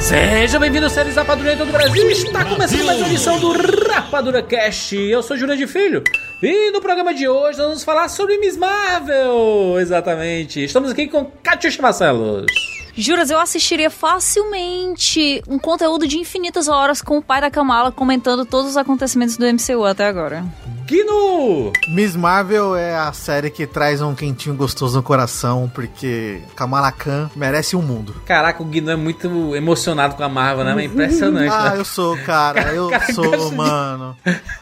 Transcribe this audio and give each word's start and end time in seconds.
Seja 0.00 0.58
bem-vindo, 0.58 0.88
séries 0.88 1.14
Rapadura 1.14 1.52
em 1.52 1.58
todo 1.58 1.68
o 1.68 1.72
Brasil. 1.72 2.08
Está 2.10 2.42
começando 2.42 2.86
mais 2.86 2.98
uma 3.00 3.06
edição 3.06 3.38
do 3.38 3.52
Rapadura 3.52 4.42
Cast. 4.42 4.96
Eu 4.96 5.22
sou 5.22 5.36
de 5.36 5.66
Filho 5.66 6.02
e 6.42 6.70
no 6.70 6.80
programa 6.80 7.12
de 7.12 7.28
hoje 7.28 7.58
nós 7.58 7.66
vamos 7.66 7.84
falar 7.84 8.08
sobre 8.08 8.38
Miss 8.38 8.56
Marvel. 8.56 9.78
Exatamente. 9.78 10.64
Estamos 10.64 10.90
aqui 10.90 11.06
com 11.06 11.26
Katia 11.42 11.70
Marcelos. 11.82 12.69
Juras, 13.00 13.30
eu 13.30 13.38
assistiria 13.40 13.88
facilmente 13.90 15.42
um 15.48 15.58
conteúdo 15.58 16.06
de 16.06 16.18
infinitas 16.18 16.68
horas 16.68 17.00
com 17.00 17.16
o 17.18 17.22
pai 17.22 17.40
da 17.40 17.50
Kamala 17.50 17.90
comentando 17.90 18.44
todos 18.44 18.70
os 18.72 18.76
acontecimentos 18.76 19.36
do 19.38 19.46
MCU 19.46 19.84
até 19.84 20.06
agora. 20.06 20.44
Guino! 20.84 21.72
Miss 21.94 22.16
Marvel 22.16 22.74
é 22.76 22.94
a 22.96 23.12
série 23.12 23.48
que 23.48 23.64
traz 23.66 24.02
um 24.02 24.12
quentinho 24.14 24.54
gostoso 24.56 24.96
no 24.96 25.02
coração, 25.02 25.70
porque 25.72 26.42
Kamala 26.56 26.90
Khan 26.90 27.30
merece 27.36 27.76
um 27.76 27.80
mundo. 27.82 28.14
Caraca, 28.26 28.60
o 28.62 28.66
Guino 28.66 28.90
é 28.90 28.96
muito 28.96 29.54
emocionado 29.54 30.16
com 30.16 30.24
a 30.24 30.28
Marvel, 30.28 30.64
né? 30.64 30.82
É 30.82 30.84
impressionante. 30.84 31.48
ah, 31.54 31.70
né? 31.70 31.78
eu 31.78 31.84
sou, 31.84 32.18
cara, 32.18 32.72
eu 32.74 32.88
Cara, 32.90 33.14
sou, 33.14 33.52
mano. 33.54 34.16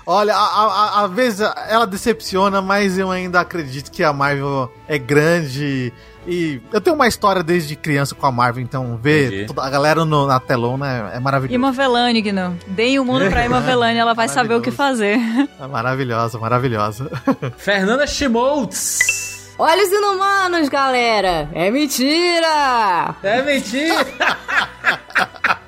Olha, 0.06 0.34
a- 0.34 0.38
a- 0.38 1.00
a- 1.00 1.04
às 1.06 1.10
vezes 1.12 1.40
ela 1.68 1.86
decepciona, 1.86 2.60
mas 2.60 2.98
eu 2.98 3.10
ainda 3.10 3.40
acredito 3.40 3.90
que 3.90 4.04
a 4.04 4.12
Marvel 4.12 4.70
é 4.86 4.98
grande. 4.98 5.92
E 6.30 6.60
eu 6.72 6.80
tenho 6.80 6.94
uma 6.94 7.08
história 7.08 7.42
desde 7.42 7.74
criança 7.74 8.14
com 8.14 8.26
a 8.26 8.30
Marvel, 8.30 8.62
então 8.62 8.98
ver 9.02 9.46
toda 9.46 9.62
a 9.62 9.70
galera 9.70 10.04
no- 10.04 10.26
na 10.26 10.38
telona 10.38 11.10
é, 11.14 11.16
é 11.16 11.20
maravilhoso. 11.20 11.54
Ima 11.54 11.72
Velani, 11.72 12.20
Guino. 12.20 12.58
Deem 12.66 12.98
o 12.98 13.04
mundo 13.04 13.30
pra 13.30 13.44
Ima 13.46 13.60
Velani, 13.62 13.98
ela 13.98 14.12
vai 14.12 14.28
saber 14.28 14.54
o 14.54 14.60
que 14.60 14.70
fazer. 14.70 15.18
É 15.58 15.66
maravilhosa, 15.66 16.38
maravilhosa. 16.38 17.10
Fernanda 17.56 18.06
Schmoltz. 18.06 19.54
Olha 19.58 19.82
os 19.82 19.90
inumanos, 19.90 20.68
galera! 20.68 21.48
É 21.52 21.70
mentira! 21.70 23.14
É 23.22 23.42
mentira! 23.42 24.06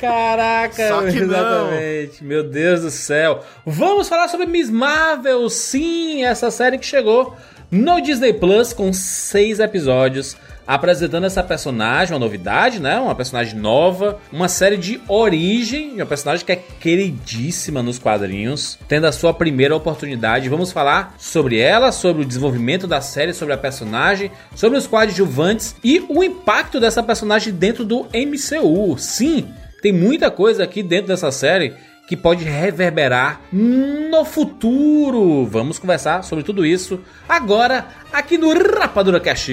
Caraca, 0.00 0.88
Só 0.88 1.00
que 1.02 1.20
não. 1.20 1.34
exatamente. 1.36 2.24
Meu 2.24 2.44
Deus 2.44 2.82
do 2.82 2.90
céu. 2.90 3.44
Vamos 3.66 4.08
falar 4.08 4.28
sobre 4.28 4.46
Miss 4.46 4.70
Marvel. 4.70 5.50
Sim, 5.50 6.24
essa 6.24 6.50
série 6.52 6.78
que 6.78 6.86
chegou 6.86 7.36
no 7.70 8.00
Disney 8.00 8.32
Plus 8.32 8.72
com 8.72 8.92
seis 8.92 9.60
episódios. 9.60 10.36
Apresentando 10.66 11.24
essa 11.24 11.42
personagem, 11.42 12.12
uma 12.12 12.20
novidade, 12.20 12.78
né? 12.78 12.98
Uma 12.98 13.14
personagem 13.14 13.58
nova, 13.58 14.20
uma 14.30 14.48
série 14.48 14.76
de 14.76 15.00
origem, 15.08 15.94
uma 15.94 16.04
personagem 16.04 16.44
que 16.44 16.52
é 16.52 16.56
queridíssima 16.56 17.82
nos 17.82 17.98
quadrinhos, 17.98 18.78
tendo 18.86 19.06
a 19.06 19.12
sua 19.12 19.32
primeira 19.32 19.74
oportunidade. 19.74 20.50
Vamos 20.50 20.70
falar 20.70 21.14
sobre 21.16 21.58
ela, 21.58 21.90
sobre 21.90 22.20
o 22.20 22.24
desenvolvimento 22.26 22.86
da 22.86 23.00
série, 23.00 23.32
sobre 23.32 23.54
a 23.54 23.58
personagem, 23.58 24.30
sobre 24.54 24.76
os 24.76 24.86
coadjuvantes 24.86 25.74
e 25.82 26.04
o 26.06 26.22
impacto 26.22 26.78
dessa 26.78 27.02
personagem 27.02 27.54
dentro 27.54 27.82
do 27.82 28.06
MCU. 28.12 28.98
Sim, 28.98 29.48
tem 29.80 29.92
muita 29.92 30.30
coisa 30.30 30.64
aqui 30.64 30.82
dentro 30.82 31.06
dessa 31.06 31.32
série 31.32 31.72
que 32.08 32.16
pode 32.16 32.42
reverberar 32.42 33.42
no 33.52 34.24
futuro. 34.24 35.44
Vamos 35.44 35.78
conversar 35.78 36.24
sobre 36.24 36.42
tudo 36.42 36.64
isso 36.64 36.98
agora 37.28 37.86
aqui 38.10 38.38
no 38.38 38.50
Rapadura 38.50 39.20
Cast. 39.20 39.52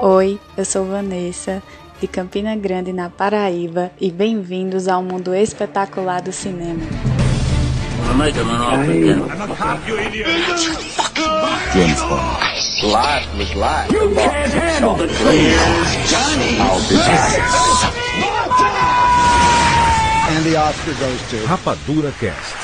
Oi, 0.00 0.38
eu 0.56 0.64
sou 0.64 0.86
Vanessa, 0.86 1.60
de 2.00 2.06
Campina 2.06 2.54
Grande, 2.54 2.92
na 2.92 3.10
Paraíba, 3.10 3.90
e 4.00 4.08
bem-vindos 4.08 4.86
ao 4.86 5.02
mundo 5.02 5.34
espetacular 5.34 6.22
do 6.22 6.32
cinema. 6.32 6.86
Rapadura 21.46 22.12
Cast. 22.12 22.54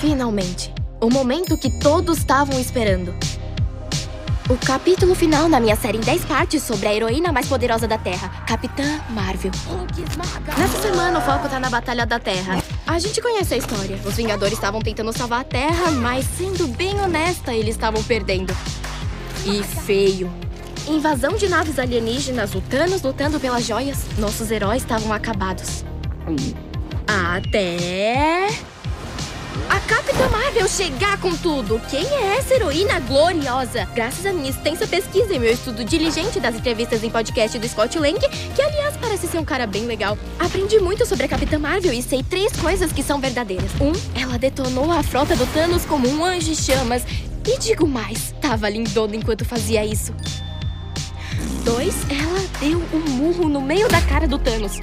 Finalmente, 0.00 0.74
o 1.00 1.08
momento 1.08 1.56
que 1.56 1.70
todos 1.78 2.18
estavam 2.18 2.58
esperando. 2.58 3.14
O 4.50 4.56
capítulo 4.56 5.14
final 5.14 5.48
na 5.48 5.60
minha 5.60 5.76
série 5.76 5.98
em 5.98 6.00
10 6.00 6.24
partes 6.24 6.60
sobre 6.64 6.88
a 6.88 6.94
heroína 6.94 7.30
mais 7.30 7.46
poderosa 7.46 7.86
da 7.86 7.98
Terra, 7.98 8.28
Capitã 8.48 9.00
Marvel. 9.10 9.52
Nessa 10.58 10.82
semana 10.82 11.20
o 11.20 11.22
foco 11.22 11.48
tá 11.48 11.60
na 11.60 11.70
Batalha 11.70 12.04
da 12.04 12.18
Terra. 12.18 12.60
A 12.84 12.98
gente 12.98 13.22
conhece 13.22 13.54
a 13.54 13.56
história. 13.56 13.96
Os 14.04 14.16
Vingadores 14.16 14.54
estavam 14.54 14.80
tentando 14.80 15.12
salvar 15.12 15.42
a 15.42 15.44
Terra, 15.44 15.92
mas 15.92 16.26
sendo 16.36 16.66
bem 16.66 17.00
honesta, 17.00 17.54
eles 17.54 17.76
estavam 17.76 18.02
perdendo. 18.02 18.52
E 19.44 19.62
feio. 19.62 20.45
Invasão 20.88 21.34
de 21.34 21.48
naves 21.48 21.80
alienígenas, 21.80 22.54
o 22.54 22.60
Thanos 22.60 23.02
lutando 23.02 23.40
pelas 23.40 23.66
joias. 23.66 23.98
Nossos 24.18 24.50
heróis 24.52 24.82
estavam 24.82 25.12
acabados. 25.12 25.84
Até. 27.08 28.48
A 29.68 29.80
Capitã 29.80 30.28
Marvel 30.28 30.68
chegar 30.68 31.18
com 31.20 31.34
tudo! 31.36 31.80
Quem 31.90 32.04
é 32.04 32.36
essa 32.36 32.54
heroína 32.54 33.00
gloriosa? 33.00 33.84
Graças 33.94 34.24
à 34.24 34.32
minha 34.32 34.50
extensa 34.50 34.86
pesquisa 34.86 35.34
e 35.34 35.38
meu 35.40 35.50
estudo 35.50 35.84
diligente 35.84 36.38
das 36.38 36.54
entrevistas 36.54 37.02
em 37.02 37.10
podcast 37.10 37.58
do 37.58 37.68
Scott 37.68 37.98
Lang, 37.98 38.20
que 38.54 38.62
aliás 38.62 38.96
parece 38.96 39.26
ser 39.26 39.38
um 39.38 39.44
cara 39.44 39.66
bem 39.66 39.86
legal, 39.86 40.16
aprendi 40.38 40.78
muito 40.78 41.04
sobre 41.04 41.24
a 41.24 41.28
Capitã 41.28 41.58
Marvel 41.58 41.92
e 41.92 42.02
sei 42.02 42.22
três 42.22 42.52
coisas 42.52 42.92
que 42.92 43.02
são 43.02 43.18
verdadeiras. 43.18 43.70
Um, 43.80 43.92
ela 44.18 44.38
detonou 44.38 44.92
a 44.92 45.02
frota 45.02 45.34
do 45.34 45.46
Thanos 45.46 45.84
como 45.84 46.08
um 46.08 46.24
anjo 46.24 46.52
em 46.52 46.54
chamas. 46.54 47.02
E 47.48 47.58
digo 47.58 47.86
mais, 47.86 48.34
tava 48.40 48.68
lindona 48.68 49.16
enquanto 49.16 49.44
fazia 49.44 49.84
isso. 49.84 50.12
Dois, 51.66 51.96
ela 52.08 52.48
deu 52.60 52.80
um 52.94 53.10
murro 53.10 53.48
no 53.48 53.60
meio 53.60 53.88
da 53.88 54.00
cara 54.00 54.28
do 54.28 54.38
Thanos. 54.38 54.78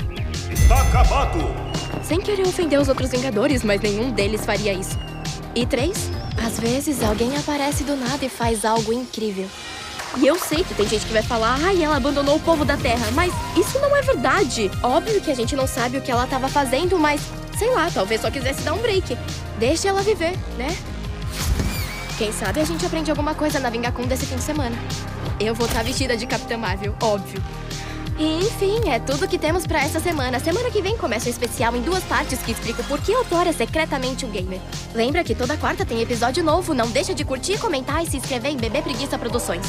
Sem 2.04 2.20
querer 2.20 2.46
ofender 2.46 2.78
os 2.78 2.90
outros 2.90 3.10
Vingadores, 3.10 3.64
mas 3.64 3.80
nenhum 3.80 4.12
deles 4.12 4.46
faria 4.46 4.74
isso. 4.74 5.00
E 5.56 5.66
três, 5.66 6.12
às 6.46 6.60
vezes 6.60 7.02
alguém 7.02 7.38
aparece 7.38 7.86
do 7.86 7.96
nada 7.96 8.26
e 8.26 8.28
faz 8.28 8.66
algo 8.66 8.92
incrível. 8.92 9.48
E 10.18 10.28
eu 10.28 10.38
sei 10.38 10.66
que 10.66 10.74
tem 10.74 10.86
gente 10.86 11.06
que 11.06 11.14
vai 11.14 11.24
falar, 11.24 11.58
ai, 11.64 11.82
ela 11.82 11.96
abandonou 11.96 12.36
o 12.36 12.42
povo 12.42 12.66
da 12.66 12.76
Terra, 12.76 13.10
mas 13.14 13.34
isso 13.58 13.80
não 13.80 13.96
é 13.96 14.02
verdade. 14.02 14.70
Óbvio 14.84 15.22
que 15.22 15.32
a 15.32 15.36
gente 15.36 15.56
não 15.56 15.66
sabe 15.66 16.00
o 16.00 16.02
que 16.02 16.12
ela 16.12 16.28
tava 16.28 16.50
fazendo, 16.50 17.00
mas 17.00 17.22
sei 17.58 17.70
lá, 17.74 17.90
talvez 17.94 18.20
só 18.20 18.30
quisesse 18.30 18.62
dar 18.62 18.74
um 18.74 18.80
break. 18.80 19.18
Deixe 19.58 19.88
ela 19.88 20.02
viver, 20.02 20.38
né? 20.58 20.76
Quem 22.18 22.32
sabe 22.32 22.62
a 22.62 22.66
gente 22.66 22.86
aprende 22.86 23.10
alguma 23.10 23.34
coisa 23.34 23.60
na 23.60 23.70
Vingacum 23.70 24.06
desse 24.06 24.26
fim 24.26 24.36
de 24.36 24.44
semana. 24.44 24.76
Eu 25.40 25.56
vou 25.56 25.66
estar 25.66 25.84
vestida 25.84 26.16
de 26.16 26.28
Capitã 26.28 26.58
Marvel, 26.58 26.96
óbvio. 27.02 27.42
E, 28.20 28.38
enfim, 28.46 28.88
é 28.88 29.00
tudo 29.00 29.28
que 29.28 29.40
temos 29.40 29.66
pra 29.66 29.84
essa 29.84 30.00
semana. 30.00 30.40
Semana 30.40 30.70
que 30.70 30.82
vem 30.82 30.96
começa 30.96 31.28
um 31.28 31.32
especial 31.32 31.76
em 31.76 31.82
duas 31.82 32.04
partes 32.04 32.40
que 32.44 32.52
explica 32.52 32.84
por 32.84 33.02
que 33.02 33.16
o 33.16 33.26
Thor 33.26 33.48
é 33.48 33.52
secretamente 33.52 34.26
um 34.26 34.30
gamer. 34.30 34.60
Lembra 34.94 35.24
que 35.24 35.34
toda 35.34 35.58
quarta 35.58 35.84
tem 35.84 36.02
episódio 36.02 36.44
novo. 36.44 36.76
Não 36.76 36.90
deixa 36.92 37.16
de 37.16 37.26
curtir, 37.26 37.58
comentar 37.58 38.04
e 38.04 38.08
se 38.08 38.18
inscrever 38.18 38.52
em 38.52 38.58
Bebê 38.58 38.84
Preguiça 38.84 39.18
Produções. 39.18 39.66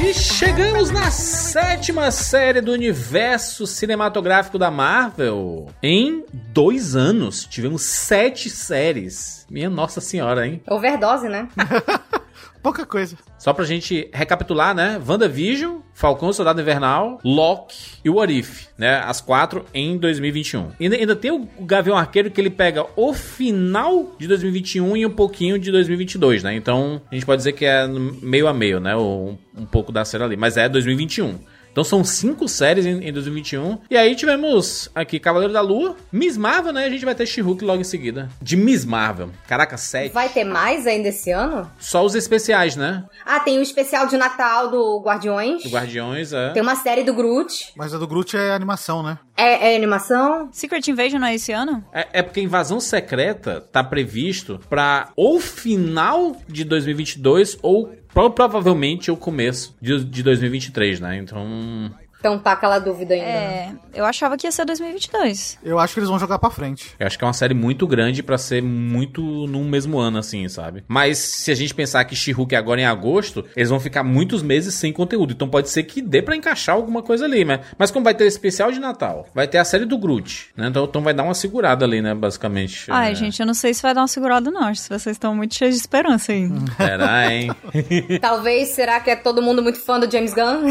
E 0.00 0.14
chegamos 0.14 0.90
na 0.90 1.10
sétima 1.10 2.10
série 2.12 2.60
do 2.60 2.70
universo 2.72 3.66
cinematográfico 3.66 4.56
da 4.56 4.70
Marvel. 4.70 5.66
Em 5.82 6.24
dois 6.32 6.94
anos, 6.94 7.44
tivemos 7.44 7.82
sete 7.82 8.48
séries. 8.48 9.44
Minha 9.50 9.68
nossa 9.68 10.00
senhora, 10.00 10.46
hein? 10.46 10.62
Overdose, 10.68 11.28
né? 11.28 11.48
Pouca 12.62 12.84
coisa. 12.84 13.16
Só 13.38 13.52
pra 13.52 13.64
gente 13.64 14.08
recapitular, 14.12 14.74
né? 14.74 15.00
WandaVision, 15.06 15.78
Falcão 15.94 16.32
Soldado 16.32 16.60
Invernal, 16.60 17.20
Loki 17.24 17.98
e 18.04 18.10
What 18.10 18.36
If, 18.36 18.66
né? 18.76 19.00
As 19.04 19.20
quatro 19.20 19.64
em 19.72 19.96
2021. 19.96 20.72
E 20.78 20.86
ainda, 20.86 21.16
tem 21.16 21.30
o 21.30 21.48
Gavião 21.60 21.96
Arqueiro 21.96 22.30
que 22.30 22.40
ele 22.40 22.50
pega 22.50 22.86
o 22.96 23.12
final 23.12 24.14
de 24.18 24.26
2021 24.26 24.96
e 24.96 25.06
um 25.06 25.10
pouquinho 25.10 25.58
de 25.58 25.70
2022, 25.70 26.42
né? 26.42 26.54
Então 26.54 27.00
a 27.10 27.14
gente 27.14 27.26
pode 27.26 27.38
dizer 27.38 27.52
que 27.52 27.64
é 27.64 27.86
meio 27.86 28.48
a 28.48 28.54
meio, 28.54 28.80
né? 28.80 28.96
Um, 28.96 29.36
um 29.56 29.66
pouco 29.66 29.92
da 29.92 30.04
série 30.04 30.24
ali. 30.24 30.36
Mas 30.36 30.56
é 30.56 30.68
2021. 30.68 31.38
Então 31.70 31.84
são 31.84 32.02
cinco 32.02 32.48
séries 32.48 32.86
em, 32.86 33.08
em 33.08 33.12
2021. 33.12 33.78
E 33.90 33.96
aí 33.96 34.14
tivemos 34.14 34.90
aqui 34.94 35.20
Cavaleiro 35.20 35.52
da 35.52 35.60
Lua, 35.60 35.96
Miss 36.10 36.36
Marvel, 36.36 36.72
né? 36.72 36.84
A 36.84 36.90
gente 36.90 37.04
vai 37.04 37.14
ter 37.14 37.26
She-Hulk 37.26 37.64
logo 37.64 37.80
em 37.80 37.84
seguida. 37.84 38.28
De 38.42 38.56
Miss 38.56 38.84
Marvel. 38.84 39.30
Caraca, 39.46 39.76
sete. 39.76 40.12
Vai 40.12 40.28
ter 40.28 40.44
mais 40.44 40.86
ainda 40.86 41.08
esse 41.08 41.30
ano? 41.30 41.70
Só 41.78 42.04
os 42.04 42.14
especiais, 42.14 42.76
né? 42.76 43.04
Ah, 43.24 43.40
tem 43.40 43.58
o 43.58 43.62
especial 43.62 44.06
de 44.06 44.16
Natal 44.16 44.70
do 44.70 45.00
Guardiões. 45.00 45.62
Do 45.62 45.70
Guardiões, 45.70 46.32
é. 46.32 46.50
Tem 46.50 46.62
uma 46.62 46.76
série 46.76 47.04
do 47.04 47.14
Groot. 47.14 47.72
Mas 47.76 47.94
a 47.94 47.98
do 47.98 48.06
Groot 48.06 48.36
é 48.36 48.52
animação, 48.52 49.02
né? 49.02 49.18
É, 49.36 49.72
é 49.72 49.76
animação? 49.76 50.48
Secret 50.52 50.88
Invasion 50.88 51.20
não 51.20 51.28
é 51.28 51.36
esse 51.36 51.52
ano? 51.52 51.84
É, 51.92 52.08
é 52.14 52.22
porque 52.22 52.40
Invasão 52.40 52.80
Secreta 52.80 53.60
tá 53.60 53.84
previsto 53.84 54.60
pra 54.68 55.10
ou 55.14 55.38
final 55.38 56.36
de 56.48 56.64
2022 56.64 57.56
ou 57.62 57.92
provavelmente 58.12 59.10
o 59.10 59.16
começo 59.16 59.76
de, 59.80 60.04
de 60.04 60.22
2023, 60.22 61.00
né? 61.00 61.18
Então. 61.18 61.90
Então 62.18 62.38
tá 62.38 62.52
aquela 62.52 62.78
dúvida 62.78 63.14
ainda. 63.14 63.26
né? 63.26 63.76
É, 63.94 64.00
eu 64.00 64.04
achava 64.04 64.36
que 64.36 64.46
ia 64.46 64.50
ser 64.52 64.64
2022. 64.64 65.58
Eu 65.62 65.78
acho 65.78 65.94
que 65.94 66.00
eles 66.00 66.08
vão 66.10 66.18
jogar 66.18 66.38
pra 66.38 66.50
frente. 66.50 66.94
Eu 66.98 67.06
acho 67.06 67.16
que 67.16 67.22
é 67.24 67.26
uma 67.26 67.32
série 67.32 67.54
muito 67.54 67.86
grande 67.86 68.22
pra 68.22 68.36
ser 68.36 68.60
muito 68.62 69.22
num 69.22 69.68
mesmo 69.68 69.98
ano, 69.98 70.18
assim, 70.18 70.48
sabe? 70.48 70.82
Mas 70.88 71.18
se 71.18 71.50
a 71.50 71.54
gente 71.54 71.74
pensar 71.74 72.04
que 72.04 72.16
She-Hulk 72.16 72.54
é 72.54 72.58
agora 72.58 72.80
em 72.80 72.84
agosto, 72.86 73.44
eles 73.56 73.70
vão 73.70 73.78
ficar 73.78 74.02
muitos 74.02 74.42
meses 74.42 74.74
sem 74.74 74.92
conteúdo. 74.92 75.32
Então 75.32 75.48
pode 75.48 75.70
ser 75.70 75.84
que 75.84 76.02
dê 76.02 76.20
pra 76.20 76.34
encaixar 76.34 76.74
alguma 76.74 77.02
coisa 77.02 77.24
ali, 77.24 77.44
né? 77.44 77.60
Mas 77.78 77.90
como 77.90 78.04
vai 78.04 78.14
ter 78.14 78.26
especial 78.26 78.72
de 78.72 78.80
Natal, 78.80 79.26
vai 79.34 79.46
ter 79.46 79.58
a 79.58 79.64
série 79.64 79.84
do 79.84 79.96
Groot, 79.96 80.48
né? 80.56 80.68
Então, 80.68 80.84
então 80.84 81.02
vai 81.02 81.14
dar 81.14 81.22
uma 81.22 81.34
segurada 81.34 81.84
ali, 81.84 82.02
né? 82.02 82.14
Basicamente. 82.14 82.86
Ai, 82.90 83.12
É. 83.12 83.14
gente, 83.14 83.38
eu 83.38 83.46
não 83.46 83.54
sei 83.54 83.72
se 83.72 83.80
vai 83.82 83.94
dar 83.94 84.00
uma 84.00 84.08
segurada, 84.08 84.50
não. 84.50 84.64
Acho 84.64 84.82
que 84.82 84.88
vocês 84.88 85.14
estão 85.14 85.34
muito 85.36 85.54
cheios 85.54 85.74
de 85.74 85.80
esperança 85.80 86.32
aí. 86.32 86.48
Será, 86.76 87.32
hein? 87.32 87.50
Talvez, 88.20 88.70
será 88.70 88.98
que 88.98 89.08
é 89.10 89.14
todo 89.16 89.40
mundo 89.40 89.62
muito 89.62 89.78
fã 89.80 90.00
do 90.00 90.10
James 90.10 90.34
Gunn? 90.34 90.62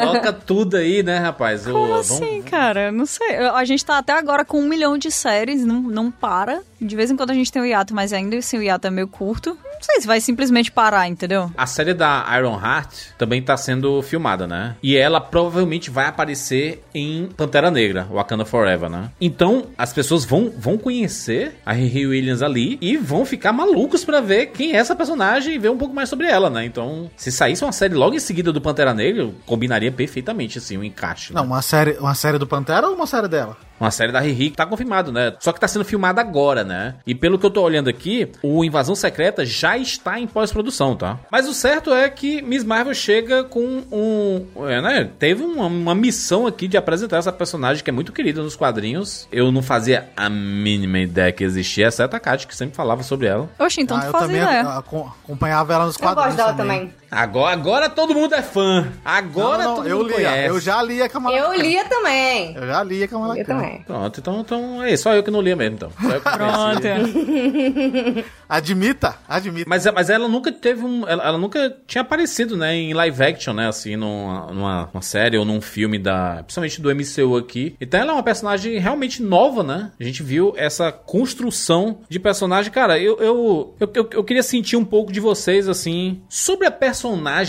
Coloca 0.00 0.32
tudo 0.32 0.57
aí, 0.76 1.02
né, 1.02 1.18
rapaz? 1.18 1.64
Como 1.66 1.86
vamos- 1.86 2.10
assim, 2.10 2.42
cara? 2.42 2.90
Não 2.90 3.06
sei. 3.06 3.36
A 3.36 3.64
gente 3.64 3.84
tá 3.84 3.98
até 3.98 4.12
agora 4.12 4.44
com 4.44 4.58
um 4.60 4.68
milhão 4.68 4.96
de 4.98 5.10
séries, 5.10 5.64
não, 5.64 5.80
não 5.82 6.10
para. 6.10 6.60
De 6.80 6.94
vez 6.96 7.10
em 7.10 7.16
quando 7.16 7.30
a 7.30 7.34
gente 7.34 7.50
tem 7.52 7.62
o 7.62 7.66
hiato, 7.66 7.94
mas 7.94 8.12
ainda 8.12 8.36
assim 8.36 8.58
o 8.58 8.62
hiato 8.62 8.86
é 8.86 8.90
meio 8.90 9.08
curto. 9.08 9.56
Não 9.78 9.84
sei 9.84 10.00
se 10.00 10.06
vai 10.08 10.20
simplesmente 10.20 10.72
parar, 10.72 11.06
entendeu? 11.08 11.50
A 11.56 11.66
série 11.66 11.94
da 11.94 12.26
Iron 12.36 12.60
Heart 12.60 13.12
também 13.16 13.40
tá 13.40 13.56
sendo 13.56 14.02
filmada, 14.02 14.44
né? 14.46 14.74
E 14.82 14.96
ela 14.96 15.20
provavelmente 15.20 15.88
vai 15.88 16.06
aparecer 16.06 16.82
em 16.92 17.28
Pantera 17.36 17.70
Negra, 17.70 18.04
Wakanda 18.10 18.44
Forever, 18.44 18.90
né? 18.90 19.10
Então, 19.20 19.66
as 19.78 19.92
pessoas 19.92 20.24
vão, 20.24 20.52
vão 20.58 20.76
conhecer 20.76 21.54
a 21.64 21.72
Riri 21.72 22.06
Williams 22.08 22.42
ali 22.42 22.76
e 22.80 22.96
vão 22.96 23.24
ficar 23.24 23.52
malucos 23.52 24.04
pra 24.04 24.20
ver 24.20 24.46
quem 24.46 24.72
é 24.72 24.76
essa 24.78 24.96
personagem 24.96 25.54
e 25.54 25.58
ver 25.58 25.70
um 25.70 25.78
pouco 25.78 25.94
mais 25.94 26.08
sobre 26.08 26.26
ela, 26.26 26.50
né? 26.50 26.64
Então, 26.64 27.08
se 27.16 27.30
saísse 27.30 27.64
uma 27.64 27.72
série 27.72 27.94
logo 27.94 28.16
em 28.16 28.20
seguida 28.20 28.52
do 28.52 28.60
Pantera 28.60 28.92
Negra, 28.92 29.30
combinaria 29.46 29.92
perfeitamente, 29.92 30.58
assim, 30.58 30.76
um 30.76 30.82
encaixe. 30.84 31.32
né? 31.32 31.38
Não, 31.40 31.46
uma 31.46 31.62
série, 31.62 31.92
uma 31.98 32.14
série 32.14 32.38
do 32.38 32.46
Pantera 32.46 32.88
ou 32.88 32.94
uma 32.96 33.06
série 33.06 33.28
dela? 33.28 33.56
Uma 33.80 33.90
série 33.90 34.12
da 34.12 34.20
Riri 34.20 34.50
que 34.50 34.56
tá 34.56 34.66
confirmado, 34.66 35.12
né? 35.12 35.34
Só 35.40 35.52
que 35.52 35.60
tá 35.60 35.68
sendo 35.68 35.84
filmada 35.84 36.20
agora, 36.20 36.64
né? 36.64 36.96
E 37.06 37.14
pelo 37.14 37.38
que 37.38 37.46
eu 37.46 37.50
tô 37.50 37.62
olhando 37.62 37.88
aqui, 37.88 38.30
o 38.42 38.64
Invasão 38.64 38.94
Secreta 38.94 39.44
já 39.46 39.76
está 39.76 40.18
em 40.18 40.26
pós-produção, 40.26 40.96
tá? 40.96 41.18
Mas 41.30 41.46
o 41.48 41.54
certo 41.54 41.92
é 41.92 42.08
que 42.08 42.42
Miss 42.42 42.64
Marvel 42.64 42.94
chega 42.94 43.44
com 43.44 43.82
um. 43.92 44.46
É, 44.66 44.80
né? 44.80 45.10
Teve 45.18 45.42
uma, 45.42 45.66
uma 45.66 45.94
missão 45.94 46.46
aqui 46.46 46.66
de 46.66 46.76
apresentar 46.76 47.18
essa 47.18 47.32
personagem 47.32 47.82
que 47.84 47.90
é 47.90 47.92
muito 47.92 48.12
querida 48.12 48.42
nos 48.42 48.56
quadrinhos. 48.56 49.28
Eu 49.30 49.52
não 49.52 49.62
fazia 49.62 50.08
a 50.16 50.28
mínima 50.28 50.98
ideia 50.98 51.32
que 51.32 51.44
existia, 51.44 51.86
exceto 51.88 52.16
a 52.16 52.20
Kat, 52.20 52.46
que 52.46 52.56
sempre 52.56 52.74
falava 52.76 53.02
sobre 53.02 53.26
ela. 53.26 53.48
Oxe, 53.58 53.80
então 53.80 53.96
ah, 53.96 54.00
tu 54.00 54.06
eu 54.06 54.12
faz 54.12 54.24
também 54.26 54.40
a- 54.40 54.78
acompanhava 54.78 55.72
ela 55.74 55.86
nos 55.86 55.96
Eu 55.96 56.00
quadrinhos 56.00 56.34
gosto 56.34 56.36
dela 56.36 56.54
também. 56.54 56.92
Agora, 57.10 57.52
agora 57.52 57.88
todo 57.88 58.14
mundo 58.14 58.34
é 58.34 58.42
fã. 58.42 58.86
Agora 59.04 59.64
Não, 59.64 59.70
não, 59.70 59.76
todo 59.76 59.88
eu 59.88 59.96
mundo 59.98 60.08
lia, 60.08 60.16
conhece. 60.16 60.48
eu 60.48 60.60
já 60.60 60.82
lia 60.82 61.08
Kamala 61.08 61.36
Eu 61.36 61.52
lia 61.54 61.84
também. 61.86 62.54
Eu 62.54 62.66
já 62.66 62.82
lia 62.82 63.08
Kamala 63.08 63.38
Eu 63.38 63.44
Khan. 63.44 63.54
também. 63.56 63.82
Pronto, 63.82 64.20
então, 64.20 64.40
então 64.40 64.82
é 64.84 64.96
só 64.96 65.14
eu 65.14 65.22
que 65.22 65.30
não 65.30 65.40
lia 65.40 65.56
mesmo, 65.56 65.76
então. 65.76 65.92
Só 66.00 66.08
eu 66.10 66.20
que. 66.20 66.30
Pronto. 66.30 68.24
Admita, 68.48 69.16
admita. 69.28 69.68
Mas, 69.68 69.84
mas 69.86 70.08
ela 70.10 70.26
nunca 70.28 70.50
teve 70.50 70.84
um. 70.84 71.06
Ela, 71.06 71.22
ela 71.24 71.38
nunca 71.38 71.76
tinha 71.86 72.00
aparecido, 72.02 72.56
né, 72.56 72.74
em 72.74 72.94
live 72.94 73.22
action, 73.22 73.52
né? 73.52 73.68
Assim, 73.68 73.94
numa, 73.96 74.46
numa, 74.52 74.90
numa 74.92 75.02
série 75.02 75.36
ou 75.36 75.44
num 75.44 75.60
filme 75.60 75.98
da. 75.98 76.42
Principalmente 76.44 76.80
do 76.80 76.94
MCU 76.94 77.36
aqui. 77.36 77.76
Então 77.80 78.00
ela 78.00 78.12
é 78.12 78.14
uma 78.14 78.22
personagem 78.22 78.78
realmente 78.78 79.22
nova, 79.22 79.62
né? 79.62 79.92
A 80.00 80.04
gente 80.04 80.22
viu 80.22 80.54
essa 80.56 80.90
construção 80.90 81.98
de 82.08 82.18
personagem. 82.18 82.72
Cara, 82.72 82.98
eu, 82.98 83.18
eu, 83.18 83.74
eu, 83.80 83.90
eu, 83.94 84.08
eu 84.12 84.24
queria 84.24 84.42
sentir 84.42 84.76
um 84.76 84.84
pouco 84.84 85.12
de 85.12 85.20
vocês, 85.20 85.68
assim, 85.68 86.22
sobre 86.28 86.66
a 86.66 86.70
personagem 86.70 86.97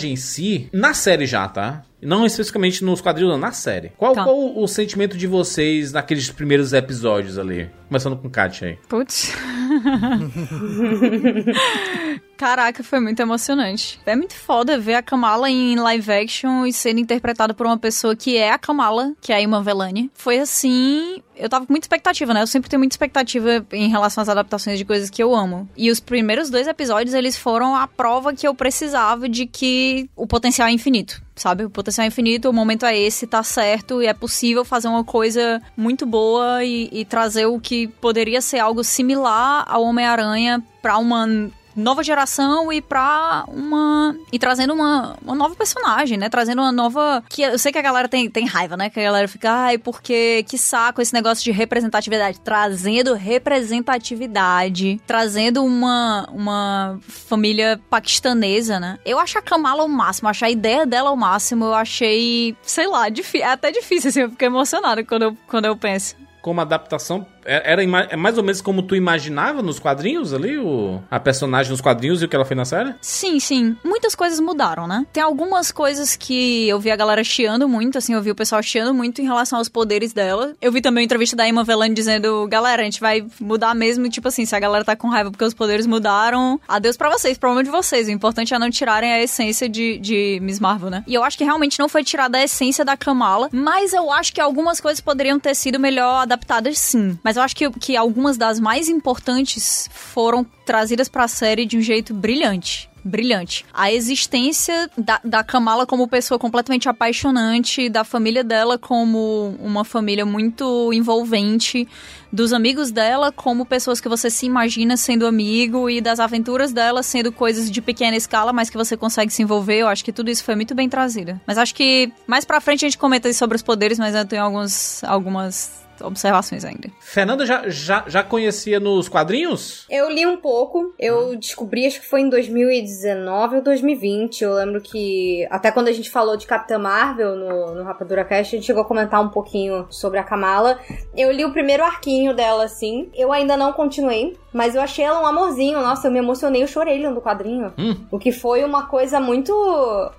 em 0.07 0.15
si, 0.15 0.69
na 0.73 0.93
série 0.93 1.25
já, 1.25 1.47
tá? 1.47 1.83
Não 2.01 2.25
especificamente 2.25 2.83
nos 2.83 3.01
quadrinhos, 3.01 3.31
não, 3.33 3.39
na 3.39 3.51
série. 3.51 3.91
Qual, 3.97 4.13
Tá. 4.13 4.23
qual 4.23 4.57
o 4.57 4.67
sentimento 4.67 5.17
de 5.17 5.27
vocês 5.27 5.91
naqueles 5.91 6.29
primeiros 6.31 6.73
episódios 6.73 7.37
ali? 7.37 7.69
Começando 7.87 8.15
com 8.15 8.29
Kat 8.29 8.65
aí. 8.65 8.77
Putz. 8.87 9.33
Caraca, 12.39 12.81
foi 12.85 13.01
muito 13.01 13.19
emocionante. 13.19 13.99
É 14.05 14.15
muito 14.15 14.33
foda 14.33 14.79
ver 14.79 14.93
a 14.93 15.03
Kamala 15.03 15.49
em 15.49 15.75
live 15.75 16.09
action 16.09 16.65
e 16.65 16.71
sendo 16.71 17.01
interpretada 17.01 17.53
por 17.53 17.65
uma 17.65 17.77
pessoa 17.77 18.15
que 18.15 18.37
é 18.37 18.49
a 18.49 18.57
Kamala, 18.57 19.11
que 19.19 19.33
é 19.33 19.35
a 19.35 19.41
Iman 19.41 19.61
Velani. 19.61 20.09
Foi 20.13 20.39
assim. 20.39 21.21
Eu 21.35 21.49
tava 21.49 21.65
com 21.65 21.73
muita 21.73 21.83
expectativa, 21.83 22.33
né? 22.33 22.41
Eu 22.41 22.47
sempre 22.47 22.69
tenho 22.69 22.79
muita 22.79 22.93
expectativa 22.93 23.65
em 23.73 23.89
relação 23.89 24.21
às 24.21 24.29
adaptações 24.29 24.77
de 24.77 24.85
coisas 24.85 25.09
que 25.09 25.21
eu 25.21 25.35
amo. 25.35 25.67
E 25.75 25.91
os 25.91 25.99
primeiros 25.99 26.49
dois 26.49 26.65
episódios, 26.65 27.13
eles 27.13 27.35
foram 27.35 27.75
a 27.75 27.85
prova 27.85 28.33
que 28.33 28.47
eu 28.47 28.55
precisava 28.55 29.27
de 29.27 29.45
que 29.45 30.09
o 30.15 30.25
potencial 30.25 30.69
é 30.69 30.71
infinito. 30.71 31.21
Sabe? 31.35 31.65
O 31.65 31.69
potencial 31.69 32.05
é 32.05 32.07
infinito, 32.07 32.49
o 32.49 32.53
momento 32.53 32.85
é 32.85 32.97
esse, 32.97 33.27
tá 33.27 33.43
certo, 33.43 34.01
e 34.01 34.07
é 34.07 34.13
possível 34.13 34.63
fazer 34.63 34.87
uma 34.87 35.03
coisa 35.03 35.61
muito 35.75 36.05
boa 36.05 36.63
e, 36.63 36.89
e 36.91 37.05
trazer 37.05 37.45
o 37.45 37.59
que 37.59 37.87
poderia 37.87 38.41
ser 38.41 38.59
algo 38.59 38.83
similar 38.83 39.65
ao 39.67 39.83
Homem-Aranha 39.83 40.61
pra 40.81 40.97
uma 40.97 41.49
nova 41.79 42.03
geração 42.03 42.71
e 42.71 42.81
pra 42.81 43.45
uma. 43.47 44.15
E 44.31 44.37
trazendo 44.37 44.73
uma, 44.73 45.17
uma 45.23 45.35
nova 45.35 45.55
personagem, 45.55 46.17
né? 46.17 46.29
Trazendo 46.29 46.61
uma 46.61 46.71
nova. 46.71 47.23
Que 47.29 47.41
eu 47.43 47.57
sei 47.57 47.71
que 47.71 47.77
a 47.77 47.81
galera 47.81 48.07
tem, 48.07 48.29
tem 48.29 48.45
raiva, 48.45 48.77
né? 48.77 48.89
Que 48.89 48.99
a 48.99 49.03
galera 49.03 49.27
fica, 49.27 49.51
ai, 49.51 49.77
porque 49.77 50.43
que 50.47 50.57
saco 50.57 51.01
esse 51.01 51.13
negócio 51.13 51.43
de 51.43 51.51
representatividade. 51.51 52.39
Trazendo 52.39 53.13
representatividade. 53.13 55.01
Trazendo 55.07 55.63
uma, 55.63 56.27
uma 56.31 56.99
família 57.07 57.79
paquistanesa, 57.89 58.79
né? 58.79 58.99
Eu 59.05 59.19
acho 59.19 59.37
a 59.37 59.41
Kamala 59.41 59.83
o 59.83 59.89
máximo, 59.89 60.29
acho 60.29 60.45
a 60.45 60.49
ideia 60.49 60.85
dela 60.85 61.11
o 61.11 61.15
máximo. 61.17 61.65
Eu 61.65 61.73
achei, 61.73 62.55
sei 62.61 62.87
lá, 62.87 63.07
é 63.07 63.43
até 63.43 63.71
difícil, 63.71 64.09
assim, 64.09 64.21
eu 64.21 64.29
fiquei 64.29 64.47
emocionada 64.47 65.03
quando 65.03 65.23
eu, 65.23 65.37
quando 65.47 65.65
eu 65.65 65.75
penso. 65.75 66.15
como 66.41 66.61
adaptação, 66.61 67.25
é- 67.49 67.71
era 67.73 67.83
é 67.83 68.15
mais 68.15 68.37
ou 68.37 68.43
menos 68.43 68.61
como 68.61 68.83
tu 68.83 68.95
imaginava 68.95 69.61
nos 69.61 69.79
quadrinhos 69.79 70.33
ali, 70.33 70.57
o, 70.57 71.01
a 71.09 71.19
personagem 71.19 71.71
nos 71.71 71.81
quadrinhos 71.81 72.21
e 72.21 72.25
o 72.25 72.29
que 72.29 72.35
ela 72.35 72.45
fez 72.45 72.57
na 72.57 72.65
série? 72.65 72.93
Sim, 73.01 73.39
sim. 73.39 73.75
Muitas 73.83 74.13
coisas 74.13 74.39
mudaram, 74.39 74.87
né? 74.87 75.05
Tem 75.11 75.23
algumas 75.23 75.71
coisas 75.71 76.15
que 76.15 76.67
eu 76.69 76.79
vi 76.79 76.91
a 76.91 76.95
galera 76.95 77.23
chiando 77.23 77.67
muito, 77.67 77.97
assim, 77.97 78.13
eu 78.13 78.21
vi 78.21 78.29
o 78.29 78.35
pessoal 78.35 78.61
chiando 78.61 78.93
muito 78.93 79.21
em 79.21 79.25
relação 79.25 79.57
aos 79.57 79.67
poderes 79.67 80.13
dela. 80.13 80.53
Eu 80.61 80.71
vi 80.71 80.81
também 80.81 81.01
a 81.01 81.05
entrevista 81.05 81.35
da 81.35 81.47
Emma 81.47 81.63
Velani 81.63 81.95
dizendo, 81.95 82.47
galera, 82.47 82.81
a 82.81 82.85
gente 82.85 82.99
vai 82.99 83.25
mudar 83.39 83.73
mesmo, 83.73 84.07
tipo 84.09 84.27
assim, 84.27 84.45
se 84.45 84.55
a 84.55 84.59
galera 84.59 84.85
tá 84.85 84.95
com 84.95 85.07
raiva 85.07 85.31
porque 85.31 85.43
os 85.43 85.53
poderes 85.53 85.87
mudaram, 85.87 86.59
adeus 86.67 86.95
pra 86.97 87.09
vocês, 87.09 87.37
problema 87.37 87.63
de 87.63 87.71
vocês. 87.71 88.07
O 88.07 88.11
importante 88.11 88.53
é 88.53 88.59
não 88.59 88.69
tirarem 88.69 89.11
a 89.11 89.21
essência 89.21 89.67
de, 89.67 89.97
de 89.97 90.39
Miss 90.41 90.59
Marvel, 90.59 90.89
né? 90.89 91.03
E 91.07 91.15
eu 91.15 91.23
acho 91.23 91.37
que 91.37 91.43
realmente 91.43 91.79
não 91.79 91.89
foi 91.89 92.03
tirada 92.03 92.37
a 92.37 92.43
essência 92.43 92.85
da 92.85 92.95
Kamala, 92.95 93.49
mas 93.51 93.93
eu 93.93 94.11
acho 94.11 94.33
que 94.33 94.41
algumas 94.41 94.79
coisas 94.79 95.01
poderiam 95.01 95.39
ter 95.39 95.55
sido 95.55 95.79
melhor 95.79 96.21
adaptadas 96.21 96.77
sim. 96.77 97.17
Mas 97.23 97.37
eu 97.39 97.43
acho 97.43 97.55
que, 97.55 97.69
que 97.71 97.97
algumas 97.97 98.37
das 98.37 98.59
mais 98.59 98.87
importantes 98.87 99.89
foram 99.91 100.45
trazidas 100.65 101.09
pra 101.09 101.27
série 101.27 101.65
de 101.65 101.77
um 101.77 101.81
jeito 101.81 102.13
brilhante. 102.13 102.89
Brilhante. 103.03 103.65
A 103.73 103.91
existência 103.91 104.89
da, 104.97 105.21
da 105.23 105.43
Kamala 105.43 105.85
como 105.85 106.07
pessoa 106.07 106.37
completamente 106.37 106.89
apaixonante, 106.89 107.89
da 107.89 108.03
família 108.03 108.43
dela 108.43 108.77
como 108.77 109.55
uma 109.59 109.85
família 109.85 110.25
muito 110.25 110.91
envolvente, 110.91 111.87
dos 112.31 112.51
amigos 112.51 112.91
dela 112.91 113.31
como 113.31 113.65
pessoas 113.65 114.01
que 114.01 114.09
você 114.09 114.29
se 114.29 114.45
imagina 114.45 114.97
sendo 114.97 115.25
amigo 115.25 115.89
e 115.89 116.01
das 116.01 116.19
aventuras 116.19 116.73
dela 116.73 117.01
sendo 117.01 117.31
coisas 117.31 117.71
de 117.71 117.81
pequena 117.81 118.17
escala, 118.17 118.51
mas 118.51 118.69
que 118.69 118.77
você 118.77 118.97
consegue 118.97 119.31
se 119.31 119.41
envolver. 119.41 119.79
Eu 119.79 119.87
acho 119.87 120.03
que 120.03 120.11
tudo 120.11 120.29
isso 120.29 120.43
foi 120.43 120.55
muito 120.55 120.75
bem 120.75 120.89
trazido. 120.89 121.39
Mas 121.47 121.57
acho 121.57 121.73
que 121.73 122.11
mais 122.27 122.43
pra 122.43 122.59
frente 122.59 122.85
a 122.85 122.89
gente 122.89 122.97
comenta 122.97 123.31
sobre 123.33 123.55
os 123.55 123.63
poderes, 123.63 123.97
mas 123.97 124.13
eu 124.13 124.25
tenho 124.25 124.43
alguns, 124.43 125.03
algumas 125.05 125.79
observações 126.01 126.65
ainda. 126.65 126.89
Fernanda 126.99 127.45
já, 127.45 127.67
já, 127.67 128.03
já 128.07 128.23
conhecia 128.23 128.79
nos 128.79 129.09
quadrinhos? 129.09 129.85
Eu 129.89 130.09
li 130.09 130.25
um 130.25 130.37
pouco, 130.37 130.93
eu 130.99 131.35
descobri, 131.35 131.85
acho 131.85 132.01
que 132.01 132.07
foi 132.07 132.21
em 132.21 132.29
2019 132.29 133.57
ou 133.57 133.61
2020. 133.61 134.43
Eu 134.43 134.53
lembro 134.53 134.81
que, 134.81 135.47
até 135.49 135.71
quando 135.71 135.87
a 135.87 135.91
gente 135.91 136.09
falou 136.09 136.37
de 136.37 136.47
Capitã 136.47 136.77
Marvel 136.77 137.35
no, 137.35 137.75
no 137.75 137.83
Rapadura 137.83 138.23
Cast, 138.23 138.55
a 138.55 138.57
gente 138.57 138.67
chegou 138.67 138.83
a 138.83 138.87
comentar 138.87 139.21
um 139.21 139.29
pouquinho 139.29 139.87
sobre 139.89 140.19
a 140.19 140.23
Kamala. 140.23 140.79
Eu 141.15 141.31
li 141.31 141.43
o 141.45 141.51
primeiro 141.51 141.83
arquinho 141.83 142.33
dela, 142.33 142.65
assim. 142.65 143.09
Eu 143.13 143.31
ainda 143.31 143.57
não 143.57 143.73
continuei, 143.73 144.37
mas 144.53 144.75
eu 144.75 144.81
achei 144.81 145.05
ela 145.05 145.21
um 145.21 145.25
amorzinho. 145.25 145.79
Nossa, 145.79 146.07
eu 146.07 146.11
me 146.11 146.19
emocionei, 146.19 146.63
eu 146.63 146.67
chorei 146.67 147.01
lendo 147.01 147.17
o 147.17 147.21
quadrinho. 147.21 147.73
Hum. 147.77 147.95
O 148.11 148.19
que 148.19 148.31
foi 148.31 148.63
uma 148.63 148.87
coisa 148.87 149.19
muito. 149.19 149.53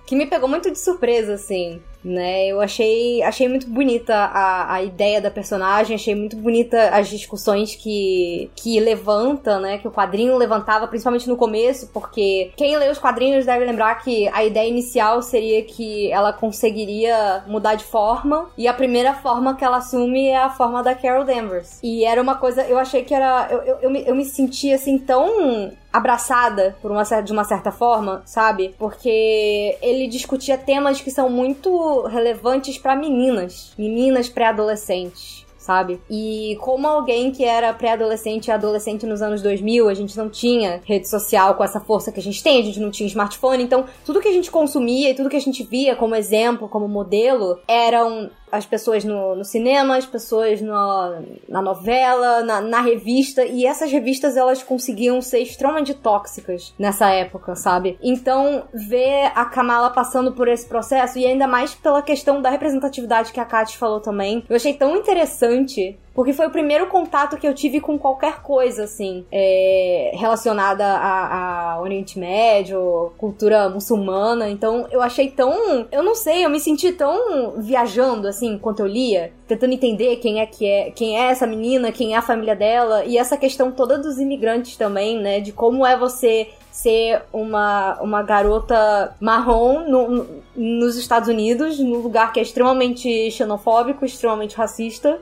que 0.06 0.16
me 0.16 0.26
pegou 0.26 0.48
muito 0.48 0.70
de 0.70 0.78
surpresa, 0.78 1.34
assim. 1.34 1.80
Né, 2.02 2.46
eu 2.46 2.62
achei, 2.62 3.22
achei 3.22 3.46
muito 3.46 3.68
bonita 3.68 4.14
a, 4.14 4.74
a 4.74 4.82
ideia 4.82 5.20
da 5.20 5.30
personagem, 5.30 5.94
achei 5.94 6.14
muito 6.14 6.34
bonita 6.34 6.88
as 6.88 7.08
discussões 7.08 7.74
que, 7.74 8.50
que 8.56 8.80
levanta, 8.80 9.58
né? 9.58 9.76
Que 9.76 9.86
o 9.86 9.90
quadrinho 9.90 10.36
levantava, 10.38 10.88
principalmente 10.88 11.28
no 11.28 11.36
começo, 11.36 11.88
porque 11.92 12.52
quem 12.56 12.76
lê 12.76 12.88
os 12.88 12.98
quadrinhos 12.98 13.44
deve 13.44 13.66
lembrar 13.66 13.96
que 13.96 14.28
a 14.28 14.42
ideia 14.42 14.68
inicial 14.68 15.20
seria 15.20 15.62
que 15.62 16.10
ela 16.10 16.32
conseguiria 16.32 17.44
mudar 17.46 17.74
de 17.74 17.84
forma, 17.84 18.48
e 18.56 18.66
a 18.66 18.72
primeira 18.72 19.12
forma 19.14 19.54
que 19.54 19.64
ela 19.64 19.76
assume 19.76 20.28
é 20.28 20.38
a 20.38 20.50
forma 20.50 20.82
da 20.82 20.94
Carol 20.94 21.24
Danvers. 21.24 21.80
E 21.82 22.04
era 22.04 22.20
uma 22.20 22.36
coisa, 22.36 22.62
eu 22.62 22.78
achei 22.78 23.04
que 23.04 23.14
era. 23.14 23.48
Eu, 23.50 23.58
eu, 23.58 23.78
eu, 23.82 23.90
me, 23.90 24.06
eu 24.06 24.14
me 24.14 24.24
senti 24.24 24.72
assim 24.72 24.98
tão 24.98 25.72
abraçada 25.92 26.76
por 26.80 26.90
uma, 26.90 27.02
de 27.02 27.32
uma 27.32 27.44
certa 27.44 27.72
forma, 27.72 28.22
sabe? 28.24 28.74
Porque 28.78 29.76
ele 29.82 30.06
discutia 30.08 30.56
temas 30.56 31.00
que 31.00 31.10
são 31.10 31.28
muito 31.28 32.02
relevantes 32.02 32.78
pra 32.78 32.96
meninas, 32.96 33.72
meninas 33.78 34.28
pré-adolescentes. 34.28 35.40
Sabe? 35.58 36.00
E 36.10 36.56
como 36.62 36.88
alguém 36.88 37.30
que 37.30 37.44
era 37.44 37.72
pré-adolescente 37.72 38.46
e 38.46 38.50
adolescente 38.50 39.06
nos 39.06 39.20
anos 39.20 39.42
2000, 39.42 39.90
a 39.90 39.94
gente 39.94 40.16
não 40.16 40.28
tinha 40.30 40.80
rede 40.84 41.08
social 41.08 41.54
com 41.54 41.62
essa 41.62 41.78
força 41.78 42.10
que 42.10 42.18
a 42.18 42.22
gente 42.22 42.42
tem, 42.42 42.60
a 42.60 42.64
gente 42.64 42.80
não 42.80 42.90
tinha 42.90 43.06
smartphone, 43.06 43.62
então 43.62 43.84
tudo 44.04 44.22
que 44.22 44.26
a 44.26 44.32
gente 44.32 44.50
consumia 44.50 45.10
e 45.10 45.14
tudo 45.14 45.28
que 45.28 45.36
a 45.36 45.40
gente 45.40 45.62
via 45.62 45.94
como 45.94 46.16
exemplo, 46.16 46.66
como 46.66 46.88
modelo, 46.88 47.60
eram 47.68 48.30
as 48.50 48.66
pessoas 48.66 49.04
no, 49.04 49.34
no 49.36 49.44
cinema, 49.44 49.96
as 49.96 50.06
pessoas 50.06 50.60
no, 50.60 51.22
na 51.48 51.62
novela, 51.62 52.42
na, 52.42 52.60
na 52.60 52.80
revista, 52.80 53.44
e 53.44 53.66
essas 53.66 53.90
revistas 53.90 54.36
elas 54.36 54.62
conseguiam 54.62 55.20
ser 55.20 55.40
extremamente 55.40 55.94
tóxicas 55.94 56.74
nessa 56.78 57.10
época, 57.10 57.54
sabe? 57.54 57.98
Então, 58.02 58.64
ver 58.72 59.32
a 59.34 59.44
Kamala 59.44 59.90
passando 59.90 60.32
por 60.32 60.48
esse 60.48 60.66
processo, 60.66 61.18
e 61.18 61.26
ainda 61.26 61.46
mais 61.46 61.74
pela 61.74 62.02
questão 62.02 62.40
da 62.40 62.50
representatividade 62.50 63.32
que 63.32 63.40
a 63.40 63.44
Kat 63.44 63.76
falou 63.76 64.00
também, 64.00 64.44
eu 64.48 64.56
achei 64.56 64.74
tão 64.74 64.96
interessante 64.96 65.98
porque 66.14 66.32
foi 66.32 66.46
o 66.46 66.50
primeiro 66.50 66.86
contato 66.88 67.36
que 67.36 67.46
eu 67.46 67.54
tive 67.54 67.80
com 67.80 67.98
qualquer 67.98 68.42
coisa, 68.42 68.84
assim, 68.84 69.24
é, 69.30 70.10
relacionada 70.14 70.84
a, 70.84 71.72
a 71.74 71.80
Oriente 71.80 72.18
Médio, 72.18 73.12
cultura 73.16 73.68
muçulmana. 73.68 74.50
Então 74.50 74.86
eu 74.90 75.00
achei 75.02 75.30
tão. 75.30 75.86
Eu 75.90 76.02
não 76.02 76.14
sei, 76.14 76.44
eu 76.44 76.50
me 76.50 76.58
senti 76.60 76.92
tão 76.92 77.52
viajando, 77.58 78.26
assim, 78.28 78.54
enquanto 78.54 78.80
eu 78.80 78.86
lia, 78.86 79.32
tentando 79.46 79.72
entender 79.72 80.16
quem 80.16 80.40
é 80.40 80.46
que 80.46 80.66
é, 80.66 80.90
quem 80.90 81.18
é 81.18 81.30
essa 81.30 81.46
menina, 81.46 81.92
quem 81.92 82.14
é 82.14 82.16
a 82.16 82.22
família 82.22 82.56
dela, 82.56 83.04
e 83.04 83.16
essa 83.16 83.36
questão 83.36 83.70
toda 83.70 83.98
dos 83.98 84.18
imigrantes 84.18 84.76
também, 84.76 85.18
né? 85.18 85.40
De 85.40 85.52
como 85.52 85.86
é 85.86 85.96
você 85.96 86.48
ser 86.72 87.22
uma, 87.32 87.98
uma 88.00 88.22
garota 88.22 89.14
marrom 89.20 89.80
no, 89.88 90.08
no- 90.08 90.26
nos 90.56 90.96
Estados 90.96 91.28
Unidos, 91.28 91.78
num 91.78 91.98
lugar 91.98 92.32
que 92.32 92.38
é 92.40 92.42
extremamente 92.42 93.30
xenofóbico, 93.30 94.04
extremamente 94.04 94.56
racista 94.56 95.20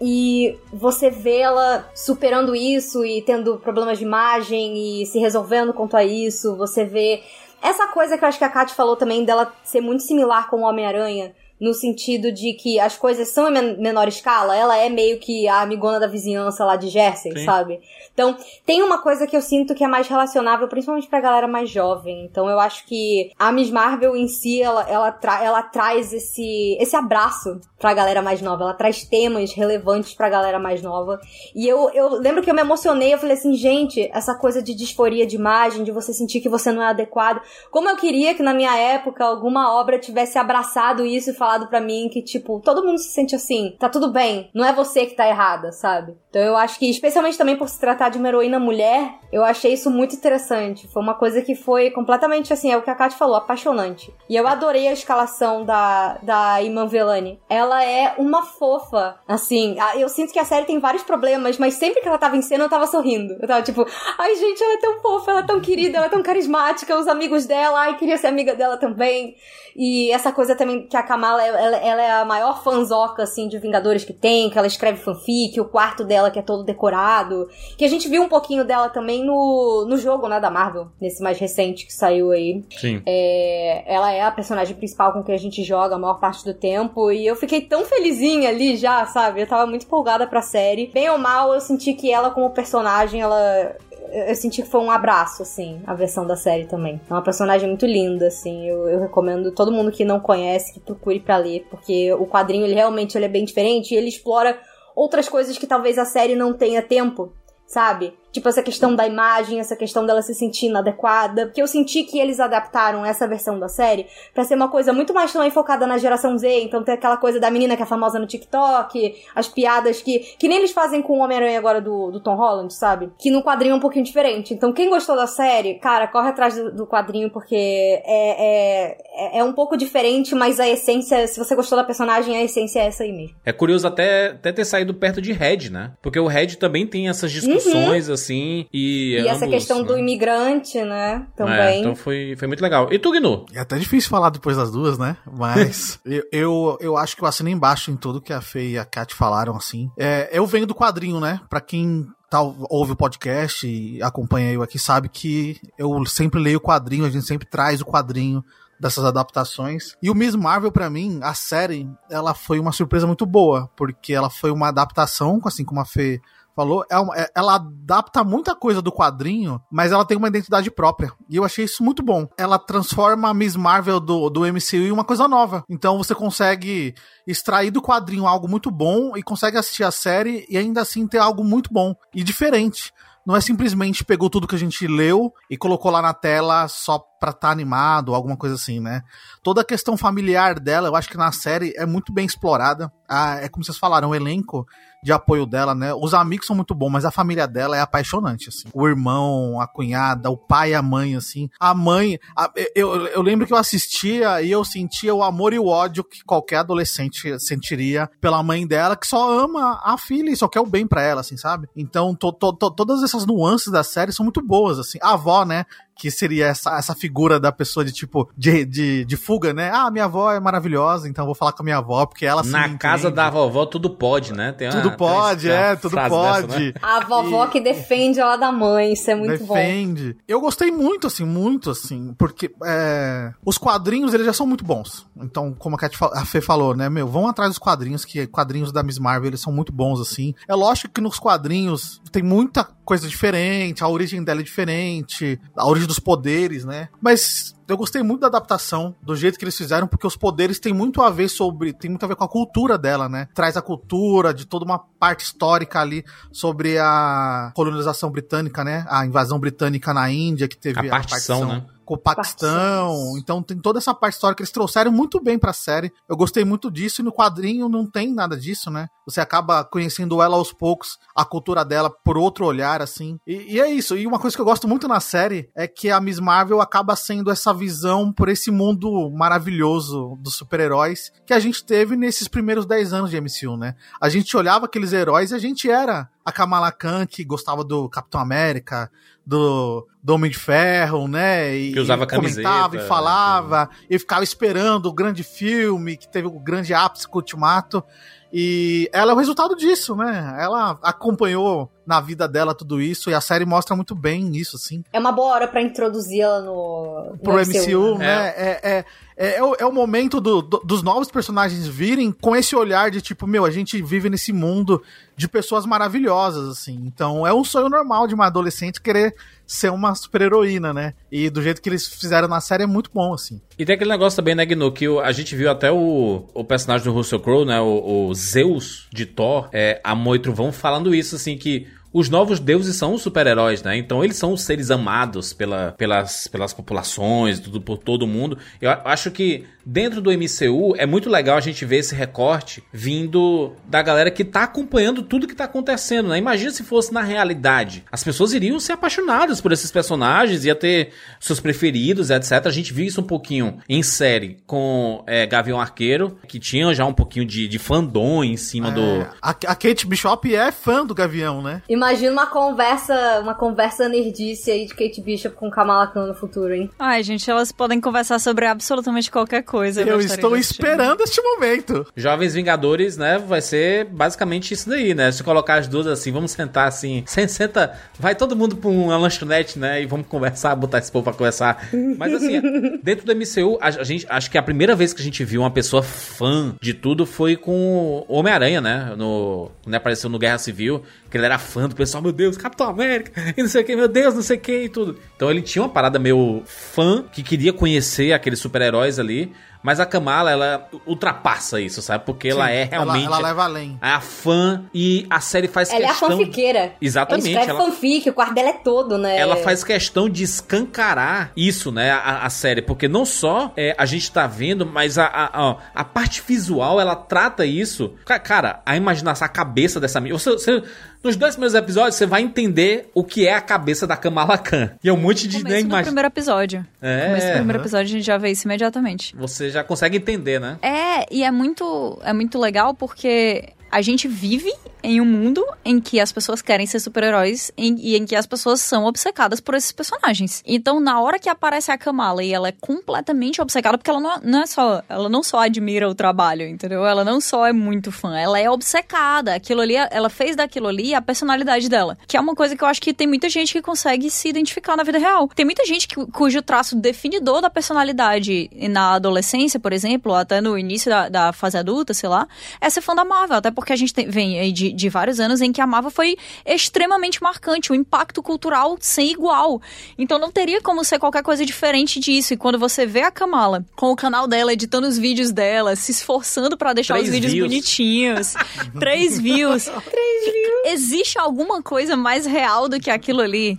e 0.00 0.56
você 0.72 1.10
vê 1.10 1.38
ela 1.38 1.90
superando 1.94 2.54
isso 2.54 3.04
e 3.04 3.22
tendo 3.22 3.58
problemas 3.58 3.98
de 3.98 4.04
imagem 4.04 5.02
e 5.02 5.06
se 5.06 5.18
resolvendo 5.18 5.72
quanto 5.72 5.96
a 5.96 6.04
isso. 6.04 6.56
Você 6.56 6.84
vê 6.84 7.22
essa 7.60 7.88
coisa 7.88 8.16
que 8.16 8.24
eu 8.24 8.28
acho 8.28 8.38
que 8.38 8.44
a 8.44 8.48
Kat 8.48 8.72
falou 8.74 8.96
também 8.96 9.24
dela 9.24 9.52
ser 9.64 9.80
muito 9.80 10.02
similar 10.02 10.48
com 10.48 10.58
o 10.58 10.64
Homem-Aranha. 10.64 11.34
No 11.60 11.74
sentido 11.74 12.30
de 12.30 12.52
que 12.52 12.78
as 12.78 12.96
coisas 12.96 13.28
são 13.28 13.48
em 13.48 13.52
men- 13.52 13.76
menor 13.78 14.06
escala, 14.06 14.54
ela 14.56 14.76
é 14.76 14.88
meio 14.88 15.18
que 15.18 15.48
a 15.48 15.60
amigona 15.60 15.98
da 15.98 16.06
vizinhança 16.06 16.64
lá 16.64 16.76
de 16.76 16.88
Jersey, 16.88 17.32
Sim. 17.36 17.44
sabe? 17.44 17.80
Então, 18.14 18.36
tem 18.64 18.82
uma 18.82 18.98
coisa 19.02 19.26
que 19.26 19.36
eu 19.36 19.42
sinto 19.42 19.74
que 19.74 19.82
é 19.82 19.88
mais 19.88 20.06
relacionável, 20.06 20.68
principalmente 20.68 21.08
pra 21.08 21.20
galera 21.20 21.48
mais 21.48 21.68
jovem. 21.68 22.24
Então, 22.24 22.48
eu 22.48 22.60
acho 22.60 22.86
que 22.86 23.32
a 23.38 23.50
Miss 23.50 23.70
Marvel 23.70 24.14
em 24.16 24.28
si, 24.28 24.62
ela, 24.62 24.88
ela, 24.88 25.10
tra 25.12 25.42
ela 25.44 25.62
traz 25.62 26.12
esse, 26.12 26.76
esse 26.80 26.94
abraço 26.94 27.60
pra 27.78 27.92
galera 27.94 28.22
mais 28.22 28.40
nova. 28.40 28.62
Ela 28.64 28.74
traz 28.74 29.02
temas 29.04 29.52
relevantes 29.52 30.14
pra 30.14 30.28
galera 30.28 30.58
mais 30.58 30.80
nova. 30.80 31.20
E 31.54 31.66
eu, 31.66 31.90
eu 31.90 32.10
lembro 32.20 32.42
que 32.42 32.50
eu 32.50 32.54
me 32.54 32.60
emocionei, 32.60 33.14
eu 33.14 33.18
falei 33.18 33.36
assim, 33.36 33.54
gente, 33.54 34.08
essa 34.12 34.34
coisa 34.34 34.62
de 34.62 34.74
disforia 34.74 35.26
de 35.26 35.36
imagem, 35.36 35.82
de 35.84 35.90
você 35.90 36.12
sentir 36.12 36.40
que 36.40 36.48
você 36.48 36.70
não 36.70 36.82
é 36.82 36.86
adequado. 36.86 37.40
Como 37.70 37.88
eu 37.88 37.96
queria 37.96 38.34
que 38.34 38.42
na 38.42 38.54
minha 38.54 38.76
época 38.76 39.24
alguma 39.24 39.74
obra 39.76 39.98
tivesse 39.98 40.38
abraçado 40.38 41.04
isso 41.04 41.30
e 41.30 41.34
falado 41.34 41.47
pra 41.68 41.80
mim 41.80 42.08
que, 42.12 42.22
tipo, 42.22 42.60
todo 42.60 42.84
mundo 42.84 42.98
se 42.98 43.12
sente 43.12 43.34
assim, 43.34 43.76
tá 43.78 43.88
tudo 43.88 44.12
bem, 44.12 44.50
não 44.54 44.64
é 44.64 44.72
você 44.72 45.06
que 45.06 45.14
tá 45.14 45.28
errada, 45.28 45.72
sabe? 45.72 46.16
Então 46.30 46.42
eu 46.42 46.56
acho 46.56 46.78
que, 46.78 46.88
especialmente 46.90 47.38
também 47.38 47.56
por 47.56 47.68
se 47.68 47.80
tratar 47.80 48.10
de 48.10 48.18
uma 48.18 48.28
heroína 48.28 48.58
mulher, 48.58 49.14
eu 49.32 49.44
achei 49.44 49.72
isso 49.72 49.90
muito 49.90 50.14
interessante. 50.14 50.88
Foi 50.88 51.02
uma 51.02 51.14
coisa 51.14 51.40
que 51.42 51.54
foi 51.54 51.90
completamente, 51.90 52.52
assim, 52.52 52.70
é 52.70 52.76
o 52.76 52.82
que 52.82 52.90
a 52.90 52.94
Kat 52.94 53.14
falou, 53.16 53.36
apaixonante. 53.36 54.12
E 54.28 54.36
eu 54.36 54.46
adorei 54.46 54.88
a 54.88 54.92
escalação 54.92 55.64
da, 55.64 56.18
da 56.22 56.62
Iman 56.62 56.86
Velani. 56.86 57.40
Ela 57.48 57.84
é 57.84 58.14
uma 58.18 58.42
fofa, 58.42 59.18
assim, 59.26 59.76
eu 59.96 60.08
sinto 60.08 60.32
que 60.32 60.38
a 60.38 60.44
série 60.44 60.66
tem 60.66 60.78
vários 60.78 61.02
problemas, 61.02 61.58
mas 61.58 61.74
sempre 61.74 62.00
que 62.00 62.08
ela 62.08 62.18
tava 62.18 62.36
em 62.36 62.42
cena 62.42 62.64
eu 62.64 62.68
tava 62.68 62.86
sorrindo. 62.86 63.34
Eu 63.40 63.48
tava 63.48 63.62
tipo, 63.62 63.86
ai 64.18 64.34
gente, 64.34 64.62
ela 64.62 64.74
é 64.74 64.78
tão 64.78 65.00
fofa, 65.00 65.30
ela 65.30 65.40
é 65.40 65.46
tão 65.46 65.60
querida, 65.60 65.98
ela 65.98 66.06
é 66.06 66.10
tão 66.10 66.22
carismática, 66.22 66.98
os 66.98 67.08
amigos 67.08 67.46
dela, 67.46 67.80
ai, 67.80 67.96
queria 67.96 68.18
ser 68.18 68.26
amiga 68.26 68.54
dela 68.54 68.76
também. 68.76 69.36
E 69.76 70.10
essa 70.10 70.32
coisa 70.32 70.56
também 70.56 70.86
que 70.88 70.96
a 70.96 71.02
Kamala, 71.02 71.37
ela, 71.44 71.76
ela 71.76 72.02
é 72.02 72.10
a 72.10 72.24
maior 72.24 72.62
fanzoca, 72.62 73.22
assim, 73.22 73.48
de 73.48 73.58
Vingadores 73.58 74.04
que 74.04 74.12
tem, 74.12 74.50
que 74.50 74.58
ela 74.58 74.66
escreve 74.66 74.98
fanfic, 74.98 75.60
o 75.60 75.64
quarto 75.64 76.04
dela 76.04 76.30
que 76.30 76.38
é 76.38 76.42
todo 76.42 76.64
decorado. 76.64 77.48
Que 77.76 77.84
a 77.84 77.88
gente 77.88 78.08
viu 78.08 78.22
um 78.22 78.28
pouquinho 78.28 78.64
dela 78.64 78.88
também 78.88 79.24
no, 79.24 79.84
no 79.88 79.96
jogo, 79.96 80.28
né, 80.28 80.40
da 80.40 80.50
Marvel, 80.50 80.88
nesse 81.00 81.22
mais 81.22 81.38
recente 81.38 81.86
que 81.86 81.92
saiu 81.92 82.30
aí. 82.30 82.64
Sim. 82.78 83.02
É, 83.06 83.84
ela 83.86 84.12
é 84.12 84.22
a 84.22 84.30
personagem 84.30 84.76
principal 84.76 85.12
com 85.12 85.22
quem 85.22 85.34
a 85.34 85.38
gente 85.38 85.62
joga 85.62 85.94
a 85.94 85.98
maior 85.98 86.20
parte 86.20 86.44
do 86.44 86.54
tempo. 86.54 87.10
E 87.10 87.26
eu 87.26 87.36
fiquei 87.36 87.60
tão 87.60 87.84
felizinha 87.84 88.48
ali 88.48 88.76
já, 88.76 89.04
sabe? 89.06 89.40
Eu 89.40 89.46
tava 89.46 89.66
muito 89.66 89.86
empolgada 89.86 90.26
pra 90.26 90.42
série. 90.42 90.90
Bem 90.92 91.08
ou 91.10 91.18
mal, 91.18 91.54
eu 91.54 91.60
senti 91.60 91.92
que 91.92 92.12
ela, 92.12 92.30
como 92.30 92.50
personagem, 92.50 93.20
ela. 93.20 93.76
Eu 94.10 94.34
senti 94.34 94.62
que 94.62 94.68
foi 94.68 94.80
um 94.80 94.90
abraço, 94.90 95.42
assim, 95.42 95.80
a 95.86 95.94
versão 95.94 96.26
da 96.26 96.36
série 96.36 96.66
também. 96.66 97.00
É 97.08 97.12
uma 97.12 97.22
personagem 97.22 97.68
muito 97.68 97.86
linda, 97.86 98.28
assim. 98.28 98.68
Eu, 98.68 98.88
eu 98.88 99.00
recomendo 99.00 99.52
todo 99.52 99.72
mundo 99.72 99.92
que 99.92 100.04
não 100.04 100.20
conhece 100.20 100.72
que 100.72 100.80
procure 100.80 101.20
pra 101.20 101.36
ler, 101.36 101.66
porque 101.70 102.12
o 102.14 102.26
quadrinho, 102.26 102.64
ele 102.64 102.74
realmente 102.74 103.16
ele 103.16 103.24
é 103.24 103.28
bem 103.28 103.44
diferente 103.44 103.92
e 103.92 103.96
ele 103.96 104.08
explora 104.08 104.58
outras 104.94 105.28
coisas 105.28 105.56
que 105.56 105.66
talvez 105.66 105.98
a 105.98 106.04
série 106.04 106.34
não 106.34 106.52
tenha 106.52 106.82
tempo, 106.82 107.32
sabe? 107.66 108.14
Tipo, 108.38 108.48
essa 108.48 108.62
questão 108.62 108.94
da 108.94 109.06
imagem, 109.06 109.58
essa 109.58 109.74
questão 109.74 110.06
dela 110.06 110.22
se 110.22 110.32
sentir 110.34 110.66
inadequada. 110.66 111.46
Porque 111.46 111.60
eu 111.60 111.66
senti 111.66 112.04
que 112.04 112.18
eles 112.18 112.38
adaptaram 112.40 113.04
essa 113.04 113.26
versão 113.26 113.58
da 113.58 113.68
série 113.68 114.06
pra 114.32 114.44
ser 114.44 114.54
uma 114.54 114.68
coisa 114.68 114.92
muito 114.92 115.12
mais 115.12 115.32
também 115.32 115.50
focada 115.50 115.86
na 115.86 115.98
geração 115.98 116.38
Z. 116.38 116.60
Então 116.62 116.82
tem 116.84 116.94
aquela 116.94 117.16
coisa 117.16 117.40
da 117.40 117.50
menina 117.50 117.76
que 117.76 117.82
é 117.82 117.86
famosa 117.86 118.18
no 118.18 118.26
TikTok, 118.26 119.14
as 119.34 119.48
piadas 119.48 120.00
que. 120.02 120.20
Que 120.38 120.48
nem 120.48 120.58
eles 120.58 120.70
fazem 120.72 121.02
com 121.02 121.18
o 121.18 121.22
Homem-Aranha 121.22 121.58
agora 121.58 121.80
do, 121.80 122.10
do 122.10 122.20
Tom 122.20 122.36
Holland, 122.36 122.72
sabe? 122.74 123.10
Que 123.18 123.30
no 123.30 123.42
quadrinho 123.42 123.72
é 123.72 123.76
um 123.76 123.80
pouquinho 123.80 124.04
diferente. 124.04 124.54
Então 124.54 124.72
quem 124.72 124.88
gostou 124.88 125.16
da 125.16 125.26
série, 125.26 125.74
cara, 125.74 126.06
corre 126.06 126.28
atrás 126.28 126.54
do, 126.56 126.72
do 126.72 126.86
quadrinho 126.86 127.30
porque 127.30 127.54
é, 127.56 128.02
é, 128.06 128.96
é- 129.34 129.38
é 129.38 129.44
um 129.44 129.52
pouco 129.52 129.76
diferente, 129.76 130.34
mas 130.34 130.60
a 130.60 130.68
essência, 130.68 131.26
se 131.26 131.38
você 131.38 131.54
gostou 131.54 131.76
da 131.76 131.84
personagem, 131.84 132.36
a 132.36 132.42
essência 132.44 132.80
é 132.80 132.86
essa 132.86 133.02
aí 133.02 133.12
mesmo. 133.12 133.36
É 133.44 133.52
curioso 133.52 133.86
até, 133.86 134.28
até 134.28 134.52
ter 134.52 134.64
saído 134.64 134.94
perto 134.94 135.20
de 135.20 135.32
Red, 135.32 135.70
né? 135.70 135.92
Porque 136.02 136.18
o 136.18 136.26
Red 136.26 136.56
também 136.56 136.86
tem 136.86 137.08
essas 137.08 137.30
discussões, 137.32 138.08
assim, 138.08 138.27
e. 138.34 138.66
E 138.72 139.16
essa 139.28 139.44
ambos, 139.44 139.56
questão 139.56 139.78
né? 139.80 139.84
do 139.84 139.98
imigrante, 139.98 140.82
né? 140.82 141.26
É, 141.28 141.36
Também. 141.36 141.80
então 141.80 141.94
foi, 141.94 142.34
foi 142.36 142.48
muito 142.48 142.62
legal. 142.62 142.92
E 142.92 142.98
tu, 142.98 143.10
Gnu? 143.10 143.46
É 143.52 143.60
até 143.60 143.78
difícil 143.78 144.10
falar 144.10 144.30
depois 144.30 144.56
das 144.56 144.70
duas, 144.70 144.98
né? 144.98 145.16
Mas 145.30 145.98
eu, 146.06 146.24
eu, 146.32 146.78
eu 146.80 146.96
acho 146.96 147.16
que 147.16 147.22
eu 147.22 147.28
assino 147.28 147.48
embaixo 147.48 147.90
em 147.90 147.96
tudo 147.96 148.20
que 148.20 148.32
a 148.32 148.40
Fê 148.40 148.70
e 148.70 148.78
a 148.78 148.84
Kat 148.84 149.14
falaram, 149.14 149.56
assim. 149.56 149.90
É, 149.98 150.28
eu 150.32 150.46
venho 150.46 150.66
do 150.66 150.74
quadrinho, 150.74 151.20
né? 151.20 151.40
Pra 151.48 151.60
quem 151.60 152.06
tá, 152.30 152.40
ouve 152.40 152.92
o 152.92 152.96
podcast 152.96 153.66
e 153.66 154.02
acompanha 154.02 154.52
eu 154.52 154.62
aqui, 154.62 154.78
sabe 154.78 155.08
que 155.08 155.60
eu 155.78 156.04
sempre 156.06 156.40
leio 156.40 156.58
o 156.58 156.62
quadrinho, 156.62 157.04
a 157.04 157.10
gente 157.10 157.26
sempre 157.26 157.48
traz 157.48 157.80
o 157.80 157.86
quadrinho 157.86 158.44
dessas 158.78 159.04
adaptações. 159.04 159.96
E 160.02 160.10
o 160.10 160.14
Miss 160.14 160.34
Marvel, 160.34 160.70
pra 160.70 160.88
mim, 160.88 161.18
a 161.22 161.34
série, 161.34 161.88
ela 162.10 162.34
foi 162.34 162.60
uma 162.60 162.72
surpresa 162.72 163.06
muito 163.06 163.26
boa, 163.26 163.68
porque 163.76 164.12
ela 164.12 164.30
foi 164.30 164.50
uma 164.50 164.68
adaptação, 164.68 165.40
assim 165.44 165.64
como 165.64 165.80
a 165.80 165.84
Fê 165.84 166.20
falou, 166.58 166.84
é 166.90 167.22
é, 167.22 167.30
ela 167.36 167.54
adapta 167.54 168.24
muita 168.24 168.52
coisa 168.52 168.82
do 168.82 168.90
quadrinho, 168.90 169.60
mas 169.70 169.92
ela 169.92 170.04
tem 170.04 170.16
uma 170.16 170.26
identidade 170.26 170.68
própria. 170.72 171.12
E 171.30 171.36
eu 171.36 171.44
achei 171.44 171.64
isso 171.64 171.84
muito 171.84 172.02
bom. 172.02 172.26
Ela 172.36 172.58
transforma 172.58 173.28
a 173.28 173.34
Miss 173.34 173.54
Marvel 173.54 174.00
do, 174.00 174.28
do 174.28 174.40
MCU 174.40 174.76
em 174.76 174.90
uma 174.90 175.04
coisa 175.04 175.28
nova. 175.28 175.62
Então 175.70 175.96
você 175.96 176.16
consegue 176.16 176.94
extrair 177.24 177.70
do 177.70 177.80
quadrinho 177.80 178.26
algo 178.26 178.48
muito 178.48 178.72
bom 178.72 179.16
e 179.16 179.22
consegue 179.22 179.56
assistir 179.56 179.84
a 179.84 179.92
série 179.92 180.44
e 180.48 180.58
ainda 180.58 180.80
assim 180.80 181.06
ter 181.06 181.18
algo 181.18 181.44
muito 181.44 181.72
bom 181.72 181.94
e 182.12 182.24
diferente 182.24 182.92
não 183.28 183.36
é 183.36 183.42
simplesmente 183.42 184.06
pegou 184.06 184.30
tudo 184.30 184.48
que 184.48 184.54
a 184.54 184.58
gente 184.58 184.86
leu 184.86 185.30
e 185.50 185.56
colocou 185.58 185.90
lá 185.90 186.00
na 186.00 186.14
tela 186.14 186.66
só 186.66 186.98
pra 187.20 187.28
estar 187.28 187.48
tá 187.48 187.50
animado, 187.50 188.14
alguma 188.14 188.38
coisa 188.38 188.54
assim, 188.54 188.80
né? 188.80 189.02
Toda 189.42 189.60
a 189.60 189.64
questão 189.64 189.98
familiar 189.98 190.58
dela, 190.58 190.88
eu 190.88 190.96
acho 190.96 191.10
que 191.10 191.16
na 191.18 191.30
série 191.30 191.74
é 191.76 191.84
muito 191.84 192.10
bem 192.10 192.24
explorada. 192.24 192.90
Ah, 193.06 193.34
é 193.34 193.46
como 193.46 193.62
vocês 193.62 193.76
falaram, 193.76 194.08
o 194.08 194.14
elenco 194.14 194.66
de 195.02 195.12
apoio 195.12 195.46
dela, 195.46 195.74
né? 195.74 195.94
Os 195.94 196.14
amigos 196.14 196.46
são 196.46 196.56
muito 196.56 196.74
bons, 196.74 196.90
mas 196.90 197.04
a 197.04 197.10
família 197.10 197.46
dela 197.46 197.76
é 197.76 197.80
apaixonante, 197.80 198.48
assim. 198.48 198.68
O 198.72 198.86
irmão, 198.86 199.60
a 199.60 199.66
cunhada, 199.66 200.30
o 200.30 200.36
pai 200.36 200.74
a 200.74 200.82
mãe, 200.82 201.14
assim. 201.14 201.48
A 201.58 201.74
mãe, 201.74 202.18
a, 202.36 202.50
eu, 202.74 203.06
eu 203.06 203.22
lembro 203.22 203.46
que 203.46 203.52
eu 203.52 203.56
assistia 203.56 204.42
e 204.42 204.50
eu 204.50 204.64
sentia 204.64 205.14
o 205.14 205.22
amor 205.22 205.52
e 205.52 205.58
o 205.58 205.66
ódio 205.66 206.04
que 206.04 206.24
qualquer 206.24 206.58
adolescente 206.58 207.38
sentiria 207.38 208.10
pela 208.20 208.42
mãe 208.42 208.66
dela, 208.66 208.96
que 208.96 209.06
só 209.06 209.40
ama 209.40 209.80
a 209.82 209.96
filha 209.96 210.30
e 210.30 210.36
só 210.36 210.48
quer 210.48 210.60
o 210.60 210.66
bem 210.66 210.86
para 210.86 211.02
ela, 211.02 211.20
assim, 211.20 211.36
sabe? 211.36 211.68
Então, 211.76 212.14
to, 212.14 212.32
to, 212.32 212.52
to, 212.52 212.70
todas 212.70 213.02
essas 213.02 213.24
nuances 213.24 213.72
da 213.72 213.82
série 213.82 214.12
são 214.12 214.24
muito 214.24 214.42
boas, 214.42 214.78
assim. 214.78 214.98
A 215.00 215.12
avó, 215.12 215.44
né? 215.44 215.64
Que 215.98 216.12
seria 216.12 216.46
essa, 216.46 216.78
essa 216.78 216.94
figura 216.94 217.40
da 217.40 217.50
pessoa 217.50 217.84
de 217.84 217.90
tipo, 217.90 218.30
de, 218.36 218.64
de, 218.64 219.04
de 219.04 219.16
fuga, 219.16 219.52
né? 219.52 219.68
Ah, 219.74 219.90
minha 219.90 220.04
avó 220.04 220.30
é 220.30 220.38
maravilhosa, 220.38 221.08
então 221.08 221.26
vou 221.26 221.34
falar 221.34 221.52
com 221.52 221.62
a 221.62 221.64
minha 221.64 221.78
avó, 221.78 222.06
porque 222.06 222.24
ela 222.24 222.44
Na 222.44 222.78
casa 222.78 223.10
da 223.10 223.28
vovó 223.28 223.66
tudo 223.66 223.90
pode, 223.90 224.32
né? 224.32 224.52
Tem 224.52 224.68
uma, 224.68 224.80
tudo 224.80 224.96
pode, 224.96 225.50
é, 225.50 225.74
tudo 225.74 225.96
pode. 225.96 226.46
Dessa, 226.46 226.60
né? 226.60 226.72
A 226.80 227.00
vovó 227.00 227.46
e... 227.46 227.48
que 227.48 227.60
defende 227.60 228.20
ela 228.20 228.36
da 228.36 228.52
mãe, 228.52 228.92
isso 228.92 229.10
é 229.10 229.16
muito 229.16 229.30
defende. 229.32 229.46
bom. 229.46 229.54
Defende. 229.54 230.16
Eu 230.28 230.40
gostei 230.40 230.70
muito, 230.70 231.08
assim, 231.08 231.24
muito, 231.24 231.70
assim, 231.70 232.14
porque 232.16 232.54
é, 232.64 233.32
os 233.44 233.58
quadrinhos, 233.58 234.14
eles 234.14 234.24
já 234.24 234.32
são 234.32 234.46
muito 234.46 234.64
bons. 234.64 235.04
Então, 235.16 235.52
como 235.52 235.74
a, 235.74 235.78
Kat, 235.78 235.98
a 236.12 236.24
Fê 236.24 236.40
falou, 236.40 236.76
né, 236.76 236.88
meu, 236.88 237.08
vão 237.08 237.26
atrás 237.26 237.50
dos 237.50 237.58
quadrinhos, 237.58 238.04
que 238.04 238.24
quadrinhos 238.28 238.70
da 238.70 238.84
Miss 238.84 239.00
Marvel, 239.00 239.30
eles 239.30 239.40
são 239.40 239.52
muito 239.52 239.72
bons, 239.72 240.00
assim. 240.00 240.32
É 240.46 240.54
lógico 240.54 240.94
que 240.94 241.00
nos 241.00 241.18
quadrinhos 241.18 242.00
tem 242.12 242.22
muita 242.22 242.64
coisa 242.88 243.06
diferente, 243.06 243.84
a 243.84 243.88
origem 243.88 244.24
dela 244.24 244.40
é 244.40 244.42
diferente, 244.42 245.38
a 245.54 245.68
origem 245.68 245.86
dos 245.86 245.98
poderes, 245.98 246.64
né? 246.64 246.88
Mas 247.02 247.54
eu 247.68 247.76
gostei 247.76 248.02
muito 248.02 248.20
da 248.20 248.28
adaptação, 248.28 248.96
do 249.02 249.14
jeito 249.14 249.38
que 249.38 249.44
eles 249.44 249.58
fizeram, 249.58 249.86
porque 249.86 250.06
os 250.06 250.16
poderes 250.16 250.58
têm 250.58 250.72
muito 250.72 251.02
a 251.02 251.10
ver 251.10 251.28
sobre. 251.28 251.74
tem 251.74 251.90
muito 251.90 252.02
a 252.02 252.06
ver 252.06 252.16
com 252.16 252.24
a 252.24 252.28
cultura 252.28 252.78
dela, 252.78 253.06
né? 253.06 253.28
Traz 253.34 253.58
a 253.58 253.62
cultura 253.62 254.32
de 254.32 254.46
toda 254.46 254.64
uma 254.64 254.78
parte 254.78 255.22
histórica 255.22 255.80
ali 255.80 256.02
sobre 256.32 256.78
a 256.78 257.52
colonização 257.54 258.10
britânica, 258.10 258.64
né? 258.64 258.86
A 258.88 259.04
invasão 259.04 259.38
britânica 259.38 259.92
na 259.92 260.10
Índia, 260.10 260.48
que 260.48 260.56
teve 260.56 260.78
a 260.78 260.90
partição, 260.90 261.42
a 261.42 261.46
partição 261.46 261.46
né? 261.46 261.77
Com 261.88 261.94
o 261.94 261.98
Paquistão. 261.98 263.16
Então 263.16 263.42
tem 263.42 263.56
toda 263.56 263.78
essa 263.78 263.94
parte 263.94 264.12
histórica 264.12 264.36
que 264.36 264.42
eles 264.42 264.52
trouxeram 264.52 264.92
muito 264.92 265.18
bem 265.18 265.38
pra 265.38 265.54
série. 265.54 265.90
Eu 266.06 266.18
gostei 266.18 266.44
muito 266.44 266.70
disso 266.70 267.00
e 267.00 267.04
no 267.04 267.10
quadrinho 267.10 267.66
não 267.66 267.90
tem 267.90 268.12
nada 268.12 268.36
disso, 268.36 268.70
né? 268.70 268.88
Você 269.06 269.22
acaba 269.22 269.64
conhecendo 269.64 270.20
ela 270.20 270.36
aos 270.36 270.52
poucos, 270.52 270.98
a 271.16 271.24
cultura 271.24 271.64
dela 271.64 271.88
por 271.88 272.18
outro 272.18 272.44
olhar, 272.44 272.82
assim. 272.82 273.18
E, 273.26 273.54
e 273.54 273.60
é 273.60 273.72
isso. 273.72 273.96
E 273.96 274.06
uma 274.06 274.18
coisa 274.18 274.36
que 274.36 274.40
eu 274.42 274.44
gosto 274.44 274.68
muito 274.68 274.86
na 274.86 275.00
série 275.00 275.48
é 275.56 275.66
que 275.66 275.88
a 275.88 275.98
Miss 275.98 276.20
Marvel 276.20 276.60
acaba 276.60 276.94
sendo 276.94 277.30
essa 277.30 277.54
visão 277.54 278.12
por 278.12 278.28
esse 278.28 278.50
mundo 278.50 279.10
maravilhoso 279.10 280.18
dos 280.20 280.34
super-heróis 280.34 281.10
que 281.26 281.32
a 281.32 281.40
gente 281.40 281.64
teve 281.64 281.96
nesses 281.96 282.28
primeiros 282.28 282.66
10 282.66 282.92
anos 282.92 283.10
de 283.10 283.18
MCU, 283.18 283.56
né? 283.56 283.74
A 283.98 284.10
gente 284.10 284.36
olhava 284.36 284.66
aqueles 284.66 284.92
heróis 284.92 285.30
e 285.30 285.34
a 285.34 285.38
gente 285.38 285.70
era 285.70 286.10
a 286.28 286.32
Kamala 286.32 286.70
Khan, 286.70 287.06
que 287.06 287.24
gostava 287.24 287.64
do 287.64 287.88
Capitão 287.88 288.20
América, 288.20 288.90
do, 289.24 289.86
do 290.02 290.14
Homem 290.14 290.30
de 290.30 290.38
Ferro, 290.38 291.08
né? 291.08 291.56
E, 291.56 291.72
que 291.72 291.80
usava 291.80 292.06
comentava 292.06 292.68
camiseta, 292.68 292.76
e 292.76 292.88
falava, 292.88 293.70
é, 293.88 293.94
e 293.94 293.98
ficava 293.98 294.22
esperando 294.22 294.86
o 294.86 294.92
grande 294.92 295.22
filme, 295.22 295.96
que 295.96 296.06
teve 296.06 296.28
o 296.28 296.38
grande 296.38 296.74
ápice 296.74 297.08
com 297.08 297.18
o 297.18 297.20
Ultimato. 297.20 297.82
E 298.30 298.90
ela 298.92 299.12
é 299.12 299.14
o 299.14 299.18
resultado 299.18 299.56
disso, 299.56 299.96
né? 299.96 300.36
Ela 300.38 300.78
acompanhou 300.82 301.72
na 301.88 302.02
vida 302.02 302.28
dela 302.28 302.54
tudo 302.54 302.82
isso 302.82 303.08
e 303.08 303.14
a 303.14 303.20
série 303.20 303.46
mostra 303.46 303.74
muito 303.74 303.94
bem 303.94 304.36
isso, 304.36 304.56
assim. 304.56 304.84
É 304.92 305.00
uma 305.00 305.10
boa 305.10 305.32
hora 305.32 305.48
para 305.48 305.62
introduzi-la 305.62 306.40
no, 306.40 307.12
no, 307.12 307.18
pro 307.18 307.32
MCU, 307.32 307.94
MCU 307.94 307.98
né? 307.98 308.06
É, 308.06 308.20
é, 308.36 308.60
é, 308.62 308.84
é, 309.16 309.36
é, 309.38 309.42
o, 309.42 309.56
é 309.58 309.64
o 309.64 309.72
momento 309.72 310.20
do, 310.20 310.42
do, 310.42 310.58
dos 310.58 310.82
novos 310.82 311.10
personagens 311.10 311.66
virem 311.66 312.12
com 312.12 312.36
esse 312.36 312.54
olhar 312.54 312.90
de 312.90 313.00
tipo, 313.00 313.26
meu, 313.26 313.46
a 313.46 313.50
gente 313.50 313.80
vive 313.82 314.10
nesse 314.10 314.34
mundo 314.34 314.82
de 315.16 315.26
pessoas 315.26 315.64
maravilhosas, 315.64 316.48
assim. 316.48 316.78
Então 316.84 317.26
é 317.26 317.32
um 317.32 317.42
sonho 317.42 317.70
normal 317.70 318.06
de 318.06 318.14
uma 318.14 318.26
adolescente 318.26 318.82
querer 318.82 319.14
ser 319.46 319.72
uma 319.72 319.94
super-heroína, 319.94 320.74
né? 320.74 320.92
E 321.10 321.30
do 321.30 321.40
jeito 321.40 321.62
que 321.62 321.70
eles 321.70 321.88
fizeram 321.88 322.28
na 322.28 322.40
série 322.40 322.64
é 322.64 322.66
muito 322.66 322.90
bom, 322.92 323.14
assim. 323.14 323.40
E 323.58 323.64
tem 323.64 323.74
aquele 323.74 323.90
negócio 323.90 324.16
também, 324.16 324.34
né, 324.34 324.44
Gnu, 324.44 324.70
que 324.70 324.86
a 324.86 325.10
gente 325.10 325.34
viu 325.34 325.50
até 325.50 325.72
o, 325.72 326.28
o 326.34 326.44
personagem 326.44 326.84
do 326.84 326.92
Russell 326.92 327.18
Crowe, 327.18 327.46
né, 327.46 327.58
o, 327.58 328.08
o 328.08 328.14
Zeus 328.14 328.86
de 328.92 329.06
Thor, 329.06 329.48
é, 329.52 329.80
a 329.82 329.94
Moitro 329.94 330.34
vão 330.34 330.52
falando 330.52 330.94
isso, 330.94 331.16
assim, 331.16 331.38
que 331.38 331.66
os 331.92 332.08
novos 332.08 332.38
deuses 332.38 332.76
são 332.76 332.94
os 332.94 333.02
super-heróis, 333.02 333.62
né? 333.62 333.76
Então 333.76 334.04
eles 334.04 334.16
são 334.16 334.32
os 334.32 334.42
seres 334.42 334.70
amados 334.70 335.32
pela, 335.32 335.72
pelas, 335.72 336.26
pelas 336.26 336.52
populações, 336.52 337.40
tudo, 337.40 337.60
por 337.60 337.78
todo 337.78 338.06
mundo. 338.06 338.38
Eu 338.60 338.70
acho 338.84 339.10
que 339.10 339.44
dentro 339.68 340.00
do 340.00 340.10
MCU 340.10 340.74
é 340.78 340.86
muito 340.86 341.10
legal 341.10 341.36
a 341.36 341.40
gente 341.40 341.62
ver 341.66 341.78
esse 341.78 341.94
recorte 341.94 342.64
vindo 342.72 343.52
da 343.66 343.82
galera 343.82 344.10
que 344.10 344.24
tá 344.24 344.44
acompanhando 344.44 345.02
tudo 345.02 345.26
que 345.26 345.34
tá 345.34 345.44
acontecendo, 345.44 346.08
né? 346.08 346.16
Imagina 346.16 346.50
se 346.50 346.64
fosse 346.64 346.92
na 346.92 347.02
realidade. 347.02 347.84
As 347.92 348.02
pessoas 348.02 348.32
iriam 348.32 348.58
ser 348.58 348.72
apaixonadas 348.72 349.42
por 349.42 349.52
esses 349.52 349.70
personagens, 349.70 350.46
ia 350.46 350.54
ter 350.54 350.92
seus 351.20 351.38
preferidos, 351.38 352.08
etc. 352.08 352.46
A 352.46 352.50
gente 352.50 352.72
viu 352.72 352.86
isso 352.86 353.02
um 353.02 353.04
pouquinho 353.04 353.58
em 353.68 353.82
série 353.82 354.38
com 354.46 355.04
é, 355.06 355.26
Gavião 355.26 355.60
Arqueiro, 355.60 356.16
que 356.26 356.40
tinha 356.40 356.72
já 356.72 356.86
um 356.86 356.94
pouquinho 356.94 357.26
de, 357.26 357.46
de 357.46 357.58
fandom 357.58 358.24
em 358.24 358.38
cima 358.38 358.68
é, 358.68 358.72
do. 358.72 359.06
A, 359.20 359.30
a, 359.30 359.54
Kate 359.54 359.86
Bishop 359.86 360.34
é 360.34 360.50
fã 360.50 360.86
do 360.86 360.94
Gavião, 360.94 361.42
né? 361.42 361.62
Imagina 361.68 362.12
uma 362.12 362.26
conversa, 362.26 363.20
uma 363.20 363.34
conversa 363.34 363.86
nerdice 363.86 364.50
aí 364.50 364.64
de 364.64 364.74
Kate 364.74 365.02
Bishop 365.02 365.36
com 365.36 365.50
Kamala 365.50 365.88
Khan 365.88 366.06
no 366.06 366.14
futuro, 366.14 366.54
hein? 366.54 366.70
Ai, 366.78 367.02
gente, 367.02 367.30
elas 367.30 367.52
podem 367.52 367.80
conversar 367.80 368.18
sobre 368.18 368.46
absolutamente 368.46 369.10
qualquer 369.10 369.42
coisa 369.42 369.57
coisa. 369.58 369.82
Eu, 369.82 369.88
eu 369.88 370.00
estou 370.00 370.36
esperando 370.36 371.02
este 371.02 371.20
momento. 371.20 371.86
Jovens 371.96 372.34
Vingadores, 372.34 372.96
né? 372.96 373.18
Vai 373.18 373.40
ser 373.40 373.84
basicamente 373.86 374.54
isso 374.54 374.68
daí, 374.68 374.94
né? 374.94 375.10
Se 375.10 375.22
colocar 375.22 375.56
as 375.56 375.66
duas 375.66 375.86
assim, 375.86 376.12
vamos 376.12 376.30
sentar 376.30 376.68
assim. 376.68 377.02
Senta, 377.06 377.78
vai 377.98 378.14
todo 378.14 378.36
mundo 378.36 378.56
pra 378.56 378.70
uma 378.70 378.96
lanchonete, 378.96 379.58
né? 379.58 379.82
E 379.82 379.86
vamos 379.86 380.06
conversar, 380.06 380.54
botar 380.54 380.78
esse 380.78 380.92
povo 380.92 381.04
pra 381.04 381.12
conversar. 381.12 381.68
Mas 381.96 382.14
assim, 382.14 382.40
dentro 382.82 383.04
do 383.04 383.14
MCU, 383.14 383.58
a, 383.60 383.68
a, 383.68 383.84
gente, 383.84 384.06
acho 384.08 384.30
que 384.30 384.38
a 384.38 384.42
primeira 384.42 384.76
vez 384.76 384.92
que 384.92 385.00
a 385.00 385.04
gente 385.04 385.24
viu 385.24 385.40
uma 385.40 385.50
pessoa 385.50 385.82
fã 385.82 386.54
de 386.60 386.72
tudo 386.72 387.04
foi 387.04 387.36
com 387.36 388.04
o 388.08 388.12
Homem-Aranha, 388.12 388.60
né? 388.60 388.94
No, 388.96 389.50
quando 389.62 389.74
apareceu 389.74 390.08
no 390.08 390.18
Guerra 390.18 390.38
Civil, 390.38 390.82
que 391.10 391.16
ele 391.16 391.26
era 391.26 391.38
fã 391.38 391.68
do 391.68 391.74
pessoal, 391.74 392.02
meu 392.02 392.12
Deus, 392.12 392.36
Capitão 392.36 392.68
América, 392.68 393.12
e 393.36 393.42
não 393.42 393.48
sei 393.48 393.62
o 393.62 393.64
que, 393.64 393.74
meu 393.74 393.88
Deus, 393.88 394.14
não 394.14 394.22
sei 394.22 394.36
o 394.36 394.40
que 394.40 394.64
e 394.64 394.68
tudo. 394.68 394.98
Então 395.16 395.30
ele 395.30 395.42
tinha 395.42 395.62
uma 395.62 395.68
parada 395.68 395.98
meio 395.98 396.42
fã 396.46 397.04
que 397.10 397.22
queria 397.22 397.52
conhecer 397.52 398.12
aqueles 398.12 398.38
super-heróis 398.38 398.98
ali. 398.98 399.32
Mas 399.62 399.80
a 399.80 399.86
Kamala, 399.86 400.30
ela 400.30 400.68
ultrapassa 400.86 401.60
isso, 401.60 401.82
sabe? 401.82 402.04
Porque 402.04 402.30
Sim, 402.30 402.38
ela 402.38 402.50
é 402.50 402.64
realmente. 402.64 403.06
Ela, 403.06 403.16
ela 403.16 403.28
leva 403.28 403.44
além. 403.44 403.78
A 403.80 404.00
fã 404.00 404.64
e 404.72 405.06
a 405.10 405.20
série 405.20 405.48
faz 405.48 405.70
ela 405.70 405.86
questão. 405.86 406.08
Ela 406.08 406.14
é 406.14 406.16
a 406.16 406.18
fanfiqueira. 406.18 406.72
Exatamente. 406.80 407.28
Ela 407.30 407.40
escreve 407.40 407.60
ela... 407.60 407.70
fanfic, 407.70 408.10
o 408.10 408.12
quarto 408.12 408.34
dela 408.34 408.48
é 408.48 408.52
todo, 408.52 408.98
né? 408.98 409.18
Ela 409.18 409.36
faz 409.36 409.64
questão 409.64 410.08
de 410.08 410.22
escancarar 410.22 411.32
isso, 411.36 411.72
né? 411.72 411.90
A, 411.90 412.24
a 412.24 412.30
série. 412.30 412.62
Porque 412.62 412.88
não 412.88 413.04
só 413.04 413.52
é, 413.56 413.74
a 413.78 413.84
gente 413.86 414.10
tá 414.10 414.26
vendo, 414.26 414.64
mas 414.64 414.98
a, 414.98 415.06
a, 415.06 415.50
a, 415.50 415.56
a 415.74 415.84
parte 415.84 416.22
visual, 416.26 416.80
ela 416.80 416.94
trata 416.94 417.44
isso. 417.44 417.94
Cara, 418.04 418.62
a 418.64 418.76
imaginação, 418.76 419.26
a 419.26 419.28
cabeça 419.28 419.80
dessa. 419.80 420.00
Você, 420.00 420.30
você 420.30 420.62
nos 421.02 421.16
dois 421.16 421.34
primeiros 421.34 421.54
episódios, 421.54 421.94
você 421.94 422.06
vai 422.06 422.22
entender 422.22 422.90
o 422.94 423.04
que 423.04 423.26
é 423.26 423.34
a 423.34 423.40
cabeça 423.40 423.86
da 423.86 423.96
Kamala 423.96 424.36
Khan. 424.36 424.72
E 424.82 424.88
é 424.88 424.92
um 424.92 424.96
monte 424.96 425.28
de... 425.28 425.42
Começo 425.42 425.66
né, 425.66 425.78
do 425.78 425.84
primeiro 425.84 426.06
episódio. 426.08 426.66
É. 426.80 427.06
Começo 427.06 427.26
do 427.26 427.32
primeiro 427.34 427.62
episódio, 427.62 427.84
a 427.86 427.90
gente 427.90 428.04
já 428.04 428.18
vê 428.18 428.30
isso 428.30 428.46
imediatamente. 428.46 429.14
Você 429.16 429.50
já 429.50 429.62
consegue 429.62 429.96
entender, 429.98 430.40
né? 430.40 430.58
É, 430.62 431.06
e 431.10 431.22
é 431.22 431.30
muito, 431.30 431.98
é 432.02 432.12
muito 432.12 432.38
legal 432.38 432.74
porque 432.74 433.50
a 433.70 433.80
gente 433.80 434.08
vive 434.08 434.52
em 434.82 435.00
um 435.00 435.04
mundo 435.04 435.44
em 435.64 435.80
que 435.80 436.00
as 436.00 436.12
pessoas 436.12 436.40
querem 436.40 436.66
ser 436.66 436.80
super-heróis 436.80 437.50
e 437.56 437.96
em 437.96 438.06
que 438.06 438.14
as 438.16 438.26
pessoas 438.26 438.60
são 438.60 438.84
obcecadas 438.84 439.40
por 439.40 439.54
esses 439.54 439.72
personagens. 439.72 440.42
Então, 440.46 440.80
na 440.80 441.00
hora 441.00 441.18
que 441.18 441.28
aparece 441.28 441.70
a 441.70 441.78
Kamala 441.78 442.22
e 442.22 442.32
ela 442.32 442.48
é 442.48 442.52
completamente 442.52 443.40
obcecada, 443.40 443.76
porque 443.76 443.90
ela 443.90 444.00
não, 444.00 444.20
não 444.22 444.42
é 444.42 444.46
só, 444.46 444.82
ela 444.88 445.08
não 445.08 445.22
só 445.22 445.40
admira 445.40 445.88
o 445.88 445.94
trabalho, 445.94 446.46
entendeu? 446.46 446.86
Ela 446.86 447.04
não 447.04 447.20
só 447.20 447.46
é 447.46 447.52
muito 447.52 447.90
fã, 447.90 448.16
ela 448.16 448.38
é 448.38 448.48
obcecada. 448.48 449.34
Aquilo 449.34 449.60
ali, 449.60 449.74
ela 449.74 450.08
fez 450.08 450.36
daquilo 450.36 450.68
ali 450.68 450.94
a 450.94 451.02
personalidade 451.02 451.68
dela, 451.68 451.98
que 452.06 452.16
é 452.16 452.20
uma 452.20 452.34
coisa 452.34 452.56
que 452.56 452.62
eu 452.62 452.68
acho 452.68 452.80
que 452.80 452.94
tem 452.94 453.06
muita 453.06 453.28
gente 453.28 453.52
que 453.52 453.62
consegue 453.62 454.10
se 454.10 454.28
identificar 454.28 454.76
na 454.76 454.82
vida 454.82 454.98
real. 454.98 455.28
Tem 455.28 455.44
muita 455.44 455.64
gente 455.66 455.88
que, 455.88 455.94
cujo 456.06 456.40
traço 456.42 456.76
definidor 456.76 457.40
da 457.40 457.50
personalidade 457.50 458.50
na 458.70 458.94
adolescência, 458.94 459.58
por 459.58 459.72
exemplo, 459.72 460.14
até 460.14 460.40
no 460.40 460.56
início 460.58 460.90
da, 460.90 461.08
da 461.08 461.32
fase 461.32 461.58
adulta, 461.58 461.92
sei 461.92 462.08
lá, 462.08 462.26
é 462.60 462.70
ser 462.70 462.80
fã 462.80 462.94
da 462.94 463.04
Marvel, 463.04 463.38
até 463.38 463.50
porque 463.50 463.72
a 463.72 463.76
gente 463.76 463.92
tem, 463.92 464.08
vem 464.08 464.38
aí 464.38 464.52
de 464.52 464.67
de, 464.70 464.76
de 464.76 464.88
vários 464.88 465.20
anos 465.20 465.40
em 465.40 465.52
que 465.52 465.60
a 465.60 465.66
Marvel 465.66 465.90
foi 465.90 466.16
extremamente 466.46 467.22
marcante, 467.22 467.72
um 467.72 467.74
impacto 467.74 468.22
cultural 468.22 468.76
sem 468.80 469.10
igual. 469.10 469.60
Então 469.96 470.18
não 470.18 470.30
teria 470.30 470.60
como 470.60 470.84
ser 470.84 470.98
qualquer 470.98 471.22
coisa 471.22 471.44
diferente 471.44 472.00
disso. 472.00 472.34
E 472.34 472.36
quando 472.36 472.58
você 472.58 472.86
vê 472.86 473.02
a 473.02 473.10
Kamala 473.10 473.64
com 473.76 473.90
o 473.90 473.96
canal 473.96 474.26
dela 474.26 474.52
editando 474.52 474.86
os 474.86 474.98
vídeos 474.98 475.32
dela, 475.32 475.76
se 475.76 475.92
esforçando 475.92 476.56
para 476.56 476.72
deixar 476.72 476.94
Três 476.94 477.08
os 477.08 477.14
vídeos 477.14 477.32
views. 477.32 477.48
bonitinhos, 477.48 478.34
três 478.78 479.18
views. 479.18 479.64
Três 479.90 480.32
views. 480.32 480.62
Existe 480.66 481.18
alguma 481.18 481.62
coisa 481.62 481.96
mais 481.96 482.26
real 482.26 482.68
do 482.68 482.78
que 482.80 482.90
aquilo 482.90 483.20
ali? 483.20 483.56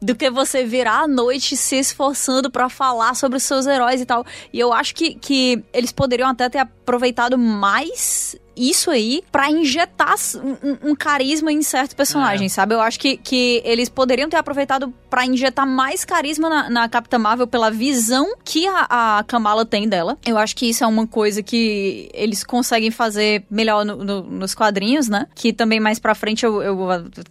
Do 0.00 0.14
que 0.14 0.30
você 0.30 0.64
virar 0.64 1.04
à 1.04 1.08
noite 1.08 1.56
se 1.56 1.76
esforçando 1.76 2.50
pra 2.50 2.68
falar 2.68 3.14
sobre 3.14 3.38
os 3.38 3.42
seus 3.42 3.66
heróis 3.66 4.00
e 4.00 4.06
tal. 4.06 4.24
E 4.52 4.60
eu 4.60 4.72
acho 4.72 4.94
que, 4.94 5.14
que 5.14 5.62
eles 5.72 5.90
poderiam 5.90 6.28
até 6.28 6.48
ter 6.48 6.58
aproveitado 6.58 7.38
mais 7.38 8.36
isso 8.68 8.90
aí 8.90 9.22
pra 9.32 9.50
injetar 9.50 10.14
um, 10.36 10.90
um- 10.90 10.94
carisma 10.94 11.50
em 11.52 11.62
certos 11.62 11.94
personagens, 11.94 12.52
sabe? 12.52 12.74
Eu 12.74 12.80
acho 12.80 12.98
que, 12.98 13.16
que 13.16 13.62
eles 13.64 13.88
poderiam 13.88 14.28
ter 14.28 14.36
aproveitado 14.36 14.92
pra 15.08 15.24
injetar 15.24 15.66
mais 15.66 16.04
carisma 16.04 16.48
na, 16.48 16.70
na 16.70 16.88
Capitã 16.88 17.18
Marvel 17.18 17.46
pela 17.46 17.70
visão 17.70 18.34
que 18.44 18.66
a, 18.66 19.18
a 19.18 19.24
Kamala 19.24 19.64
tem 19.64 19.88
dela. 19.88 20.18
Eu 20.26 20.36
acho 20.36 20.54
que 20.56 20.68
isso 20.68 20.84
é 20.84 20.86
uma 20.86 21.06
coisa 21.06 21.42
que 21.42 22.08
eles 22.12 22.44
conseguem 22.44 22.90
fazer 22.90 23.44
melhor 23.50 23.84
no- 23.84 23.96
no- 23.96 24.22
nos 24.22 24.54
quadrinhos, 24.54 25.08
né? 25.08 25.26
Que 25.34 25.52
também 25.52 25.80
mais 25.80 25.98
pra 25.98 26.14
frente 26.14 26.44
eu, 26.44 26.62
eu 26.62 26.78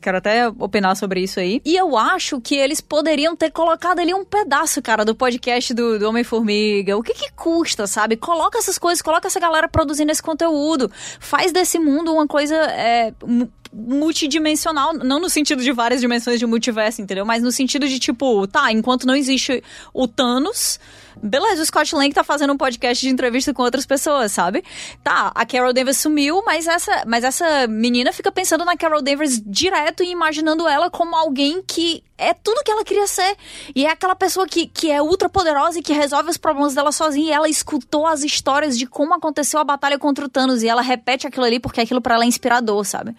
quero 0.01 0.17
até 0.17 0.47
opinar 0.47 0.95
sobre 0.95 1.21
isso 1.21 1.39
aí. 1.39 1.61
E 1.65 1.75
eu 1.75 1.97
acho 1.97 2.39
que 2.41 2.55
eles 2.55 2.81
poderiam 2.81 3.35
ter 3.35 3.51
colocado 3.51 3.99
ali 3.99 4.13
um 4.13 4.25
pedaço, 4.25 4.81
cara, 4.81 5.05
do 5.05 5.13
podcast 5.15 5.73
do, 5.73 5.99
do 5.99 6.07
Homem-Formiga. 6.09 6.97
O 6.97 7.03
que 7.03 7.13
que 7.13 7.31
custa, 7.33 7.85
sabe? 7.87 8.15
Coloca 8.17 8.57
essas 8.57 8.77
coisas, 8.77 9.01
coloca 9.01 9.27
essa 9.27 9.39
galera 9.39 9.67
produzindo 9.67 10.11
esse 10.11 10.21
conteúdo. 10.23 10.91
Faz 11.19 11.51
desse 11.51 11.77
mundo 11.77 12.13
uma 12.13 12.25
coisa 12.25 12.55
é, 12.55 13.13
mu- 13.25 13.51
multidimensional, 13.71 14.93
não 14.93 15.19
no 15.19 15.29
sentido 15.29 15.61
de 15.63 15.71
várias 15.71 16.01
dimensões 16.01 16.39
de 16.39 16.45
multiverso, 16.45 17.01
entendeu? 17.01 17.25
Mas 17.25 17.43
no 17.43 17.51
sentido 17.51 17.87
de 17.87 17.99
tipo, 17.99 18.47
tá, 18.47 18.71
enquanto 18.71 19.05
não 19.05 19.15
existe 19.15 19.63
o 19.93 20.07
Thanos, 20.07 20.79
beleza, 21.21 21.61
o 21.61 21.65
Scott 21.65 21.95
Lang 21.95 22.13
tá 22.13 22.23
fazendo 22.23 22.53
um 22.53 22.57
podcast 22.57 23.05
de 23.05 23.11
entrevista 23.11 23.53
com 23.53 23.63
outras 23.63 23.85
pessoas, 23.85 24.31
sabe? 24.31 24.63
Tá, 25.03 25.31
a 25.33 25.45
Carol 25.45 25.73
Danvers 25.73 25.97
sumiu, 25.97 26.41
mas 26.45 26.67
essa, 26.67 27.03
mas 27.05 27.23
essa 27.23 27.67
menina 27.67 28.11
fica 28.11 28.31
pensando 28.31 28.65
na 28.65 28.75
Carol 28.75 29.01
Danvers 29.01 29.41
direto 29.45 30.03
e 30.03 30.11
imaginando 30.11 30.67
ela 30.67 30.89
como 30.89 31.15
alguém 31.15 31.61
que 31.61 32.03
é 32.19 32.33
tudo 32.33 32.61
que 32.63 32.71
ela 32.71 32.83
queria 32.83 33.07
ser. 33.07 33.35
E 33.73 33.85
é 33.85 33.91
aquela 33.91 34.15
pessoa 34.15 34.45
que, 34.45 34.67
que 34.67 34.91
é 34.91 35.01
ultra 35.01 35.29
poderosa 35.29 35.79
e 35.79 35.81
que 35.81 35.93
resolve 35.93 36.29
os 36.29 36.37
problemas 36.37 36.75
dela 36.75 36.91
sozinha. 36.91 37.29
E 37.29 37.31
ela 37.31 37.49
escutou 37.49 38.05
as 38.05 38.23
histórias 38.23 38.77
de 38.77 38.85
como 38.85 39.13
aconteceu 39.13 39.59
a 39.59 39.63
batalha 39.63 39.97
contra 39.97 40.25
o 40.25 40.29
Thanos. 40.29 40.61
E 40.61 40.67
ela 40.67 40.81
repete 40.81 41.25
aquilo 41.25 41.45
ali 41.45 41.59
porque 41.59 41.81
aquilo 41.81 42.01
pra 42.01 42.15
ela 42.15 42.25
é 42.25 42.27
inspirador, 42.27 42.83
sabe? 42.85 43.15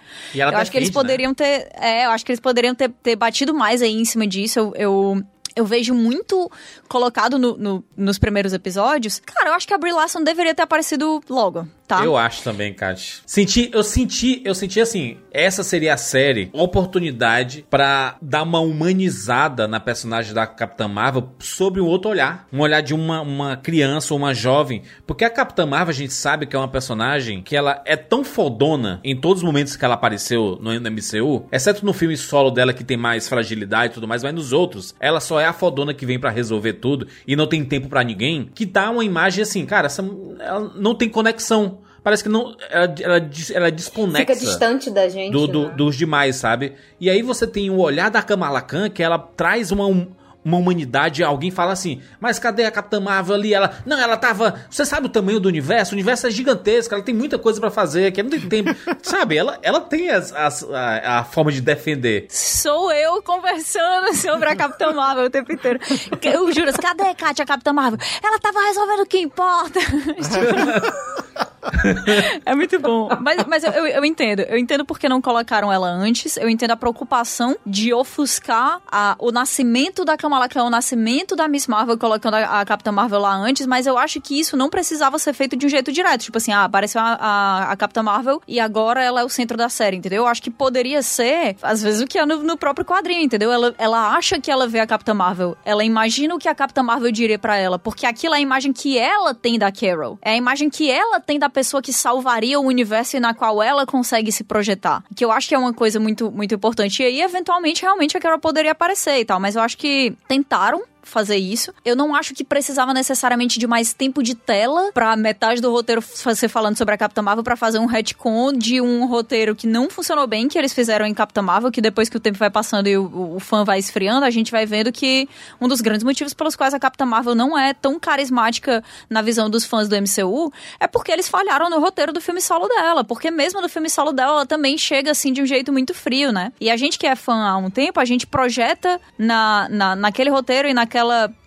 Eu 0.55 0.59
acho 0.59 0.71
que 0.71 0.77
eles 0.77 0.91
né? 0.91 0.95
poderiam 0.95 1.35
ter. 1.35 1.69
É, 1.75 2.05
eu 2.05 2.11
acho 2.11 2.25
que 2.25 2.31
eles 2.31 2.41
poderiam 2.41 2.75
ter, 2.75 2.91
ter 3.03 3.17
batido 3.17 3.55
mais 3.55 3.81
aí 3.81 3.95
em 3.95 4.05
cima 4.05 4.27
disso. 4.27 4.59
Eu. 4.59 4.75
eu 4.77 5.25
eu 5.57 5.65
vejo 5.65 5.95
muito 5.95 6.51
colocado 6.89 7.39
no- 7.39 7.57
no- 7.57 7.85
nos 7.97 8.19
primeiros 8.19 8.53
episódios. 8.53 9.21
Cara, 9.21 9.51
eu 9.51 9.55
acho 9.55 9.67
que 9.67 9.75
a 9.75 9.79
Brie 9.79 9.93
Larson 9.93 10.23
deveria 10.23 10.55
ter 10.55 10.63
aparecido 10.63 11.23
logo, 11.29 11.67
tá? 11.91 12.05
Eu 12.05 12.17
acho 12.17 12.43
também, 12.45 12.73
Kat. 12.73 13.23
Senti, 13.27 13.69
eu 13.73 13.83
senti, 13.83 14.41
eu 14.45 14.55
senti 14.55 14.81
assim, 14.81 15.17
essa 15.33 15.65
seria 15.65 15.95
a 15.95 15.97
série, 15.97 16.49
oportunidade 16.53 17.67
pra 17.69 18.17
dar 18.23 18.45
uma 18.45 18.61
humanizada 18.61 19.67
na 19.67 19.81
personagem 19.81 20.33
da 20.33 20.47
Capitã 20.47 20.87
Marvel 20.87 21.31
sob 21.41 21.81
um 21.81 21.87
outro 21.87 22.11
olhar, 22.11 22.47
um 22.53 22.61
olhar 22.61 22.81
de 22.81 22.95
uma, 22.95 23.21
uma 23.21 23.57
criança 23.57 24.15
ou 24.15 24.19
uma 24.19 24.33
jovem, 24.33 24.83
porque 25.05 25.25
a 25.25 25.31
Capitã 25.31 25.67
Marvel 25.67 25.91
a 25.91 25.95
gente 25.95 26.13
sabe 26.13 26.47
que 26.47 26.55
é 26.55 26.59
uma 26.59 26.69
personagem 26.69 27.43
que 27.43 27.57
ela 27.57 27.83
é 27.85 27.97
tão 27.97 28.23
fodona 28.23 29.01
em 29.03 29.17
todos 29.17 29.43
os 29.43 29.47
momentos 29.47 29.75
que 29.75 29.85
ela 29.85 29.95
apareceu 29.95 30.59
no, 30.61 30.71
MCU, 30.73 31.47
exceto 31.51 31.85
no 31.85 31.93
filme 31.93 32.17
solo 32.17 32.51
dela 32.51 32.73
que 32.73 32.85
tem 32.85 32.97
mais 32.97 33.29
fragilidade 33.29 33.93
e 33.93 33.95
tudo 33.95 34.07
mais, 34.07 34.23
mas 34.23 34.35
nos 34.35 34.53
outros, 34.53 34.95
ela 35.01 35.19
só 35.19 35.41
é 35.41 35.47
a 35.47 35.53
fodona 35.53 35.93
que 35.93 36.07
vem 36.07 36.19
pra 36.19 36.31
resolver 36.31 36.75
tudo 36.75 37.09
e 37.27 37.35
não 37.35 37.47
tem 37.47 37.65
tempo 37.65 37.89
pra 37.89 38.05
ninguém, 38.05 38.49
que 38.55 38.65
dá 38.65 38.91
uma 38.91 39.05
imagem 39.05 39.43
assim, 39.43 39.67
cara, 39.67 39.87
essa, 39.87 40.05
ela 40.39 40.73
não 40.77 40.95
tem 40.95 41.09
conexão. 41.09 41.80
Parece 42.03 42.23
que 42.23 42.29
não. 42.29 42.55
Ela, 42.71 42.95
ela, 43.01 43.31
ela 43.55 43.69
é 43.69 43.71
desconexa 43.71 44.19
Fica 44.21 44.35
distante 44.37 44.91
da 44.91 45.09
gente. 45.09 45.33
do, 45.33 45.47
do- 45.47 45.69
né? 45.69 45.75
dos 45.77 45.97
demais, 45.97 46.37
sabe? 46.37 46.75
E 47.01 47.11
aí 47.11 47.23
você 47.23 47.47
tem 47.47 47.69
o 47.71 47.79
olhar 47.79 48.11
da 48.11 48.23
Kamala 48.23 48.61
Khan, 48.63 48.89
que 48.89 49.03
ela 49.03 49.19
traz 49.19 49.71
uma, 49.71 49.87
um- 49.87 50.09
uma 50.43 50.57
humanidade. 50.57 51.23
Alguém 51.23 51.51
fala 51.51 51.73
assim, 51.73 52.01
mas 52.19 52.39
cadê 52.39 52.65
a 52.65 52.71
Capitã 52.71 52.99
Marvel 52.99 53.35
ali? 53.35 53.53
Ela, 53.53 53.79
não, 53.85 53.99
ela 54.01 54.17
tava. 54.17 54.55
Você 54.71 54.87
sabe 54.87 55.05
o 55.07 55.11
tamanho 55.11 55.39
do 55.39 55.47
universo? 55.51 55.93
O 55.93 55.95
universo 55.95 56.27
é 56.27 56.31
gigantesco, 56.31 56.95
ela 56.95 57.03
tem 57.05 57.15
muita 57.15 57.39
coisa 57.39 57.61
pra 57.61 57.71
fazer, 57.71 58.11
que 58.13 58.23
não 58.23 58.31
tem 58.31 58.41
tempo. 58.41 58.75
sabe? 59.03 59.37
Ela, 59.37 59.59
ela 59.61 59.81
tem 59.83 60.09
as, 60.09 60.33
as- 60.33 60.65
a, 60.71 61.19
a 61.19 61.25
forma 61.25 61.53
de 61.53 61.61
defender. 61.61 62.25
Sou 62.31 62.91
eu 62.91 63.23
conversando 63.23 64.15
sobre 64.17 64.49
a 64.49 64.57
Capitã 64.57 64.91
Marvel 64.95 65.27
o 65.27 65.31
tempo 65.31 65.53
inteiro. 65.53 65.79
Eu 66.23 66.51
juro, 66.51 66.73
cadê 66.81 67.03
a 67.03 67.15
Kátia, 67.15 67.43
a 67.43 67.47
Capitã 67.47 67.75
Marvel? 67.75 67.99
Ela 68.25 68.39
tava 68.39 68.61
resolvendo 68.65 69.01
o 69.01 69.07
que 69.07 69.19
importa. 69.19 69.79
é 72.45 72.55
muito 72.55 72.79
bom. 72.79 73.09
Mas, 73.21 73.45
mas 73.47 73.65
eu, 73.65 73.73
eu, 73.87 74.05
entendo. 74.05 74.41
Eu 74.41 74.57
entendo 74.59 74.85
porque 74.85 75.09
não 75.09 75.21
colocaram 75.21 75.73
ela 75.73 75.89
antes. 75.89 76.37
Eu 76.37 76.49
entendo 76.49 76.71
a 76.73 76.77
preocupação 76.77 77.57
de 77.67 77.93
ofuscar 77.93 78.81
a- 78.91 79.17
o 79.19 79.31
nascimento 79.31 80.05
da 80.05 80.17
Kamala 80.17 80.49
Khan, 80.49 80.65
o 80.65 80.71
nascimento 80.71 81.37
da 81.37 81.49
Miss 81.49 81.67
Marvel, 81.67 81.99
colocando 81.99 82.35
a, 82.35 82.61
a 82.61 82.65
Capitã 82.65 82.93
Marvel 82.93 83.21
lá 83.21 83.35
antes. 83.35 83.67
Mas 83.67 83.87
eu 83.87 83.99
acho 83.99 84.21
que 84.21 84.39
isso 84.39 84.57
não 84.57 84.69
precisava 84.71 85.19
ser 85.19 85.33
feito 85.33 85.57
de 85.57 85.67
um 85.67 85.69
jeito 85.69 85.93
direto. 85.93 86.23
Tipo 86.23 86.39
assim, 86.39 86.53
ah, 86.53 86.65
apareceu 86.65 87.01
a, 87.01 87.15
a, 87.21 87.73
a 87.73 87.77
Capitã 87.77 88.03
Marvel 88.03 88.41
e 88.47 88.59
agora 88.61 89.03
ela 89.03 89.21
é 89.21 89.25
o 89.25 89.29
centro 89.29 89.57
da 89.57 89.69
série, 89.69 89.97
entendeu? 89.97 90.23
Eu 90.25 90.29
acho 90.29 90.43
que 90.43 90.51
poderia 90.51 91.03
ser, 91.03 91.57
às 91.63 91.83
vezes, 91.83 92.01
o 92.01 92.07
que 92.07 92.19
é 92.19 92.25
no, 92.25 92.43
no 92.43 92.57
próprio 92.57 92.85
quadrinho, 92.85 93.23
entendeu? 93.23 93.53
Ela, 93.53 93.75
ela 93.79 94.15
acha 94.17 94.41
que 94.41 94.51
ela 94.51 94.67
vê 94.67 94.81
a 94.81 94.87
Capitã 94.87 95.13
Marvel. 95.15 95.57
Ela 95.65 95.85
imagina 95.85 96.35
o 96.35 96.39
que 96.39 96.49
a 96.49 96.55
Capitã 96.55 96.83
Marvel 96.83 97.11
diria 97.13 97.39
pra 97.39 97.57
ela. 97.57 97.79
Porque 97.79 98.07
aquilo 98.07 98.35
é 98.35 98.39
a 98.39 98.41
imagem 98.41 98.73
que 98.73 98.97
ela 98.99 99.35
tem 99.35 99.59
da 99.59 99.71
Carol. 99.71 100.19
É 100.23 100.33
a 100.33 100.37
imagem 100.37 100.71
que 100.71 100.91
ela 100.91 101.21
tem 101.21 101.39
da 101.39 101.50
pessoa 101.51 101.83
que 101.83 101.93
salvaria 101.93 102.59
o 102.59 102.65
universo 102.65 103.17
e 103.17 103.21
na 103.21 103.35
qual 103.35 103.63
ela 103.63 103.85
consegue 103.87 104.31
se 104.31 104.45
projetar. 104.45 105.03
Que 105.15 105.25
eu 105.25 105.33
acho 105.33 105.49
que 105.49 105.55
é 105.55 105.59
uma 105.59 105.73
coisa 105.73 105.99
muito, 105.99 106.31
muito 106.31 106.55
importante. 106.55 107.03
E 107.03 107.07
aí, 107.07 107.23
eventualmente, 107.23 107.83
realmente 107.83 108.17
a 108.17 108.21
Carol 108.21 108.39
poderia 108.39 108.73
aparecer 108.73 109.19
e 109.19 109.25
tal. 109.25 109.41
Mas 109.41 109.57
eu 109.57 109.63
acho 109.63 109.77
que 109.77 110.15
tentaram 110.29 110.83
fazer 111.03 111.37
isso. 111.37 111.73
Eu 111.85 111.97
não 111.97 112.15
acho 112.15 112.35
que 112.35 112.45
precisava 112.45 112.93
necessariamente 112.95 113.59
de 113.59 113.67
mais 113.67 113.93
tempo 113.93 114.23
de 114.23 114.35
tela 114.35 114.91
pra 114.93 115.17
metade 115.17 115.61
do 115.61 115.71
roteiro 115.71 116.03
ser 116.03 116.49
falando 116.49 116.77
sobre 116.77 116.95
a 116.95 116.99
Capitã 116.99 117.23
Marvel 117.23 117.45
pra 117.45 117.57
fazer 117.57 117.79
um 117.79 117.87
retcon 117.87 118.53
de 118.53 118.81
um 118.81 119.07
roteiro 119.07 119.55
que 119.55 119.67
não 119.67 119.91
funcionou 119.91 120.27
bem, 120.27 120.49
que 120.49 120.59
eles 120.59 120.73
fizeram 120.73 121.07
em 121.07 121.15
Capitã 121.15 121.43
Marvel, 121.43 121.71
que 121.71 121.81
depois 121.81 122.09
que 122.09 122.17
o 122.17 122.21
tempo 122.21 122.39
vai 122.39 122.51
passando 122.51 122.87
e 122.87 122.97
o, 122.97 123.37
o 123.37 123.41
fã 123.41 123.65
vai 123.65 123.79
esfriando, 123.79 124.25
a 124.25 124.31
gente 124.31 124.51
vai 124.51 124.67
vendo 124.67 124.93
que 124.93 125.29
um 125.61 125.69
dos 125.69 125.81
grandes 125.81 126.05
motivos 126.05 126.35
pelos 126.35 126.57
quais 126.57 126.75
a 126.75 126.79
Capitã 126.79 127.05
Marvel 127.05 127.35
não 127.35 127.59
é 127.59 127.75
tão 127.75 127.99
carismática 127.99 128.83
na 129.09 129.23
visão 129.23 129.51
dos 129.51 129.65
fãs 129.65 129.89
do 129.89 129.97
MCU 129.97 130.53
é 130.79 130.87
porque 130.87 131.13
eles 131.13 131.29
falharam 131.29 131.69
no 131.69 131.81
roteiro 131.81 132.13
do 132.13 132.21
filme 132.21 132.41
solo 132.41 132.69
dela, 132.69 133.05
porque 133.05 133.31
mesmo 133.31 133.61
no 133.61 133.69
filme 133.69 133.89
solo 133.89 134.13
dela, 134.13 134.33
ela 134.33 134.47
também 134.47 134.77
chega 134.77 135.11
assim 135.11 135.33
de 135.33 135.43
um 135.43 135.47
jeito 135.47 135.73
muito 135.73 135.95
frio, 135.95 136.33
né? 136.33 136.53
E 136.61 136.71
a 136.71 136.77
gente 136.77 136.99
que 136.99 137.07
é 137.07 137.15
fã 137.15 137.47
há 137.47 137.57
um 137.57 137.71
tempo, 137.71 138.01
a 138.01 138.05
gente 138.05 138.27
projeta 138.27 139.01
na, 139.19 139.69
na, 139.71 139.97
naquele 139.97 140.31
roteiro 140.31 140.69
e 140.69 140.75
naquela 140.75 141.00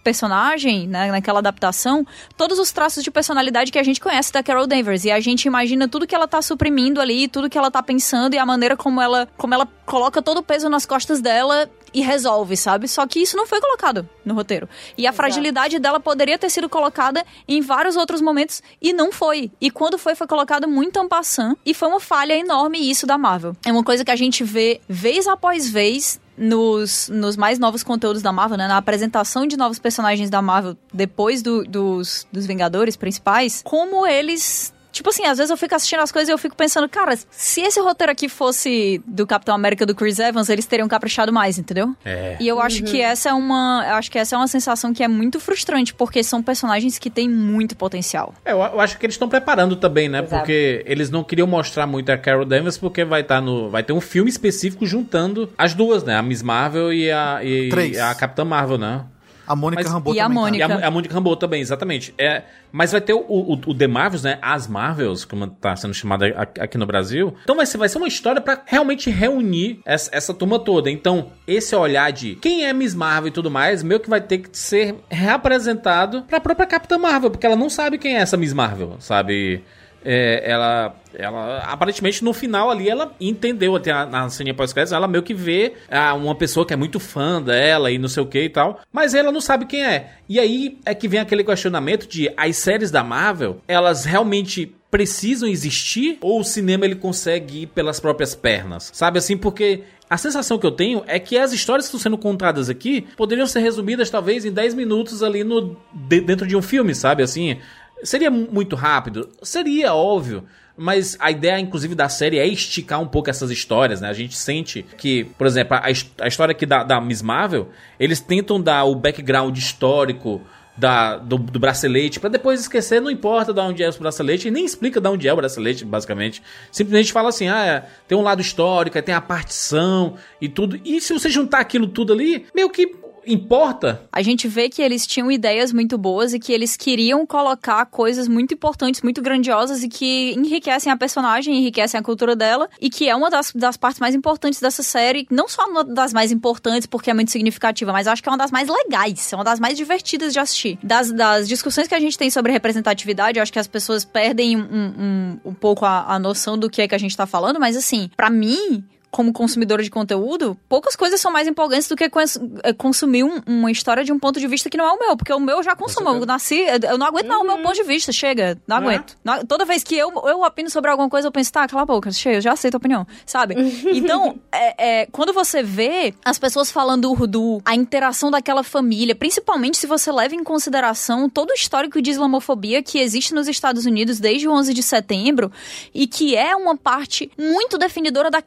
personagem, 0.04 0.88
né, 0.88 1.12
naquela 1.12 1.40
adaptação, 1.40 2.06
todos 2.38 2.60
os 2.60 2.72
traços 2.72 3.04
de 3.04 3.12
personalidade 3.12 3.72
que 3.72 3.80
a 3.80 3.84
gente 3.84 4.00
conhece 4.00 4.32
da 4.32 4.44
Carol 4.44 4.68
Danvers. 4.68 5.06
E 5.06 5.12
a 5.12 5.20
gente 5.20 5.46
imagina 5.46 5.88
tudo 5.88 6.08
que 6.08 6.16
ela 6.16 6.28
tá 6.28 6.42
suprimindo 6.42 7.00
ali, 7.00 7.28
tudo 7.28 7.50
que 7.50 7.58
ela 7.58 7.72
tá 7.72 7.82
pensando 7.82 8.34
e 8.34 8.38
a 8.38 8.46
maneira 8.46 8.76
como 8.76 9.02
ela, 9.02 9.28
como 9.38 9.54
ela 9.54 9.68
coloca 9.86 10.22
todo 10.22 10.40
o 10.40 10.44
peso 10.44 10.70
nas 10.70 10.86
costas 10.86 11.22
dela 11.22 11.70
e 11.94 12.02
resolve, 12.02 12.58
sabe? 12.58 12.88
Só 12.88 13.06
que 13.06 13.20
isso 13.20 13.38
não 13.38 13.46
foi 13.46 13.62
colocado 13.62 14.08
no 14.26 14.34
roteiro. 14.34 14.68
E 14.98 15.06
a 15.06 15.14
fragilidade 15.14 15.78
dela 15.80 16.00
poderia 16.00 16.38
ter 16.38 16.50
sido 16.50 16.68
colocada 16.70 17.24
em 17.48 17.62
vários 17.62 17.96
outros 17.96 18.22
momentos 18.22 18.62
e 18.82 18.92
não 18.94 19.12
foi. 19.12 19.52
E 19.62 19.70
quando 19.70 19.98
foi, 19.98 20.16
foi 20.16 20.28
colocado 20.28 20.68
muito 20.68 21.00
en 21.00 21.08
passant 21.08 21.56
e 21.66 21.74
foi 21.74 21.88
uma 21.90 22.00
falha 22.00 22.34
enorme 22.38 22.80
isso 22.90 23.06
da 23.06 23.18
Marvel. 23.18 23.56
É 23.66 23.72
uma 23.72 23.84
coisa 23.84 24.04
que 24.04 24.12
a 24.12 24.16
gente 24.16 24.44
vê 24.44 24.82
vez 24.90 25.28
após 25.28 25.70
vez 25.70 26.20
nos, 26.38 27.10
nos 27.10 27.38
mais 27.38 27.60
novos 27.60 27.84
conteúdos 27.84 28.22
da 28.24 28.32
Marvel, 28.32 28.58
né? 28.58 28.68
Na 28.68 28.78
apresentação 28.78 29.46
de 29.46 29.56
novos 29.56 29.78
personagens 29.80 30.30
da 30.30 30.42
Marvel 30.42 30.76
depois 30.92 31.42
do- 31.44 31.64
dos, 31.64 32.28
dos 32.32 32.46
Vingadores 32.48 32.96
principais, 32.96 33.62
como 33.64 34.06
eles. 34.08 34.74
Tipo 34.94 35.10
assim, 35.10 35.26
às 35.26 35.40
vezes 35.40 35.50
eu 35.50 35.58
fico 35.58 35.74
assistindo 35.74 36.02
as 36.02 36.12
coisas 36.12 36.30
e 36.30 36.32
eu 36.32 36.38
fico 36.38 36.56
pensando, 36.56 36.88
cara, 36.88 37.18
se 37.32 37.62
esse 37.62 37.80
roteiro 37.82 38.12
aqui 38.12 38.30
fosse 38.30 39.02
do 39.08 39.26
Capitão 39.26 39.56
América 39.56 39.88
do 39.88 39.96
Chris 39.96 40.20
Evans, 40.20 40.50
eles 40.50 40.68
teriam 40.68 40.88
caprichado 40.88 41.34
mais, 41.34 41.58
entendeu? 41.58 41.96
É. 42.06 42.38
E 42.40 42.48
eu 42.48 42.62
acho 42.62 42.84
que 42.84 43.02
essa 43.02 43.30
é 43.30 43.34
uma. 43.34 43.84
Eu 43.90 43.96
acho 43.96 44.12
que 44.12 44.20
essa 44.20 44.36
é 44.36 44.38
uma 44.38 44.48
sensação 44.48 44.94
que 44.94 45.04
é 45.04 45.08
muito 45.08 45.40
frustrante, 45.40 45.96
porque 45.96 46.24
são 46.24 46.44
personagens 46.44 47.00
que 47.00 47.10
têm 47.10 47.28
muito 47.28 47.76
potencial. 47.76 48.36
É, 48.46 48.52
eu, 48.52 48.60
eu 48.60 48.80
acho 48.80 49.00
que 49.00 49.06
eles 49.08 49.16
estão 49.16 49.28
preparando 49.28 49.76
também, 49.76 50.08
né? 50.08 50.20
Exato. 50.20 50.36
Porque 50.36 50.84
eles 50.86 51.10
não 51.10 51.24
queriam 51.24 51.48
mostrar 51.48 51.88
muito 51.88 52.12
a 52.12 52.18
Carol 52.18 52.46
Danvers, 52.46 52.78
porque 52.78 53.04
vai 53.04 53.22
estar 53.22 53.42
no. 53.42 53.72
Vai 53.72 53.82
ter 53.82 53.94
um 53.94 54.02
filme 54.02 54.30
específico 54.30 54.86
juntando 54.86 55.52
as 55.58 55.74
duas, 55.74 56.04
né? 56.04 56.16
A 56.16 56.22
Miss 56.22 56.44
Marvel 56.44 56.94
e 56.94 57.12
a, 57.12 57.40
e 57.44 57.70
Três. 57.70 57.98
a 57.98 58.14
Capitã 58.14 58.46
Marvel, 58.46 58.78
né? 58.78 59.06
A 59.46 59.56
Mônica 59.56 59.84
Mas- 59.84 59.92
Rambeau 59.92 60.16
e 60.16 60.20
a 60.20 60.24
também. 60.24 60.36
tá. 60.36 60.42
Mônica. 60.42 60.68
E 60.68 60.84
a, 60.84 60.88
a 60.88 60.92
Mônica 60.92 61.14
Rambeau 61.14 61.36
também, 61.36 61.62
exatamente. 61.62 62.14
É, 62.18 62.44
mas 62.72 62.92
vai 62.92 63.02
ter 63.02 63.14
o, 63.14 63.20
o, 63.20 63.54
o 63.54 63.74
The 63.76 63.88
Marvels, 63.88 64.24
né? 64.24 64.40
As 64.42 64.68
Marvels, 64.68 65.26
como 65.26 65.48
tá 65.48 65.76
sendo 65.76 65.94
chamada 65.94 66.28
aqui 66.60 66.78
no 66.78 66.86
Brasil. 66.86 67.36
Então 67.44 67.56
vai 67.56 67.66
ser, 67.66 67.78
vai 67.78 67.90
ser 67.90 67.98
uma 67.98 68.08
história 68.08 68.42
pra 68.42 68.62
realmente 68.66 69.10
reunir 69.10 69.80
essa, 69.86 70.10
essa 70.14 70.34
turma 70.34 70.58
toda. 70.60 70.90
Então, 70.90 71.32
esse 71.48 71.76
olhar 71.76 72.12
de 72.12 72.36
quem 72.36 72.66
é 72.66 72.74
Miss 72.74 72.96
Marvel 72.96 73.28
e 73.28 73.32
tudo 73.32 73.52
mais, 73.52 73.84
meio 73.84 74.00
que 74.00 74.10
vai 74.10 74.22
ter 74.22 74.40
que 74.40 74.58
ser 74.58 74.96
reapresentado 75.10 76.24
pra 76.24 76.40
própria 76.40 76.66
Capitã 76.66 76.98
Marvel, 76.98 77.30
porque 77.30 77.46
ela 77.46 77.56
não 77.56 77.70
sabe 77.70 77.98
quem 77.98 78.16
é 78.16 78.20
essa 78.22 78.38
Miss 78.38 78.54
Marvel, 78.54 78.96
sabe? 79.00 79.64
É, 80.06 80.44
ela, 80.50 80.96
ela 81.14 81.60
aparentemente 81.60 82.24
no 82.24 82.34
final 82.34 82.70
ali 82.70 82.90
ela 82.90 83.14
entendeu 83.20 83.76
até 83.76 83.94
na, 83.94 84.06
na 84.06 84.30
cena 84.30 84.54
pós-créditos, 84.54 84.94
ela 84.94 85.08
meio 85.08 85.24
que 85.24 85.34
vê 85.34 85.74
ah, 85.90 86.14
uma 86.14 86.36
pessoa 86.36 86.66
que 86.66 86.74
é 86.74 86.76
muito 86.76 87.00
fã 87.00 87.42
dela 87.42 87.92
e 87.92 87.98
não 87.98 88.08
sei 88.10 88.22
o 88.24 88.26
que 88.26 88.42
e 88.44 88.50
tal, 88.50 88.80
mas 88.92 89.14
ela 89.14 89.32
não 89.32 89.42
sabe 89.42 89.66
quem 89.66 89.86
é. 89.86 90.12
E 90.28 90.40
aí 90.40 90.78
é 90.86 90.94
que 90.94 91.08
vem 91.08 91.20
aquele 91.20 91.44
questionamento 91.44 92.08
de 92.08 92.30
as 92.36 92.58
séries 92.58 92.92
da 92.92 93.04
Marvel, 93.04 93.62
elas 93.68 94.06
realmente 94.06 94.76
precisam 94.92 95.50
existir 95.50 96.18
ou 96.22 96.40
o 96.42 96.44
cinema 96.44 96.86
ele 96.86 96.96
consegue 96.96 97.64
ir 97.64 97.68
pelas 97.68 98.00
próprias 98.00 98.36
pernas? 98.36 98.92
Sabe 98.94 99.18
assim, 99.18 99.36
porque 99.36 99.84
a 100.10 100.18
sensação 100.18 100.60
que 100.60 100.66
eu 100.68 100.72
tenho 100.72 101.04
é 101.08 101.18
que 101.18 101.36
as 101.38 101.52
histórias 101.52 101.86
que 101.88 101.96
estão 101.96 102.00
sendo 102.00 102.18
contadas 102.20 102.70
aqui 102.70 103.08
poderiam 103.18 103.48
ser 103.48 103.62
resumidas 103.62 104.12
talvez 104.12 104.46
em 104.46 104.52
10 104.52 104.76
minutos 104.76 105.24
ali 105.24 105.44
no 105.44 105.76
de- 105.92 106.22
dentro 106.22 106.46
de 106.46 106.56
um 106.56 106.62
filme, 106.62 106.94
sabe 106.94 107.24
assim? 107.24 107.58
Seria 108.04 108.30
muito 108.30 108.76
rápido? 108.76 109.30
Seria, 109.42 109.94
óbvio. 109.94 110.44
Mas 110.76 111.16
a 111.20 111.30
ideia, 111.30 111.60
inclusive, 111.60 111.94
da 111.94 112.10
série 112.10 112.40
é 112.40 112.48
esticar 112.48 113.00
um 113.00 113.08
pouco 113.08 113.30
essas 113.30 113.52
histórias, 113.52 114.02
né? 114.02 114.10
A 114.10 114.14
gente 114.14 114.36
sente 114.36 114.84
que, 114.98 115.26
por 115.38 115.46
exemplo, 115.46 115.78
a, 115.78 115.84
a 115.86 116.28
história 116.28 116.52
aqui 116.52 116.66
da, 116.66 116.84
da 116.84 117.00
Miss 117.00 117.22
Marvel, 117.22 117.70
eles 118.00 118.20
tentam 118.20 118.60
dar 118.60 118.84
o 118.84 118.96
background 118.96 119.56
histórico 119.56 120.42
da, 120.76 121.18
do, 121.18 121.38
do 121.38 121.60
bracelete, 121.60 122.20
pra 122.20 122.30
depois 122.30 122.60
esquecer, 122.60 123.00
não 123.00 123.12
importa 123.12 123.54
de 123.54 123.60
onde 123.60 123.84
é 123.84 123.90
o 123.90 124.00
bracelete, 124.00 124.48
e 124.48 124.52
nem 124.52 124.66
explica 124.66 125.00
de 125.00 125.08
onde 125.08 125.28
é 125.28 125.34
o 125.34 125.36
bracelete, 125.36 125.86
basicamente. 125.86 126.42
Simplesmente 126.72 127.14
fala 127.14 127.30
assim, 127.30 127.48
ah, 127.48 127.66
é, 127.66 127.84
tem 128.08 128.18
um 128.18 128.24
lado 128.24 128.42
histórico, 128.42 129.00
tem 129.02 129.14
a 129.14 129.22
partição 129.22 130.16
e 130.42 130.50
tudo. 130.50 130.80
E 130.84 131.00
se 131.00 131.14
você 131.14 131.30
juntar 131.30 131.60
aquilo 131.60 131.88
tudo 131.88 132.12
ali, 132.14 132.48
meio 132.56 132.70
que 132.70 133.03
importa 133.26 134.08
A 134.12 134.22
gente 134.22 134.48
vê 134.48 134.70
que 134.70 134.82
eles 134.82 135.06
tinham 135.08 135.32
ideias 135.32 135.72
muito 135.72 135.98
boas 135.98 136.34
e 136.34 136.40
que 136.40 136.52
eles 136.52 136.76
queriam 136.76 137.26
colocar 137.26 137.86
coisas 137.86 138.28
muito 138.28 138.54
importantes, 138.54 139.02
muito 139.02 139.22
grandiosas 139.22 139.84
e 139.84 139.90
que 139.90 140.34
enriquecem 140.38 140.92
a 140.92 140.98
personagem, 140.98 141.56
enriquecem 141.56 142.00
a 142.00 142.04
cultura 142.04 142.36
dela 142.36 142.70
e 142.80 142.90
que 142.90 143.10
é 143.10 143.16
uma 143.16 143.30
das, 143.30 143.52
das 143.54 143.78
partes 143.78 144.00
mais 144.00 144.16
importantes 144.16 144.60
dessa 144.60 144.84
série. 144.84 145.28
Não 145.30 145.48
só 145.48 145.68
uma 145.68 145.84
das 145.84 146.14
mais 146.14 146.32
importantes 146.32 146.86
porque 146.86 147.10
é 147.10 147.14
muito 147.14 147.32
significativa, 147.32 147.92
mas 147.92 148.08
acho 148.08 148.22
que 148.22 148.30
é 148.30 148.32
uma 148.32 148.38
das 148.38 148.52
mais 148.52 148.68
legais, 148.68 149.32
é 149.32 149.36
uma 149.36 149.44
das 149.44 149.60
mais 149.60 149.78
divertidas 149.78 150.34
de 150.34 150.40
assistir. 150.40 150.78
Das, 150.84 151.12
das 151.12 151.48
discussões 151.48 151.88
que 151.88 151.96
a 151.96 152.00
gente 152.00 152.18
tem 152.18 152.30
sobre 152.30 152.52
representatividade, 152.52 153.40
acho 153.40 153.54
que 153.54 153.60
as 153.60 153.68
pessoas 153.68 154.04
perdem 154.06 154.58
um, 154.58 154.62
um, 154.62 155.40
um 155.46 155.54
pouco 155.54 155.86
a, 155.86 156.14
a 156.14 156.20
noção 156.20 156.58
do 156.58 156.70
que 156.70 156.82
é 156.82 156.88
que 156.88 156.96
a 156.96 156.98
gente 156.98 157.16
tá 157.16 157.26
falando, 157.26 157.60
mas 157.60 157.76
assim, 157.76 158.10
pra 158.16 158.30
mim, 158.30 158.84
como 159.14 159.32
consumidora 159.32 159.84
de 159.84 159.92
conteúdo, 159.92 160.58
poucas 160.68 160.96
coisas 160.96 161.22
são 161.22 161.32
mais 161.32 161.48
empolgantes 161.48 161.88
do 161.88 161.96
que 161.96 162.04
é, 162.04 162.74
consumir 162.74 163.24
um- 163.24 163.42
uma 163.46 163.70
história 163.72 164.04
de 164.04 164.12
um 164.12 164.18
ponto 164.18 164.40
de 164.40 164.48
vista 164.48 164.72
que 164.72 164.76
não 164.78 164.86
é 164.86 164.92
o 164.92 164.98
meu, 165.00 165.16
porque 165.16 165.32
o 165.32 165.40
meu 165.40 165.58
eu 165.58 165.64
já 165.64 165.76
consumo. 165.76 166.10
Eu 166.10 166.26
nasci, 166.26 166.66
eu 166.90 166.98
não 166.98 167.06
aguento 167.06 167.28
mais 167.28 167.40
o 167.42 167.44
meu 167.44 167.60
ponto 167.60 167.76
de 167.76 167.84
vista, 167.84 168.12
chega, 168.12 168.58
não 168.68 168.82
Não 168.82 168.90
é? 168.90 168.96
aguento. 168.96 169.16
Não- 169.24 169.46
toda 169.46 169.66
vez 169.66 169.84
que 169.84 169.96
eu, 169.96 170.12
eu 170.26 170.42
opino 170.42 170.68
sobre 170.68 170.90
alguma 170.90 171.08
coisa, 171.08 171.28
eu 171.28 171.32
penso, 171.32 171.52
tá, 171.52 171.68
cala 171.68 171.84
a 171.84 171.86
boca, 171.86 172.12
chega, 172.12 172.38
eu 172.38 172.42
já 172.42 172.54
aceito 172.54 172.74
a 172.74 172.78
opinião, 172.78 173.06
sabe? 173.26 173.54
Então, 173.94 174.40
é, 174.52 175.02
é, 175.02 175.06
quando 175.12 175.32
você 175.32 175.62
vê 175.62 176.14
as 176.26 176.40
pessoas 176.40 176.72
falando 176.72 177.10
urdu, 177.12 177.62
a 177.64 177.76
interação 177.76 178.32
daquela 178.32 178.64
família, 178.64 179.14
principalmente 179.14 179.78
se 179.78 179.86
você 179.86 180.12
leva 180.12 180.34
em 180.34 180.44
consideração 180.44 181.30
todo 181.30 181.52
o 181.52 181.54
histórico 181.54 182.02
de 182.02 182.10
islamofobia 182.10 182.82
que 182.82 182.98
existe 182.98 183.34
nos 183.34 183.48
Estados 183.48 183.86
Unidos 183.86 184.20
desde 184.20 184.48
o 184.48 184.52
11 184.52 184.74
de 184.74 184.82
setembro 184.82 185.52
e 185.94 186.08
que 186.08 186.36
é 186.36 186.56
uma 186.56 186.76
parte 186.76 187.32
muito 187.38 187.78
definidora 187.78 188.32
da 188.32 188.42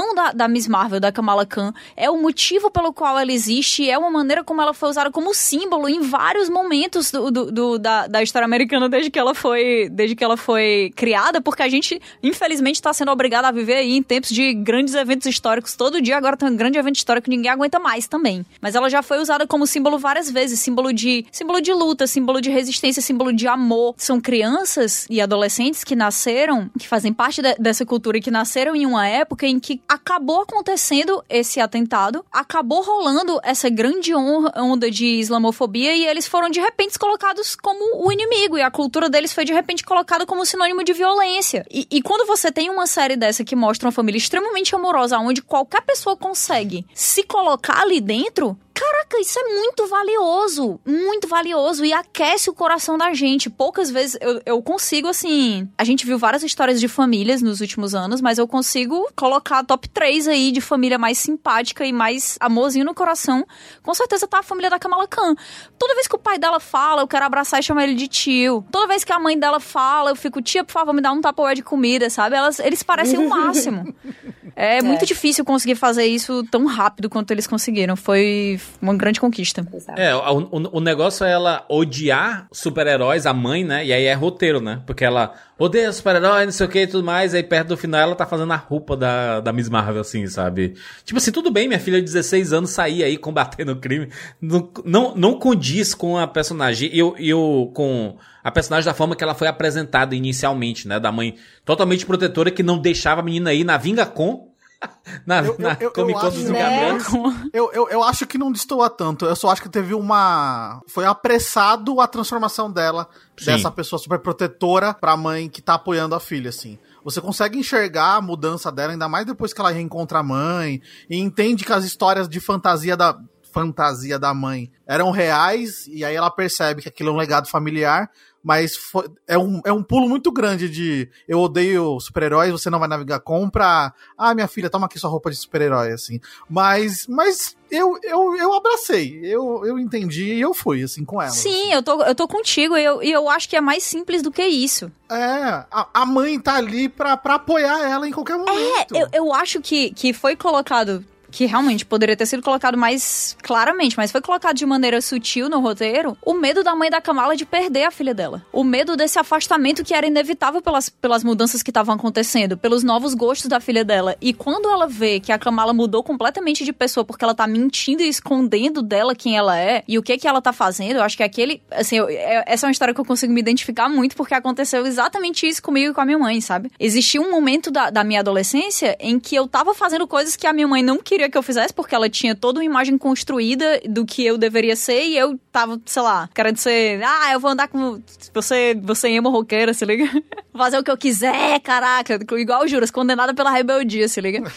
criação 0.00 0.14
da, 0.14 0.32
da 0.32 0.48
Miss 0.48 0.66
Marvel, 0.66 0.98
da 1.00 1.12
Kamala 1.12 1.44
Khan. 1.46 1.72
É 1.96 2.08
o 2.10 2.20
motivo 2.20 2.70
pelo 2.70 2.92
qual 2.92 3.18
ela 3.18 3.32
existe, 3.32 3.88
é 3.88 3.96
uma 3.98 4.10
maneira 4.10 4.42
como 4.42 4.60
ela 4.62 4.72
foi 4.72 4.88
usada 4.88 5.10
como 5.10 5.34
símbolo 5.34 5.88
em 5.88 6.00
vários 6.00 6.48
momentos 6.48 7.10
do, 7.10 7.30
do- 7.30 7.52
do- 7.52 7.78
da, 7.78 8.06
da 8.06 8.22
história 8.22 8.44
americana 8.46 8.88
desde 8.88 9.10
que 9.10 9.18
ela 9.18 9.34
foi 9.34 9.88
desde 9.90 10.14
que 10.16 10.24
ela 10.24 10.36
foi 10.36 10.92
criada, 10.96 11.40
porque 11.40 11.62
a 11.62 11.68
gente, 11.68 12.00
infelizmente, 12.22 12.76
está 12.76 12.92
sendo 12.92 13.10
obrigada 13.10 13.48
a 13.48 13.52
viver 13.52 13.74
aí 13.76 13.96
em 13.96 14.02
tempos 14.02 14.30
de 14.30 14.54
grandes 14.54 14.94
eventos 14.94 15.26
históricos. 15.26 15.74
Todo 15.76 16.00
dia 16.00 16.16
agora 16.16 16.36
tem 16.36 16.48
um 16.48 16.56
grande 16.56 16.78
evento 16.78 16.96
histórico 16.96 17.24
que 17.26 17.30
ninguém 17.30 17.50
aguenta 17.50 17.78
mais 17.78 18.06
também. 18.08 18.44
Mas 18.60 18.74
ela 18.74 18.88
já 18.88 19.02
foi 19.02 19.18
usada 19.20 19.46
como 19.46 19.66
símbolo 19.66 19.98
várias 19.98 20.30
vezes, 20.30 20.60
símbolo 20.60 20.92
de 20.92 21.26
símbolo 21.30 21.60
de 21.60 21.72
luta, 21.72 22.06
símbolo 22.06 22.40
de 22.40 22.50
resistência, 22.50 23.02
símbolo 23.02 23.32
de 23.32 23.46
amor. 23.46 23.94
São 23.96 24.20
crianças 24.20 25.06
e 25.10 25.20
adolescentes 25.20 25.84
que 25.84 25.94
nasceram, 25.96 26.70
que 26.78 26.88
fazem 26.88 27.12
parte 27.12 27.42
de- 27.42 27.54
dessa 27.58 27.84
cultura 27.84 28.18
e 28.18 28.20
que 28.20 28.30
nasceram 28.30 28.74
em 28.74 28.86
uma 28.86 29.06
época 29.06 29.46
em 29.46 29.58
que 29.58 29.80
acabou 29.90 30.42
acontecendo 30.42 31.20
esse 31.28 31.58
atentado, 31.58 32.24
acabou 32.30 32.80
rolando 32.80 33.40
essa 33.42 33.68
grande 33.68 34.14
onda 34.14 34.88
de 34.88 35.04
islamofobia 35.04 35.96
e 35.96 36.06
eles 36.06 36.28
foram 36.28 36.48
de 36.48 36.60
repente 36.60 36.96
colocados 36.96 37.56
como 37.56 38.06
o 38.06 38.12
inimigo 38.12 38.56
e 38.56 38.62
a 38.62 38.70
cultura 38.70 39.10
deles 39.10 39.32
foi 39.32 39.44
de 39.44 39.52
repente 39.52 39.84
colocada 39.84 40.24
como 40.24 40.46
sinônimo 40.46 40.84
de 40.84 40.92
violência. 40.92 41.66
E, 41.68 41.88
e 41.90 42.00
quando 42.00 42.24
você 42.24 42.52
tem 42.52 42.70
uma 42.70 42.86
série 42.86 43.16
dessa 43.16 43.44
que 43.44 43.56
mostra 43.56 43.88
uma 43.88 43.92
família 43.92 44.18
extremamente 44.18 44.76
amorosa, 44.76 45.18
onde 45.18 45.42
qualquer 45.42 45.82
pessoa 45.82 46.16
consegue 46.16 46.86
se 46.94 47.24
colocar 47.24 47.82
ali 47.82 48.00
dentro, 48.00 48.56
Caraca, 48.80 49.20
isso 49.20 49.38
é 49.38 49.42
muito 49.42 49.86
valioso, 49.86 50.80
muito 50.86 51.28
valioso 51.28 51.84
e 51.84 51.92
aquece 51.92 52.48
o 52.48 52.54
coração 52.54 52.96
da 52.96 53.12
gente. 53.12 53.50
Poucas 53.50 53.90
vezes 53.90 54.16
eu, 54.22 54.40
eu 54.46 54.62
consigo, 54.62 55.06
assim. 55.06 55.68
A 55.76 55.84
gente 55.84 56.06
viu 56.06 56.18
várias 56.18 56.42
histórias 56.42 56.80
de 56.80 56.88
famílias 56.88 57.42
nos 57.42 57.60
últimos 57.60 57.94
anos, 57.94 58.22
mas 58.22 58.38
eu 58.38 58.48
consigo 58.48 59.06
colocar 59.14 59.62
top 59.64 59.86
3 59.86 60.28
aí 60.28 60.50
de 60.50 60.62
família 60.62 60.96
mais 60.96 61.18
simpática 61.18 61.84
e 61.84 61.92
mais 61.92 62.38
amorzinho 62.40 62.86
no 62.86 62.94
coração. 62.94 63.46
Com 63.82 63.92
certeza 63.92 64.26
tá 64.26 64.38
a 64.38 64.42
família 64.42 64.70
da 64.70 64.78
Kamala 64.78 65.06
Khan. 65.06 65.34
Toda 65.78 65.94
vez 65.94 66.08
que 66.08 66.16
o 66.16 66.18
pai 66.18 66.38
dela 66.38 66.58
fala, 66.58 67.02
eu 67.02 67.08
quero 67.08 67.26
abraçar 67.26 67.60
e 67.60 67.62
chamar 67.62 67.84
ele 67.84 67.94
de 67.94 68.08
tio. 68.08 68.64
Toda 68.72 68.86
vez 68.86 69.04
que 69.04 69.12
a 69.12 69.18
mãe 69.18 69.38
dela 69.38 69.60
fala, 69.60 70.10
eu 70.10 70.16
fico, 70.16 70.40
tia, 70.40 70.64
por 70.64 70.72
favor, 70.72 70.94
me 70.94 71.02
dá 71.02 71.12
um 71.12 71.20
tapoé 71.20 71.54
de 71.54 71.62
comida, 71.62 72.08
sabe? 72.08 72.34
Elas, 72.34 72.58
eles 72.58 72.82
parecem 72.82 73.18
o 73.18 73.28
máximo. 73.28 73.94
É 74.56 74.82
muito 74.82 75.06
difícil 75.06 75.42
conseguir 75.42 75.74
fazer 75.74 76.04
isso 76.04 76.44
tão 76.50 76.66
rápido 76.66 77.08
quanto 77.08 77.30
eles 77.30 77.46
conseguiram. 77.46 77.96
Foi 77.96 78.60
uma 78.80 78.94
grande 78.94 79.20
conquista. 79.20 79.66
Exato. 79.74 80.00
É, 80.00 80.14
o, 80.14 80.38
o- 80.50 80.76
o 80.78 80.80
negócio 80.80 81.24
é 81.24 81.30
ela 81.32 81.64
odiar 81.68 82.46
super-heróis, 82.52 83.26
a 83.26 83.32
mãe, 83.34 83.64
né? 83.64 83.84
E 83.84 83.92
aí 83.92 84.04
é 84.04 84.14
roteiro, 84.14 84.60
né? 84.60 84.82
Porque 84.86 85.04
ela 85.04 85.34
odeia 85.58 85.92
super-heróis, 85.92 86.46
não 86.46 86.52
sei 86.52 86.66
o 86.66 86.68
que 86.68 86.80
e 86.82 86.86
tudo 86.86 87.04
mais. 87.04 87.34
Aí 87.34 87.42
perto 87.42 87.68
do 87.68 87.76
final 87.76 88.00
ela 88.00 88.14
tá 88.14 88.26
fazendo 88.26 88.52
a 88.52 88.56
roupa 88.56 88.96
da, 88.96 89.40
da 89.40 89.52
Miss 89.52 89.68
Marvel, 89.68 90.00
assim, 90.00 90.26
sabe? 90.26 90.74
Tipo 91.04 91.18
assim, 91.18 91.30
tudo 91.32 91.50
bem, 91.50 91.68
minha 91.68 91.80
filha 91.80 91.98
de 91.98 92.04
16 92.04 92.52
anos 92.52 92.70
sair 92.70 93.04
aí 93.04 93.16
combatendo 93.16 93.72
o 93.72 93.76
crime. 93.76 94.08
Não, 94.40 94.70
não, 94.84 95.14
não 95.14 95.38
condiz 95.38 95.94
com 95.94 96.16
a 96.18 96.26
personagem. 96.26 96.90
E 96.92 96.98
eu, 96.98 97.14
eu 97.18 97.70
com 97.74 98.16
a 98.42 98.50
personagem 98.50 98.86
da 98.86 98.94
forma 98.94 99.14
que 99.14 99.22
ela 99.22 99.34
foi 99.34 99.48
apresentada 99.48 100.14
inicialmente, 100.14 100.88
né? 100.88 100.98
Da 100.98 101.12
mãe 101.12 101.36
totalmente 101.64 102.06
protetora 102.06 102.50
que 102.50 102.62
não 102.62 102.78
deixava 102.78 103.20
a 103.20 103.24
menina 103.24 103.52
ir 103.52 103.64
na 103.64 103.76
Vingacon. 103.76 104.49
Na, 105.26 105.40
Eu- 105.44 105.56
na 105.58 105.76
eu- 105.80 105.90
Comic 105.90 106.18
Con 106.18 106.26
acho- 106.26 106.36
dos 106.38 106.48
Né? 106.50 106.98
Vingadores. 107.02 107.50
Eu, 107.52 107.70
eu, 107.72 107.88
eu 107.90 108.02
acho 108.02 108.26
que 108.26 108.38
não 108.38 108.50
destoa 108.50 108.88
tanto. 108.88 109.26
Eu 109.26 109.36
só 109.36 109.50
acho 109.50 109.60
que 109.62 109.68
teve 109.68 109.92
uma. 109.92 110.80
Foi 110.88 111.04
apressado 111.04 112.00
a 112.00 112.06
transformação 112.06 112.70
dela, 112.70 113.08
Sim. 113.38 113.46
dessa 113.46 113.70
pessoa 113.70 113.98
super 113.98 114.18
protetora 114.20 114.94
pra 114.94 115.16
mãe 115.16 115.48
que 115.48 115.60
tá 115.60 115.74
apoiando 115.74 116.14
a 116.14 116.20
filha, 116.20 116.48
assim. 116.48 116.78
Você 117.04 117.20
consegue 117.20 117.58
enxergar 117.58 118.16
a 118.16 118.20
mudança 118.20 118.70
dela, 118.70 118.92
ainda 118.92 119.08
mais 119.08 119.26
depois 119.26 119.52
que 119.52 119.60
ela 119.60 119.70
reencontra 119.70 120.18
a 120.20 120.22
mãe, 120.22 120.80
e 121.08 121.18
entende 121.18 121.64
que 121.64 121.72
as 121.72 121.84
histórias 121.84 122.28
de 122.28 122.40
fantasia 122.40 122.96
da. 122.96 123.18
Fantasia 123.52 124.16
da 124.16 124.32
mãe 124.32 124.70
eram 124.86 125.10
reais, 125.10 125.84
e 125.88 126.04
aí 126.04 126.14
ela 126.14 126.30
percebe 126.30 126.80
que 126.82 126.88
aquilo 126.88 127.10
é 127.10 127.12
um 127.12 127.16
legado 127.16 127.48
familiar, 127.48 128.08
mas 128.42 128.76
foi- 128.76 129.08
é, 129.26 129.36
um, 129.38 129.60
é 129.64 129.72
um 129.72 129.82
pulo 129.82 130.08
muito 130.08 130.32
grande 130.32 130.68
de 130.68 131.08
eu 131.28 131.38
odeio 131.40 131.98
super-heróis, 132.00 132.50
você 132.52 132.70
não 132.70 132.78
vai 132.78 132.88
navegar 132.88 133.20
compra. 133.20 133.92
Ah, 134.16 134.34
minha 134.34 134.48
filha, 134.48 134.70
toma 134.70 134.86
aqui 134.86 134.98
sua 134.98 135.10
roupa 135.10 135.30
de 135.30 135.36
super-herói, 135.36 135.92
assim. 135.92 136.20
Mas, 136.48 137.06
mas 137.06 137.56
eu, 137.70 137.98
eu, 138.02 138.36
eu 138.36 138.54
abracei, 138.54 139.20
eu, 139.22 139.64
eu 139.64 139.78
entendi 139.78 140.34
e 140.34 140.40
eu 140.40 140.52
fui, 140.54 140.82
assim, 140.82 141.04
com 141.04 141.20
ela. 141.20 141.30
Sim, 141.30 141.72
eu 141.72 141.82
tô, 141.82 142.02
eu 142.02 142.14
tô 142.14 142.26
contigo 142.26 142.76
e 142.76 142.84
eu, 142.84 143.02
eu 143.02 143.28
acho 143.28 143.48
que 143.48 143.56
é 143.56 143.60
mais 143.60 143.82
simples 143.82 144.22
do 144.22 144.30
que 144.30 144.44
isso. 144.44 144.90
É, 145.10 145.64
a, 145.70 145.88
a 145.94 146.06
mãe 146.06 146.38
tá 146.38 146.54
ali 146.56 146.88
pra, 146.88 147.16
pra 147.16 147.34
apoiar 147.34 147.88
ela 147.88 148.08
em 148.08 148.12
qualquer 148.12 148.36
momento. 148.38 148.96
É, 148.96 149.02
eu, 149.02 149.08
eu 149.12 149.32
acho 149.34 149.60
que, 149.60 149.92
que 149.92 150.12
foi 150.12 150.34
colocado. 150.36 151.04
Que 151.30 151.46
realmente 151.46 151.84
poderia 151.84 152.16
ter 152.16 152.26
sido 152.26 152.42
colocado 152.42 152.76
mais 152.76 153.36
claramente, 153.42 153.96
mas 153.96 154.10
foi 154.10 154.20
colocado 154.20 154.56
de 154.56 154.66
maneira 154.66 155.00
sutil 155.00 155.48
no 155.48 155.60
roteiro, 155.60 156.16
o 156.22 156.34
medo 156.34 156.62
da 156.62 156.74
mãe 156.74 156.90
da 156.90 157.00
Kamala 157.00 157.36
de 157.36 157.44
perder 157.44 157.84
a 157.84 157.90
filha 157.90 158.14
dela. 158.14 158.44
O 158.52 158.64
medo 158.64 158.96
desse 158.96 159.18
afastamento 159.18 159.84
que 159.84 159.94
era 159.94 160.06
inevitável 160.06 160.60
pelas, 160.60 160.88
pelas 160.88 161.24
mudanças 161.24 161.62
que 161.62 161.70
estavam 161.70 161.94
acontecendo, 161.94 162.56
pelos 162.56 162.82
novos 162.82 163.14
gostos 163.14 163.48
da 163.48 163.60
filha 163.60 163.84
dela. 163.84 164.16
E 164.20 164.32
quando 164.32 164.68
ela 164.68 164.86
vê 164.86 165.20
que 165.20 165.32
a 165.32 165.38
Kamala 165.38 165.72
mudou 165.72 166.02
completamente 166.02 166.64
de 166.64 166.72
pessoa 166.72 167.04
porque 167.04 167.24
ela 167.24 167.34
tá 167.34 167.46
mentindo 167.46 168.02
e 168.02 168.08
escondendo 168.08 168.82
dela 168.82 169.14
quem 169.14 169.36
ela 169.36 169.58
é 169.58 169.82
e 169.86 169.98
o 169.98 170.02
que 170.02 170.16
que 170.18 170.26
ela 170.26 170.40
tá 170.40 170.52
fazendo, 170.52 170.96
eu 170.96 171.02
acho 171.02 171.16
que 171.16 171.22
aquele, 171.22 171.62
assim, 171.70 171.96
eu, 171.96 172.08
é, 172.08 172.44
essa 172.46 172.66
é 172.66 172.68
uma 172.68 172.72
história 172.72 172.94
que 172.94 173.00
eu 173.00 173.04
consigo 173.04 173.32
me 173.32 173.40
identificar 173.40 173.88
muito 173.88 174.16
porque 174.16 174.34
aconteceu 174.34 174.86
exatamente 174.86 175.46
isso 175.46 175.62
comigo 175.62 175.90
e 175.92 175.94
com 175.94 176.00
a 176.00 176.04
minha 176.04 176.18
mãe, 176.18 176.40
sabe? 176.40 176.70
Existia 176.78 177.20
um 177.20 177.30
momento 177.30 177.70
da, 177.70 177.90
da 177.90 178.04
minha 178.04 178.20
adolescência 178.20 178.96
em 179.00 179.18
que 179.18 179.34
eu 179.34 179.46
tava 179.46 179.74
fazendo 179.74 180.06
coisas 180.06 180.36
que 180.36 180.46
a 180.46 180.52
minha 180.52 180.68
mãe 180.68 180.82
não 180.82 180.98
queria 180.98 181.19
que 181.28 181.36
eu 181.36 181.42
fizesse 181.42 181.74
porque 181.74 181.94
ela 181.94 182.08
tinha 182.08 182.34
toda 182.34 182.60
uma 182.60 182.64
imagem 182.64 182.96
construída 182.96 183.80
do 183.88 184.06
que 184.06 184.24
eu 184.24 184.38
deveria 184.38 184.76
ser 184.76 185.04
e 185.04 185.16
eu 185.16 185.38
tava, 185.50 185.80
sei 185.84 186.02
lá, 186.02 186.28
querendo 186.34 186.56
ser, 186.56 187.02
ah, 187.02 187.32
eu 187.32 187.40
vou 187.40 187.50
andar 187.50 187.68
com 187.68 188.00
você, 188.32 188.74
você 188.80 189.08
emo 189.08 189.30
roqueira, 189.30 189.74
se 189.74 189.84
liga? 189.84 190.08
Fazer 190.56 190.78
o 190.78 190.84
que 190.84 190.90
eu 190.90 190.96
quiser, 190.96 191.60
caraca, 191.60 192.18
igual 192.38 192.66
Juras, 192.66 192.90
condenada 192.90 193.34
pela 193.34 193.50
rebeldia, 193.50 194.08
se 194.08 194.20
liga? 194.20 194.50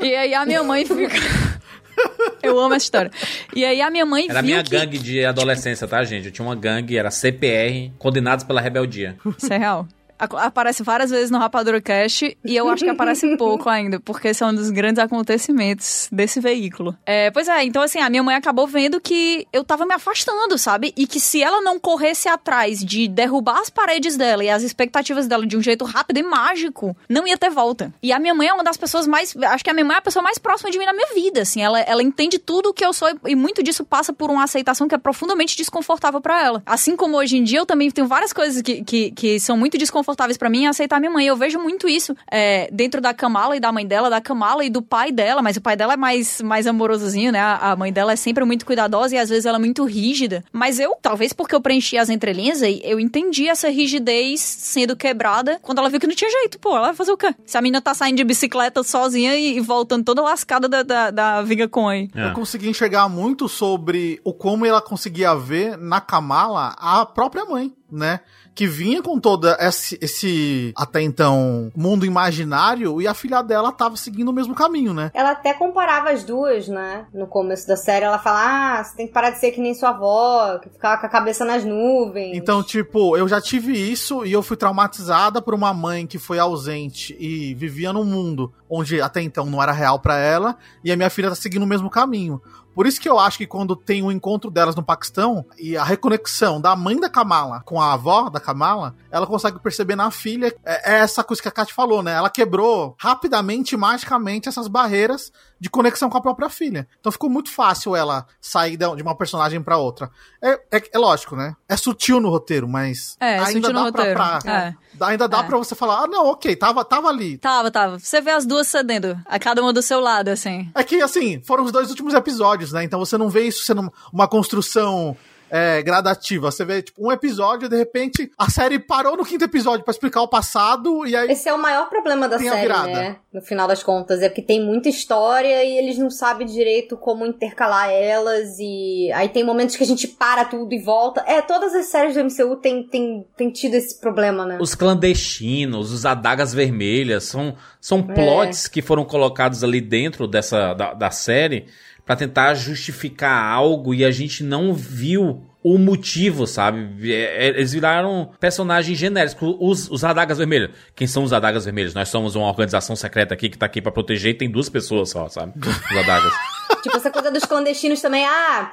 E 0.00 0.14
aí 0.14 0.34
a 0.34 0.44
minha 0.44 0.62
mãe 0.62 0.84
fica 0.84 1.16
Eu 2.42 2.58
amo 2.58 2.74
essa 2.74 2.84
história. 2.84 3.10
E 3.54 3.64
aí 3.64 3.80
a 3.80 3.90
minha 3.90 4.04
mãe 4.04 4.26
Era 4.28 4.40
a 4.40 4.42
viu 4.42 4.50
minha 4.50 4.64
que... 4.64 4.70
gangue 4.70 4.98
de 4.98 5.24
adolescência, 5.24 5.86
tá, 5.86 6.02
gente? 6.04 6.26
Eu 6.26 6.32
tinha 6.32 6.46
uma 6.46 6.56
gangue, 6.56 6.96
era 6.96 7.10
CPR, 7.10 7.92
condenados 7.98 8.44
pela 8.44 8.60
rebeldia. 8.60 9.16
Isso 9.38 9.52
é 9.52 9.58
real. 9.58 9.86
Aparece 10.30 10.82
várias 10.82 11.10
vezes 11.10 11.30
no 11.30 11.38
Rapadura 11.38 11.80
Cast 11.80 12.36
e 12.44 12.56
eu 12.56 12.68
acho 12.68 12.84
que 12.84 12.90
aparece 12.90 13.26
pouco 13.36 13.68
ainda, 13.68 13.98
porque 13.98 14.28
esse 14.28 14.42
é 14.42 14.46
um 14.46 14.54
dos 14.54 14.70
grandes 14.70 15.02
acontecimentos 15.02 16.08
desse 16.12 16.38
veículo. 16.40 16.96
É, 17.04 17.30
pois 17.32 17.48
é, 17.48 17.64
então 17.64 17.82
assim, 17.82 17.98
a 17.98 18.08
minha 18.08 18.22
mãe 18.22 18.36
acabou 18.36 18.66
vendo 18.66 19.00
que 19.00 19.46
eu 19.52 19.64
tava 19.64 19.84
me 19.84 19.94
afastando, 19.94 20.56
sabe? 20.56 20.92
E 20.96 21.06
que 21.06 21.18
se 21.18 21.42
ela 21.42 21.60
não 21.60 21.78
corresse 21.78 22.28
atrás 22.28 22.78
de 22.78 23.08
derrubar 23.08 23.58
as 23.58 23.68
paredes 23.68 24.16
dela 24.16 24.44
e 24.44 24.48
as 24.48 24.62
expectativas 24.62 25.26
dela 25.26 25.44
de 25.44 25.56
um 25.56 25.62
jeito 25.62 25.84
rápido 25.84 26.18
e 26.18 26.22
mágico, 26.22 26.96
não 27.08 27.26
ia 27.26 27.36
ter 27.36 27.50
volta. 27.50 27.92
E 28.00 28.12
a 28.12 28.20
minha 28.20 28.34
mãe 28.34 28.46
é 28.46 28.52
uma 28.52 28.64
das 28.64 28.76
pessoas 28.76 29.06
mais. 29.06 29.34
Acho 29.36 29.64
que 29.64 29.70
a 29.70 29.74
minha 29.74 29.84
mãe 29.84 29.96
é 29.96 29.98
a 29.98 30.02
pessoa 30.02 30.22
mais 30.22 30.38
próxima 30.38 30.70
de 30.70 30.78
mim 30.78 30.84
na 30.84 30.92
minha 30.92 31.12
vida, 31.14 31.42
assim. 31.42 31.62
Ela, 31.62 31.80
ela 31.80 32.02
entende 32.02 32.38
tudo 32.38 32.68
o 32.68 32.74
que 32.74 32.84
eu 32.84 32.92
sou 32.92 33.08
e 33.26 33.34
muito 33.34 33.62
disso 33.62 33.84
passa 33.84 34.12
por 34.12 34.30
uma 34.30 34.44
aceitação 34.44 34.86
que 34.86 34.94
é 34.94 34.98
profundamente 34.98 35.56
desconfortável 35.56 36.20
pra 36.20 36.42
ela. 36.42 36.62
Assim 36.64 36.96
como 36.96 37.16
hoje 37.16 37.36
em 37.36 37.42
dia 37.42 37.58
eu 37.58 37.66
também 37.66 37.90
tenho 37.90 38.06
várias 38.06 38.32
coisas 38.32 38.62
que, 38.62 38.84
que, 38.84 39.10
que 39.10 39.40
são 39.40 39.56
muito 39.56 39.76
desconfortáveis 39.76 40.11
pra 40.38 40.50
mim 40.50 40.62
em 40.62 40.66
aceitar 40.66 41.00
minha 41.00 41.10
mãe. 41.10 41.26
Eu 41.26 41.36
vejo 41.36 41.58
muito 41.58 41.88
isso 41.88 42.16
é, 42.30 42.68
dentro 42.72 43.00
da 43.00 43.12
Kamala 43.14 43.56
e 43.56 43.60
da 43.60 43.72
mãe 43.72 43.86
dela, 43.86 44.08
da 44.08 44.20
Kamala 44.20 44.64
e 44.64 44.70
do 44.70 44.82
pai 44.82 45.12
dela, 45.12 45.42
mas 45.42 45.56
o 45.56 45.60
pai 45.60 45.76
dela 45.76 45.94
é 45.94 45.96
mais, 45.96 46.40
mais 46.40 46.66
amorosozinho, 46.66 47.32
né? 47.32 47.40
A, 47.40 47.72
a 47.72 47.76
mãe 47.76 47.92
dela 47.92 48.12
é 48.12 48.16
sempre 48.16 48.44
muito 48.44 48.66
cuidadosa 48.66 49.14
e 49.14 49.18
às 49.18 49.28
vezes 49.28 49.46
ela 49.46 49.58
é 49.58 49.60
muito 49.60 49.84
rígida. 49.84 50.44
Mas 50.52 50.78
eu, 50.78 50.96
talvez 51.00 51.32
porque 51.32 51.54
eu 51.54 51.60
preenchi 51.60 51.98
as 51.98 52.08
entrelinhas, 52.08 52.60
eu 52.62 52.98
entendi 52.98 53.48
essa 53.48 53.68
rigidez 53.68 54.40
sendo 54.40 54.96
quebrada 54.96 55.58
quando 55.62 55.78
ela 55.78 55.88
viu 55.88 56.00
que 56.00 56.06
não 56.06 56.14
tinha 56.14 56.30
jeito. 56.30 56.58
Pô, 56.58 56.76
ela 56.76 56.88
vai 56.88 56.94
fazer 56.94 57.12
o 57.12 57.16
quê? 57.16 57.34
Se 57.44 57.56
a 57.56 57.62
menina 57.62 57.80
tá 57.80 57.94
saindo 57.94 58.16
de 58.16 58.24
bicicleta 58.24 58.82
sozinha 58.82 59.34
e, 59.36 59.56
e 59.56 59.60
voltando 59.60 60.04
toda 60.04 60.22
lascada 60.22 60.68
da, 60.68 60.82
da, 60.82 61.10
da 61.10 61.42
Viga 61.42 61.68
Coin. 61.68 62.10
É. 62.14 62.28
Eu 62.28 62.32
consegui 62.32 62.68
enxergar 62.68 63.08
muito 63.08 63.48
sobre 63.48 64.20
o 64.24 64.32
como 64.32 64.66
ela 64.66 64.80
conseguia 64.80 65.34
ver 65.34 65.76
na 65.76 66.00
Kamala 66.00 66.74
a 66.78 67.06
própria 67.06 67.44
mãe, 67.44 67.72
né? 67.90 68.20
Que 68.54 68.66
vinha 68.66 69.02
com 69.02 69.18
toda 69.18 69.56
esse, 69.60 69.98
esse 70.00 70.72
até 70.76 71.00
então 71.00 71.70
mundo 71.74 72.04
imaginário 72.04 73.00
e 73.00 73.08
a 73.08 73.14
filha 73.14 73.42
dela 73.42 73.72
tava 73.72 73.96
seguindo 73.96 74.28
o 74.28 74.32
mesmo 74.32 74.54
caminho, 74.54 74.92
né? 74.92 75.10
Ela 75.14 75.30
até 75.30 75.54
comparava 75.54 76.10
as 76.10 76.22
duas, 76.22 76.68
né? 76.68 77.06
No 77.14 77.26
começo 77.26 77.66
da 77.66 77.76
série, 77.76 78.04
ela 78.04 78.18
fala: 78.18 78.78
Ah, 78.78 78.84
você 78.84 78.96
tem 78.96 79.06
que 79.06 79.12
parar 79.12 79.30
de 79.30 79.40
ser 79.40 79.52
que 79.52 79.60
nem 79.60 79.74
sua 79.74 79.90
avó, 79.90 80.58
que 80.58 80.68
ficava 80.68 81.00
com 81.00 81.06
a 81.06 81.08
cabeça 81.08 81.44
nas 81.44 81.64
nuvens. 81.64 82.36
Então, 82.36 82.62
tipo, 82.62 83.16
eu 83.16 83.26
já 83.26 83.40
tive 83.40 83.72
isso 83.72 84.24
e 84.24 84.32
eu 84.32 84.42
fui 84.42 84.56
traumatizada 84.56 85.40
por 85.40 85.54
uma 85.54 85.72
mãe 85.72 86.06
que 86.06 86.18
foi 86.18 86.38
ausente 86.38 87.16
e 87.18 87.54
vivia 87.54 87.92
num 87.92 88.04
mundo 88.04 88.52
onde 88.74 89.02
até 89.02 89.20
então 89.20 89.44
não 89.44 89.62
era 89.62 89.70
real 89.70 89.98
pra 89.98 90.16
ela, 90.16 90.56
e 90.82 90.90
a 90.90 90.96
minha 90.96 91.10
filha 91.10 91.28
tá 91.28 91.34
seguindo 91.34 91.62
o 91.62 91.66
mesmo 91.66 91.90
caminho. 91.90 92.40
Por 92.74 92.86
isso 92.86 93.00
que 93.00 93.08
eu 93.08 93.18
acho 93.18 93.38
que 93.38 93.46
quando 93.46 93.76
tem 93.76 94.02
o 94.02 94.10
encontro 94.10 94.50
delas 94.50 94.74
no 94.74 94.82
Paquistão 94.82 95.44
e 95.58 95.76
a 95.76 95.84
reconexão 95.84 96.60
da 96.60 96.74
mãe 96.74 96.98
da 96.98 97.08
Kamala 97.08 97.62
com 97.64 97.80
a 97.80 97.92
avó 97.92 98.28
da 98.30 98.40
Kamala, 98.40 98.94
ela 99.10 99.26
consegue 99.26 99.58
perceber 99.58 99.94
na 99.96 100.10
filha 100.10 100.54
é, 100.64 100.92
é 100.94 100.98
essa 101.00 101.22
coisa 101.22 101.42
que 101.42 101.48
a 101.48 101.52
Kat 101.52 101.72
falou, 101.72 102.02
né? 102.02 102.12
Ela 102.12 102.30
quebrou 102.30 102.94
rapidamente, 102.98 103.76
magicamente, 103.76 104.48
essas 104.48 104.68
barreiras 104.68 105.30
de 105.60 105.70
conexão 105.70 106.10
com 106.10 106.18
a 106.18 106.22
própria 106.22 106.48
filha. 106.48 106.88
Então 106.98 107.12
ficou 107.12 107.30
muito 107.30 107.50
fácil 107.50 107.94
ela 107.94 108.26
sair 108.40 108.76
de 108.76 108.84
uma 109.02 109.16
personagem 109.16 109.62
pra 109.62 109.76
outra. 109.76 110.10
É, 110.42 110.52
é, 110.72 110.82
é 110.94 110.98
lógico, 110.98 111.36
né? 111.36 111.54
É 111.68 111.76
sutil 111.76 112.20
no 112.20 112.30
roteiro, 112.30 112.66
mas 112.68 113.16
É, 113.20 113.38
ainda 113.38 113.68
sutil 113.68 113.72
dá 113.84 113.92
pra, 113.92 114.12
pra- 114.40 114.50
É. 114.50 114.74
ainda 115.08 115.28
dá 115.28 115.40
É. 115.40 115.42
pra 115.42 115.58
você 115.58 115.74
falar, 115.74 116.04
ah, 116.04 116.06
não, 116.06 116.26
ok, 116.28 116.54
tava, 116.56 116.84
tava 116.84 117.08
ali. 117.08 117.38
Tava, 117.38 117.70
tava. 117.70 117.98
Você 117.98 118.20
vê 118.20 118.30
as 118.30 118.44
duas 118.46 118.68
cedendo, 118.68 119.18
a 119.26 119.38
cada 119.38 119.60
uma 119.62 119.72
do 119.72 119.82
seu 119.82 120.00
lado, 120.00 120.28
assim. 120.28 120.70
É 120.74 120.82
que, 120.84 121.00
assim, 121.02 121.40
foram 121.44 121.64
os 121.64 121.72
dois 121.72 121.90
últimos 121.90 122.14
episódios, 122.14 122.72
né? 122.72 122.84
Então 122.84 122.98
você 122.98 123.16
não 123.18 123.28
vê 123.28 123.46
isso 123.46 123.64
sendo 123.64 123.92
uma 124.12 124.26
construção 124.28 125.16
é, 125.52 125.82
gradativa. 125.82 126.50
Você 126.50 126.64
vê, 126.64 126.80
tipo, 126.80 127.06
um 127.06 127.12
episódio, 127.12 127.68
de 127.68 127.76
repente, 127.76 128.32
a 128.38 128.48
série 128.48 128.78
parou 128.78 129.18
no 129.18 129.24
quinto 129.24 129.44
episódio 129.44 129.84
pra 129.84 129.92
explicar 129.92 130.22
o 130.22 130.28
passado, 130.28 131.06
e 131.06 131.14
aí. 131.14 131.30
Esse 131.30 131.46
é 131.46 131.52
o 131.52 131.58
maior 131.60 131.90
problema 131.90 132.26
da 132.26 132.38
série, 132.38 132.62
virada. 132.62 132.90
né? 132.90 133.16
No 133.30 133.42
final 133.42 133.68
das 133.68 133.82
contas, 133.82 134.22
é 134.22 134.30
porque 134.30 134.40
tem 134.40 134.64
muita 134.64 134.88
história 134.88 135.62
e 135.62 135.76
eles 135.76 135.98
não 135.98 136.08
sabem 136.08 136.46
direito 136.46 136.96
como 136.96 137.26
intercalar 137.26 137.90
elas 137.90 138.56
e 138.58 139.10
aí 139.12 139.28
tem 139.28 139.44
momentos 139.44 139.76
que 139.76 139.82
a 139.82 139.86
gente 139.86 140.08
para 140.08 140.46
tudo 140.46 140.72
e 140.72 140.78
volta. 140.78 141.22
É, 141.26 141.42
todas 141.42 141.74
as 141.74 141.86
séries 141.86 142.14
do 142.14 142.24
MCU 142.24 142.56
tem, 142.56 142.82
tem, 142.84 143.26
tem 143.36 143.50
tido 143.50 143.74
esse 143.74 144.00
problema, 144.00 144.46
né? 144.46 144.58
Os 144.58 144.74
clandestinos, 144.74 145.92
os 145.92 146.06
adagas 146.06 146.54
vermelhas, 146.54 147.24
são, 147.24 147.54
são 147.78 148.02
plots 148.02 148.68
que 148.68 148.80
foram 148.80 149.04
colocados 149.04 149.62
ali 149.62 149.82
dentro 149.82 150.26
dessa 150.26 150.72
da, 150.72 150.94
da 150.94 151.10
série 151.10 151.66
pra 152.12 152.16
tentar 152.16 152.54
justificar 152.54 153.42
algo 153.44 153.94
e 153.94 154.04
a 154.04 154.10
gente 154.10 154.44
não 154.44 154.74
viu 154.74 155.42
o 155.64 155.78
motivo, 155.78 156.44
sabe? 156.46 157.12
É, 157.12 157.46
é, 157.46 157.48
Eles 157.50 157.72
viraram 157.72 158.30
personagens 158.40 158.98
genéricos. 158.98 159.56
Os, 159.60 159.88
os 159.90 160.04
adagas 160.04 160.38
vermelhas. 160.38 160.70
Quem 160.94 161.06
são 161.06 161.22
os 161.22 161.32
adagas 161.32 161.64
vermelhas? 161.64 161.94
Nós 161.94 162.08
somos 162.08 162.34
uma 162.34 162.48
organização 162.48 162.96
secreta 162.96 163.32
aqui 163.32 163.48
que 163.48 163.56
tá 163.56 163.66
aqui 163.66 163.80
pra 163.80 163.92
proteger 163.92 164.32
e 164.32 164.34
tem 164.38 164.50
duas 164.50 164.68
pessoas 164.68 165.10
só, 165.10 165.28
sabe? 165.28 165.52
Os 165.58 165.96
adagas. 165.96 166.32
Tipo, 166.82 166.96
essa 166.96 167.10
coisa 167.12 167.30
dos 167.30 167.44
clandestinos 167.44 168.00
também, 168.00 168.24
ah, 168.26 168.72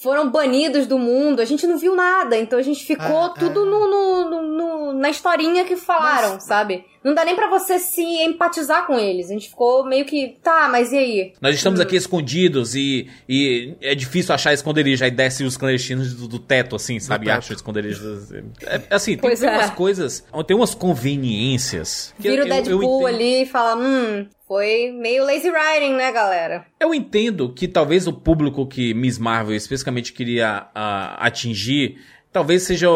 foram 0.00 0.30
banidos 0.30 0.86
do 0.86 0.98
mundo, 0.98 1.40
a 1.42 1.44
gente 1.44 1.66
não 1.66 1.76
viu 1.76 1.94
nada, 1.94 2.38
então 2.38 2.58
a 2.58 2.62
gente 2.62 2.82
ficou 2.86 3.26
É, 3.26 3.34
tudo 3.38 3.66
no, 3.66 3.90
no- 3.90 4.30
no- 4.30 4.42
no- 4.42 4.92
na 4.94 5.10
historinha 5.10 5.62
que 5.64 5.76
falaram, 5.76 6.40
sabe? 6.40 6.86
Não 7.02 7.14
dá 7.14 7.24
nem 7.24 7.34
pra 7.34 7.48
você 7.48 7.78
se 7.78 8.02
empatizar 8.02 8.86
com 8.86 8.98
eles, 8.98 9.30
a 9.30 9.32
gente 9.32 9.48
ficou 9.48 9.84
meio 9.86 10.04
que, 10.04 10.36
tá, 10.42 10.68
mas 10.70 10.92
e 10.92 10.98
aí? 10.98 11.32
Nós 11.40 11.54
estamos 11.54 11.80
aqui 11.80 11.96
escondidos 11.96 12.74
e, 12.74 13.08
e 13.28 13.74
é 13.80 13.94
difícil 13.94 14.34
achar 14.34 14.52
esconderijo. 14.52 15.02
Aí 15.02 15.10
desce 15.10 15.42
os 15.44 15.56
clandestinos 15.56 16.12
do, 16.14 16.28
do 16.28 16.38
teto, 16.38 16.76
assim, 16.76 17.00
sabe? 17.00 17.26
Teto. 17.26 17.38
acha 17.38 17.54
esconderijos. 17.54 18.30
É, 18.62 18.82
assim, 18.90 19.16
tem, 19.16 19.34
tem 19.34 19.48
é. 19.48 19.52
umas 19.52 19.70
coisas, 19.70 20.24
tem 20.46 20.56
umas 20.56 20.74
conveniências. 20.74 22.14
que 22.20 22.28
Vira 22.28 22.44
o 22.44 22.46
eu- 22.46 22.48
eu- 22.48 22.56
eu 22.56 22.62
Deadpool 22.64 23.08
entendo. 23.08 23.14
ali 23.16 23.42
e 23.42 23.46
fala, 23.46 23.76
hum, 23.76 24.26
foi 24.46 24.92
meio 24.92 25.24
lazy 25.24 25.48
writing, 25.50 25.94
né, 25.94 26.12
galera? 26.12 26.66
Eu 26.78 26.92
entendo 26.94 27.52
que 27.52 27.66
talvez 27.68 28.06
o 28.06 28.12
público 28.12 28.66
que 28.66 28.92
Miss 28.94 29.18
Marvel 29.18 29.54
especificamente 29.54 30.12
queria 30.12 30.66
ah, 30.74 31.16
atingir, 31.24 31.98
talvez 32.32 32.64
seja 32.64 32.88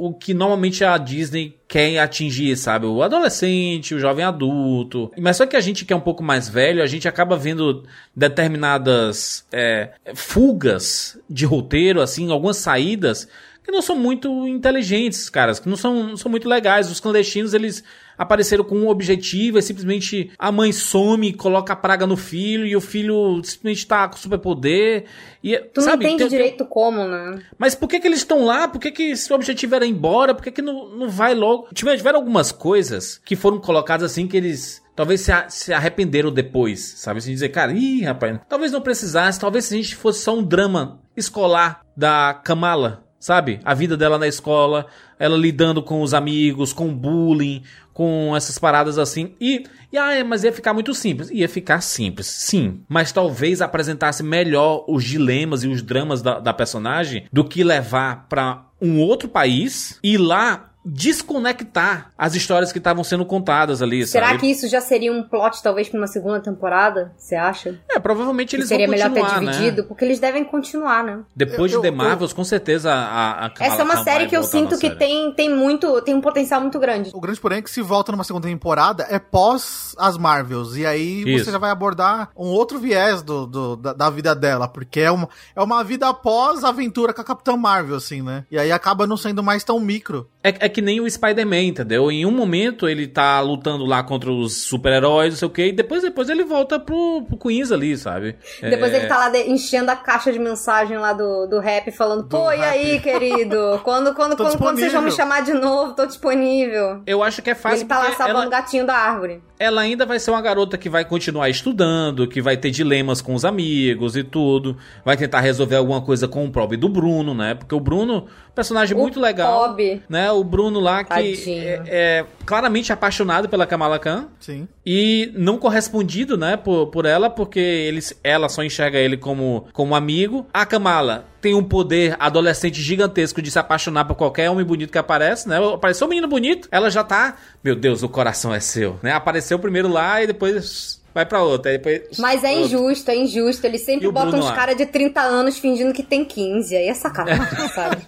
o 0.00 0.14
que 0.14 0.32
normalmente 0.32 0.84
a 0.84 0.96
Disney 0.96 1.58
quer 1.66 1.98
atingir, 1.98 2.56
sabe? 2.56 2.86
O 2.86 3.02
adolescente, 3.02 3.96
o 3.96 3.98
jovem 3.98 4.24
adulto. 4.24 5.10
Mas 5.18 5.36
só 5.36 5.44
que 5.44 5.56
a 5.56 5.60
gente 5.60 5.84
que 5.84 5.92
é 5.92 5.96
um 5.96 6.00
pouco 6.00 6.22
mais 6.22 6.48
velho, 6.48 6.80
a 6.80 6.86
gente 6.86 7.08
acaba 7.08 7.36
vendo 7.36 7.82
determinadas 8.14 9.44
é, 9.50 9.90
fugas 10.14 11.18
de 11.28 11.44
roteiro, 11.44 12.00
assim, 12.00 12.30
algumas 12.30 12.58
saídas 12.58 13.28
que 13.64 13.72
não 13.72 13.82
são 13.82 13.96
muito 13.96 14.46
inteligentes, 14.46 15.28
caras, 15.28 15.58
que 15.58 15.68
não 15.68 15.76
são, 15.76 16.10
não 16.10 16.16
são 16.16 16.30
muito 16.30 16.48
legais. 16.48 16.90
Os 16.90 17.00
clandestinos, 17.00 17.52
eles 17.52 17.82
apareceram 18.18 18.64
com 18.64 18.76
um 18.76 18.88
objetivo, 18.88 19.56
é 19.58 19.60
simplesmente 19.62 20.30
a 20.38 20.50
mãe 20.50 20.72
some, 20.72 21.32
coloca 21.32 21.72
a 21.72 21.76
praga 21.76 22.06
no 22.06 22.16
filho 22.16 22.66
e 22.66 22.74
o 22.76 22.80
filho 22.80 23.40
simplesmente 23.44 23.86
tá 23.86 24.08
com 24.08 24.16
superpoder. 24.16 25.04
E, 25.42 25.56
Tu 25.56 25.80
sabe, 25.80 26.04
não 26.04 26.12
entende 26.14 26.18
tem- 26.18 26.28
tem- 26.28 26.38
direito 26.38 26.64
como, 26.66 27.06
né? 27.06 27.40
mas 27.56 27.74
por 27.74 27.88
que, 27.88 28.00
que 28.00 28.06
eles 28.08 28.18
estão 28.18 28.44
lá? 28.44 28.66
Por 28.68 28.80
que, 28.80 28.90
que 28.90 29.16
se 29.16 29.32
o 29.32 29.36
objetivo 29.36 29.74
era 29.76 29.86
ir 29.86 29.90
embora? 29.90 30.34
Por 30.34 30.42
que, 30.42 30.50
que 30.50 30.60
não, 30.62 30.88
não 30.96 31.08
vai 31.08 31.34
logo? 31.34 31.68
Tiver- 31.72 31.96
Tiveram 31.96 32.18
algumas 32.18 32.50
coisas 32.50 33.20
que 33.24 33.36
foram 33.36 33.58
colocadas 33.60 34.10
assim 34.12 34.26
que 34.26 34.36
eles 34.36 34.82
talvez 34.96 35.20
se, 35.20 35.30
se 35.48 35.72
arrependeram 35.72 36.32
depois, 36.32 36.80
sabe? 36.96 37.18
Assim, 37.18 37.30
dizer, 37.32 37.50
cara, 37.50 37.72
ih, 37.72 38.02
rapaz, 38.02 38.40
talvez 38.48 38.72
não 38.72 38.80
precisasse, 38.80 39.38
talvez 39.38 39.66
se 39.66 39.74
a 39.74 39.76
gente 39.76 39.94
fosse 39.94 40.22
só 40.24 40.36
um 40.36 40.42
drama 40.42 40.98
escolar 41.16 41.82
da 41.96 42.34
Kamala. 42.34 43.04
sabe? 43.20 43.60
A 43.64 43.74
vida 43.74 43.96
dela 43.96 44.16
na 44.18 44.26
escola, 44.28 44.86
ela 45.18 45.36
lidando 45.36 45.82
com 45.82 46.02
os 46.02 46.14
amigos, 46.14 46.72
com 46.72 46.92
bullying, 46.94 47.62
com 47.98 48.36
essas 48.36 48.60
paradas 48.60 48.96
assim. 48.96 49.34
E, 49.40 49.64
e 49.92 49.98
ah, 49.98 50.24
mas 50.24 50.44
ia 50.44 50.52
ficar 50.52 50.72
muito 50.72 50.94
simples. 50.94 51.30
Ia 51.32 51.48
ficar 51.48 51.80
simples, 51.80 52.28
sim. 52.28 52.84
Mas 52.88 53.10
talvez 53.10 53.60
apresentasse 53.60 54.22
melhor 54.22 54.84
os 54.86 55.02
dilemas 55.02 55.64
e 55.64 55.66
os 55.66 55.82
dramas 55.82 56.22
da, 56.22 56.38
da 56.38 56.54
personagem 56.54 57.26
do 57.32 57.42
que 57.42 57.64
levar 57.64 58.28
pra 58.28 58.66
um 58.80 59.00
outro 59.00 59.28
país 59.28 59.98
e 60.00 60.16
lá 60.16 60.67
desconectar 60.84 62.12
as 62.16 62.34
histórias 62.34 62.72
que 62.72 62.78
estavam 62.78 63.02
sendo 63.04 63.24
contadas 63.24 63.82
ali, 63.82 64.06
Será 64.06 64.28
sabe? 64.28 64.38
que 64.40 64.46
isso 64.46 64.68
já 64.68 64.80
seria 64.80 65.12
um 65.12 65.22
plot, 65.22 65.62
talvez, 65.62 65.88
pra 65.88 65.98
uma 65.98 66.06
segunda 66.06 66.40
temporada? 66.40 67.12
Você 67.16 67.34
acha? 67.34 67.78
É, 67.90 67.98
provavelmente 67.98 68.54
eles 68.56 68.64
Que 68.64 68.68
seria 68.68 68.86
vão 68.86 68.94
melhor 68.96 69.10
ter 69.12 69.20
continuar, 69.20 69.50
dividido? 69.52 69.82
né? 69.82 69.88
Porque 69.88 70.04
eles 70.04 70.18
devem 70.18 70.44
continuar, 70.44 71.04
né? 71.04 71.20
Depois 71.34 71.72
Eu- 71.72 71.78
de 71.80 71.82
The 71.82 71.88
eu- 71.88 71.96
Marvels, 71.96 72.32
com 72.32 72.44
certeza 72.44 72.92
a, 72.92 73.46
a 73.46 73.50
Essa 73.60 73.82
é 73.82 73.84
uma 73.84 74.02
série 74.02 74.26
que 74.26 74.36
eu 74.36 74.42
sinto 74.42 74.76
que 74.78 74.86
série. 74.88 74.96
tem, 74.96 75.32
tem 75.34 75.54
muito. 75.54 76.00
tem 76.02 76.14
um 76.14 76.20
potencial 76.20 76.60
muito 76.60 76.78
grande. 76.78 77.10
O 77.14 77.20
grande 77.20 77.40
porém 77.40 77.58
é 77.58 77.62
que 77.62 77.70
se 77.70 77.82
volta 77.82 78.12
numa 78.12 78.24
segunda 78.24 78.46
temporada 78.48 79.06
é 79.10 79.18
pós 79.18 79.94
as 79.98 80.16
Marvels. 80.16 80.76
E 80.76 80.86
aí 80.86 81.22
Isso. 81.26 81.44
você 81.44 81.52
já 81.52 81.58
vai 81.58 81.70
abordar 81.70 82.30
um 82.36 82.46
outro 82.48 82.78
viés 82.78 83.22
do, 83.22 83.46
do- 83.46 83.76
da, 83.76 83.92
da 83.92 84.10
vida 84.10 84.34
dela. 84.34 84.68
Porque 84.68 85.00
é 85.00 85.10
uma, 85.10 85.28
é 85.54 85.62
uma 85.62 85.82
vida 85.84 86.08
após 86.08 86.64
a 86.64 86.68
aventura 86.68 87.12
com 87.12 87.20
a 87.20 87.24
Capitã 87.24 87.56
Marvel, 87.56 87.96
assim, 87.96 88.22
né? 88.22 88.44
E 88.50 88.58
aí 88.58 88.70
acaba 88.72 89.06
não 89.06 89.16
sendo 89.16 89.42
mais 89.42 89.64
tão 89.64 89.78
micro. 89.80 90.28
É, 90.42 90.50
é 90.66 90.68
que 90.68 90.80
nem 90.80 91.00
o 91.00 91.10
Spider-Man, 91.10 91.62
entendeu? 91.62 92.10
Em 92.12 92.24
um 92.24 92.30
momento 92.30 92.88
ele 92.88 93.08
tá 93.08 93.40
lutando 93.40 93.84
lá 93.84 94.04
contra 94.04 94.30
os 94.30 94.56
super-heróis, 94.62 95.30
não 95.32 95.38
sei 95.38 95.48
o 95.48 95.50
quê, 95.50 95.66
e 95.66 95.72
depois, 95.72 96.02
depois 96.02 96.28
ele 96.28 96.44
volta 96.44 96.78
pro, 96.78 97.22
pro 97.28 97.36
Queens 97.36 97.72
ali, 97.72 97.96
sabe? 97.96 98.36
Depois 98.62 98.92
É, 98.92 98.98
ele 98.98 99.06
tá 99.08 99.18
lá 99.18 99.28
de- 99.30 99.50
enchendo 99.50 99.90
a 99.90 99.96
caixa 99.96 100.32
de 100.32 100.38
mensagem 100.38 100.96
lá 100.96 101.12
do, 101.12 101.46
do 101.46 101.58
rap, 101.58 101.90
falando: 101.90 102.22
Do 102.22 102.28
Pô, 102.28 102.52
e 102.52 102.56
rap. 102.56 102.68
aí, 102.68 103.00
querido? 103.00 103.80
Quando, 103.82 104.14
quando, 104.14 104.36
quando, 104.36 104.56
quando 104.56 104.78
vocês 104.78 104.92
vão 104.92 105.02
me 105.02 105.08
disponível." 105.10 105.10
chamar 105.16 105.40
de 105.42 105.54
novo? 105.54 105.94
Tô 105.94 106.06
disponível. 106.06 107.02
Eu 107.04 107.22
acho 107.22 107.42
que 107.42 107.50
é 107.50 107.54
E 107.54 107.56
fácil 107.56 107.78
ele 107.80 107.84
tá 107.86 107.98
lá 107.98 108.12
salvando 108.12 108.38
o 108.38 108.42
ela, 108.42 108.50
gatinho 108.50 108.86
da 108.86 108.94
árvore. 108.94 109.42
Ela 109.58 109.80
ainda 109.80 110.06
vai 110.06 110.18
ser 110.18 110.30
uma 110.30 110.40
garota 110.40 110.78
que 110.78 110.88
vai 110.88 111.04
continuar 111.04 111.48
estudando, 111.48 112.26
que 112.28 112.40
vai 112.40 112.56
ter 112.56 112.70
dilemas 112.70 113.20
com 113.20 113.34
os 113.34 113.44
amigos 113.44 114.16
e 114.16 114.22
tudo, 114.22 114.76
vai 115.04 115.16
tentar 115.16 115.40
resolver 115.40 115.76
alguma 115.76 116.00
coisa 116.00 116.28
com 116.28 116.44
o 116.44 116.50
Prob 116.50 116.76
do 116.76 116.88
Bruno, 116.88 117.34
né? 117.34 117.54
Porque 117.54 117.74
o 117.74 117.80
Bruno, 117.80 118.26
personagem 118.54 118.96
O 118.96 119.00
muito 119.00 119.20
legal, 119.20 119.68
Bob. 119.68 120.02
né? 120.08 120.30
O 120.30 120.44
Bruno 120.44 120.80
lá 120.80 121.02
que 121.04 121.44
é, 121.50 121.82
é 121.86 122.24
claramente 122.46 122.92
apaixonado 122.92 123.48
pela 123.48 123.66
Kamala 123.66 123.98
Khan, 123.98 124.28
Sim. 124.38 124.68
e 124.84 125.32
não 125.34 125.58
correspondido, 125.58 126.36
né, 126.36 126.56
por, 126.56 126.86
por 126.88 127.04
ela, 127.04 127.28
porque 127.28 127.58
ele, 127.58 128.00
ela 128.22 128.48
só 128.48 128.62
enxerga 128.62 128.98
ele 128.98 129.16
como, 129.16 129.66
como 129.72 129.94
amigo. 129.94 130.46
A 130.52 130.64
Kamala 130.64 131.26
tem 131.40 131.54
um 131.54 131.62
poder 131.62 132.16
adolescente 132.18 132.80
gigantesco 132.80 133.40
de 133.40 133.50
se 133.50 133.58
apaixonar 133.58 134.04
por 134.04 134.16
qualquer 134.16 134.50
homem 134.50 134.64
bonito 134.64 134.90
que 134.90 134.98
aparece, 134.98 135.48
né? 135.48 135.58
Apareceu 135.74 136.06
um 136.06 136.10
menino 136.10 136.28
bonito, 136.28 136.68
ela 136.70 136.90
já 136.90 137.04
tá, 137.04 137.36
meu 137.62 137.76
Deus, 137.76 138.02
o 138.02 138.08
coração 138.08 138.54
é 138.54 138.60
seu, 138.60 138.98
né? 139.02 139.12
Apareceu 139.12 139.58
primeiro 139.58 139.88
lá 139.88 140.22
e 140.22 140.26
depois 140.26 141.00
vai 141.14 141.26
pra 141.26 141.42
outra, 141.42 141.72
aí 141.72 141.78
depois 141.78 142.18
Mas 142.18 142.44
é 142.44 142.52
injusto, 142.52 143.10
é 143.10 143.16
injusto. 143.16 143.66
Eles 143.66 143.82
sempre 143.82 144.10
botam 144.10 144.38
uns 144.38 144.50
caras 144.50 144.76
de 144.76 144.86
30 144.86 145.20
anos 145.20 145.58
fingindo 145.58 145.92
que 145.92 146.02
tem 146.02 146.24
15. 146.24 146.76
Aí 146.76 146.88
é 146.88 146.94
sacanagem, 146.94 147.68
sabe? 147.74 147.98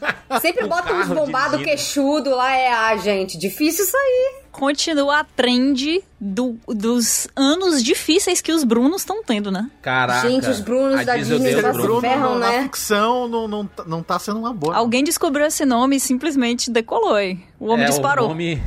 Sempre 0.41 0.66
botam 0.66 1.01
uns 1.01 1.09
bombados 1.09 1.62
queixudo 1.62 2.31
lá. 2.31 2.57
É, 2.57 2.72
ah, 2.72 2.97
gente, 2.97 3.37
difícil 3.37 3.85
aí. 3.95 4.39
Continua 4.61 5.21
a 5.21 5.25
trend 5.25 6.03
do- 6.21 6.55
dos 6.69 7.27
anos 7.35 7.83
difíceis 7.83 8.43
que 8.43 8.53
os 8.53 8.63
Brunos 8.63 9.01
estão 9.01 9.23
tendo, 9.25 9.51
né? 9.51 9.71
Caraca. 9.81 10.29
Gente, 10.29 10.51
os 10.51 10.61
Brunos 10.61 11.01
a 11.01 11.03
da 11.05 11.17
Disney 11.17 11.37
odeia 11.37 11.63
já 11.63 11.71
os 11.71 11.77
se 11.77 11.83
Bruno. 11.83 12.01
ferram, 12.03 12.39
na 12.39 12.51
né? 12.51 12.63
ficção 12.65 13.27
não, 13.27 13.49
não, 13.49 13.65
tá- 13.67 13.85
não 13.87 14.03
tá 14.03 14.19
sendo 14.19 14.39
uma 14.39 14.53
boa. 14.53 14.77
Alguém 14.77 15.03
descobriu 15.03 15.47
esse 15.47 15.65
nome 15.65 15.97
e 15.97 16.01
simplesmente 16.01 16.71
decolou. 16.71 17.19
hein? 17.19 17.43
O 17.59 17.69
homem 17.69 17.87
é, 17.87 17.89
disparou. 17.89 18.27
O 18.27 18.29
nome, 18.29 18.63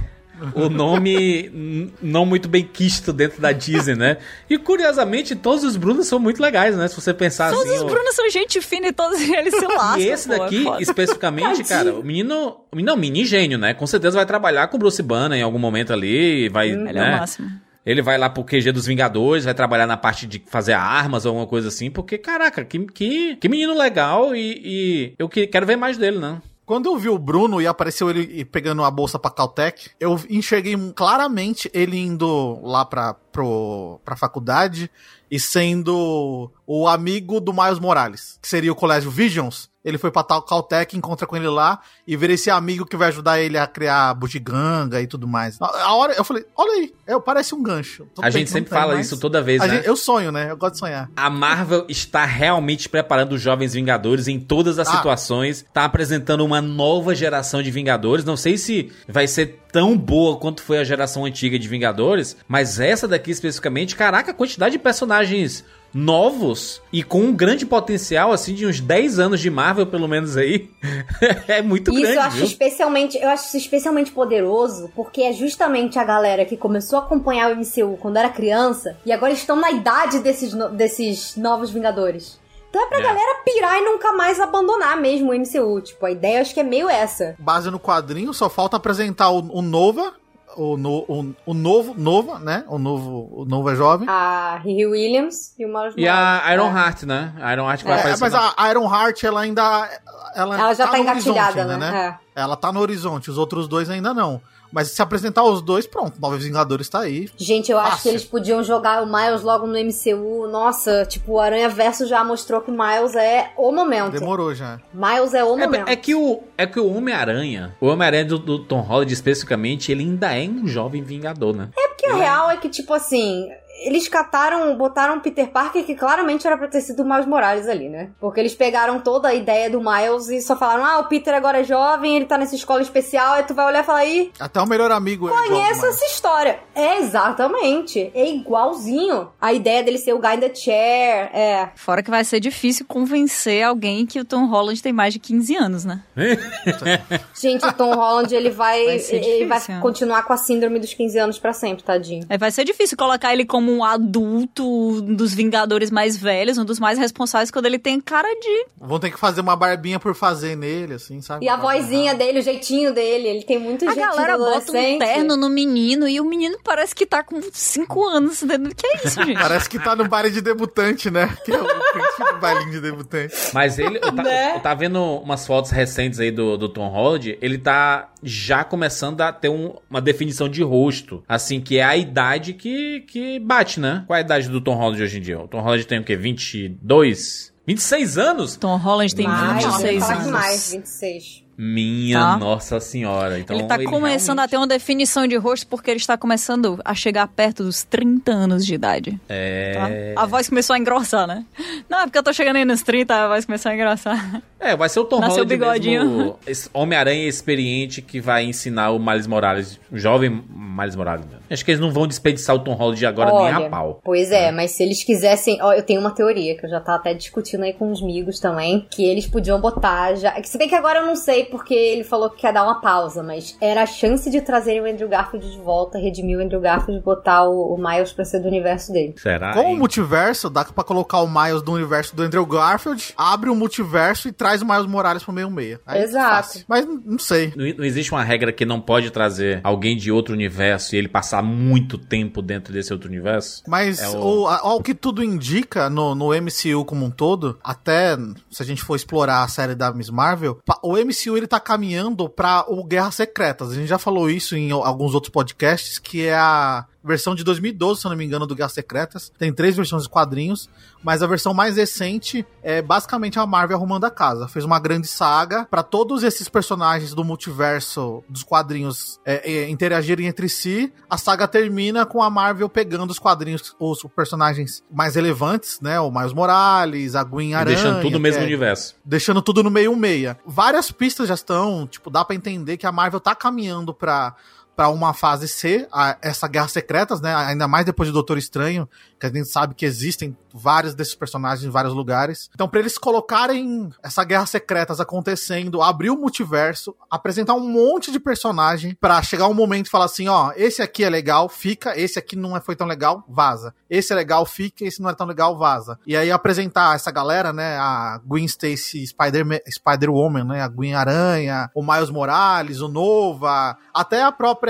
o 0.55 0.67
nome 0.69 1.91
não 2.01 2.25
muito 2.25 2.49
bem 2.49 2.63
quisto 2.63 3.13
dentro 3.13 3.41
da 3.41 3.51
Disney, 3.51 3.95
né? 3.95 4.17
E 4.49 4.57
curiosamente, 4.57 5.35
todos 5.35 5.63
os 5.63 5.77
Brunos 5.77 6.07
são 6.07 6.19
muito 6.19 6.41
legais, 6.41 6.75
né? 6.75 6.87
Se 6.87 6.95
você 6.95 7.13
pensar 7.13 7.51
Todos 7.51 7.65
assim. 7.65 7.75
os 7.75 7.81
o- 7.83 7.85
Brunos 7.85 8.15
são 8.15 8.29
gente 8.29 8.59
fina 8.61 8.87
e 8.87 8.91
todos 8.93 9.19
eles 9.29 9.53
se 9.55 9.65
lascam. 9.65 9.99
E 9.99 10.07
esse 10.09 10.27
pô, 10.27 10.33
é 10.33 10.39
daqui, 10.39 10.65
especificamente, 10.81 11.63
cara, 11.63 11.93
o 11.93 12.03
menino. 12.03 12.57
O 12.71 12.75
menino 12.75 12.93
é 12.93 12.95
mini 12.97 13.25
gênio, 13.25 13.57
né? 13.57 13.73
Com 13.73 13.85
certeza 13.87 14.17
vai 14.17 14.25
trabalhar 14.25 14.67
com 14.67 14.77
o 14.77 14.79
Bruce 14.79 15.01
Banner 15.03 15.37
em 15.37 15.43
algum 15.43 15.59
momento 15.59 15.93
ali. 15.93 16.49
Vai, 16.49 16.69
Ele 16.71 16.89
é 16.89 16.93
né? 16.93 17.15
o 17.15 17.17
máximo. 17.19 17.49
Ele 17.85 18.01
vai 18.01 18.17
lá 18.17 18.29
pro 18.29 18.45
QG 18.45 18.71
dos 18.71 18.85
Vingadores, 18.87 19.43
vai 19.43 19.53
trabalhar 19.53 19.85
na 19.85 19.97
parte 19.97 20.25
de 20.25 20.41
fazer 20.47 20.71
armas 20.71 21.25
ou 21.25 21.31
alguma 21.31 21.45
coisa 21.45 21.67
assim, 21.67 21.91
porque, 21.91 22.17
caraca, 22.17 22.63
que, 22.63 22.79
que, 22.85 23.35
que 23.35 23.49
menino 23.49 23.77
legal 23.77 24.33
e, 24.33 24.61
e 24.63 25.13
eu 25.19 25.27
que- 25.27 25.45
quero 25.47 25.65
ver 25.65 25.75
mais 25.75 25.97
dele, 25.97 26.17
né? 26.17 26.41
Quando 26.73 26.87
eu 26.87 26.97
vi 26.97 27.07
o 27.07 27.19
Bruno 27.19 27.61
e 27.61 27.67
apareceu 27.67 28.09
ele 28.09 28.43
pegando 28.45 28.83
a 28.83 28.89
bolsa 28.89 29.19
pra 29.19 29.29
Caltech, 29.29 29.91
eu 29.99 30.19
enxerguei 30.27 30.75
claramente 30.95 31.69
ele 31.71 31.99
indo 31.99 32.59
lá 32.63 32.83
pra, 32.83 33.13
pro, 33.13 34.01
pra 34.03 34.15
faculdade 34.15 34.89
e 35.29 35.39
sendo 35.39 36.51
o 36.65 36.87
amigo 36.87 37.39
do 37.39 37.53
Miles 37.53 37.77
Morales, 37.77 38.39
que 38.41 38.47
seria 38.47 38.71
o 38.71 38.75
Colégio 38.75 39.11
Visions. 39.11 39.69
Ele 39.83 39.97
foi 39.97 40.11
pra 40.11 40.23
Caltech, 40.23 40.95
encontra 40.95 41.27
com 41.27 41.35
ele 41.35 41.47
lá 41.47 41.79
e 42.07 42.15
vira 42.15 42.31
esse 42.33 42.49
amigo 42.49 42.85
que 42.85 42.95
vai 42.95 43.09
ajudar 43.09 43.39
ele 43.41 43.57
a 43.57 43.67
criar 43.67 44.13
bugiganga 44.13 45.01
e 45.01 45.07
tudo 45.07 45.27
mais. 45.27 45.57
A, 45.61 45.93
hora 45.93 46.13
eu 46.13 46.23
falei, 46.23 46.45
olha 46.55 46.71
aí, 46.73 46.93
é, 47.05 47.19
parece 47.19 47.53
um 47.53 47.61
gancho. 47.61 48.07
Tudo 48.15 48.23
A 48.25 48.29
gente 48.29 48.49
sempre 48.49 48.69
fala 48.69 48.95
mas 48.95 49.07
isso 49.07 49.19
toda 49.19 49.41
vez, 49.41 49.61
a 49.61 49.67
né? 49.67 49.75
gente- 49.77 49.87
eu 49.87 49.95
sonho, 49.97 50.31
né? 50.31 50.49
Eu 50.51 50.57
gosto 50.57 50.73
de 50.73 50.79
sonhar. 50.79 51.09
A 51.15 51.29
Marvel 51.29 51.85
está 51.89 52.23
realmente 52.25 52.87
preparando 52.87 53.33
os 53.33 53.41
jovens 53.41 53.73
Vingadores 53.73 54.27
em 54.29 54.39
todas 54.39 54.79
as 54.79 54.87
Ah. 54.87 54.91
situações. 54.95 55.65
Tá 55.73 55.83
apresentando 55.85 56.45
uma 56.45 56.61
nova 56.61 57.13
geração 57.13 57.61
de 57.61 57.69
Vingadores. 57.69 58.23
Não 58.23 58.37
sei 58.37 58.57
se 58.57 58.91
vai 59.07 59.27
ser 59.27 59.59
tão 59.71 59.97
boa 59.97 60.37
quanto 60.37 60.61
foi 60.61 60.77
a 60.77 60.83
geração 60.83 61.25
antiga 61.25 61.57
de 61.59 61.67
Vingadores, 61.67 62.37
mas 62.47 62.79
essa 62.79 63.07
daqui 63.07 63.31
especificamente, 63.31 63.95
caraca, 63.95 64.31
a 64.31 64.33
quantidade 64.33 64.73
de 64.73 64.79
personagens 64.79 65.65
novos 65.93 66.81
e 66.91 67.03
com 67.03 67.21
um 67.21 67.33
grande 67.33 67.65
potencial, 67.65 68.31
assim, 68.31 68.53
de 68.53 68.65
uns 68.65 68.79
10 68.79 69.19
anos 69.19 69.39
de 69.39 69.49
Marvel, 69.49 69.85
pelo 69.87 70.07
menos 70.07 70.35
aí, 70.35 70.69
é 71.47 71.61
muito 71.61 71.91
Isso 71.91 72.01
grande, 72.01 72.15
eu 72.17 72.21
acho 72.21 72.37
viu? 72.37 72.45
especialmente, 72.45 73.17
eu 73.17 73.29
acho 73.29 73.47
isso 73.47 73.57
especialmente 73.57 74.11
poderoso, 74.11 74.89
porque 74.95 75.21
é 75.21 75.33
justamente 75.33 75.99
a 75.99 76.03
galera 76.03 76.45
que 76.45 76.57
começou 76.57 76.99
a 76.99 77.03
acompanhar 77.03 77.51
o 77.51 77.55
MCU 77.55 77.97
quando 78.01 78.17
era 78.17 78.29
criança 78.29 78.97
e 79.05 79.11
agora 79.11 79.33
estão 79.33 79.55
na 79.55 79.71
idade 79.71 80.19
desses, 80.19 80.53
no- 80.53 80.69
desses 80.69 81.35
novos 81.37 81.69
Vingadores. 81.71 82.41
Então 82.69 82.83
é 82.83 82.87
pra 82.89 82.99
É. 82.99 83.03
galera 83.03 83.39
pirar 83.45 83.77
e 83.79 83.85
nunca 83.85 84.11
mais 84.13 84.39
abandonar 84.39 84.99
mesmo 84.99 85.29
o 85.31 85.33
MCU. 85.35 85.79
Tipo, 85.81 86.07
a 86.07 86.11
ideia 86.11 86.37
eu 86.37 86.41
acho 86.41 86.55
que 86.55 86.59
é 86.59 86.63
meio 86.63 86.89
essa. 86.89 87.35
base 87.37 87.69
no 87.69 87.79
quadrinho, 87.79 88.33
só 88.33 88.49
falta 88.49 88.77
apresentar 88.77 89.29
o, 89.29 89.39
o 89.59 89.61
Nova, 89.61 90.13
o, 90.55 90.77
no, 90.77 90.99
o, 91.07 91.35
o 91.45 91.53
novo, 91.53 91.93
Nova, 91.97 92.39
né? 92.39 92.63
O 92.67 92.77
novo, 92.77 93.29
o 93.31 93.45
novo 93.45 93.69
é 93.69 93.75
jovem. 93.75 94.07
A 94.09 94.59
Riri 94.63 94.85
Williams 94.85 95.53
e 95.57 95.65
o 95.65 95.67
Miles 95.67 95.93
E 95.97 96.07
a. 96.07 96.43
Iron 96.53 96.67
É. 96.75 96.79
Heart, 96.79 97.03
né? 97.03 97.33
A 97.41 97.53
Iron 97.53 97.65
Heart 97.67 97.81
que 97.81 97.87
vai 97.87 97.97
É, 97.97 97.99
aparecer. 97.99 98.21
mas 98.21 98.33
na- 98.33 98.53
a 98.57 98.69
Iron 98.71 98.85
Heart, 98.93 99.23
ela 99.23 99.41
ainda. 99.41 99.89
Ela, 100.35 100.59
Ela 100.59 100.73
já 100.73 100.87
tá 100.87 100.97
no 100.97 101.03
engatilhada, 101.03 101.41
horizonte 101.61 101.73
ainda, 101.73 101.77
né? 101.77 102.17
Ela 102.35 102.55
tá 102.55 102.71
no 102.71 102.79
horizonte, 102.79 103.29
os 103.29 103.37
outros 103.37 103.67
dois 103.67 103.89
ainda 103.89 104.13
não. 104.13 104.41
Mas 104.73 104.89
se 104.89 105.01
apresentar 105.01 105.43
os 105.43 105.61
dois, 105.61 105.85
pronto, 105.85 106.19
Novos 106.19 106.43
Vingadores 106.43 106.89
tá 106.89 107.01
aí. 107.01 107.29
Gente, 107.37 107.71
eu 107.71 107.77
acho 107.79 107.91
Fácil. 107.91 108.03
que 108.03 108.09
eles 108.09 108.25
podiam 108.25 108.63
jogar 108.63 109.03
o 109.03 109.05
Miles 109.05 109.43
logo 109.43 109.67
no 109.67 109.73
MCU. 109.77 110.47
Nossa, 110.51 111.05
tipo, 111.05 111.33
o 111.33 111.39
Aranha 111.39 111.69
Verso 111.69 112.07
já 112.07 112.23
mostrou 112.23 112.59
que 112.59 112.71
o 112.71 112.73
Miles 112.73 113.15
é 113.15 113.51
o 113.55 113.71
momento. 113.71 114.11
Demorou 114.11 114.53
já. 114.55 114.79
Miles 114.93 115.33
é 115.35 115.43
o 115.43 115.53
É, 115.59 115.65
momento. 115.67 115.87
é 115.87 115.95
que 115.95 116.15
o, 116.15 116.41
é 116.57 116.65
que 116.65 116.79
o 116.79 116.91
Homem-Aranha, 116.91 117.75
o 117.79 117.85
Homem-Aranha 117.87 118.25
do, 118.25 118.39
do 118.39 118.59
Tom 118.65 118.81
Holland 118.81 119.13
especificamente, 119.13 119.91
ele 119.91 120.01
ainda 120.03 120.35
é 120.35 120.47
um 120.49 120.67
jovem 120.67 121.03
vingador, 121.03 121.55
né? 121.55 121.69
Porque 121.73 122.07
a 122.07 122.15
real 122.15 122.49
é 122.49 122.57
que, 122.57 122.67
tipo 122.67 122.93
assim, 122.93 123.47
eles 123.81 124.07
cataram, 124.07 124.75
botaram 124.77 125.17
o 125.17 125.19
Peter 125.21 125.49
Parker 125.49 125.83
que 125.83 125.95
claramente 125.95 126.45
era 126.47 126.57
pra 126.57 126.67
ter 126.67 126.81
sido 126.81 127.03
o 127.03 127.05
Miles 127.05 127.25
Morales 127.25 127.67
ali, 127.67 127.89
né? 127.89 128.11
Porque 128.19 128.39
eles 128.39 128.53
pegaram 128.55 128.99
toda 128.99 129.27
a 129.29 129.33
ideia 129.33 129.69
do 129.69 129.81
Miles 129.81 130.29
e 130.29 130.41
só 130.41 130.55
falaram: 130.55 130.85
ah, 130.85 130.99
o 130.99 131.05
Peter 131.07 131.33
agora 131.33 131.59
é 131.59 131.63
jovem, 131.63 132.15
ele 132.15 132.25
tá 132.25 132.37
nessa 132.37 132.55
escola 132.55 132.81
especial, 132.81 133.33
aí 133.33 133.43
tu 133.43 133.53
vai 133.53 133.65
olhar 133.65 133.83
e 133.83 133.85
falar: 133.85 134.05
ih, 134.05 134.31
Até 134.39 134.61
o 134.61 134.65
melhor 134.65 134.91
amigo 134.91 135.27
é 135.27 135.31
conheço 135.31 135.81
Miles. 135.81 135.95
essa 135.95 136.05
história. 136.05 136.59
É 136.75 136.99
exatamente. 136.99 138.11
É 138.13 138.29
igualzinho. 138.29 139.29
A 139.41 139.51
ideia 139.53 139.83
dele 139.83 139.97
ser 139.97 140.13
o 140.13 140.19
guy 140.19 140.35
in 140.35 140.39
the 140.39 140.53
chair, 140.53 141.29
é. 141.33 141.69
Fora 141.75 142.01
que 142.03 142.09
vai 142.09 142.23
ser 142.23 142.39
difícil 142.39 142.85
convencer 142.87 143.63
alguém 143.63 144.05
que 144.05 144.19
o 144.19 144.25
Tom 144.25 144.45
Holland 144.47 144.81
tem 144.81 144.93
mais 144.93 145.13
de 145.13 145.19
15 145.19 145.55
anos, 145.55 145.85
né? 145.85 146.01
Gente, 147.39 147.65
o 147.65 147.73
Tom 147.73 147.93
Holland, 147.95 148.33
ele 148.33 148.49
vai. 148.49 148.85
Vai 148.85 148.99
ser 148.99 149.15
ele 149.15 149.45
vai 149.45 149.59
difícil. 149.59 149.81
continuar 149.81 150.23
com 150.23 150.33
a 150.33 150.37
síndrome 150.37 150.79
dos 150.79 150.93
15 150.93 151.17
anos 151.19 151.39
pra 151.39 151.53
sempre, 151.53 151.83
tadinho. 151.83 152.25
É, 152.29 152.37
vai 152.37 152.51
ser 152.51 152.63
difícil 152.63 152.97
colocar 152.97 153.33
ele 153.33 153.45
como 153.45 153.62
como 153.63 153.77
um 153.77 153.83
adulto 153.83 154.63
um 154.63 155.15
dos 155.15 155.33
Vingadores 155.33 155.89
mais 155.89 156.17
velhos, 156.17 156.57
um 156.57 156.65
dos 156.65 156.79
mais 156.79 156.99
responsáveis, 156.99 157.49
quando 157.49 157.65
ele 157.65 157.79
tem 157.79 157.99
cara 157.99 158.27
de. 158.27 158.65
Vão 158.79 158.99
ter 158.99 159.09
que 159.11 159.19
fazer 159.19 159.41
uma 159.41 159.55
barbinha 159.55 159.99
por 159.99 160.13
fazer 160.13 160.55
nele, 160.55 160.95
assim, 160.95 161.21
sabe? 161.21 161.45
E 161.45 161.49
a 161.49 161.55
vozinha 161.55 162.13
dele, 162.13 162.39
o 162.39 162.41
jeitinho 162.41 162.93
dele, 162.93 163.27
ele 163.27 163.43
tem 163.43 163.57
muito 163.59 163.83
A 163.87 163.93
jeitinho 163.93 164.07
galera 164.15 164.37
bota 164.37 164.71
um 164.71 164.99
terno 164.99 165.37
no 165.37 165.49
menino 165.49 166.07
e 166.07 166.19
o 166.19 166.25
menino 166.25 166.57
parece 166.63 166.93
que 166.93 167.05
tá 167.05 167.23
com 167.23 167.39
5 167.51 168.05
anos. 168.07 168.43
entendeu? 168.43 168.71
Que 168.75 168.85
é 168.85 169.05
isso, 169.07 169.21
gente? 169.23 169.39
Parece 169.39 169.69
que 169.69 169.79
tá 169.79 169.95
no 169.95 170.07
baile 170.07 170.29
de 170.31 170.41
debutante, 170.41 171.09
né? 171.09 171.35
Que 171.45 171.51
é 171.51 171.61
o 171.61 171.65
tipo 171.65 172.39
bailinho 172.41 172.71
de 172.71 172.81
debutante. 172.81 173.33
Mas 173.53 173.79
ele, 173.79 173.97
eu, 173.97 174.11
tá, 174.13 174.23
Né? 174.23 174.55
eu 174.55 174.59
tava 174.59 174.79
vendo 174.81 175.01
umas 175.01 175.47
fotos 175.47 175.71
recentes 175.71 176.19
aí 176.19 176.31
do, 176.31 176.57
do 176.57 176.67
Tom 176.69 176.87
Holland, 176.89 177.37
ele 177.41 177.57
tá 177.57 178.09
já 178.21 178.63
começando 178.63 179.19
a 179.21 179.31
ter 179.33 179.49
um- 179.49 179.75
uma 179.89 180.01
definição 180.01 180.47
de 180.47 180.63
rosto, 180.63 181.23
assim, 181.27 181.59
que 181.59 181.77
é 181.77 181.83
a 181.83 181.95
idade 181.97 182.53
que, 182.53 183.01
que 183.01 183.39
bate, 183.53 183.79
né? 183.79 184.03
Qual 184.07 184.15
é 184.17 184.21
a 184.21 184.25
idade 184.25 184.49
do 184.49 184.59
Tom 184.61 184.75
Holland 184.75 185.01
hoje 185.01 185.17
em 185.17 185.21
dia? 185.21 185.39
O 185.39 185.47
Tom 185.47 185.61
Holland 185.61 185.85
tem 185.85 185.99
o 185.99 186.03
quê? 186.03 186.15
22? 186.15 187.53
26 187.65 188.17
anos? 188.17 188.55
Tom 188.57 188.75
Holland 188.77 189.15
tem 189.15 189.27
mais, 189.27 189.63
eu 189.63 189.69
ia 189.71 189.77
26 189.77 189.99
falar 190.03 190.13
que 190.15 190.19
anos. 190.21 190.31
mais, 190.31 190.71
26. 190.71 191.43
Minha 191.55 192.19
Tá. 192.19 192.37
nossa 192.37 192.79
senhora. 192.79 193.37
Então, 193.39 193.55
ele 193.55 193.67
tá 193.67 193.77
começando 193.83 194.39
a 194.39 194.47
ter 194.47 194.57
uma 194.57 194.65
definição 194.65 195.27
de 195.27 195.35
rosto 195.37 195.67
porque 195.67 195.91
ele 195.91 195.99
está 195.99 196.17
começando 196.17 196.79
a 196.83 196.95
chegar 196.95 197.27
perto 197.27 197.63
dos 197.63 197.83
30 197.83 198.31
anos 198.31 198.65
de 198.65 198.73
idade. 198.73 199.19
É... 199.29 200.13
Tá? 200.15 200.23
A 200.23 200.25
voz 200.25 200.49
começou 200.49 200.73
a 200.75 200.79
engrossar, 200.79 201.27
né? 201.27 201.45
Não, 201.87 201.99
é 201.99 202.03
porque 202.05 202.17
eu 202.17 202.23
tô 202.23 202.33
chegando 202.33 202.55
aí 202.55 202.65
nos 202.65 202.81
30, 202.81 203.13
a 203.15 203.27
voz 203.27 203.45
começou 203.45 203.71
a 203.71 203.75
engrossar. 203.75 204.41
É, 204.63 204.75
vai 204.75 204.89
ser 204.89 204.99
o 204.99 205.05
Tom 205.05 205.19
Nasceu 205.19 205.43
Holland 205.43 205.49
bigodinho. 205.49 206.37
mesmo, 206.45 206.69
Homem-Aranha 206.73 207.27
experiente 207.27 208.01
que 208.01 208.21
vai 208.21 208.45
ensinar 208.45 208.91
o 208.91 208.99
Miles 208.99 209.27
Morales, 209.27 209.79
o 209.91 209.97
jovem 209.97 210.43
Miles 210.49 210.95
Morales. 210.95 211.25
né? 211.25 211.37
Acho 211.49 211.63
que 211.63 211.71
eles 211.71 211.81
não 211.81 211.91
vão 211.91 212.07
desperdiçar 212.07 212.55
o 212.55 212.59
Tom 212.59 212.73
Holland 212.73 213.05
agora 213.05 213.31
nem 213.31 213.55
Olha, 213.55 213.67
a 213.67 213.69
pau. 213.69 213.99
Pois 214.03 214.31
é, 214.31 214.51
mas 214.51 214.71
se 214.71 214.83
eles 214.83 215.03
quisessem. 215.03 215.61
Ó, 215.61 215.73
eu 215.73 215.83
tenho 215.83 215.99
uma 215.99 216.11
teoria 216.11 216.57
que 216.57 216.65
eu 216.65 216.69
já 216.69 216.79
tava 216.79 216.97
até 216.97 217.13
discutindo 217.13 217.63
aí 217.63 217.73
com 217.73 217.91
os 217.91 218.01
amigos 218.01 218.39
também. 218.39 218.87
Que 218.89 219.05
eles 219.05 219.27
podiam 219.27 219.59
botar 219.59 220.15
já. 220.15 220.33
Se 220.43 220.57
bem 220.57 220.67
que 220.67 220.75
agora 220.75 220.99
eu 220.99 221.05
não 221.05 221.15
sei 221.15 221.45
porque 221.45 221.73
ele 221.73 222.03
falou 222.03 222.29
que 222.29 222.41
quer 222.41 222.53
dar 222.53 222.63
uma 222.63 222.81
pausa, 222.81 223.21
mas 223.21 223.57
era 223.61 223.83
a 223.83 223.85
chance 223.85 224.29
de 224.29 224.41
trazerem 224.41 224.81
o 224.81 224.85
Andrew 224.85 225.07
Garfield 225.07 225.49
de 225.49 225.59
volta, 225.59 225.97
redimir 225.97 226.37
o 226.37 226.41
Andrew 226.41 226.61
Garfield 226.61 226.99
e 226.99 227.03
botar 227.03 227.43
o, 227.43 227.73
o 227.73 227.77
Miles 227.77 228.11
pra 228.11 228.25
ser 228.25 228.39
do 228.39 228.47
universo 228.47 228.91
dele. 228.91 229.13
Será? 229.17 229.53
Com 229.53 229.73
o 229.73 229.77
multiverso, 229.77 230.49
dá 230.49 230.63
pra 230.65 230.83
colocar 230.83 231.21
o 231.21 231.27
Miles 231.27 231.61
do 231.61 231.73
universo 231.73 232.15
do 232.15 232.23
Andrew 232.23 232.45
Garfield, 232.45 233.13
abre 233.17 233.49
o 233.49 233.55
multiverso 233.55 234.27
e 234.27 234.31
traz 234.31 234.52
o 234.61 234.65
Miles 234.65 234.85
Morales 234.85 235.23
pro 235.23 235.33
meio 235.33 235.49
meia. 235.49 235.79
Aí 235.85 236.01
é 236.01 236.03
Exato. 236.03 236.59
Mas 236.67 236.85
não 236.85 237.17
sei. 237.19 237.51
Não, 237.55 237.65
não 237.77 237.83
existe 237.85 238.11
uma 238.11 238.23
regra 238.23 238.51
que 238.53 238.65
não 238.65 238.79
pode 238.79 239.09
trazer 239.11 239.59
alguém 239.63 239.97
de 239.97 240.11
outro 240.11 240.33
universo 240.33 240.95
e 240.95 240.97
ele 240.97 241.07
passar 241.07 241.41
muito 241.41 241.97
tempo 241.97 242.41
dentro 242.41 242.73
desse 242.73 242.91
outro 242.93 243.09
universo? 243.09 243.63
Mas 243.67 243.99
É 243.99 244.09
o- 244.09 244.41
o, 244.43 244.47
a- 244.47 244.59
ao 244.59 244.81
que 244.81 244.93
tudo 244.93 245.23
indica 245.23 245.89
no, 245.89 246.13
no 246.15 246.29
MCU 246.33 246.85
como 246.85 247.05
um 247.05 247.09
todo, 247.11 247.57
até 247.63 248.15
se 248.51 248.61
a 248.61 248.65
gente 248.65 248.81
for 248.83 248.95
explorar 248.95 249.43
a 249.43 249.47
série 249.47 249.75
da 249.75 249.91
Miss 249.93 250.09
Marvel, 250.09 250.59
o 250.81 250.97
MCU 250.97 251.35
ele 251.37 251.47
tá 251.47 251.59
caminhando 251.59 252.29
pra 252.29 252.65
o 252.67 252.83
Guerras 252.83 253.15
Secretas. 253.15 253.71
A 253.71 253.75
gente 253.75 253.87
já 253.87 253.97
falou 253.97 254.29
isso 254.29 254.55
em 254.55 254.71
al- 254.71 254.83
alguns 254.85 255.13
outros 255.13 255.31
podcasts, 255.31 255.97
que 255.99 256.25
é 256.25 256.35
a 256.35 256.85
versão 257.03 257.35
de 257.35 257.43
2012, 257.43 258.01
se 258.01 258.07
eu 258.07 258.09
não 258.09 258.17
me 258.17 258.23
engano, 258.25 258.47
do 258.47 258.55
Guerras 258.55 258.73
Secretas. 258.73 259.31
Tem 259.37 259.51
três 259.53 259.75
versões 259.75 260.03
de 260.03 260.09
quadrinhos, 260.09 260.69
mas 261.03 261.21
a 261.21 261.27
versão 261.27 261.53
mais 261.53 261.75
recente 261.77 262.45
é 262.61 262.81
basicamente 262.81 263.37
a 263.37 263.45
Marvel 263.45 263.77
arrumando 263.77 264.05
a 264.05 264.11
casa. 264.11 264.47
Fez 264.47 264.63
uma 264.65 264.79
grande 264.79 265.07
saga 265.07 265.65
pra 265.69 265.83
todos 265.83 266.23
esses 266.23 266.47
personagens 266.47 267.13
do 267.13 267.23
multiverso 267.23 268.23
dos 268.29 268.43
quadrinhos 268.43 269.19
é, 269.25 269.51
é, 269.51 269.69
interagirem 269.69 270.27
entre 270.27 270.47
si. 270.49 270.91
A 271.09 271.17
saga 271.17 271.47
termina 271.47 272.05
com 272.05 272.21
a 272.21 272.29
Marvel 272.29 272.69
pegando 272.69 273.11
os 273.11 273.19
quadrinhos, 273.19 273.75
os 273.79 274.03
personagens 274.15 274.83
mais 274.91 275.15
relevantes, 275.15 275.79
né? 275.81 275.99
O 275.99 276.11
Miles 276.11 276.33
Morales, 276.33 277.15
a 277.15 277.23
Gwen 277.23 277.51
E 277.51 277.53
Aranha. 277.53 277.75
deixando 277.75 278.01
tudo 278.01 278.13
no 278.13 278.19
mesmo 278.19 278.41
é- 278.41 278.45
universo. 278.45 278.95
deixando 279.03 279.41
tudo 279.41 279.63
no 279.63 279.69
meio 279.71 279.95
meia. 279.95 280.37
Várias 280.45 280.91
pistas 280.91 281.27
já 281.27 281.33
estão, 281.35 281.85
tipo, 281.87 282.09
dá 282.09 282.23
pra 282.25 282.35
entender 282.35 282.77
que 282.77 282.85
a 282.85 282.91
Marvel 282.91 283.19
tá 283.19 283.35
caminhando 283.35 283.93
pra 283.93 284.35
para 284.75 284.89
uma 284.89 285.13
fase 285.13 285.47
C, 285.47 285.87
a- 285.91 286.17
essa 286.21 286.47
Guerras 286.47 286.71
Secretas, 286.71 287.21
né? 287.21 287.33
Ainda 287.35 287.67
mais 287.67 287.85
depois 287.85 288.07
de 288.07 288.13
Doutor 288.13 288.37
Estranho, 288.37 288.89
que 289.19 289.25
a 289.25 289.29
gente 289.29 289.47
sabe 289.47 289.73
que 289.75 289.85
existem 289.85 290.35
vários 290.53 290.93
desses 290.93 291.15
personagens 291.15 291.65
em 291.65 291.69
vários 291.69 291.93
lugares. 291.93 292.49
Então, 292.53 292.67
pra 292.67 292.79
eles 292.79 292.97
colocarem 292.97 293.89
essa 294.03 294.23
Guerras 294.23 294.49
Secretas 294.49 294.99
acontecendo, 294.99 295.81
abrir 295.81 296.09
o 296.09 296.17
multiverso, 296.17 296.95
apresentar 297.09 297.53
um 297.53 297.67
monte 297.67 298.11
de 298.11 298.19
personagem 298.19 298.95
pra 298.99 299.21
chegar 299.23 299.47
um 299.47 299.53
momento 299.53 299.87
e 299.87 299.89
falar 299.89 300.05
assim, 300.05 300.27
ó, 300.27 300.51
esse 300.55 300.81
aqui 300.81 301.03
é 301.03 301.09
legal, 301.09 301.47
fica, 301.49 301.97
esse 301.99 302.19
aqui 302.19 302.35
não 302.35 302.55
é- 302.57 302.61
foi 302.61 302.75
tão 302.75 302.85
legal, 302.87 303.23
vaza. 303.27 303.73
Esse 303.89 304.11
é 304.13 304.15
legal, 304.15 304.45
fica, 304.45 304.83
esse 304.85 305.01
não 305.01 305.09
é 305.09 305.15
tão 305.15 305.25
legal, 305.27 305.57
vaza. 305.57 305.97
E 306.05 306.15
aí 306.15 306.31
apresentar 306.31 306.95
essa 306.95 307.11
galera, 307.11 307.51
né, 307.53 307.77
a 307.77 308.19
Gwen 308.25 308.45
Stacy 308.45 309.05
Spider 309.07 309.45
Spider-Woman, 309.69 310.43
né, 310.45 310.61
a 310.61 310.67
Gwen 310.67 310.93
Aranha, 310.95 311.69
o 311.75 311.83
Miles 311.83 312.09
Morales, 312.09 312.79
o 312.81 312.87
Nova, 312.87 313.77
até 313.93 314.23
a 314.23 314.31
própria 314.31 314.62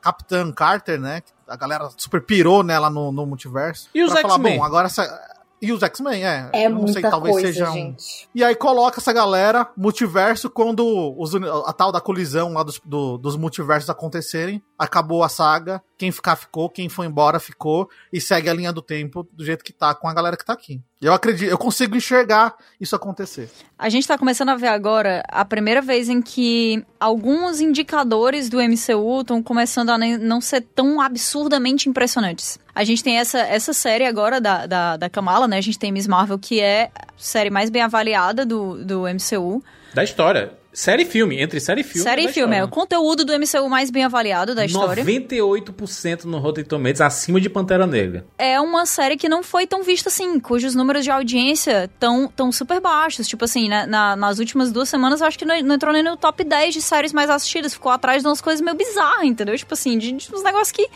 Capitã 0.00 0.50
Carter, 0.52 1.00
né, 1.00 1.22
a 1.48 1.56
galera 1.56 1.88
super 1.96 2.20
pirou 2.22 2.62
nela 2.62 2.88
no, 2.90 3.10
no 3.10 3.26
multiverso. 3.26 3.88
E 3.94 4.02
os 4.02 4.14
X-Men? 4.14 4.58
bom, 4.58 4.64
agora 4.64 4.86
essa... 4.86 5.30
E 5.62 5.72
os 5.72 5.82
X-Men, 5.82 6.24
é. 6.24 6.48
É 6.54 6.66
Eu 6.66 6.70
não 6.70 6.78
muita 6.78 6.94
sei, 6.94 7.02
talvez 7.02 7.34
coisa, 7.34 7.48
seja 7.52 7.68
um... 7.68 7.72
gente. 7.74 8.26
E 8.34 8.42
aí 8.42 8.54
coloca 8.54 8.98
essa 8.98 9.12
galera, 9.12 9.68
multiverso, 9.76 10.48
quando 10.48 10.82
os 11.18 11.34
a 11.66 11.72
tal 11.74 11.92
da 11.92 12.00
colisão 12.00 12.54
lá 12.54 12.62
dos, 12.62 12.80
do- 12.82 13.18
dos 13.18 13.36
multiversos 13.36 13.90
acontecerem, 13.90 14.62
acabou 14.78 15.22
a 15.22 15.28
saga, 15.28 15.82
quem 15.98 16.10
ficar 16.10 16.36
ficou, 16.36 16.70
quem 16.70 16.88
foi 16.88 17.04
embora 17.04 17.38
ficou, 17.38 17.90
e 18.10 18.18
segue 18.22 18.48
a 18.48 18.54
linha 18.54 18.72
do 18.72 18.80
tempo 18.80 19.28
do 19.32 19.44
jeito 19.44 19.62
que 19.62 19.72
tá 19.72 19.94
com 19.94 20.08
a 20.08 20.14
galera 20.14 20.34
que 20.34 20.46
tá 20.46 20.54
aqui. 20.54 20.82
Eu 21.00 21.14
acredito, 21.14 21.48
eu 21.48 21.56
consigo 21.56 21.96
enxergar 21.96 22.54
isso 22.78 22.94
acontecer. 22.94 23.50
A 23.78 23.88
gente 23.88 24.06
tá 24.06 24.18
começando 24.18 24.50
a 24.50 24.56
ver 24.56 24.66
agora 24.66 25.22
a 25.28 25.46
primeira 25.46 25.80
vez 25.80 26.10
em 26.10 26.20
que 26.20 26.84
alguns 26.98 27.58
indicadores 27.58 28.50
do 28.50 28.58
MCU 28.58 29.22
estão 29.22 29.42
começando 29.42 29.88
a 29.88 29.96
não 29.96 30.42
ser 30.42 30.60
tão 30.60 31.00
absurdamente 31.00 31.88
impressionantes. 31.88 32.58
A 32.74 32.84
gente 32.84 33.02
tem 33.02 33.16
essa, 33.16 33.38
essa 33.38 33.72
série 33.72 34.04
agora 34.04 34.42
da, 34.42 34.66
da, 34.66 34.96
da 34.98 35.08
Kamala, 35.08 35.48
né? 35.48 35.56
A 35.56 35.62
gente 35.62 35.78
tem 35.78 35.90
Miss 35.90 36.06
Marvel, 36.06 36.38
que 36.38 36.60
é 36.60 36.90
a 36.94 37.06
série 37.16 37.48
mais 37.48 37.70
bem 37.70 37.80
avaliada 37.80 38.44
do, 38.44 38.84
do 38.84 39.04
MCU. 39.04 39.64
Da 39.94 40.04
história. 40.04 40.59
Série 40.80 41.02
e 41.02 41.04
filme, 41.04 41.38
entre 41.38 41.60
série 41.60 41.82
e 41.82 41.84
filme. 41.84 42.02
série 42.02 42.24
e 42.24 42.28
filme, 42.32 42.56
é 42.56 42.62
o 42.62 42.64
história. 42.64 42.68
conteúdo 42.74 43.22
do 43.22 43.34
MCU 43.38 43.68
mais 43.68 43.90
bem 43.90 44.04
avaliado 44.04 44.54
da 44.54 44.64
história. 44.64 45.04
98% 45.04 46.24
no 46.24 46.38
Rotten 46.38 46.64
Tomatoes, 46.64 47.02
acima 47.02 47.38
de 47.38 47.50
Pantera 47.50 47.86
Negra. 47.86 48.24
é 48.38 48.58
uma 48.58 48.86
série 48.86 49.18
que 49.18 49.28
não 49.28 49.42
foi 49.42 49.66
tão 49.66 49.82
vista 49.82 50.08
assim, 50.08 50.40
cujos 50.40 50.74
números 50.74 51.04
de 51.04 51.10
audiência 51.10 51.84
estão 51.84 52.26
tão 52.34 52.50
super 52.50 52.80
baixos. 52.80 53.28
Tipo 53.28 53.44
assim, 53.44 53.68
né, 53.68 53.84
na- 53.84 54.16
nas 54.16 54.38
últimas 54.38 54.72
duas 54.72 54.88
semanas 54.88 55.20
eu 55.20 55.26
acho 55.26 55.38
que 55.38 55.44
não, 55.44 55.60
não 55.60 55.74
entrou 55.74 55.92
nem 55.92 56.02
no 56.02 56.16
top 56.16 56.42
10 56.42 56.72
de 56.72 56.80
séries 56.80 57.12
mais 57.12 57.28
assistidas. 57.28 57.74
Ficou 57.74 57.92
atrás 57.92 58.22
de 58.22 58.28
umas 58.28 58.40
coisas 58.40 58.62
meio 58.62 58.74
bizarras, 58.74 59.24
entendeu? 59.24 59.54
Tipo 59.58 59.74
assim, 59.74 59.98
de, 59.98 60.12
de 60.12 60.34
uns 60.34 60.42
negócios 60.42 60.72
que 60.72 60.88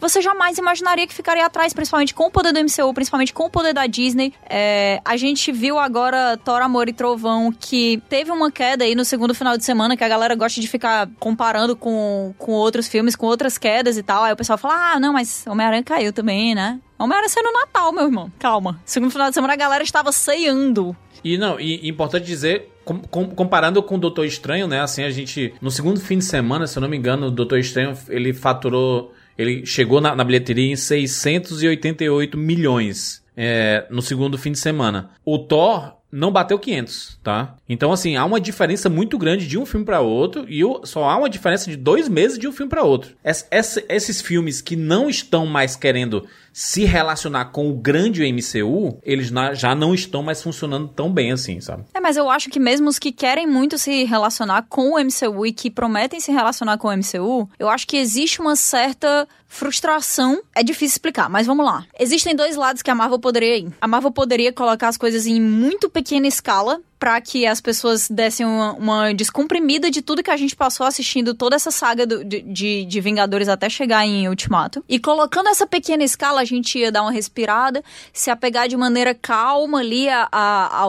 você 0.00 0.22
jamais 0.22 0.56
imaginaria 0.56 1.04
que 1.04 1.12
ficaria 1.14 1.44
atrás, 1.44 1.72
principalmente 1.72 2.14
com 2.14 2.26
o 2.26 2.30
poder 2.30 2.52
do 2.52 2.60
MCU, 2.60 2.94
principalmente 2.94 3.32
com 3.34 3.46
o 3.46 3.50
poder 3.50 3.74
da 3.74 3.88
Disney. 3.88 4.32
É, 4.48 5.00
a 5.04 5.16
gente 5.16 5.50
viu 5.50 5.80
agora 5.80 6.36
Thor, 6.44 6.62
Amor 6.62 6.88
e 6.88 6.92
Trovão, 6.92 7.50
que 7.52 8.00
teve 8.08 8.30
uma 8.30 8.48
queda 8.48 8.84
aí 8.84 8.94
no 8.94 9.04
segundo 9.04 9.31
final 9.34 9.56
de 9.56 9.64
semana, 9.64 9.96
que 9.96 10.04
a 10.04 10.08
galera 10.08 10.34
gosta 10.34 10.60
de 10.60 10.66
ficar 10.68 11.08
comparando 11.18 11.74
com, 11.76 12.34
com 12.38 12.52
outros 12.52 12.88
filmes, 12.88 13.14
com 13.16 13.26
outras 13.26 13.58
quedas 13.58 13.96
e 13.96 14.02
tal. 14.02 14.24
Aí 14.24 14.32
o 14.32 14.36
pessoal 14.36 14.58
fala, 14.58 14.94
ah, 14.94 15.00
não, 15.00 15.12
mas 15.12 15.44
Homem-Aranha 15.46 15.82
caiu 15.82 16.12
também, 16.12 16.54
né? 16.54 16.78
Homem-Aranha 16.98 17.28
saiu 17.28 17.44
no 17.44 17.52
Natal, 17.52 17.92
meu 17.92 18.04
irmão. 18.04 18.30
Calma. 18.38 18.80
Segundo 18.84 19.10
final 19.10 19.28
de 19.28 19.34
semana 19.34 19.52
a 19.52 19.56
galera 19.56 19.82
estava 19.82 20.12
ceando. 20.12 20.96
E 21.24 21.36
não, 21.38 21.58
e, 21.60 21.88
importante 21.88 22.24
dizer, 22.26 22.68
com- 22.84 23.00
com- 23.00 23.28
comparando 23.28 23.82
com 23.82 23.94
o 23.96 23.98
Doutor 23.98 24.24
Estranho, 24.26 24.66
né? 24.66 24.80
Assim, 24.80 25.02
a 25.04 25.10
gente. 25.10 25.54
No 25.60 25.70
segundo 25.70 26.00
fim 26.00 26.18
de 26.18 26.24
semana, 26.24 26.66
se 26.66 26.76
eu 26.76 26.80
não 26.80 26.88
me 26.88 26.96
engano, 26.96 27.26
o 27.26 27.30
Doutor 27.30 27.58
Estranho 27.58 27.96
ele 28.08 28.32
faturou. 28.32 29.12
Ele 29.38 29.64
chegou 29.64 30.00
na, 30.00 30.14
na 30.14 30.24
bilheteria 30.24 30.70
em 30.72 30.76
688 30.76 32.36
milhões 32.36 33.22
é, 33.36 33.86
no 33.90 34.02
segundo 34.02 34.36
fim 34.36 34.52
de 34.52 34.58
semana. 34.58 35.10
O 35.24 35.38
Thor 35.38 35.94
não 36.12 36.30
bateu 36.30 36.58
500, 36.58 37.18
tá? 37.22 37.56
Então, 37.66 37.90
assim, 37.90 38.16
há 38.16 38.24
uma 38.26 38.38
diferença 38.38 38.90
muito 38.90 39.16
grande 39.16 39.48
de 39.48 39.58
um 39.58 39.64
filme 39.64 39.86
para 39.86 40.00
outro 40.00 40.44
e 40.46 40.60
só 40.84 41.04
há 41.08 41.16
uma 41.16 41.30
diferença 41.30 41.70
de 41.70 41.76
dois 41.76 42.06
meses 42.08 42.38
de 42.38 42.46
um 42.46 42.52
filme 42.52 42.68
para 42.68 42.82
outro. 42.82 43.12
Es- 43.24 43.46
essa- 43.50 43.82
esses 43.88 44.20
filmes 44.20 44.60
que 44.60 44.76
não 44.76 45.08
estão 45.08 45.46
mais 45.46 45.74
querendo 45.74 46.26
se 46.52 46.84
relacionar 46.84 47.46
com 47.46 47.70
o 47.70 47.74
grande 47.74 48.22
MCU, 48.24 48.98
eles 49.02 49.30
na- 49.30 49.54
já 49.54 49.74
não 49.74 49.94
estão 49.94 50.22
mais 50.22 50.42
funcionando 50.42 50.88
tão 50.88 51.10
bem 51.12 51.32
assim, 51.32 51.60
sabe? 51.60 51.84
É, 51.94 52.00
mas 52.00 52.16
eu 52.16 52.30
acho 52.30 52.50
que 52.50 52.60
mesmo 52.60 52.88
os 52.88 52.98
que 52.98 53.10
querem 53.12 53.46
muito 53.46 53.78
se 53.78 54.04
relacionar 54.04 54.66
com 54.68 54.90
o 54.94 54.98
MCU 54.98 55.46
e 55.46 55.52
que 55.52 55.70
prometem 55.70 56.20
se 56.20 56.30
relacionar 56.30 56.76
com 56.78 56.88
o 56.88 56.92
MCU, 56.92 57.48
eu 57.58 57.68
acho 57.68 57.86
que 57.86 57.96
existe 57.96 58.40
uma 58.40 58.54
certa 58.56 59.26
frustração. 59.46 60.42
É 60.54 60.62
difícil 60.62 60.94
explicar, 60.94 61.28
mas 61.30 61.46
vamos 61.46 61.64
lá. 61.64 61.84
Existem 61.98 62.34
dois 62.34 62.56
lados 62.56 62.82
que 62.82 62.90
a 62.90 62.94
Marvel 62.94 63.18
poderia 63.18 63.56
ir. 63.58 63.72
A 63.80 63.86
Marvel 63.88 64.10
poderia 64.10 64.52
colocar 64.52 64.88
as 64.88 64.96
coisas 64.96 65.26
em 65.26 65.40
muito 65.40 65.88
pequena 65.90 66.26
escala 66.26 66.80
pra 67.02 67.20
que 67.20 67.44
as 67.44 67.60
pessoas 67.60 68.08
dessem 68.08 68.46
uma, 68.46 68.74
uma 68.74 69.12
descomprimida 69.12 69.90
de 69.90 70.00
tudo 70.00 70.22
que 70.22 70.30
a 70.30 70.36
gente 70.36 70.54
passou 70.54 70.86
assistindo 70.86 71.34
toda 71.34 71.56
essa 71.56 71.72
saga 71.72 72.06
do, 72.06 72.22
de, 72.22 72.84
de, 72.84 73.00
Vingadores 73.00 73.48
até 73.48 73.68
chegar 73.68 74.06
em 74.06 74.28
Ultimato. 74.28 74.84
E 74.88 75.00
colocando 75.00 75.48
essa 75.48 75.66
pequena 75.66 76.04
escala, 76.04 76.40
a 76.40 76.44
gente 76.44 76.78
ia 76.78 76.92
dar 76.92 77.02
uma 77.02 77.10
respirada, 77.10 77.82
se 78.12 78.30
apegar 78.30 78.68
de 78.68 78.76
maneira 78.76 79.16
calma 79.16 79.80
ali 79.80 80.08
a, 80.08 80.28
a, 80.30 80.86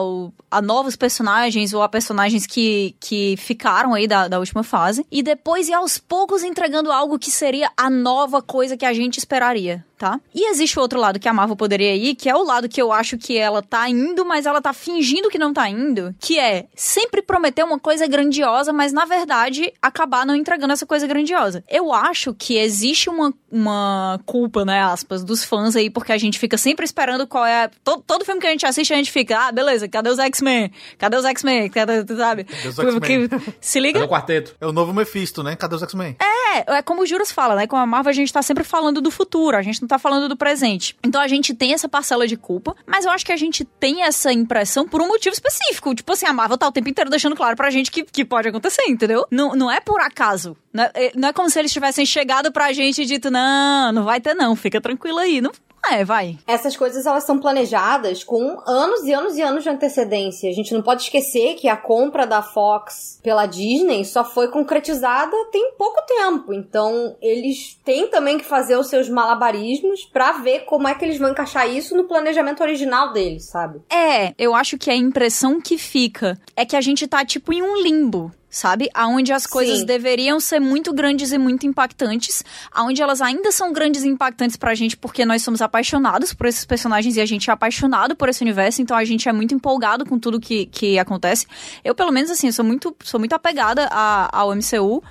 a 0.52 0.62
novos 0.62 0.94
personagens 0.94 1.72
ou 1.74 1.82
a 1.82 1.88
personagens 1.88 2.46
que, 2.46 2.94
que 3.00 3.34
ficaram 3.36 3.92
aí 3.92 4.06
da, 4.06 4.28
da 4.28 4.38
última 4.38 4.62
fase. 4.62 5.04
E 5.10 5.20
depois 5.20 5.68
ir 5.68 5.74
aos 5.74 5.98
poucos 5.98 6.44
entregando 6.44 6.92
algo 6.92 7.18
que 7.18 7.32
seria 7.32 7.72
a 7.76 7.90
nova 7.90 8.40
coisa 8.40 8.76
que 8.76 8.86
a 8.86 8.92
gente 8.92 9.18
esperaria 9.18 9.84
tá? 9.98 10.20
E 10.34 10.50
existe 10.50 10.78
o 10.78 10.82
outro 10.82 10.98
lado 10.98 11.18
que 11.18 11.28
a 11.28 11.32
Marvel 11.32 11.56
poderia 11.56 11.94
ir, 11.94 12.14
que 12.14 12.28
é 12.28 12.34
o 12.34 12.42
lado 12.42 12.68
que 12.68 12.80
eu 12.80 12.92
acho 12.92 13.16
que 13.16 13.36
ela 13.36 13.62
tá 13.62 13.88
indo, 13.88 14.24
mas 14.24 14.46
ela 14.46 14.60
tá 14.60 14.72
fingindo 14.72 15.28
que 15.28 15.38
não 15.38 15.52
tá 15.52 15.68
indo, 15.68 16.14
que 16.20 16.38
é 16.38 16.66
sempre 16.74 17.22
prometer 17.22 17.64
uma 17.64 17.78
coisa 17.78 18.06
grandiosa, 18.06 18.72
mas 18.72 18.92
na 18.92 19.04
verdade 19.04 19.72
acabar 19.80 20.26
não 20.26 20.34
entregando 20.34 20.72
essa 20.72 20.86
coisa 20.86 21.06
grandiosa. 21.06 21.64
Eu 21.68 21.92
acho 21.92 22.34
que 22.34 22.56
existe 22.56 23.08
uma, 23.08 23.32
uma 23.50 24.20
culpa, 24.26 24.64
né, 24.64 24.82
aspas, 24.82 25.22
dos 25.22 25.44
fãs 25.44 25.76
aí, 25.76 25.88
porque 25.88 26.12
a 26.12 26.18
gente 26.18 26.38
fica 26.38 26.58
sempre 26.58 26.84
esperando 26.84 27.26
qual 27.26 27.44
é. 27.44 27.70
Todo, 27.82 28.02
todo 28.06 28.24
filme 28.24 28.40
que 28.40 28.46
a 28.46 28.50
gente 28.50 28.66
assiste, 28.66 28.92
a 28.92 28.96
gente 28.96 29.12
fica, 29.12 29.48
ah, 29.48 29.52
beleza, 29.52 29.88
cadê 29.88 30.10
os 30.10 30.18
X-Men? 30.18 30.70
Cadê 30.98 31.16
os 31.16 31.24
X-Men? 31.24 31.70
Cadê, 31.70 32.16
sabe? 32.16 32.44
Cadê 32.44 32.68
os 32.68 32.78
X-Men? 32.78 33.28
Se 33.60 33.80
liga. 33.80 34.00
Cadê 34.00 34.12
o 34.12 34.14
quarteto? 34.14 34.56
É 34.60 34.66
o 34.66 34.72
novo 34.72 34.92
Mephisto, 34.92 35.42
né? 35.42 35.56
Cadê 35.56 35.76
os 35.76 35.82
X-Men? 35.82 36.16
É, 36.20 36.76
é 36.78 36.82
como 36.82 37.02
o 37.02 37.06
Juras 37.06 37.30
fala, 37.30 37.54
né? 37.54 37.66
Com 37.66 37.76
a 37.76 37.86
Marvel 37.86 38.10
a 38.10 38.14
gente 38.14 38.32
tá 38.32 38.42
sempre 38.42 38.64
falando 38.64 39.00
do 39.00 39.10
futuro, 39.10 39.56
a 39.56 39.62
gente 39.62 39.83
não 39.84 39.88
tá 39.88 39.98
falando 39.98 40.28
do 40.28 40.36
presente. 40.36 40.96
Então 41.04 41.20
a 41.20 41.28
gente 41.28 41.54
tem 41.54 41.72
essa 41.72 41.88
parcela 41.88 42.26
de 42.26 42.36
culpa, 42.36 42.74
mas 42.86 43.04
eu 43.04 43.10
acho 43.10 43.24
que 43.24 43.32
a 43.32 43.36
gente 43.36 43.64
tem 43.64 44.02
essa 44.02 44.32
impressão 44.32 44.88
por 44.88 45.00
um 45.00 45.06
motivo 45.06 45.34
específico. 45.34 45.94
Tipo 45.94 46.12
assim, 46.12 46.26
a 46.26 46.32
Marvel 46.32 46.58
tá 46.58 46.66
o 46.66 46.72
tempo 46.72 46.88
inteiro 46.88 47.10
deixando 47.10 47.36
claro 47.36 47.56
pra 47.56 47.70
gente 47.70 47.90
que, 47.90 48.02
que 48.02 48.24
pode 48.24 48.48
acontecer, 48.48 48.84
entendeu? 48.88 49.26
Não, 49.30 49.54
não 49.54 49.70
é 49.70 49.80
por 49.80 50.00
acaso. 50.00 50.56
Não 50.72 50.84
é, 50.84 51.12
não 51.14 51.28
é 51.28 51.32
como 51.32 51.48
se 51.50 51.58
eles 51.58 51.72
tivessem 51.72 52.04
chegado 52.06 52.50
pra 52.50 52.72
gente 52.72 53.02
e 53.02 53.04
dito, 53.04 53.30
não, 53.30 53.92
não 53.92 54.04
vai 54.04 54.20
ter 54.20 54.34
não, 54.34 54.56
fica 54.56 54.80
tranquilo 54.80 55.18
aí. 55.18 55.40
Não, 55.40 55.52
é, 55.90 56.04
vai. 56.04 56.38
Essas 56.46 56.76
coisas 56.76 57.06
elas 57.06 57.24
são 57.24 57.38
planejadas 57.38 58.22
com 58.24 58.60
anos 58.66 59.04
e 59.04 59.12
anos 59.12 59.36
e 59.36 59.42
anos 59.42 59.62
de 59.62 59.68
antecedência. 59.68 60.50
A 60.50 60.52
gente 60.52 60.72
não 60.72 60.82
pode 60.82 61.02
esquecer 61.02 61.54
que 61.54 61.68
a 61.68 61.76
compra 61.76 62.26
da 62.26 62.42
Fox 62.42 63.20
pela 63.22 63.46
Disney 63.46 64.04
só 64.04 64.24
foi 64.24 64.48
concretizada 64.48 65.32
tem 65.50 65.72
pouco 65.76 66.02
tempo. 66.06 66.52
Então, 66.52 67.16
eles 67.20 67.78
têm 67.84 68.08
também 68.08 68.38
que 68.38 68.44
fazer 68.44 68.76
os 68.76 68.88
seus 68.88 69.08
malabarismos 69.08 70.04
para 70.04 70.32
ver 70.32 70.60
como 70.60 70.88
é 70.88 70.94
que 70.94 71.04
eles 71.04 71.18
vão 71.18 71.30
encaixar 71.30 71.68
isso 71.68 71.96
no 71.96 72.04
planejamento 72.04 72.62
original 72.62 73.12
deles, 73.12 73.44
sabe? 73.50 73.80
É, 73.90 74.34
eu 74.38 74.54
acho 74.54 74.78
que 74.78 74.90
a 74.90 74.96
impressão 74.96 75.60
que 75.60 75.78
fica 75.78 76.38
é 76.56 76.64
que 76.64 76.76
a 76.76 76.80
gente 76.80 77.06
tá 77.06 77.24
tipo 77.24 77.52
em 77.52 77.62
um 77.62 77.80
limbo 77.82 78.32
sabe? 78.54 78.88
Aonde 78.94 79.32
as 79.32 79.46
coisas 79.46 79.80
Sim. 79.80 79.84
deveriam 79.84 80.38
ser 80.38 80.60
muito 80.60 80.92
grandes 80.94 81.32
e 81.32 81.38
muito 81.38 81.66
impactantes, 81.66 82.44
aonde 82.70 83.02
elas 83.02 83.20
ainda 83.20 83.50
são 83.50 83.72
grandes 83.72 84.04
e 84.04 84.08
impactantes 84.08 84.56
pra 84.56 84.74
gente 84.74 84.96
porque 84.96 85.24
nós 85.24 85.42
somos 85.42 85.60
apaixonados 85.60 86.32
por 86.32 86.46
esses 86.46 86.64
personagens 86.64 87.16
e 87.16 87.20
a 87.20 87.26
gente 87.26 87.50
é 87.50 87.52
apaixonado 87.52 88.14
por 88.14 88.28
esse 88.28 88.42
universo, 88.42 88.80
então 88.80 88.96
a 88.96 89.04
gente 89.04 89.28
é 89.28 89.32
muito 89.32 89.54
empolgado 89.54 90.06
com 90.06 90.18
tudo 90.18 90.38
que, 90.38 90.66
que 90.66 90.98
acontece. 91.00 91.46
Eu, 91.82 91.96
pelo 91.96 92.12
menos, 92.12 92.30
assim, 92.30 92.50
sou 92.52 92.64
muito, 92.64 92.94
sou 93.02 93.18
muito 93.18 93.32
apegada 93.32 93.88
a, 93.90 94.30
ao 94.32 94.54
MCU. 94.54 95.02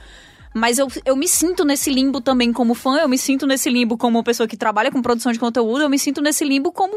Mas 0.56 0.78
eu, 0.78 0.88
eu 1.04 1.16
me 1.16 1.28
sinto 1.28 1.66
nesse 1.66 1.90
limbo 1.90 2.22
também 2.22 2.54
como 2.54 2.76
fã, 2.76 3.00
eu 3.00 3.10
me 3.10 3.18
sinto 3.18 3.48
nesse 3.48 3.72
limbo 3.72 3.98
como 3.98 4.24
pessoa 4.24 4.48
que 4.48 4.56
trabalha 4.56 4.92
com 4.92 5.02
produção 5.02 5.32
de 5.32 5.40
conteúdo, 5.40 5.82
eu 5.82 5.90
me 5.90 5.98
sinto 5.98 6.22
nesse 6.22 6.46
limbo 6.46 6.72
como 6.72 6.96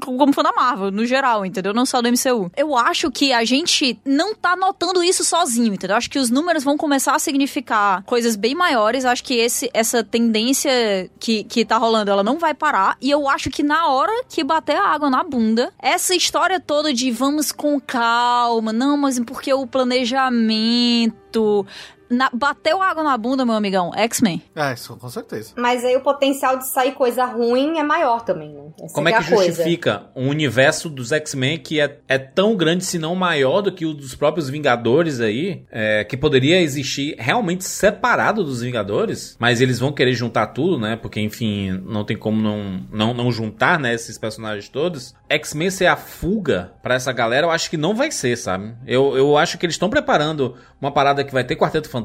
como 0.00 0.32
fã 0.32 0.42
da 0.42 0.52
Marvel, 0.52 0.90
no 0.90 1.06
geral, 1.06 1.44
entendeu? 1.44 1.72
Não 1.72 1.86
só 1.86 2.02
do 2.02 2.08
MCU. 2.08 2.50
Eu 2.56 2.76
acho 2.76 3.10
que 3.10 3.32
a 3.32 3.44
gente 3.44 3.98
não 4.04 4.34
tá 4.34 4.56
notando 4.56 5.02
isso 5.02 5.24
sozinho, 5.24 5.74
entendeu? 5.74 5.96
Acho 5.96 6.10
que 6.10 6.18
os 6.18 6.30
números 6.30 6.64
vão 6.64 6.76
começar 6.76 7.14
a 7.14 7.18
significar 7.18 8.02
coisas 8.04 8.36
bem 8.36 8.54
maiores. 8.54 9.04
Acho 9.04 9.22
que 9.22 9.34
esse, 9.34 9.70
essa 9.72 10.02
tendência 10.02 11.10
que, 11.18 11.44
que 11.44 11.64
tá 11.64 11.76
rolando, 11.76 12.10
ela 12.10 12.22
não 12.22 12.38
vai 12.38 12.54
parar. 12.54 12.96
E 13.00 13.10
eu 13.10 13.28
acho 13.28 13.50
que 13.50 13.62
na 13.62 13.88
hora 13.88 14.24
que 14.28 14.42
bater 14.42 14.76
a 14.76 14.88
água 14.88 15.10
na 15.10 15.22
bunda, 15.22 15.72
essa 15.78 16.14
história 16.14 16.58
toda 16.58 16.92
de 16.92 17.10
vamos 17.10 17.52
com 17.52 17.80
calma, 17.80 18.72
não, 18.72 18.96
mas 18.96 19.18
porque 19.20 19.52
o 19.52 19.66
planejamento 19.66 21.66
na, 22.10 22.28
bateu 22.32 22.82
água 22.82 23.04
na 23.04 23.16
bunda, 23.16 23.46
meu 23.46 23.54
amigão. 23.54 23.92
X-Men. 23.94 24.42
É, 24.54 24.74
isso 24.74 24.96
com 24.96 25.08
certeza. 25.08 25.52
Mas 25.56 25.84
aí 25.84 25.96
o 25.96 26.00
potencial 26.00 26.58
de 26.58 26.66
sair 26.66 26.92
coisa 26.92 27.24
ruim 27.24 27.78
é 27.78 27.82
maior 27.84 28.22
também, 28.22 28.52
né? 28.52 28.64
Essa 28.82 28.94
Como 28.94 29.08
é 29.08 29.12
que 29.12 29.18
que 29.18 29.32
a 29.32 29.36
coisa. 29.36 29.52
justifica 29.52 30.06
um 30.16 30.28
universo 30.28 30.90
dos 30.90 31.12
X-Men 31.12 31.58
que 31.58 31.80
é, 31.80 31.98
é 32.08 32.18
tão 32.18 32.56
grande, 32.56 32.84
se 32.84 32.98
não 32.98 33.14
maior 33.14 33.62
do 33.62 33.70
que 33.70 33.86
o 33.86 33.94
dos 33.94 34.14
próprios 34.14 34.50
Vingadores 34.50 35.20
aí, 35.20 35.64
é, 35.70 36.02
que 36.02 36.16
poderia 36.16 36.60
existir 36.60 37.14
realmente 37.18 37.64
separado 37.64 38.42
dos 38.42 38.62
Vingadores, 38.62 39.36
mas 39.38 39.60
eles 39.60 39.78
vão 39.78 39.92
querer 39.92 40.14
juntar 40.14 40.48
tudo, 40.48 40.78
né? 40.78 40.96
Porque, 40.96 41.20
enfim, 41.20 41.70
não 41.86 42.04
tem 42.04 42.16
como 42.16 42.42
não, 42.42 42.84
não, 42.90 43.14
não 43.14 43.30
juntar, 43.30 43.78
né, 43.78 43.94
esses 43.94 44.18
personagens 44.18 44.68
todos. 44.68 45.14
X-Men 45.28 45.70
ser 45.70 45.86
a 45.86 45.96
fuga 45.96 46.72
pra 46.82 46.94
essa 46.94 47.12
galera, 47.12 47.46
eu 47.46 47.50
acho 47.50 47.70
que 47.70 47.76
não 47.76 47.94
vai 47.94 48.10
ser, 48.10 48.36
sabe? 48.36 48.74
Eu, 48.86 49.16
eu 49.16 49.36
acho 49.36 49.56
que 49.56 49.64
eles 49.64 49.74
estão 49.74 49.88
preparando 49.88 50.56
uma 50.80 50.90
parada 50.90 51.22
que 51.22 51.32
vai 51.32 51.44
ter 51.44 51.54
Quarteto 51.54 51.88
Fantástico 51.88 51.99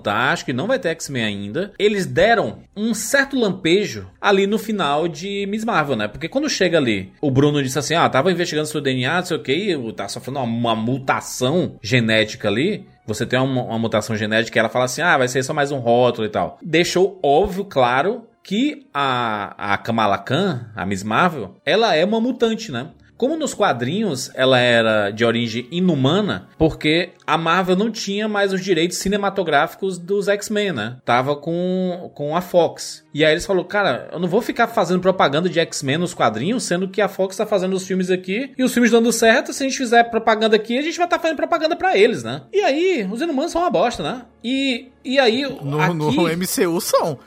e 0.51 0.53
não 0.53 0.67
vai 0.67 0.79
ter 0.79 0.89
X-Men 0.89 1.23
ainda. 1.23 1.73
Eles 1.77 2.05
deram 2.05 2.59
um 2.75 2.93
certo 2.93 3.39
lampejo 3.39 4.07
ali 4.19 4.47
no 4.47 4.57
final 4.57 5.07
de 5.07 5.45
Miss 5.47 5.65
Marvel, 5.65 5.95
né? 5.95 6.07
Porque 6.07 6.29
quando 6.29 6.49
chega 6.49 6.77
ali, 6.77 7.11
o 7.21 7.31
Bruno 7.31 7.61
disse 7.61 7.79
assim: 7.79 7.95
ah, 7.95 8.09
tava 8.09 8.31
investigando 8.31 8.67
seu 8.67 8.81
DNA, 8.81 9.17
não 9.17 9.25
sei 9.25 9.37
o 9.37 9.43
que, 9.43 9.93
tá 9.95 10.07
sofrendo 10.07 10.39
uma, 10.39 10.45
uma 10.45 10.75
mutação 10.75 11.77
genética 11.81 12.47
ali. 12.47 12.85
Você 13.07 13.25
tem 13.25 13.39
uma, 13.39 13.63
uma 13.63 13.79
mutação 13.79 14.15
genética 14.15 14.57
e 14.57 14.59
ela 14.59 14.69
fala 14.69 14.85
assim: 14.85 15.01
ah, 15.01 15.17
vai 15.17 15.27
ser 15.27 15.43
só 15.43 15.53
mais 15.53 15.71
um 15.71 15.79
rótulo 15.79 16.27
e 16.27 16.29
tal. 16.29 16.57
Deixou 16.61 17.19
óbvio, 17.23 17.65
claro, 17.65 18.27
que 18.45 18.85
a, 18.93 19.73
a 19.73 19.77
Kamala 19.77 20.19
Khan, 20.19 20.69
a 20.75 20.85
Miss 20.85 21.03
Marvel, 21.03 21.55
ela 21.65 21.95
é 21.95 22.05
uma 22.05 22.21
mutante, 22.21 22.71
né? 22.71 22.89
Como 23.17 23.37
nos 23.37 23.53
quadrinhos 23.53 24.29
ela 24.33 24.59
era 24.59 25.09
de 25.09 25.23
origem 25.23 25.67
inumana, 25.71 26.49
porque 26.57 27.11
a 27.25 27.37
Marvel 27.37 27.75
não 27.75 27.89
tinha 27.89 28.27
mais 28.27 28.51
os 28.51 28.63
direitos 28.63 28.97
cinematográficos 28.97 29.97
dos 29.97 30.27
X-Men, 30.27 30.73
né? 30.73 30.97
Tava 31.05 31.35
com, 31.35 32.11
com 32.13 32.35
a 32.35 32.41
Fox. 32.41 33.05
E 33.13 33.23
aí 33.23 33.31
eles 33.31 33.45
falaram, 33.45 33.65
cara, 33.67 34.09
eu 34.11 34.19
não 34.19 34.27
vou 34.27 34.41
ficar 34.41 34.67
fazendo 34.67 34.99
propaganda 34.99 35.49
de 35.49 35.59
X-Men 35.59 35.97
nos 35.97 36.13
quadrinhos, 36.13 36.63
sendo 36.63 36.89
que 36.89 37.01
a 37.01 37.07
Fox 37.07 37.37
tá 37.37 37.45
fazendo 37.45 37.73
os 37.73 37.87
filmes 37.87 38.11
aqui, 38.11 38.51
e 38.57 38.63
os 38.63 38.73
filmes 38.73 38.91
dando 38.91 39.11
certo, 39.11 39.53
se 39.53 39.63
a 39.63 39.67
gente 39.67 39.77
fizer 39.77 40.03
propaganda 40.05 40.55
aqui, 40.55 40.77
a 40.77 40.81
gente 40.81 40.97
vai 40.97 41.07
estar 41.07 41.17
tá 41.17 41.21
fazendo 41.21 41.37
propaganda 41.37 41.75
para 41.75 41.97
eles, 41.97 42.23
né? 42.23 42.41
E 42.51 42.61
aí, 42.61 43.07
os 43.09 43.21
inumanos 43.21 43.51
são 43.51 43.61
uma 43.61 43.69
bosta, 43.69 44.03
né? 44.03 44.23
E, 44.43 44.89
e 45.03 45.17
aí... 45.17 45.43
No, 45.61 45.79
aqui, 45.79 45.93
no 45.93 46.23
MCU 46.23 46.81
são. 46.81 47.17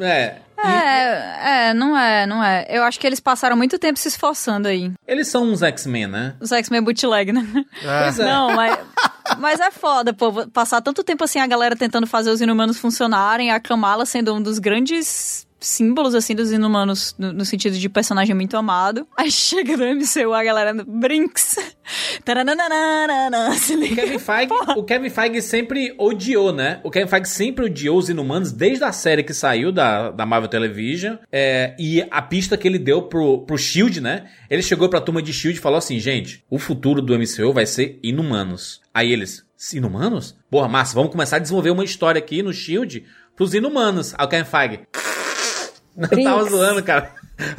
É, 0.00 0.36
É, 0.64 1.68
é, 1.68 1.74
não 1.74 1.96
é, 1.96 2.26
não 2.26 2.42
é. 2.42 2.66
Eu 2.68 2.82
acho 2.82 2.98
que 2.98 3.06
eles 3.06 3.20
passaram 3.20 3.56
muito 3.56 3.78
tempo 3.78 3.98
se 3.98 4.08
esforçando 4.08 4.68
aí. 4.68 4.92
eles 5.06 5.28
são 5.28 5.44
uns 5.44 5.62
X-Men, 5.62 6.06
né? 6.06 6.34
Os 6.40 6.52
X-Men 6.52 6.82
bootleg, 6.82 7.32
né? 7.32 7.46
É. 7.82 8.02
Pois 8.04 8.18
é. 8.18 8.24
Não, 8.24 8.54
mas, 8.54 8.78
mas 9.38 9.60
é 9.60 9.70
foda, 9.70 10.12
pô. 10.12 10.46
Passar 10.48 10.80
tanto 10.80 11.02
tempo 11.04 11.24
assim 11.24 11.38
a 11.38 11.46
galera 11.46 11.76
tentando 11.76 12.06
fazer 12.06 12.30
os 12.30 12.40
inumanos 12.40 12.78
funcionarem, 12.78 13.50
a 13.50 13.60
Kamala 13.60 14.04
sendo 14.06 14.34
um 14.34 14.42
dos 14.42 14.58
grandes 14.58 15.46
símbolos, 15.60 16.14
assim, 16.14 16.34
dos 16.34 16.50
inumanos, 16.50 17.14
no, 17.18 17.32
no 17.32 17.44
sentido 17.44 17.76
de 17.78 17.88
personagem 17.88 18.34
muito 18.34 18.56
amado. 18.56 19.06
Aí 19.16 19.30
chega 19.30 19.76
no 19.76 19.84
MCU 19.94 20.32
a 20.32 20.42
galera 20.42 20.72
Brinks. 20.86 21.56
Se 23.54 23.74
O 23.74 23.78
liga. 23.78 23.96
Kevin, 23.96 24.18
Feige, 24.18 24.52
o 24.76 24.82
Kevin 24.82 25.10
Feige 25.10 25.42
sempre 25.42 25.94
odiou, 25.98 26.52
né? 26.52 26.80
O 26.82 26.90
Kevin 26.90 27.08
Feige 27.08 27.28
sempre 27.28 27.64
odiou 27.66 27.98
os 27.98 28.08
Inumanos 28.08 28.52
desde 28.52 28.84
a 28.84 28.92
série 28.92 29.22
que 29.22 29.34
saiu 29.34 29.70
da, 29.72 30.10
da 30.10 30.24
Marvel 30.24 30.48
Television. 30.48 31.16
É, 31.30 31.74
e 31.78 32.02
a 32.10 32.22
pista 32.22 32.56
que 32.56 32.66
ele 32.66 32.78
deu 32.78 33.02
pro, 33.02 33.38
pro 33.44 33.58
Shield, 33.58 34.00
né? 34.00 34.26
Ele 34.48 34.62
chegou 34.62 34.88
pra 34.88 35.00
turma 35.00 35.22
de 35.22 35.32
Shield 35.32 35.58
e 35.58 35.62
falou 35.62 35.78
assim: 35.78 35.98
gente, 35.98 36.44
o 36.48 36.58
futuro 36.58 37.02
do 37.02 37.18
MCU 37.18 37.52
vai 37.52 37.66
ser 37.66 37.98
Inumanos. 38.02 38.80
Aí 38.94 39.12
eles, 39.12 39.44
Inumanos? 39.74 40.36
Porra, 40.50 40.68
massa, 40.68 40.94
vamos 40.94 41.10
começar 41.10 41.36
a 41.36 41.40
desenvolver 41.40 41.70
uma 41.70 41.84
história 41.84 42.18
aqui 42.18 42.42
no 42.42 42.52
Shield 42.52 43.04
pros 43.36 43.54
Inumanos. 43.54 44.14
Aí 44.16 44.24
o 44.24 44.28
Kevin 44.28 44.44
Feige. 44.44 44.80
Não 45.96 46.08
tava 46.08 46.36
Brinks. 46.40 46.50
zoando, 46.50 46.82
cara. 46.82 47.10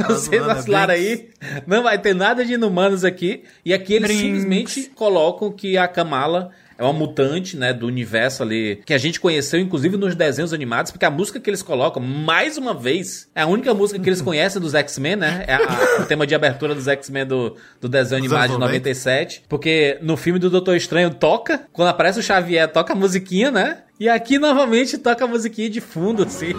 Vocês 0.07 0.41
zoando, 0.41 0.45
vacilaram 0.55 0.93
aí. 0.93 1.29
Não 1.65 1.83
vai 1.83 1.97
ter 1.97 2.13
nada 2.15 2.45
de 2.45 2.53
inumanos 2.53 3.03
aqui. 3.03 3.43
E 3.65 3.73
aqui 3.73 3.93
eles 3.93 4.07
Brinks. 4.07 4.21
simplesmente 4.41 4.91
colocam 4.95 5.51
que 5.51 5.77
a 5.77 5.87
Kamala 5.87 6.51
é 6.77 6.83
uma 6.83 6.93
mutante, 6.93 7.55
né, 7.57 7.71
do 7.73 7.85
universo 7.85 8.41
ali, 8.41 8.81
que 8.83 8.91
a 8.93 8.97
gente 8.97 9.19
conheceu, 9.19 9.59
inclusive, 9.59 9.97
nos 9.97 10.15
desenhos 10.15 10.51
animados, 10.51 10.91
porque 10.91 11.05
a 11.05 11.11
música 11.11 11.39
que 11.39 11.47
eles 11.47 11.61
colocam, 11.61 12.01
mais 12.01 12.57
uma 12.57 12.73
vez, 12.73 13.29
é 13.35 13.41
a 13.43 13.45
única 13.45 13.71
música 13.71 13.99
que 13.99 14.09
eles 14.09 14.19
conhecem 14.19 14.59
dos 14.59 14.73
X-Men, 14.73 15.15
né? 15.17 15.43
É 15.47 15.53
a- 15.53 16.01
o 16.01 16.05
tema 16.07 16.25
de 16.25 16.33
abertura 16.33 16.73
dos 16.73 16.87
X-Men 16.87 17.27
do, 17.27 17.55
do 17.79 17.87
desenho 17.87 18.17
animado 18.19 18.39
de 18.39 18.45
anos 18.53 18.59
90. 18.59 18.65
97. 18.77 19.43
Porque 19.47 19.99
no 20.01 20.17
filme 20.17 20.39
do 20.39 20.49
Doutor 20.49 20.75
Estranho 20.75 21.11
toca, 21.13 21.61
quando 21.71 21.89
aparece 21.89 22.19
o 22.19 22.23
Xavier, 22.23 22.67
toca 22.71 22.93
a 22.93 22.95
musiquinha, 22.95 23.51
né? 23.51 23.77
E 23.99 24.09
aqui 24.09 24.39
novamente 24.39 24.97
toca 24.97 25.23
a 25.23 25.27
musiquinha 25.27 25.69
de 25.69 25.81
fundo, 25.81 26.23
assim. 26.23 26.53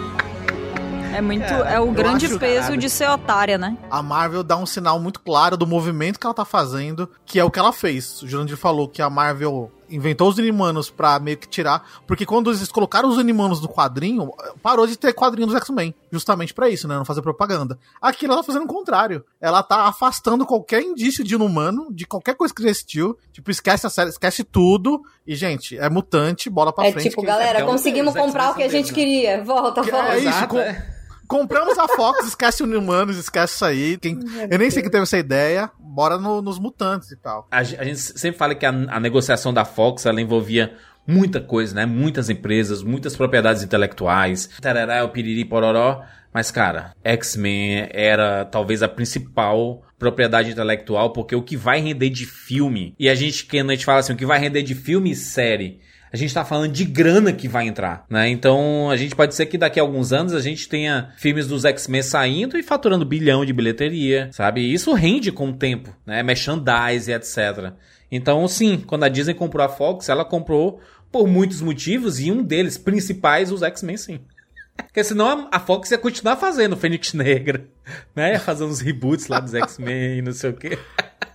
É 1.13 1.21
muito. 1.21 1.43
é 1.43 1.79
o 1.79 1.91
grande 1.91 2.25
acho- 2.25 2.39
peso 2.39 2.61
caralho. 2.61 2.77
de 2.79 2.89
ser 2.89 3.09
otária, 3.09 3.57
né? 3.57 3.77
A 3.89 4.01
Marvel 4.01 4.43
dá 4.43 4.57
um 4.57 4.65
sinal 4.65 4.99
muito 4.99 5.19
claro 5.19 5.55
do 5.57 5.67
movimento 5.67 6.19
que 6.19 6.25
ela 6.25 6.33
tá 6.33 6.45
fazendo, 6.45 7.09
que 7.25 7.39
é 7.39 7.43
o 7.43 7.51
que 7.51 7.59
ela 7.59 7.71
fez. 7.73 8.21
O 8.21 8.27
Jurandir 8.27 8.57
falou 8.57 8.87
que 8.87 9.01
a 9.01 9.09
Marvel 9.09 9.71
inventou 9.89 10.27
os 10.29 10.39
Inimanos 10.39 10.89
pra 10.89 11.19
meio 11.19 11.37
que 11.37 11.47
tirar, 11.47 11.83
porque 12.07 12.25
quando 12.25 12.49
eles 12.49 12.71
colocaram 12.71 13.09
os 13.09 13.19
Inimanos 13.19 13.61
no 13.61 13.69
quadrinho, 13.69 14.31
parou 14.63 14.87
de 14.87 14.97
ter 14.97 15.13
quadrinho 15.13 15.45
dos 15.45 15.55
X-Men, 15.55 15.93
justamente 16.11 16.51
pra 16.51 16.67
isso, 16.67 16.87
né, 16.87 16.95
não 16.95 17.05
fazer 17.05 17.21
propaganda. 17.21 17.77
Aqui 18.01 18.25
ela 18.25 18.37
tá 18.37 18.43
fazendo 18.43 18.63
o 18.63 18.67
contrário. 18.67 19.23
Ela 19.39 19.61
tá 19.61 19.81
afastando 19.85 20.47
qualquer 20.47 20.81
indício 20.81 21.23
de 21.23 21.35
inumano, 21.35 21.89
de 21.93 22.07
qualquer 22.07 22.33
coisa 22.33 22.51
que 22.51 22.63
já 22.63 22.69
existiu, 22.69 23.15
tipo, 23.31 23.51
esquece 23.51 23.85
a 23.85 23.89
série, 23.89 24.09
esquece 24.09 24.43
tudo, 24.43 24.99
e 25.27 25.35
gente, 25.35 25.77
é 25.77 25.87
mutante, 25.89 26.49
bola 26.49 26.73
pra 26.73 26.87
É 26.87 26.91
frente. 26.91 27.09
tipo, 27.09 27.21
que- 27.21 27.27
galera, 27.27 27.59
é 27.59 27.63
um- 27.63 27.67
conseguimos 27.67 28.13
os 28.13 28.15
X-Men 28.15 28.25
comprar 28.33 28.51
o 28.51 28.55
que 28.55 28.63
a 28.63 28.69
gente 28.69 28.87
né? 28.89 28.93
queria. 28.95 29.43
Volta, 29.43 29.83
volta. 29.83 30.13
é 30.13 30.19
isso, 30.19 30.57
é. 30.57 30.92
Compramos 31.27 31.77
a 31.77 31.87
Fox, 31.87 32.27
esquece 32.27 32.63
o 32.63 32.65
Inumanos, 32.67 33.17
esquece 33.17 33.55
isso 33.55 33.65
aí. 33.65 33.97
Quem- 33.97 34.19
eu 34.49 34.57
nem 34.59 34.69
sei 34.69 34.81
quem 34.81 34.91
teve 34.91 35.03
essa 35.03 35.17
ideia. 35.17 35.69
Bora 35.79 36.17
no- 36.17 36.41
nos 36.41 36.59
mutantes 36.59 37.11
e 37.11 37.15
tal. 37.17 37.47
A, 37.51 37.59
a 37.59 37.63
gente 37.63 37.97
sempre 37.99 38.37
fala 38.37 38.53
que 38.55 38.65
a, 38.65 38.69
a 38.69 38.99
negociação 38.99 39.53
da 39.53 39.63
Fox 39.65 40.05
ela 40.05 40.19
envolvia 40.21 40.75
muita 41.07 41.39
coisa, 41.41 41.75
né? 41.75 41.85
Muitas 41.85 42.29
empresas, 42.29 42.81
muitas 42.83 43.15
propriedades 43.15 43.61
intelectuais, 43.63 44.49
tarará, 44.61 45.03
o 45.03 45.09
piriri, 45.09 45.45
pororó. 45.45 46.01
Mas, 46.33 46.49
cara, 46.49 46.93
X-Men 47.03 47.89
era 47.91 48.43
talvez 48.45 48.81
a 48.81 48.87
principal 48.89 49.83
propriedade 49.99 50.49
intelectual, 50.51 51.13
porque 51.13 51.35
o 51.35 51.43
que 51.43 51.55
vai 51.55 51.79
render 51.79 52.09
de 52.09 52.25
filme, 52.25 52.95
e 52.99 53.07
a 53.07 53.13
gente, 53.15 53.45
quando 53.45 53.69
a 53.69 53.73
gente 53.75 53.85
fala 53.85 53.99
assim, 53.99 54.13
o 54.13 54.17
que 54.17 54.25
vai 54.25 54.39
render 54.39 54.63
de 54.63 54.73
filme 54.75 55.11
e 55.11 55.15
série, 55.15 55.79
a 56.13 56.17
gente 56.17 56.31
tá 56.31 56.45
falando 56.45 56.71
de 56.71 56.85
grana 56.85 57.33
que 57.33 57.47
vai 57.47 57.65
entrar, 57.67 58.05
né? 58.07 58.29
Então, 58.29 58.87
a 58.91 58.95
gente 58.95 59.15
pode 59.15 59.33
ser 59.33 59.47
que 59.47 59.57
daqui 59.57 59.79
a 59.79 59.83
alguns 59.83 60.13
anos 60.13 60.33
a 60.33 60.39
gente 60.39 60.69
tenha 60.69 61.11
filmes 61.17 61.47
dos 61.47 61.65
X-Men 61.65 62.03
saindo 62.03 62.55
e 62.55 62.61
faturando 62.61 63.03
bilhão 63.03 63.43
de 63.43 63.51
bilheteria, 63.51 64.29
sabe? 64.31 64.61
E 64.61 64.73
isso 64.73 64.93
rende 64.93 65.31
com 65.31 65.49
o 65.49 65.53
tempo, 65.53 65.89
né? 66.05 66.21
Merchandise, 66.21 67.11
etc. 67.11 67.73
Então, 68.11 68.47
sim, 68.47 68.77
quando 68.85 69.05
a 69.05 69.09
Disney 69.09 69.33
comprou 69.33 69.65
a 69.65 69.69
Fox, 69.69 70.07
ela 70.07 70.23
comprou 70.23 70.79
por 71.11 71.27
muitos 71.27 71.61
motivos 71.61 72.19
e 72.19 72.31
um 72.31 72.43
deles 72.43 72.77
principais 72.77 73.51
os 73.51 73.63
X-Men, 73.63 73.97
sim. 73.97 74.19
Porque 74.77 75.03
senão 75.03 75.47
a- 75.51 75.59
Fox 75.59 75.89
ia 75.89 75.97
continuar 75.97 76.35
fazendo 76.35 76.77
Fênix 76.77 77.13
Negra, 77.13 77.65
né? 78.15 78.33
Ia 78.33 78.39
fazer 78.39 78.65
uns 78.65 78.79
reboots 78.81 79.27
lá 79.27 79.39
dos 79.39 79.55
X-Men 79.55 80.21
não 80.21 80.31
sei 80.31 80.51
o 80.51 80.53
quê. 80.53 80.77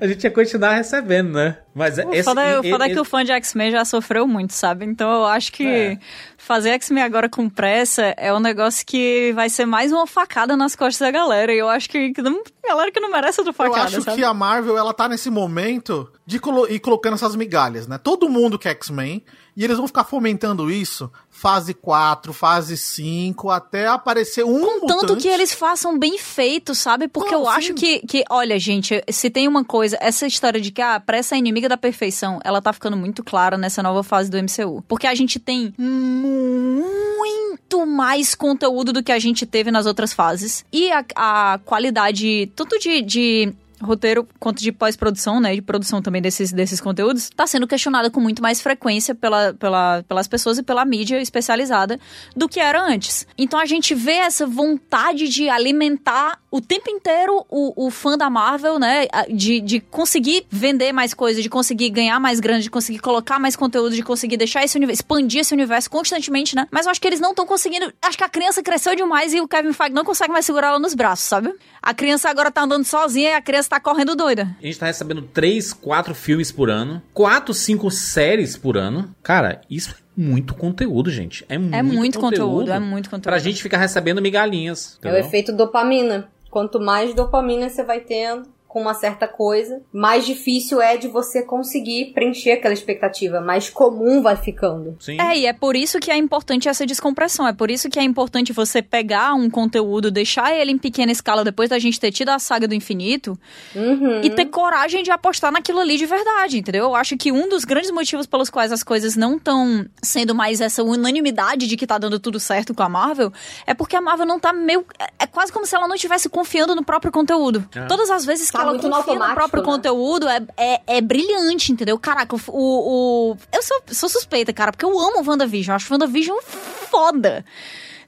A 0.00 0.06
gente 0.06 0.24
ia 0.24 0.30
continuar 0.30 0.74
recebendo, 0.74 1.32
né? 1.32 1.56
Mas 1.74 1.96
O 1.96 2.12
esse, 2.12 2.24
foda, 2.24 2.42
é- 2.42 2.60
o 2.60 2.64
e- 2.64 2.70
foda 2.70 2.86
é 2.86 2.90
que 2.90 3.00
o 3.00 3.04
fã 3.04 3.24
de 3.24 3.32
X-Men 3.32 3.70
já 3.70 3.84
sofreu 3.86 4.26
muito, 4.28 4.52
sabe? 4.52 4.84
Então 4.84 5.10
eu 5.10 5.24
acho 5.24 5.50
que 5.50 5.66
É. 5.66 5.98
fazer 6.36 6.70
X-Men 6.70 7.02
agora 7.02 7.26
com 7.28 7.48
pressa 7.48 8.14
é 8.18 8.32
um 8.34 8.38
negócio 8.40 8.84
que 8.84 9.32
vai 9.34 9.48
ser 9.48 9.64
mais 9.64 9.90
uma 9.90 10.06
facada 10.06 10.56
nas 10.58 10.76
costas 10.76 10.98
da 11.06 11.10
galera. 11.10 11.54
E 11.54 11.58
eu 11.58 11.70
acho 11.70 11.88
que, 11.88 12.12
não, 12.22 12.42
galera 12.62 12.92
que 12.92 13.00
não 13.00 13.10
merece 13.10 13.40
outra 13.40 13.50
Eu 13.52 13.54
facada, 13.54 13.86
acho 13.86 14.02
sabe? 14.02 14.18
que 14.18 14.24
a 14.24 14.34
Marvel, 14.34 14.76
ela 14.76 14.92
tá 14.92 15.08
nesse 15.08 15.30
momento 15.30 16.12
de 16.26 16.38
colo 16.38 16.66
ir 16.70 16.78
colocando 16.78 17.14
essas 17.14 17.34
migalhas, 17.34 17.86
né? 17.86 17.96
Todo 17.96 18.28
mundo 18.28 18.58
quer 18.58 18.70
X-Men. 18.72 19.24
E 19.54 19.64
eles 19.64 19.76
vão 19.76 19.86
ficar 19.86 20.04
fomentando 20.04 20.70
isso 20.70 21.12
fase 21.42 21.74
4, 21.74 22.32
fase 22.32 22.76
5, 22.76 23.50
até 23.50 23.88
aparecer 23.88 24.44
um 24.44 24.86
Tanto 24.86 25.02
mutante. 25.02 25.22
que 25.22 25.28
eles 25.28 25.52
façam 25.52 25.98
bem 25.98 26.16
feito, 26.16 26.72
sabe? 26.72 27.08
Porque 27.08 27.32
Não, 27.32 27.40
eu 27.40 27.46
sim. 27.46 27.56
acho 27.56 27.74
que, 27.74 27.98
que, 28.06 28.22
olha, 28.30 28.56
gente, 28.60 29.02
se 29.10 29.28
tem 29.28 29.48
uma 29.48 29.64
coisa, 29.64 29.98
essa 30.00 30.24
história 30.24 30.60
de 30.60 30.70
que 30.70 30.80
a 30.80 31.00
pressa 31.00 31.34
é 31.34 31.38
inimiga 31.38 31.68
da 31.68 31.76
perfeição, 31.76 32.38
ela 32.44 32.62
tá 32.62 32.72
ficando 32.72 32.96
muito 32.96 33.24
clara 33.24 33.58
nessa 33.58 33.82
nova 33.82 34.04
fase 34.04 34.30
do 34.30 34.36
MCU. 34.36 34.84
Porque 34.86 35.04
a 35.04 35.16
gente 35.16 35.40
tem 35.40 35.74
muito 35.76 37.84
mais 37.86 38.36
conteúdo 38.36 38.92
do 38.92 39.02
que 39.02 39.10
a 39.10 39.18
gente 39.18 39.44
teve 39.44 39.72
nas 39.72 39.84
outras 39.84 40.12
fases. 40.12 40.64
E 40.72 40.92
a, 40.92 41.04
a 41.16 41.58
qualidade, 41.64 42.52
tanto 42.54 42.78
de. 42.78 43.02
de 43.02 43.52
roteiro 43.82 44.26
quanto 44.38 44.62
de 44.62 44.72
pós-produção, 44.72 45.40
né, 45.40 45.54
de 45.54 45.62
produção 45.62 46.00
também 46.00 46.22
desses, 46.22 46.52
desses 46.52 46.80
conteúdos, 46.80 47.30
tá 47.30 47.46
sendo 47.46 47.66
questionada 47.66 48.10
com 48.10 48.20
muito 48.20 48.42
mais 48.42 48.60
frequência 48.60 49.14
pela, 49.14 49.54
pela, 49.54 50.02
pelas 50.04 50.28
pessoas 50.28 50.58
e 50.58 50.62
pela 50.62 50.84
mídia 50.84 51.20
especializada 51.20 51.98
do 52.36 52.48
que 52.48 52.60
era 52.60 52.82
antes. 52.82 53.26
Então 53.36 53.58
a 53.58 53.66
gente 53.66 53.94
vê 53.94 54.12
essa 54.12 54.46
vontade 54.46 55.28
de 55.28 55.48
alimentar 55.48 56.38
o 56.50 56.60
tempo 56.60 56.90
inteiro 56.90 57.44
o, 57.48 57.86
o 57.86 57.90
fã 57.90 58.16
da 58.16 58.28
Marvel, 58.28 58.78
né, 58.78 59.06
de, 59.30 59.60
de 59.60 59.80
conseguir 59.80 60.46
vender 60.50 60.92
mais 60.92 61.14
coisa, 61.14 61.40
de 61.40 61.48
conseguir 61.48 61.90
ganhar 61.90 62.20
mais 62.20 62.40
grande, 62.40 62.64
de 62.64 62.70
conseguir 62.70 62.98
colocar 62.98 63.38
mais 63.38 63.56
conteúdo, 63.56 63.94
de 63.94 64.02
conseguir 64.02 64.36
deixar 64.36 64.62
esse 64.62 64.76
universo, 64.76 65.00
expandir 65.00 65.40
esse 65.40 65.54
universo 65.54 65.90
constantemente, 65.90 66.54
né, 66.54 66.66
mas 66.70 66.86
eu 66.86 66.90
acho 66.90 67.00
que 67.00 67.06
eles 67.06 67.20
não 67.20 67.30
estão 67.30 67.46
conseguindo, 67.46 67.92
acho 68.02 68.18
que 68.18 68.24
a 68.24 68.28
criança 68.28 68.62
cresceu 68.62 68.94
demais 68.94 69.32
e 69.32 69.40
o 69.40 69.48
Kevin 69.48 69.72
Feige 69.72 69.94
não 69.94 70.04
consegue 70.04 70.32
mais 70.32 70.44
segurar 70.44 70.68
ela 70.68 70.78
nos 70.78 70.94
braços, 70.94 71.26
sabe? 71.26 71.54
A 71.82 71.92
criança 71.92 72.28
agora 72.28 72.50
tá 72.50 72.62
andando 72.62 72.84
sozinha 72.84 73.30
e 73.30 73.34
a 73.34 73.42
criança 73.42 73.68
tá 73.72 73.80
correndo 73.80 74.14
doida. 74.14 74.54
A 74.62 74.66
gente 74.66 74.78
tá 74.78 74.86
recebendo 74.86 75.22
3, 75.22 75.72
4 75.72 76.14
filmes 76.14 76.52
por 76.52 76.68
ano, 76.68 77.02
4, 77.14 77.54
5 77.54 77.90
séries 77.90 78.54
por 78.54 78.76
ano. 78.76 79.14
Cara, 79.22 79.62
isso 79.70 79.90
é 79.90 79.94
muito 80.14 80.54
conteúdo, 80.54 81.10
gente. 81.10 81.42
É 81.48 81.56
muito, 81.56 81.74
É 81.74 81.82
muito 81.82 82.20
conteúdo, 82.20 82.70
é 82.70 82.78
muito 82.78 83.08
conteúdo. 83.08 83.24
Pra 83.24 83.38
gente 83.38 83.62
ficar 83.62 83.78
recebendo 83.78 84.20
migalhinhas. 84.20 84.98
É 85.02 85.06
o 85.06 85.10
entendeu? 85.10 85.26
efeito 85.26 85.52
dopamina. 85.56 86.28
Quanto 86.50 86.78
mais 86.78 87.14
dopamina 87.14 87.70
você 87.70 87.82
vai 87.82 88.00
tendo 88.00 88.46
com 88.72 88.80
uma 88.80 88.94
certa 88.94 89.28
coisa, 89.28 89.82
mais 89.92 90.24
difícil 90.24 90.80
é 90.80 90.96
de 90.96 91.06
você 91.06 91.42
conseguir 91.42 92.12
preencher 92.14 92.52
aquela 92.52 92.72
expectativa. 92.72 93.38
Mais 93.38 93.68
comum 93.68 94.22
vai 94.22 94.34
ficando. 94.34 94.96
Sim. 94.98 95.20
É, 95.20 95.36
e 95.36 95.44
é 95.44 95.52
por 95.52 95.76
isso 95.76 96.00
que 96.00 96.10
é 96.10 96.16
importante 96.16 96.70
essa 96.70 96.86
descompressão. 96.86 97.46
É 97.46 97.52
por 97.52 97.70
isso 97.70 97.90
que 97.90 97.98
é 97.98 98.02
importante 98.02 98.50
você 98.50 98.80
pegar 98.80 99.34
um 99.34 99.50
conteúdo, 99.50 100.10
deixar 100.10 100.54
ele 100.54 100.72
em 100.72 100.78
pequena 100.78 101.12
escala 101.12 101.44
depois 101.44 101.68
da 101.68 101.78
gente 101.78 102.00
ter 102.00 102.10
tido 102.10 102.30
a 102.30 102.38
saga 102.38 102.66
do 102.66 102.74
infinito 102.74 103.38
Uhum. 103.76 104.22
e 104.22 104.30
ter 104.30 104.46
coragem 104.46 105.02
de 105.02 105.10
apostar 105.10 105.52
naquilo 105.52 105.78
ali 105.80 105.98
de 105.98 106.06
verdade, 106.06 106.56
entendeu? 106.58 106.84
Eu 106.84 106.94
acho 106.96 107.14
que 107.18 107.30
um 107.30 107.50
dos 107.50 107.66
grandes 107.66 107.90
motivos 107.90 108.26
pelos 108.26 108.48
quais 108.48 108.72
as 108.72 108.82
coisas 108.82 109.16
não 109.16 109.36
estão 109.36 109.84
sendo 110.02 110.34
mais 110.34 110.62
essa 110.62 110.82
unanimidade 110.82 111.66
de 111.66 111.76
que 111.76 111.86
tá 111.86 111.98
dando 111.98 112.18
tudo 112.18 112.40
certo 112.40 112.72
com 112.72 112.82
a 112.82 112.88
Marvel 112.88 113.30
é 113.66 113.74
porque 113.74 113.96
a 113.96 114.00
Marvel 114.00 114.24
não 114.24 114.40
tá 114.40 114.50
meio. 114.50 114.86
é- 114.98 115.12
É 115.24 115.26
quase 115.26 115.52
como 115.52 115.64
se 115.66 115.74
ela 115.74 115.86
não 115.86 115.94
estivesse 115.94 116.28
confiando 116.28 116.74
no 116.74 116.82
próprio 116.84 117.12
conteúdo. 117.12 117.64
É. 117.74 117.82
Todas 117.86 118.10
as 118.10 118.24
vezes 118.24 118.50
que 118.50 118.61
Ela 118.62 118.72
muito 118.72 118.86
automático, 118.86 119.34
próprio 119.34 119.62
né? 119.62 119.66
conteúdo 119.66 120.28
é, 120.28 120.40
é, 120.56 120.80
é 120.86 121.00
brilhante, 121.00 121.72
entendeu? 121.72 121.98
Caraca, 121.98 122.34
o, 122.34 122.40
o. 122.48 123.36
Eu 123.52 123.62
sou, 123.62 123.82
sou 123.88 124.08
suspeita, 124.08 124.52
cara, 124.52 124.72
porque 124.72 124.84
eu 124.84 124.98
amo 124.98 125.28
WandaVision. 125.28 125.72
Eu 125.72 125.76
acho 125.76 125.92
WandaVision 125.92 126.38
foda. 126.42 127.44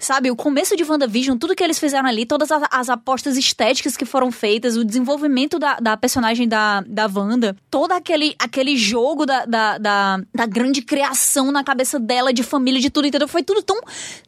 Sabe, 0.05 0.31
o 0.31 0.37
começo 0.37 0.77
de 0.77 0.85
WandaVision, 0.85 1.39
tudo 1.39 1.57
que 1.57 1.65
eles 1.65 1.79
fizeram 1.79 2.07
ali, 2.07 2.27
todas 2.27 2.53
as, 2.53 2.63
as 2.71 2.91
apostas 2.91 3.39
estéticas 3.39 3.97
que 3.97 4.05
foram 4.05 4.31
feitas, 4.31 4.77
o 4.77 4.85
desenvolvimento 4.85 5.59
da, 5.59 5.77
da 5.81 5.97
personagem 5.97 6.47
da, 6.47 6.83
da 6.83 7.07
Wanda, 7.07 7.57
todo 7.71 7.93
aquele, 7.93 8.35
aquele 8.39 8.77
jogo 8.77 9.25
da, 9.25 9.47
da, 9.47 9.79
da, 9.79 10.21
da 10.35 10.45
grande 10.45 10.83
criação 10.83 11.51
na 11.51 11.65
cabeça 11.65 11.99
dela, 11.99 12.35
de 12.35 12.43
família, 12.43 12.83
de 12.83 12.91
tudo, 12.91 13.07
entendeu? 13.07 13.27
Foi 13.27 13.43
tudo 13.43 13.63
tão, 13.63 13.81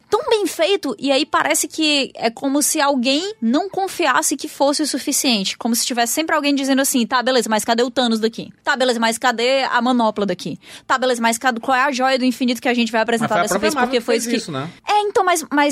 tão 0.09 0.27
bem 0.29 0.47
feito. 0.47 0.95
E 0.97 1.11
aí 1.11 1.25
parece 1.25 1.67
que 1.67 2.11
é 2.15 2.29
como 2.29 2.61
se 2.61 2.81
alguém 2.81 3.33
não 3.41 3.69
confiasse 3.69 4.35
que 4.35 4.47
fosse 4.47 4.81
o 4.81 4.87
suficiente. 4.87 5.57
Como 5.57 5.75
se 5.75 5.85
tivesse 5.85 6.13
sempre 6.13 6.35
alguém 6.35 6.55
dizendo 6.55 6.81
assim: 6.81 7.05
tá, 7.05 7.21
beleza, 7.21 7.47
mas 7.49 7.63
cadê 7.63 7.83
o 7.83 7.91
Thanos 7.91 8.19
daqui? 8.19 8.51
Tá, 8.63 8.75
beleza, 8.75 8.99
mas 8.99 9.17
cadê 9.17 9.63
a 9.63 9.81
manopla 9.81 10.25
daqui? 10.25 10.59
Tá, 10.85 10.97
beleza, 10.97 11.21
mas 11.21 11.37
cadê, 11.37 11.59
qual 11.59 11.77
é 11.77 11.83
a 11.83 11.91
joia 11.91 12.17
do 12.17 12.25
infinito 12.25 12.61
que 12.61 12.69
a 12.69 12.73
gente 12.73 12.91
vai 12.91 13.01
apresentar 13.01 13.41
dessa 13.41 13.59
vez? 13.59 13.75
Porque 13.75 13.97
que 13.97 14.01
foi 14.01 14.17
isso 14.17 14.29
que. 14.29 14.37
isso, 14.37 14.51
né? 14.51 14.69
É, 14.87 15.01
então, 15.01 15.23
mas, 15.23 15.45
mas 15.51 15.66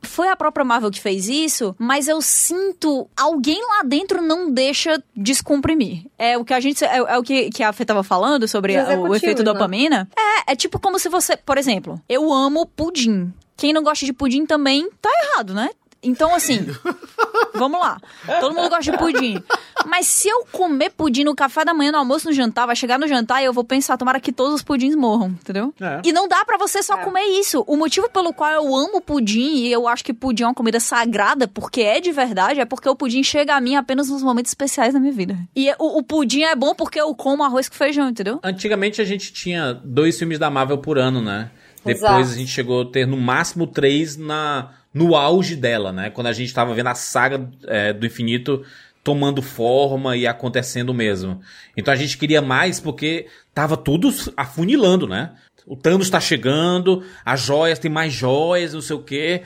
foi 0.00 0.28
a 0.28 0.36
própria 0.36 0.64
Marvel 0.64 0.90
que 0.90 1.00
fez 1.00 1.28
isso, 1.28 1.74
mas 1.78 2.06
eu 2.06 2.22
sinto 2.22 3.08
alguém 3.16 3.60
lá 3.66 3.82
dentro 3.84 4.22
não 4.22 4.50
deixa 4.50 5.02
descomprimir. 5.16 6.04
É 6.16 6.38
o 6.38 6.44
que 6.44 6.54
a 6.54 6.60
gente 6.60 6.84
é, 6.84 6.96
é 6.98 7.18
o 7.18 7.22
que, 7.22 7.50
que 7.50 7.62
a 7.62 7.72
Fê 7.72 7.84
tava 7.84 8.02
falando 8.04 8.46
sobre 8.46 8.76
a- 8.76 8.80
o 8.84 8.86
executivos, 8.90 9.16
efeito 9.16 9.38
né? 9.38 9.44
dopamina. 9.52 10.08
É, 10.16 10.52
é 10.52 10.56
tipo 10.56 10.78
como 10.78 10.98
se 10.98 11.08
você, 11.08 11.36
por 11.36 11.58
exemplo, 11.58 12.00
eu 12.08 12.32
amo 12.32 12.64
pudim. 12.66 13.32
Quem 13.56 13.72
não 13.72 13.82
gosta 13.82 14.06
de 14.06 14.12
pudim 14.12 14.46
também 14.46 14.88
tá 15.02 15.10
errado, 15.24 15.52
né? 15.52 15.70
Então, 16.00 16.32
assim, 16.32 16.64
vamos 17.54 17.80
lá. 17.80 18.00
Todo 18.40 18.54
mundo 18.54 18.68
gosta 18.68 18.90
de 18.90 18.98
pudim. 18.98 19.42
Mas 19.86 20.06
se 20.06 20.28
eu 20.28 20.44
comer 20.52 20.90
pudim 20.90 21.24
no 21.24 21.34
café 21.34 21.64
da 21.64 21.72
manhã, 21.72 21.92
no 21.92 21.98
almoço, 21.98 22.28
no 22.28 22.32
jantar, 22.34 22.66
vai 22.66 22.74
chegar 22.76 22.98
no 22.98 23.06
jantar 23.06 23.40
e 23.42 23.44
eu 23.46 23.52
vou 23.52 23.64
pensar, 23.64 23.96
tomara 23.96 24.20
que 24.20 24.32
todos 24.32 24.54
os 24.54 24.62
pudins 24.62 24.94
morram, 24.94 25.28
entendeu? 25.28 25.72
É. 25.80 26.00
E 26.04 26.12
não 26.12 26.26
dá 26.28 26.44
pra 26.44 26.56
você 26.58 26.82
só 26.82 26.94
É. 26.98 27.04
comer 27.04 27.22
isso. 27.38 27.64
O 27.66 27.76
motivo 27.76 28.08
pelo 28.10 28.32
qual 28.32 28.50
eu 28.52 28.74
amo 28.74 29.00
pudim 29.00 29.54
e 29.56 29.72
eu 29.72 29.86
acho 29.88 30.04
que 30.04 30.12
pudim 30.12 30.42
é 30.42 30.46
uma 30.46 30.54
comida 30.54 30.80
sagrada, 30.80 31.46
porque 31.48 31.80
é 31.82 32.00
de 32.00 32.12
verdade, 32.12 32.60
é 32.60 32.64
porque 32.64 32.88
o 32.88 32.96
pudim 32.96 33.22
chega 33.22 33.54
a 33.54 33.60
mim 33.60 33.76
apenas 33.76 34.08
nos 34.08 34.22
momentos 34.22 34.50
especiais 34.50 34.92
da 34.94 35.00
minha 35.00 35.12
vida. 35.12 35.38
E 35.54 35.70
o, 35.78 35.98
o 35.98 36.02
pudim 36.02 36.42
é 36.42 36.54
bom 36.56 36.74
porque 36.74 37.00
eu 37.00 37.14
como 37.14 37.42
arroz 37.44 37.68
com 37.68 37.74
feijão, 37.76 38.08
entendeu? 38.08 38.40
Antigamente 38.42 39.00
a 39.00 39.04
gente 39.04 39.32
tinha 39.32 39.72
dois 39.72 40.18
filmes 40.18 40.38
da 40.38 40.50
Marvel 40.50 40.78
por 40.78 40.98
ano, 40.98 41.20
né? 41.22 41.50
Depois 41.84 41.98
Exato. 41.98 42.20
a 42.32 42.36
gente 42.36 42.50
chegou 42.50 42.82
a 42.82 42.86
ter 42.86 43.06
no 43.06 43.16
máximo 43.16 43.66
três 43.66 44.16
na, 44.16 44.70
no 44.92 45.14
auge 45.14 45.54
dela, 45.54 45.92
né? 45.92 46.10
Quando 46.10 46.28
a 46.28 46.32
gente 46.32 46.52
tava 46.52 46.74
vendo 46.74 46.88
a 46.88 46.94
saga 46.94 47.48
é, 47.66 47.92
do 47.92 48.06
infinito 48.06 48.64
tomando 49.02 49.40
forma 49.40 50.16
e 50.16 50.26
acontecendo 50.26 50.92
mesmo. 50.92 51.40
Então 51.76 51.92
a 51.92 51.96
gente 51.96 52.18
queria 52.18 52.42
mais 52.42 52.78
porque 52.80 53.26
tava 53.54 53.76
tudo 53.76 54.12
afunilando, 54.36 55.06
né? 55.06 55.32
O 55.66 55.76
Thanos 55.76 56.08
tá 56.08 56.18
chegando, 56.18 57.04
as 57.24 57.40
joias, 57.40 57.78
tem 57.78 57.90
mais 57.90 58.12
joias, 58.12 58.72
não 58.72 58.80
sei 58.80 58.96
o 58.96 59.02
quê. 59.02 59.42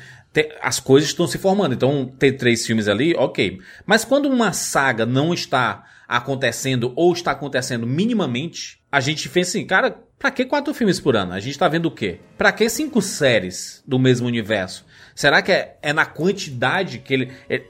as 0.63 0.79
coisas 0.79 1.11
estão 1.11 1.27
se 1.27 1.37
formando. 1.37 1.75
Então, 1.75 2.07
ter 2.19 2.33
três 2.33 2.65
filmes 2.65 2.89
ali, 2.89 3.15
ok. 3.15 3.61
Mas 3.85 4.05
quando 4.05 4.27
uma 4.27 4.53
saga 4.53 5.05
não 5.05 5.35
está 5.35 5.85
acontecendo 6.09 6.93
ou 6.95 7.13
está 7.13 7.33
acontecendo 7.33 7.87
minimamente, 7.87 8.81
a 8.91 9.01
gente 9.01 9.29
pensa 9.29 9.51
assim, 9.51 9.67
cara, 9.67 9.97
pra 10.19 10.31
que 10.31 10.45
quatro 10.45 10.73
filmes 10.73 11.01
por 11.01 11.17
ano? 11.17 11.33
A 11.33 11.41
gente 11.41 11.59
tá 11.59 11.69
vendo 11.69 11.87
o 11.87 11.91
quê? 11.91 12.21
Pra 12.39 12.53
que 12.53 12.69
cinco 12.69 13.03
séries 13.03 13.83
do 13.87 13.99
mesmo 13.99 14.27
universo? 14.27 14.85
Será 15.15 15.43
que 15.43 15.53
é, 15.53 15.77
é 15.83 15.93
na 15.93 16.07
quantidade 16.07 16.99
que 16.99 17.13
ele. 17.15 17.33
é- 17.49 17.63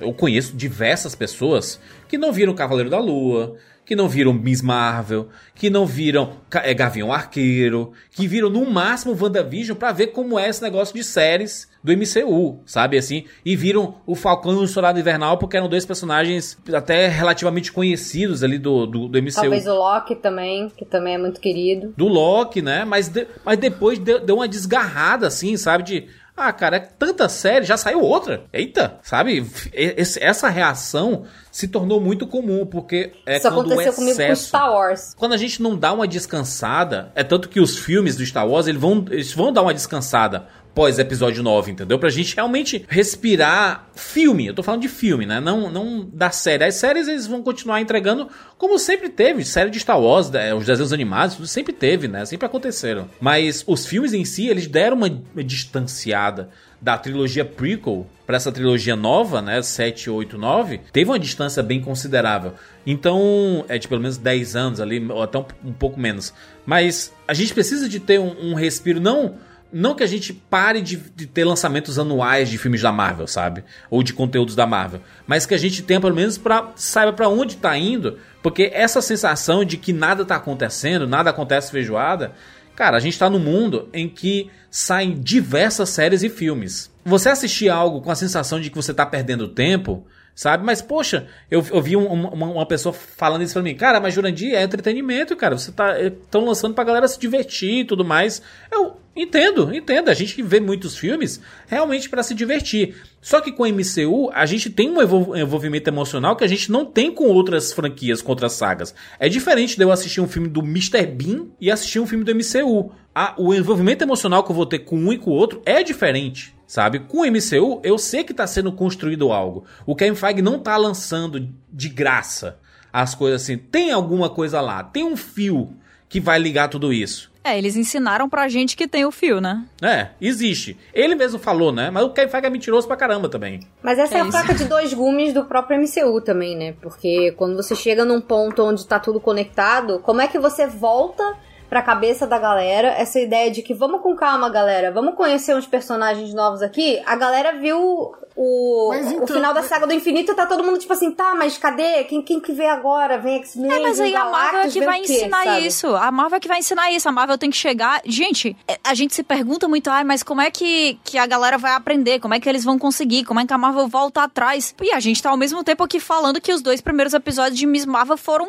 eu 0.00 0.12
conheço 0.12 0.54
diversas 0.56 1.14
pessoas 1.16 1.80
que 2.06 2.16
não 2.16 2.32
viram 2.32 2.54
Cavaleiro 2.54 2.88
da 2.88 3.00
Lua, 3.00 3.56
que 3.84 3.96
não 3.96 4.08
viram 4.08 4.32
Miss 4.34 4.60
Marvel, 4.62 5.28
que 5.54 5.68
não 5.70 5.86
viram 5.86 6.34
é, 6.62 6.72
Gavião 6.74 7.10
Arqueiro, 7.12 7.92
que 8.12 8.28
viram 8.28 8.48
no 8.50 8.70
máximo 8.70 9.16
WandaVision 9.20 9.76
pra 9.76 9.90
ver 9.92 10.08
como 10.08 10.38
é 10.38 10.48
esse 10.48 10.62
negócio 10.62 10.94
de 10.94 11.02
séries 11.02 11.66
do 11.82 11.90
MCU, 11.92 12.60
sabe 12.66 12.98
assim? 12.98 13.24
E 13.44 13.56
viram 13.56 13.96
o 14.06 14.14
Falcão 14.14 14.52
e 14.60 14.64
o 14.64 14.68
Soldado 14.68 15.00
Invernal 15.00 15.38
porque 15.38 15.56
eram 15.56 15.68
dois 15.70 15.86
personagens 15.86 16.58
até 16.72 17.08
relativamente 17.08 17.72
conhecidos 17.72 18.44
ali 18.44 18.58
do, 18.58 18.84
do, 18.86 19.08
do 19.08 19.18
MCU 19.22 19.32
Talvez 19.40 19.66
o 19.66 19.74
Loki 19.74 20.16
também, 20.16 20.68
que 20.76 20.84
também 20.84 21.14
é 21.14 21.18
muito 21.18 21.40
querido. 21.40 21.94
do 21.96 22.06
Loki, 22.08 22.60
né? 22.60 22.84
Mas, 22.84 23.08
de- 23.08 23.26
mas 23.44 23.58
depois 23.58 23.98
deu, 23.98 24.20
deu 24.20 24.36
uma 24.36 24.46
desgarrada, 24.48 25.26
assim, 25.26 25.56
sabe? 25.56 25.82
De. 25.82 26.06
Ah, 26.40 26.52
cara, 26.52 26.76
é 26.76 26.80
tanta 26.80 27.28
série, 27.28 27.64
já 27.64 27.76
saiu 27.76 28.00
outra. 28.00 28.44
Eita, 28.52 28.96
sabe? 29.02 29.44
Esse- 29.72 30.22
essa 30.22 30.48
reação 30.48 31.24
se 31.50 31.66
tornou 31.66 32.00
muito 32.00 32.26
comum, 32.28 32.64
porque 32.64 33.12
é 33.26 33.38
Isso 33.38 33.50
quando 33.50 33.72
aconteceu 33.72 33.92
comigo 33.94 34.16
com. 34.16 34.36
Star 34.36 34.72
Wars. 34.72 35.14
Quando 35.16 35.32
a 35.32 35.36
gente 35.36 35.60
não 35.60 35.76
dá 35.76 35.92
uma 35.92 36.06
descansada, 36.06 37.10
é 37.14 37.24
tanto 37.24 37.48
que 37.48 37.60
os 37.60 37.76
filmes 37.76 38.14
do 38.16 38.24
Star 38.24 38.46
Wars, 38.48 38.68
eles 38.68 38.80
vão, 38.80 39.04
eles 39.10 39.32
vão 39.32 39.52
dar 39.52 39.62
uma 39.62 39.74
descansada 39.74 40.46
pós 40.74 40.98
episódio 40.98 41.42
9, 41.42 41.72
entendeu? 41.72 41.98
Pra 41.98 42.10
gente 42.10 42.34
realmente 42.34 42.84
respirar 42.88 43.88
filme. 43.94 44.46
Eu 44.46 44.54
tô 44.54 44.62
falando 44.62 44.82
de 44.82 44.88
filme, 44.88 45.26
né? 45.26 45.40
Não, 45.40 45.70
não 45.70 46.08
da 46.12 46.30
série. 46.30 46.64
As 46.64 46.74
séries 46.74 47.08
eles 47.08 47.26
vão 47.26 47.42
continuar 47.42 47.80
entregando 47.80 48.28
como 48.56 48.78
sempre 48.78 49.08
teve. 49.08 49.44
Série 49.44 49.70
de 49.70 49.80
Star 49.80 50.00
Wars, 50.00 50.30
né? 50.30 50.54
os 50.54 50.66
desenhos 50.66 50.92
animados, 50.92 51.36
tudo 51.36 51.48
sempre 51.48 51.72
teve, 51.72 52.08
né? 52.08 52.24
Sempre 52.24 52.46
aconteceram. 52.46 53.08
Mas 53.20 53.64
os 53.66 53.86
filmes 53.86 54.12
em 54.12 54.24
si, 54.24 54.46
eles 54.46 54.66
deram 54.66 54.96
uma, 54.96 55.10
distanciada 55.42 56.50
da 56.80 56.96
trilogia 56.96 57.44
prequel 57.44 58.06
pra 58.24 58.36
essa 58.36 58.52
trilogia 58.52 58.94
nova, 58.94 59.42
né, 59.42 59.60
7, 59.60 60.10
8, 60.10 60.38
9, 60.38 60.80
teve 60.92 61.10
uma 61.10 61.18
distância 61.18 61.62
bem 61.62 61.80
considerável. 61.80 62.52
Então, 62.86 63.64
é 63.68 63.78
de 63.78 63.88
pelo 63.88 64.00
menos 64.00 64.16
10 64.16 64.54
anos 64.54 64.80
ali, 64.80 65.04
ou 65.10 65.22
até 65.22 65.38
um, 65.38 65.44
um 65.64 65.72
pouco 65.72 65.98
menos. 65.98 66.32
Mas 66.64 67.12
a 67.26 67.34
gente 67.34 67.52
precisa 67.52 67.88
de 67.88 67.98
ter 67.98 68.20
um, 68.20 68.50
um 68.50 68.54
respiro, 68.54 69.00
não 69.00 69.36
não 69.72 69.94
que 69.94 70.02
a 70.02 70.06
gente 70.06 70.32
pare 70.32 70.80
de, 70.80 70.96
de 70.96 71.26
ter 71.26 71.44
lançamentos 71.44 71.98
anuais 71.98 72.48
de 72.48 72.58
filmes 72.58 72.80
da 72.80 72.90
Marvel, 72.90 73.26
sabe? 73.26 73.64
Ou 73.90 74.02
de 74.02 74.12
conteúdos 74.12 74.54
da 74.54 74.66
Marvel. 74.66 75.00
Mas 75.26 75.46
que 75.46 75.54
a 75.54 75.58
gente 75.58 75.82
tenha 75.82 76.00
pelo 76.00 76.14
menos 76.14 76.38
para 76.38 76.72
saiba 76.76 77.12
para 77.12 77.28
onde 77.28 77.56
tá 77.56 77.76
indo, 77.76 78.18
porque 78.42 78.70
essa 78.72 79.02
sensação 79.02 79.64
de 79.64 79.76
que 79.76 79.92
nada 79.92 80.24
tá 80.24 80.36
acontecendo, 80.36 81.06
nada 81.06 81.30
acontece 81.30 81.70
feijoada, 81.70 82.32
Cara, 82.78 82.96
a 82.96 83.00
gente 83.00 83.18
tá 83.18 83.28
num 83.28 83.40
mundo 83.40 83.88
em 83.92 84.08
que 84.08 84.52
saem 84.70 85.20
diversas 85.20 85.88
séries 85.88 86.22
e 86.22 86.28
filmes. 86.28 86.88
Você 87.04 87.28
assistir 87.28 87.68
algo 87.68 88.00
com 88.00 88.08
a 88.08 88.14
sensação 88.14 88.60
de 88.60 88.70
que 88.70 88.76
você 88.76 88.94
tá 88.94 89.04
perdendo 89.04 89.48
tempo, 89.48 90.06
sabe? 90.38 90.64
Mas, 90.64 90.80
poxa, 90.80 91.26
eu, 91.50 91.64
eu 91.72 91.82
vi 91.82 91.96
um- 91.96 92.06
uma, 92.06 92.46
uma 92.46 92.66
pessoa 92.66 92.92
falando 92.92 93.42
isso 93.42 93.54
pra 93.54 93.62
mim. 93.62 93.74
Cara, 93.74 93.98
mas 93.98 94.14
Jurandir 94.14 94.54
é 94.54 94.62
entretenimento, 94.62 95.34
cara. 95.34 95.58
Você 95.58 95.72
tá. 95.72 96.00
Estão 96.00 96.44
lançando 96.44 96.74
pra 96.74 96.84
galera 96.84 97.08
se 97.08 97.18
divertir 97.18 97.80
e 97.80 97.84
tudo 97.84 98.04
mais. 98.04 98.40
Eu 98.70 98.96
entendo, 99.16 99.74
entendo. 99.74 100.08
A 100.10 100.14
gente 100.14 100.40
vê 100.40 100.60
muitos 100.60 100.96
filmes 100.96 101.40
realmente 101.66 102.08
pra 102.08 102.22
se 102.22 102.34
divertir. 102.34 102.94
Só 103.20 103.40
que 103.40 103.50
com 103.50 103.64
a 103.64 103.68
MCU, 103.68 104.30
a 104.32 104.46
gente 104.46 104.70
tem 104.70 104.88
um 104.88 105.02
envol- 105.02 105.36
envolvimento 105.36 105.90
emocional 105.90 106.36
que 106.36 106.44
a 106.44 106.48
gente 106.48 106.70
não 106.70 106.84
tem 106.84 107.10
com 107.12 107.24
outras 107.24 107.72
franquias, 107.72 108.22
com 108.22 108.30
outras 108.30 108.52
sagas. 108.52 108.94
É 109.18 109.28
diferente 109.28 109.76
de 109.76 109.82
eu 109.82 109.90
assistir 109.90 110.20
um 110.20 110.28
filme 110.28 110.48
do 110.48 110.60
Mr. 110.60 111.04
Bean 111.04 111.46
e 111.60 111.68
assistir 111.68 111.98
um 111.98 112.06
filme 112.06 112.22
do 112.24 112.30
MCU. 112.32 112.92
O 113.36 113.52
envolvimento 113.52 114.04
emocional 114.04 114.44
que 114.44 114.52
eu 114.52 114.54
vou 114.54 114.64
ter 114.66 114.78
com 114.78 114.96
um 114.96 115.12
e 115.12 115.18
com 115.18 115.32
o 115.32 115.34
outro 115.34 115.60
é 115.66 115.82
diferente. 115.82 116.54
Sabe? 116.68 116.98
Com 116.98 117.22
o 117.22 117.26
MCU, 117.26 117.80
eu 117.82 117.96
sei 117.96 118.22
que 118.22 118.34
tá 118.34 118.46
sendo 118.46 118.70
construído 118.70 119.32
algo. 119.32 119.64
O 119.86 119.96
Kevin 119.96 120.14
Feige 120.14 120.42
não 120.42 120.58
tá 120.58 120.76
lançando 120.76 121.48
de 121.72 121.88
graça 121.88 122.58
as 122.92 123.14
coisas 123.14 123.42
assim. 123.42 123.56
Tem 123.56 123.90
alguma 123.90 124.28
coisa 124.28 124.60
lá, 124.60 124.84
tem 124.84 125.02
um 125.02 125.16
fio 125.16 125.74
que 126.10 126.20
vai 126.20 126.38
ligar 126.38 126.68
tudo 126.68 126.92
isso. 126.92 127.32
É, 127.42 127.56
eles 127.56 127.74
ensinaram 127.74 128.28
pra 128.28 128.48
gente 128.48 128.76
que 128.76 128.86
tem 128.86 129.06
o 129.06 129.10
fio, 129.10 129.40
né? 129.40 129.64
É, 129.80 130.08
existe. 130.20 130.76
Ele 130.92 131.14
mesmo 131.14 131.38
falou, 131.38 131.72
né? 131.72 131.90
Mas 131.90 132.04
o 132.04 132.10
Kevin 132.10 132.30
Feige 132.30 132.46
é 132.46 132.50
mentiroso 132.50 132.86
pra 132.86 132.96
caramba 132.98 133.30
também. 133.30 133.60
Mas 133.82 133.98
essa 133.98 134.16
é, 134.16 134.18
É 134.18 134.20
a 134.20 134.30
faca 134.30 134.54
de 134.54 134.66
dois 134.66 134.92
gumes 134.92 135.32
do 135.32 135.46
próprio 135.46 135.80
MCU 135.80 136.20
também, 136.20 136.54
né? 136.54 136.74
Porque 136.82 137.32
quando 137.38 137.56
você 137.56 137.74
chega 137.74 138.04
num 138.04 138.20
ponto 138.20 138.62
onde 138.62 138.86
tá 138.86 139.00
tudo 139.00 139.18
conectado, 139.20 140.00
como 140.00 140.20
é 140.20 140.28
que 140.28 140.38
você 140.38 140.66
volta 140.66 141.24
pra 141.68 141.82
cabeça 141.82 142.26
da 142.26 142.38
galera 142.38 142.88
essa 142.88 143.20
ideia 143.20 143.50
de 143.50 143.62
que 143.62 143.74
vamos 143.74 144.00
com 144.00 144.14
calma, 144.16 144.48
galera, 144.48 144.90
vamos 144.90 145.14
conhecer 145.14 145.54
uns 145.54 145.66
personagens 145.66 146.32
novos 146.32 146.62
aqui? 146.62 147.02
A 147.04 147.14
galera 147.16 147.52
viu 147.58 148.12
o, 148.40 148.88
Mas 148.90 149.06
o 149.08 149.14
então- 149.16 149.26
final 149.36 149.52
da 149.52 149.62
saga 149.64 149.86
do 149.86 149.92
infinito 149.92 150.30
e 150.30 150.34
tá 150.34 150.46
todo 150.46 150.62
mundo 150.62 150.78
tipo 150.78 150.92
assim, 150.92 151.10
tá, 151.10 151.34
mas 151.34 151.58
cadê? 151.58 152.04
Quem, 152.04 152.22
quem 152.22 152.38
que 152.40 152.52
vê 152.52 152.66
agora? 152.66 153.18
Vem 153.18 153.36
X-Men, 153.38 153.70
É, 153.72 153.78
mas 153.80 154.00
aí 154.00 154.14
a 154.14 154.24
Marvel 154.26 154.60
é 154.60 154.68
que 154.68 154.80
vai 154.80 155.00
quê, 155.00 155.12
ensinar 155.12 155.44
sabe? 155.44 155.66
isso. 155.66 155.86
A 155.96 156.10
Marvel 156.12 156.36
é 156.36 156.40
que 156.40 156.48
vai 156.48 156.58
ensinar 156.60 156.92
isso. 156.92 157.08
A 157.08 157.12
Marvel 157.12 157.36
tem 157.36 157.50
que 157.50 157.56
chegar. 157.56 158.00
Gente, 158.04 158.56
é, 158.68 158.78
a 158.84 158.94
gente 158.94 159.12
se 159.14 159.22
pergunta 159.24 159.66
muito, 159.66 159.90
ah, 159.90 160.04
mas 160.04 160.22
como 160.22 160.40
é 160.40 160.50
que, 160.52 160.98
que 161.04 161.18
a 161.18 161.26
galera 161.26 161.58
vai 161.58 161.72
aprender? 161.72 162.20
Como 162.20 162.32
é 162.32 162.38
que 162.40 162.48
eles 162.48 162.64
vão 162.64 162.78
conseguir? 162.78 163.24
Como 163.24 163.40
é 163.40 163.46
que 163.46 163.52
a 163.52 163.58
Marvel 163.58 163.88
volta 163.88 164.22
atrás? 164.22 164.72
E 164.80 164.92
a 164.92 165.00
gente 165.00 165.20
tá 165.22 165.30
ao 165.30 165.36
mesmo 165.36 165.64
tempo 165.64 165.82
aqui 165.82 165.98
falando 165.98 166.40
que 166.40 166.52
os 166.52 166.62
dois 166.62 166.80
primeiros 166.80 167.14
episódios 167.14 167.58
de 167.58 167.66
Miss 167.66 167.84
Marvel 167.84 168.16
foram 168.16 168.48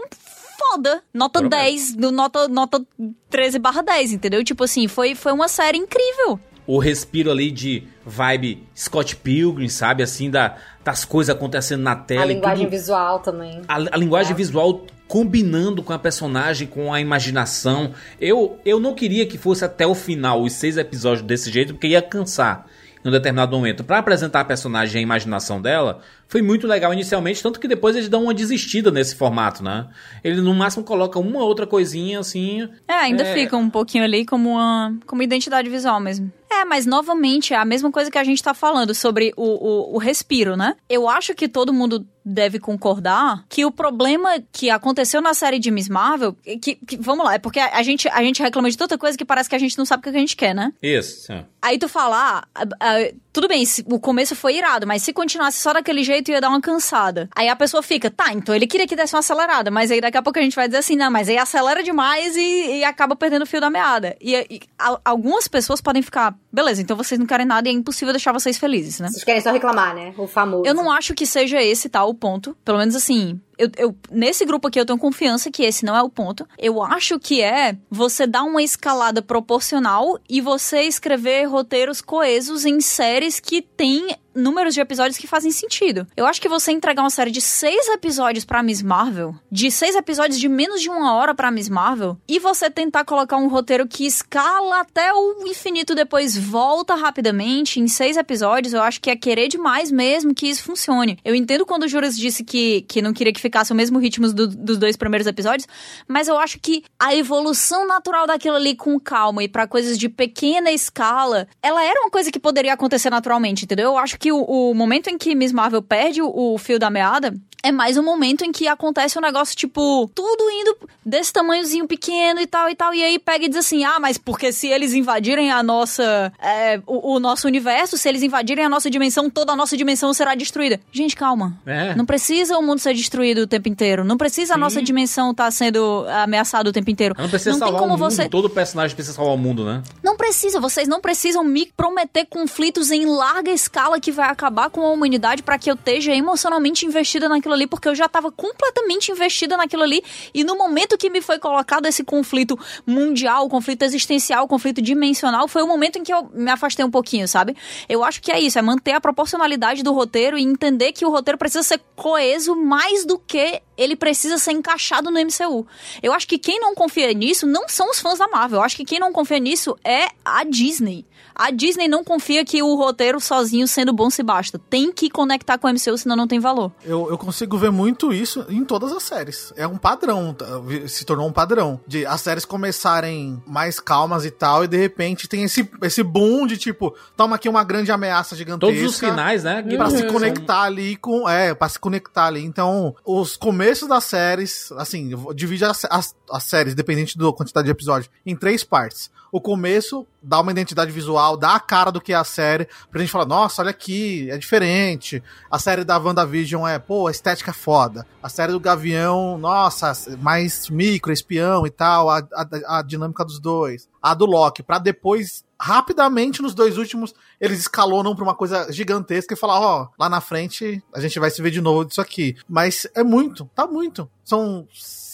foda. 0.59 1.01
Nota 1.13 1.39
Foram 1.39 1.49
10, 1.49 1.95
do 1.95 2.11
nota, 2.11 2.47
nota 2.47 2.81
13 3.29 3.57
barra 3.59 3.81
10, 3.81 4.13
entendeu? 4.13 4.43
Tipo 4.43 4.65
assim, 4.65 4.87
foi, 4.87 5.15
foi 5.15 5.31
uma 5.31 5.47
série 5.47 5.77
incrível. 5.77 6.39
O 6.67 6.77
respiro 6.77 7.31
ali 7.31 7.49
de 7.49 7.83
vibe 8.05 8.67
Scott 8.77 9.15
Pilgrim, 9.15 9.69
sabe? 9.69 10.03
Assim, 10.03 10.29
da, 10.29 10.55
das 10.83 11.03
coisas 11.03 11.35
acontecendo 11.35 11.81
na 11.81 11.95
tela. 11.95 12.23
A 12.23 12.27
e 12.27 12.33
linguagem 12.35 12.65
tudo- 12.65 12.71
visual 12.77 13.19
também. 13.19 13.61
a, 13.67 13.75
a 13.75 13.97
linguagem 13.97 14.33
É. 14.33 14.35
visual 14.35 14.85
combinando 15.07 15.81
com 15.81 15.91
a 15.91 15.97
personagem, 15.97 16.67
com 16.67 16.93
a 16.93 17.01
imaginação. 17.01 17.93
Eu, 18.21 18.59
eu 18.63 18.79
não 18.79 18.93
queria 18.93 19.25
que 19.25 19.39
fosse 19.39 19.65
até 19.65 19.87
o 19.87 19.95
final, 19.95 20.43
os 20.43 20.53
seis 20.53 20.77
episódios 20.77 21.25
desse 21.25 21.51
jeito, 21.51 21.73
porque 21.73 21.87
ia 21.87 22.01
cansar 22.03 22.67
em 23.03 23.07
um 23.09 23.11
determinado 23.11 23.55
momento. 23.55 23.83
Pra 23.83 23.97
apresentar 23.97 24.41
a 24.41 24.45
personagem 24.45 24.97
e 24.97 24.99
a 24.99 25.01
imaginação 25.01 25.59
dela, 25.59 26.01
foi 26.29 26.41
muito 26.41 26.65
legal 26.67 26.93
inicialmente, 26.93 27.43
tanto 27.43 27.59
que 27.59 27.67
depois 27.67 27.95
eles 27.97 28.07
dão 28.07 28.23
uma 28.23 28.33
desistida 28.33 28.89
nesse 28.91 29.15
formato, 29.15 29.61
né? 29.61 29.87
Ele 30.23 30.39
no 30.39 30.53
máximo 30.53 30.83
coloca 30.85 31.19
uma 31.19 31.43
outra 31.43 31.67
coisinha 31.67 32.19
assim. 32.19 32.69
É, 32.87 32.93
ainda 32.93 33.23
É. 33.23 33.33
fica 33.33 33.57
um 33.57 33.69
pouquinho 33.69 34.03
ali 34.05 34.25
como 34.25 34.51
uma, 34.51 34.95
como 35.05 35.21
identidade 35.23 35.67
visual 35.69 35.99
mesmo. 35.99 36.31
É, 36.51 36.65
mas 36.65 36.85
novamente 36.87 37.53
é 37.53 37.57
a 37.57 37.65
mesma 37.65 37.91
coisa 37.91 38.09
que 38.09 38.17
a 38.17 38.23
gente 38.23 38.41
tá 38.41 38.53
falando 38.55 38.93
sobre 38.95 39.31
o, 39.37 39.43
o, 39.43 39.95
o 39.95 39.97
respiro, 39.99 40.55
né? 40.57 40.75
Eu 40.89 41.07
acho 41.07 41.35
que 41.35 41.47
todo 41.47 41.71
mundo 41.73 42.05
deve 42.25 42.59
concordar 42.59 43.43
que 43.47 43.65
o 43.65 43.71
problema 43.71 44.29
que 44.51 44.69
aconteceu 44.69 45.21
na 45.21 45.33
série 45.35 45.59
de 45.59 45.69
Miss 45.71 45.87
Marvel, 45.87 46.33
que, 46.61 46.75
que- 46.75 46.97
vamos 46.97 47.23
lá, 47.25 47.35
é 47.35 47.39
porque 47.39 47.59
a, 47.59 47.77
a 47.77 47.83
gente, 47.83 48.07
a 48.09 48.23
gente 48.23 48.41
reclama 48.41 48.69
de 48.69 48.77
tanta 48.77 48.97
coisa 48.97 49.17
que 49.17 49.23
parece 49.25 49.47
que 49.49 49.55
a 49.55 49.59
gente 49.59 49.77
não 49.77 49.85
sabe 49.85 50.01
o 50.01 50.03
que 50.03 50.09
a 50.09 50.19
gente 50.19 50.35
quer, 50.35 50.53
né? 50.55 50.73
Isso. 50.81 51.27
sim. 51.27 51.45
Aí 51.61 51.77
tu 51.77 51.87
fala, 51.87 52.43
ah, 52.55 52.65
ah, 52.79 53.11
tudo 53.31 53.47
bem, 53.47 53.63
o 53.85 53.99
começo 53.99 54.35
foi 54.35 54.57
irado, 54.57 54.87
mas 54.87 55.03
se 55.03 55.11
continuasse 55.13 55.59
só 55.59 55.71
daquele 55.73 56.03
jeito 56.03 56.18
ia 56.31 56.41
dar 56.41 56.49
uma 56.49 56.61
cansada. 56.61 57.29
Aí 57.35 57.47
a 57.49 57.55
pessoa 57.55 57.81
fica, 57.83 58.09
tá, 58.11 58.33
então 58.33 58.53
ele 58.55 58.67
queria 58.67 58.87
que 58.87 58.95
desse 58.95 59.15
uma 59.15 59.19
acelerada, 59.19 59.71
mas 59.71 59.89
aí 59.91 60.01
daqui 60.01 60.17
a 60.17 60.21
pouco 60.21 60.37
a 60.39 60.41
gente 60.41 60.55
vai 60.55 60.67
dizer 60.67 60.79
assim, 60.79 60.95
não, 60.95 61.09
mas 61.11 61.29
aí 61.29 61.37
acelera 61.37 61.81
demais 61.83 62.35
e, 62.35 62.77
e 62.79 62.83
acaba 62.83 63.15
perdendo 63.15 63.43
o 63.43 63.45
fio 63.45 63.61
da 63.61 63.69
meada. 63.69 64.15
E, 64.21 64.35
e 64.49 64.61
a- 64.77 64.99
algumas 65.05 65.47
pessoas 65.47 65.81
podem 65.81 66.01
ficar, 66.01 66.35
beleza, 66.51 66.81
então 66.81 66.95
vocês 66.97 67.19
não 67.19 67.25
querem 67.27 67.45
nada 67.45 67.67
e 67.67 67.71
é 67.71 67.73
impossível 67.75 68.13
deixar 68.13 68.31
vocês 68.31 68.57
felizes, 68.57 68.99
né? 68.99 69.07
Vocês 69.09 69.23
querem 69.23 69.41
só 69.41 69.51
reclamar, 69.51 69.95
né? 69.95 70.13
O 70.17 70.27
famoso. 70.27 70.65
Eu 70.65 70.73
não 70.73 70.91
acho 70.91 71.13
que 71.13 71.25
seja 71.25 71.61
esse 71.61 71.89
tal 71.89 72.09
o 72.09 72.13
ponto. 72.13 72.55
Pelo 72.65 72.77
menos 72.77 72.95
assim, 72.95 73.39
eu, 73.59 73.69
eu- 73.77 73.95
nesse 74.09 74.45
grupo 74.45 74.67
aqui 74.67 74.79
eu 74.79 74.85
tenho 74.85 74.97
confiança 74.97 75.51
que 75.51 75.63
esse 75.63 75.85
não 75.85 75.95
é 75.95 76.01
o 76.01 76.09
ponto. 76.09 76.47
Eu 76.57 76.81
acho 76.81 77.19
que 77.19 77.41
é 77.41 77.75
você 77.91 78.25
dar 78.25 78.43
uma 78.43 78.63
escalada 78.63 79.21
proporcional 79.21 80.17
e 80.29 80.39
você 80.41 80.83
escrever 80.83 81.43
roteiros 81.45 82.01
coesos 82.01 82.65
em 82.65 82.79
séries 82.79 83.39
que 83.39 83.61
têm 83.61 84.07
números 84.35 84.73
de 84.73 84.79
episódios 84.79 85.17
que 85.17 85.27
fazem 85.27 85.51
sentido. 85.51 86.07
Eu 86.15 86.25
acho 86.25 86.39
que 86.41 86.47
você 86.47 86.71
entregar 86.71 87.01
uma 87.03 87.09
série 87.09 87.31
de 87.31 87.41
seis 87.41 87.89
episódios 87.89 88.45
pra 88.45 88.63
Miss 88.63 88.81
Marvel, 88.81 89.35
de 89.51 89.69
seis 89.69 89.95
episódios 89.95 90.39
de 90.39 90.47
menos 90.47 90.81
de 90.81 90.87
uma 90.89 91.13
hora 91.15 91.35
pra 91.35 91.51
Miss 91.51 91.67
Marvel, 91.67 92.15
e 92.27 92.39
você 92.39 92.69
tentar 92.69 93.03
colocar 93.03 93.35
um 93.35 93.49
roteiro 93.49 93.85
que 93.87 94.05
escala 94.05 94.79
até 94.79 95.13
o 95.13 95.43
infinito 95.45 95.93
depois 95.93 96.37
volta 96.37 96.95
rapidamente 96.95 97.81
em 97.81 97.87
seis 97.89 98.15
episódios, 98.15 98.73
eu 98.73 98.81
acho 98.81 99.01
que 99.01 99.09
é 99.09 99.15
querer 99.15 99.49
demais 99.49 99.91
mesmo 99.91 100.33
que 100.33 100.47
isso 100.47 100.63
funcione. 100.63 101.17
Eu 101.25 101.35
entendo 101.35 101.65
quando 101.65 101.83
o 101.83 101.87
Juras 101.87 102.17
disse 102.17 102.43
que, 102.43 102.81
que 102.87 103.01
não 103.01 103.11
queria 103.11 103.33
que 103.33 103.41
ficasse 103.49 103.73
o 103.73 103.75
mesmo 103.75 103.97
ritmo 103.97 104.31
do, 104.31 104.47
dos 104.47 104.77
dois 104.77 104.95
primeiros 104.95 105.25
episódios, 105.25 105.67
mas 106.07 106.27
eu 106.27 106.37
acho 106.37 106.59
que 106.59 106.83
a 106.99 107.15
evolução 107.15 107.87
natural 107.87 108.27
daquilo 108.27 108.55
ali 108.55 108.75
com 108.75 108.99
calma 108.99 109.43
e 109.43 109.47
para 109.47 109.67
coisas 109.67 109.97
de 109.97 110.07
pequena 110.07 110.71
escala, 110.71 111.47
ela 111.61 111.83
era 111.83 111.99
uma 112.01 112.11
coisa 112.11 112.31
que 112.31 112.39
poderia 112.39 112.73
acontecer 112.73 113.09
naturalmente, 113.09 113.65
entendeu? 113.65 113.87
Eu 113.87 113.97
acho 113.97 114.19
que 114.19 114.31
o, 114.31 114.43
o 114.43 114.73
momento 114.75 115.09
em 115.09 115.17
que 115.17 115.33
Miss 115.33 115.51
Marvel 115.51 115.81
perde 115.81 116.21
o, 116.21 116.31
o 116.31 116.57
fio 116.57 116.77
da 116.77 116.89
meada 116.89 117.33
é 117.63 117.71
mais 117.71 117.97
um 117.97 118.03
momento 118.03 118.43
em 118.43 118.51
que 118.51 118.67
acontece 118.67 119.17
um 119.17 119.21
negócio, 119.21 119.55
tipo, 119.55 120.09
tudo 120.15 120.49
indo 120.49 120.77
desse 121.05 121.33
tamanhozinho 121.33 121.87
pequeno 121.87 122.39
e 122.39 122.47
tal 122.47 122.69
e 122.69 122.75
tal. 122.75 122.93
E 122.93 123.03
aí 123.03 123.19
pega 123.19 123.45
e 123.45 123.49
diz 123.49 123.57
assim: 123.57 123.83
ah, 123.83 123.99
mas 123.99 124.17
porque 124.17 124.51
se 124.51 124.67
eles 124.67 124.93
invadirem 124.93 125.51
a 125.51 125.61
nossa. 125.61 126.31
É, 126.41 126.81
o, 126.85 127.15
o, 127.15 127.19
nosso 127.19 127.47
universo, 127.47 127.97
se 127.97 128.07
eles 128.07 128.23
invadirem 128.23 128.63
a 128.63 128.69
nossa 128.69 128.89
dimensão, 128.89 129.29
toda 129.29 129.53
a 129.53 129.55
nossa 129.55 129.75
dimensão 129.75 130.13
será 130.13 130.35
destruída. 130.35 130.79
Gente, 130.91 131.15
calma. 131.15 131.59
É. 131.65 131.95
Não 131.95 132.05
precisa 132.05 132.57
o 132.57 132.61
mundo 132.61 132.79
ser 132.79 132.93
destruído 132.93 133.38
o 133.43 133.47
tempo 133.47 133.69
inteiro. 133.69 134.03
Não 134.03 134.17
precisa 134.17 134.53
Sim. 134.53 134.53
a 134.53 134.57
nossa 134.57 134.81
dimensão 134.81 135.31
estar 135.31 135.45
tá 135.45 135.51
sendo 135.51 136.05
ameaçada 136.09 136.69
o 136.69 136.73
tempo 136.73 136.89
inteiro. 136.89 137.15
Não 137.17 137.29
precisa 137.29 137.51
não 137.51 137.59
salvar 137.59 137.83
o 137.83 137.87
mundo. 137.87 137.99
Você... 137.99 138.29
Todo 138.29 138.49
personagem 138.49 138.95
precisa 138.95 139.15
salvar 139.15 139.35
o 139.35 139.37
mundo, 139.37 139.65
né? 139.65 139.83
Não 140.03 140.15
precisa. 140.15 140.59
Vocês 140.59 140.87
não 140.87 141.01
precisam 141.01 141.43
me 141.43 141.71
prometer 141.75 142.25
conflitos 142.25 142.91
em 142.91 143.05
larga 143.05 143.51
escala 143.51 143.99
que 143.99 144.11
vai 144.11 144.29
acabar 144.29 144.69
com 144.69 144.81
a 144.85 144.89
humanidade 144.89 145.43
para 145.43 145.57
que 145.57 145.69
eu 145.69 145.75
esteja 145.75 146.13
emocionalmente 146.13 146.85
investida 146.85 147.29
naquilo 147.29 147.53
ali 147.53 147.67
porque 147.67 147.87
eu 147.87 147.95
já 147.95 148.05
estava 148.05 148.31
completamente 148.31 149.11
investida 149.11 149.57
naquilo 149.57 149.83
ali 149.83 150.03
e 150.33 150.43
no 150.43 150.57
momento 150.57 150.97
que 150.97 151.09
me 151.09 151.21
foi 151.21 151.39
colocado 151.39 151.85
esse 151.85 152.03
conflito 152.03 152.57
mundial, 152.85 153.47
conflito 153.49 153.83
existencial, 153.83 154.47
conflito 154.47 154.81
dimensional, 154.81 155.47
foi 155.47 155.61
o 155.63 155.67
momento 155.67 155.97
em 155.97 156.03
que 156.03 156.13
eu 156.13 156.29
me 156.33 156.51
afastei 156.51 156.85
um 156.85 156.91
pouquinho, 156.91 157.27
sabe? 157.27 157.55
Eu 157.87 158.03
acho 158.03 158.21
que 158.21 158.31
é 158.31 158.39
isso, 158.39 158.57
é 158.57 158.61
manter 158.61 158.93
a 158.93 159.01
proporcionalidade 159.01 159.83
do 159.83 159.93
roteiro 159.93 160.37
e 160.37 160.43
entender 160.43 160.91
que 160.91 161.05
o 161.05 161.09
roteiro 161.09 161.37
precisa 161.37 161.63
ser 161.63 161.81
coeso 161.95 162.55
mais 162.55 163.05
do 163.05 163.17
que 163.29 163.61
ele 163.77 163.95
precisa 163.95 164.39
ser 164.39 164.53
encaixado 164.53 165.11
no 165.11 165.19
MCU. 165.19 165.65
Eu 166.01 166.11
acho 166.11 166.27
que 166.27 166.39
quem 166.39 166.59
não 166.59 166.73
confia 166.73 167.13
nisso 167.13 167.45
não 167.45 167.69
são 167.69 167.91
os 167.91 167.99
fãs 167.99 168.17
da 168.17 168.27
Marvel. 168.27 168.59
Eu 168.59 168.63
acho 168.63 168.75
que 168.75 168.83
quem 168.83 168.99
não 168.99 169.13
confia 169.13 169.37
nisso 169.37 169.77
é 169.83 170.07
a 170.25 170.43
Disney. 170.43 171.05
A 171.39 171.51
Disney 171.51 171.87
não 171.87 172.03
confia 172.03 172.43
que 172.43 172.61
o 172.61 172.75
roteiro 172.75 173.17
sozinho 173.17 173.65
sendo 173.65 173.93
bom 173.93 174.09
se 174.09 174.21
basta. 174.21 174.59
Tem 174.69 174.91
que 174.91 175.09
conectar 175.09 175.57
com 175.57 175.69
o 175.69 175.71
MCU, 175.71 175.97
senão 175.97 176.13
não 176.13 176.27
tem 176.27 176.37
valor. 176.37 176.69
Eu, 176.83 177.09
eu 177.09 177.17
consigo 177.17 177.57
ver 177.57 177.71
muito 177.71 178.11
isso 178.11 178.45
em 178.49 178.65
todas 178.65 178.91
as 178.91 179.03
séries. 179.03 179.53
É 179.55 179.65
um 179.65 179.77
padrão, 179.77 180.33
tá? 180.33 180.45
se 180.85 181.05
tornou 181.05 181.25
um 181.25 181.31
padrão. 181.31 181.79
De 181.87 182.05
as 182.05 182.19
séries 182.19 182.43
começarem 182.43 183.41
mais 183.47 183.79
calmas 183.79 184.25
e 184.25 184.31
tal, 184.31 184.65
e 184.65 184.67
de 184.67 184.75
repente 184.75 185.29
tem 185.29 185.45
esse, 185.45 185.71
esse 185.81 186.03
boom 186.03 186.45
de 186.45 186.57
tipo, 186.57 186.93
toma 187.15 187.37
aqui 187.37 187.47
uma 187.47 187.63
grande 187.63 187.89
ameaça 187.89 188.35
gigantesca. 188.35 188.75
Todos 188.75 188.91
os 188.91 188.99
finais, 188.99 189.45
né? 189.45 189.63
Pra 189.77 189.89
se 189.91 190.07
conectar 190.07 190.63
ali 190.63 190.97
com. 190.97 191.29
É, 191.29 191.53
pra 191.53 191.69
se 191.69 191.79
conectar 191.79 192.25
ali. 192.25 192.43
Então, 192.43 192.93
os 193.05 193.37
começos 193.37 193.87
das 193.87 194.03
séries, 194.03 194.73
assim, 194.73 195.15
divide 195.33 195.63
as, 195.63 195.85
as, 195.89 196.13
as 196.29 196.43
séries, 196.43 196.75
dependente 196.75 197.17
da 197.17 197.31
quantidade 197.31 197.63
de 197.63 197.71
episódios, 197.71 198.11
em 198.25 198.35
três 198.35 198.61
partes 198.61 199.09
o 199.31 199.39
começo 199.39 200.05
dá 200.21 200.39
uma 200.39 200.51
identidade 200.51 200.91
visual, 200.91 201.28
dá 201.37 201.55
a 201.55 201.59
cara 201.59 201.91
do 201.91 202.01
que 202.01 202.13
é 202.13 202.15
a 202.15 202.23
série, 202.23 202.67
pra 202.91 202.99
gente 203.01 203.11
falar, 203.11 203.25
nossa, 203.25 203.61
olha 203.61 203.71
aqui, 203.71 204.29
é 204.29 204.37
diferente. 204.37 205.21
A 205.49 205.59
série 205.59 205.83
da 205.83 205.97
WandaVision 205.97 206.67
é, 206.67 206.79
pô, 206.79 207.07
a 207.07 207.11
estética 207.11 207.51
é 207.51 207.53
foda. 207.53 208.05
A 208.21 208.29
série 208.29 208.51
do 208.51 208.59
Gavião, 208.59 209.37
nossa, 209.37 209.93
mais 210.19 210.69
micro, 210.69 211.11
espião 211.11 211.65
e 211.65 211.69
tal, 211.69 212.09
a, 212.09 212.19
a, 212.33 212.79
a 212.79 212.81
dinâmica 212.81 213.23
dos 213.25 213.39
dois. 213.39 213.87
A 214.01 214.13
do 214.13 214.25
Loki, 214.25 214.63
pra 214.63 214.79
depois 214.79 215.43
rapidamente 215.59 216.41
nos 216.41 216.53
dois 216.53 216.77
últimos 216.77 217.13
eles 217.39 217.59
escalonam 217.59 218.15
pra 218.15 218.23
uma 218.23 218.35
coisa 218.35 218.71
gigantesca 218.71 219.33
e 219.33 219.37
falar, 219.37 219.59
ó, 219.59 219.83
oh, 219.83 219.89
lá 219.97 220.09
na 220.09 220.21
frente 220.21 220.83
a 220.93 220.99
gente 220.99 221.19
vai 221.19 221.29
se 221.29 221.41
ver 221.41 221.51
de 221.51 221.61
novo 221.61 221.85
disso 221.85 222.01
aqui. 222.01 222.35
Mas 222.47 222.87
é 222.95 223.03
muito, 223.03 223.49
tá 223.55 223.65
muito. 223.65 224.09
São 224.23 224.67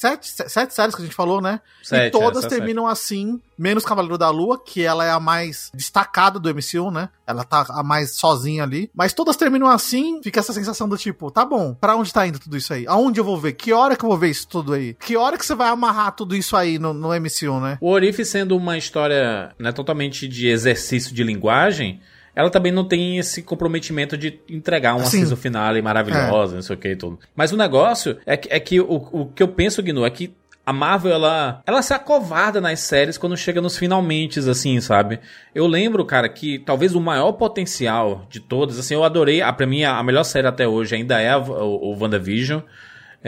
sete, 0.05 0.29
sete 0.49 0.73
séries 0.73 0.93
que 0.93 1.01
a 1.01 1.05
gente 1.05 1.15
falou, 1.15 1.41
né? 1.41 1.61
Sete, 1.81 2.07
e 2.07 2.11
todas 2.11 2.43
é, 2.43 2.47
terminam 2.47 2.83
sete. 2.83 2.93
assim, 2.93 3.41
menos 3.57 3.85
Cavaleiro 3.85 4.17
da 4.17 4.29
Lua, 4.29 4.61
que 4.61 4.83
ela 4.83 5.05
é 5.05 5.09
a 5.09 5.19
mais 5.19 5.71
destacada 5.73 6.37
do 6.37 6.53
MCU, 6.53 6.91
né? 6.91 7.09
Ela 7.25 7.43
tá 7.43 7.65
a 7.69 7.81
mais 7.81 8.15
sozinha 8.15 8.63
ali. 8.63 8.89
Mas 8.93 9.13
todas 9.13 9.35
terminam 9.35 9.67
assim, 9.67 10.21
fica 10.21 10.39
essa 10.39 10.53
sensação 10.53 10.87
do 10.87 10.97
tipo, 10.97 11.31
tá 11.31 11.45
bom, 11.45 11.73
pra 11.73 11.95
onde 11.95 12.13
tá 12.13 12.27
indo 12.27 12.39
tudo 12.39 12.57
isso 12.57 12.73
aí? 12.73 12.85
Aonde 12.87 13.19
eu 13.19 13.23
vou 13.23 13.39
ver? 13.39 13.53
Que 13.53 13.73
hora 13.73 13.95
que 13.95 14.03
eu 14.03 14.09
vou 14.09 14.17
ver 14.17 14.29
isso 14.29 14.47
tudo 14.47 14.73
aí? 14.73 14.93
Que 14.93 15.15
hora 15.15 15.37
que 15.37 15.45
você 15.45 15.55
vai 15.55 15.69
amarrar 15.69 16.11
tudo 16.11 16.35
isso 16.35 16.55
aí 16.55 16.77
no, 16.77 16.93
no 16.93 17.09
MCU, 17.09 17.59
né? 17.59 17.77
O 17.81 17.89
Orif 17.89 18.23
sendo 18.25 18.55
uma 18.55 18.77
história 18.77 19.55
né, 19.57 19.71
totalmente 19.71 20.27
de 20.27 20.47
exercício 20.47 21.15
de 21.15 21.23
linguagem, 21.23 22.01
ela 22.35 22.49
também 22.49 22.71
não 22.71 22.83
tem 22.83 23.17
esse 23.17 23.41
comprometimento 23.41 24.17
de 24.17 24.39
entregar 24.49 24.95
uma 24.95 25.03
assim, 25.03 25.19
season 25.19 25.35
finale 25.35 25.81
maravilhosa, 25.81 26.53
é. 26.53 26.55
não 26.55 26.61
sei 26.61 26.75
o 26.75 26.79
que 26.79 26.89
e 26.89 26.95
tudo. 26.95 27.19
Mas 27.35 27.51
o 27.51 27.57
negócio 27.57 28.17
é 28.25 28.35
que, 28.35 28.49
é 28.51 28.59
que 28.59 28.79
o, 28.79 28.95
o 29.11 29.25
que 29.27 29.41
eu 29.41 29.47
penso, 29.47 29.81
Gnu, 29.81 30.05
é 30.05 30.09
que 30.09 30.33
a 30.65 30.73
Marvel, 30.73 31.13
ela, 31.13 31.61
ela 31.65 31.81
se 31.81 31.93
acovarda 31.93 32.59
nas 32.59 32.79
séries 32.79 33.17
quando 33.17 33.37
chega 33.37 33.61
nos 33.61 33.77
finalmente, 33.77 34.39
assim, 34.39 34.81
sabe? 34.81 35.19
Eu 35.53 35.67
lembro, 35.67 36.03
cara, 36.03 36.27
que 36.27 36.57
talvez 36.57 36.95
o 36.95 36.99
maior 36.99 37.33
potencial 37.33 38.25
de 38.29 38.39
todas, 38.39 38.79
assim, 38.79 38.95
eu 38.95 39.03
adorei, 39.03 39.41
a, 39.41 39.53
pra 39.53 39.67
mim, 39.67 39.83
a 39.83 40.01
melhor 40.01 40.23
série 40.23 40.47
até 40.47 40.67
hoje 40.67 40.95
ainda 40.95 41.21
é 41.21 41.29
a, 41.29 41.37
o, 41.37 41.93
o 41.93 41.97
WandaVision. 41.99 42.61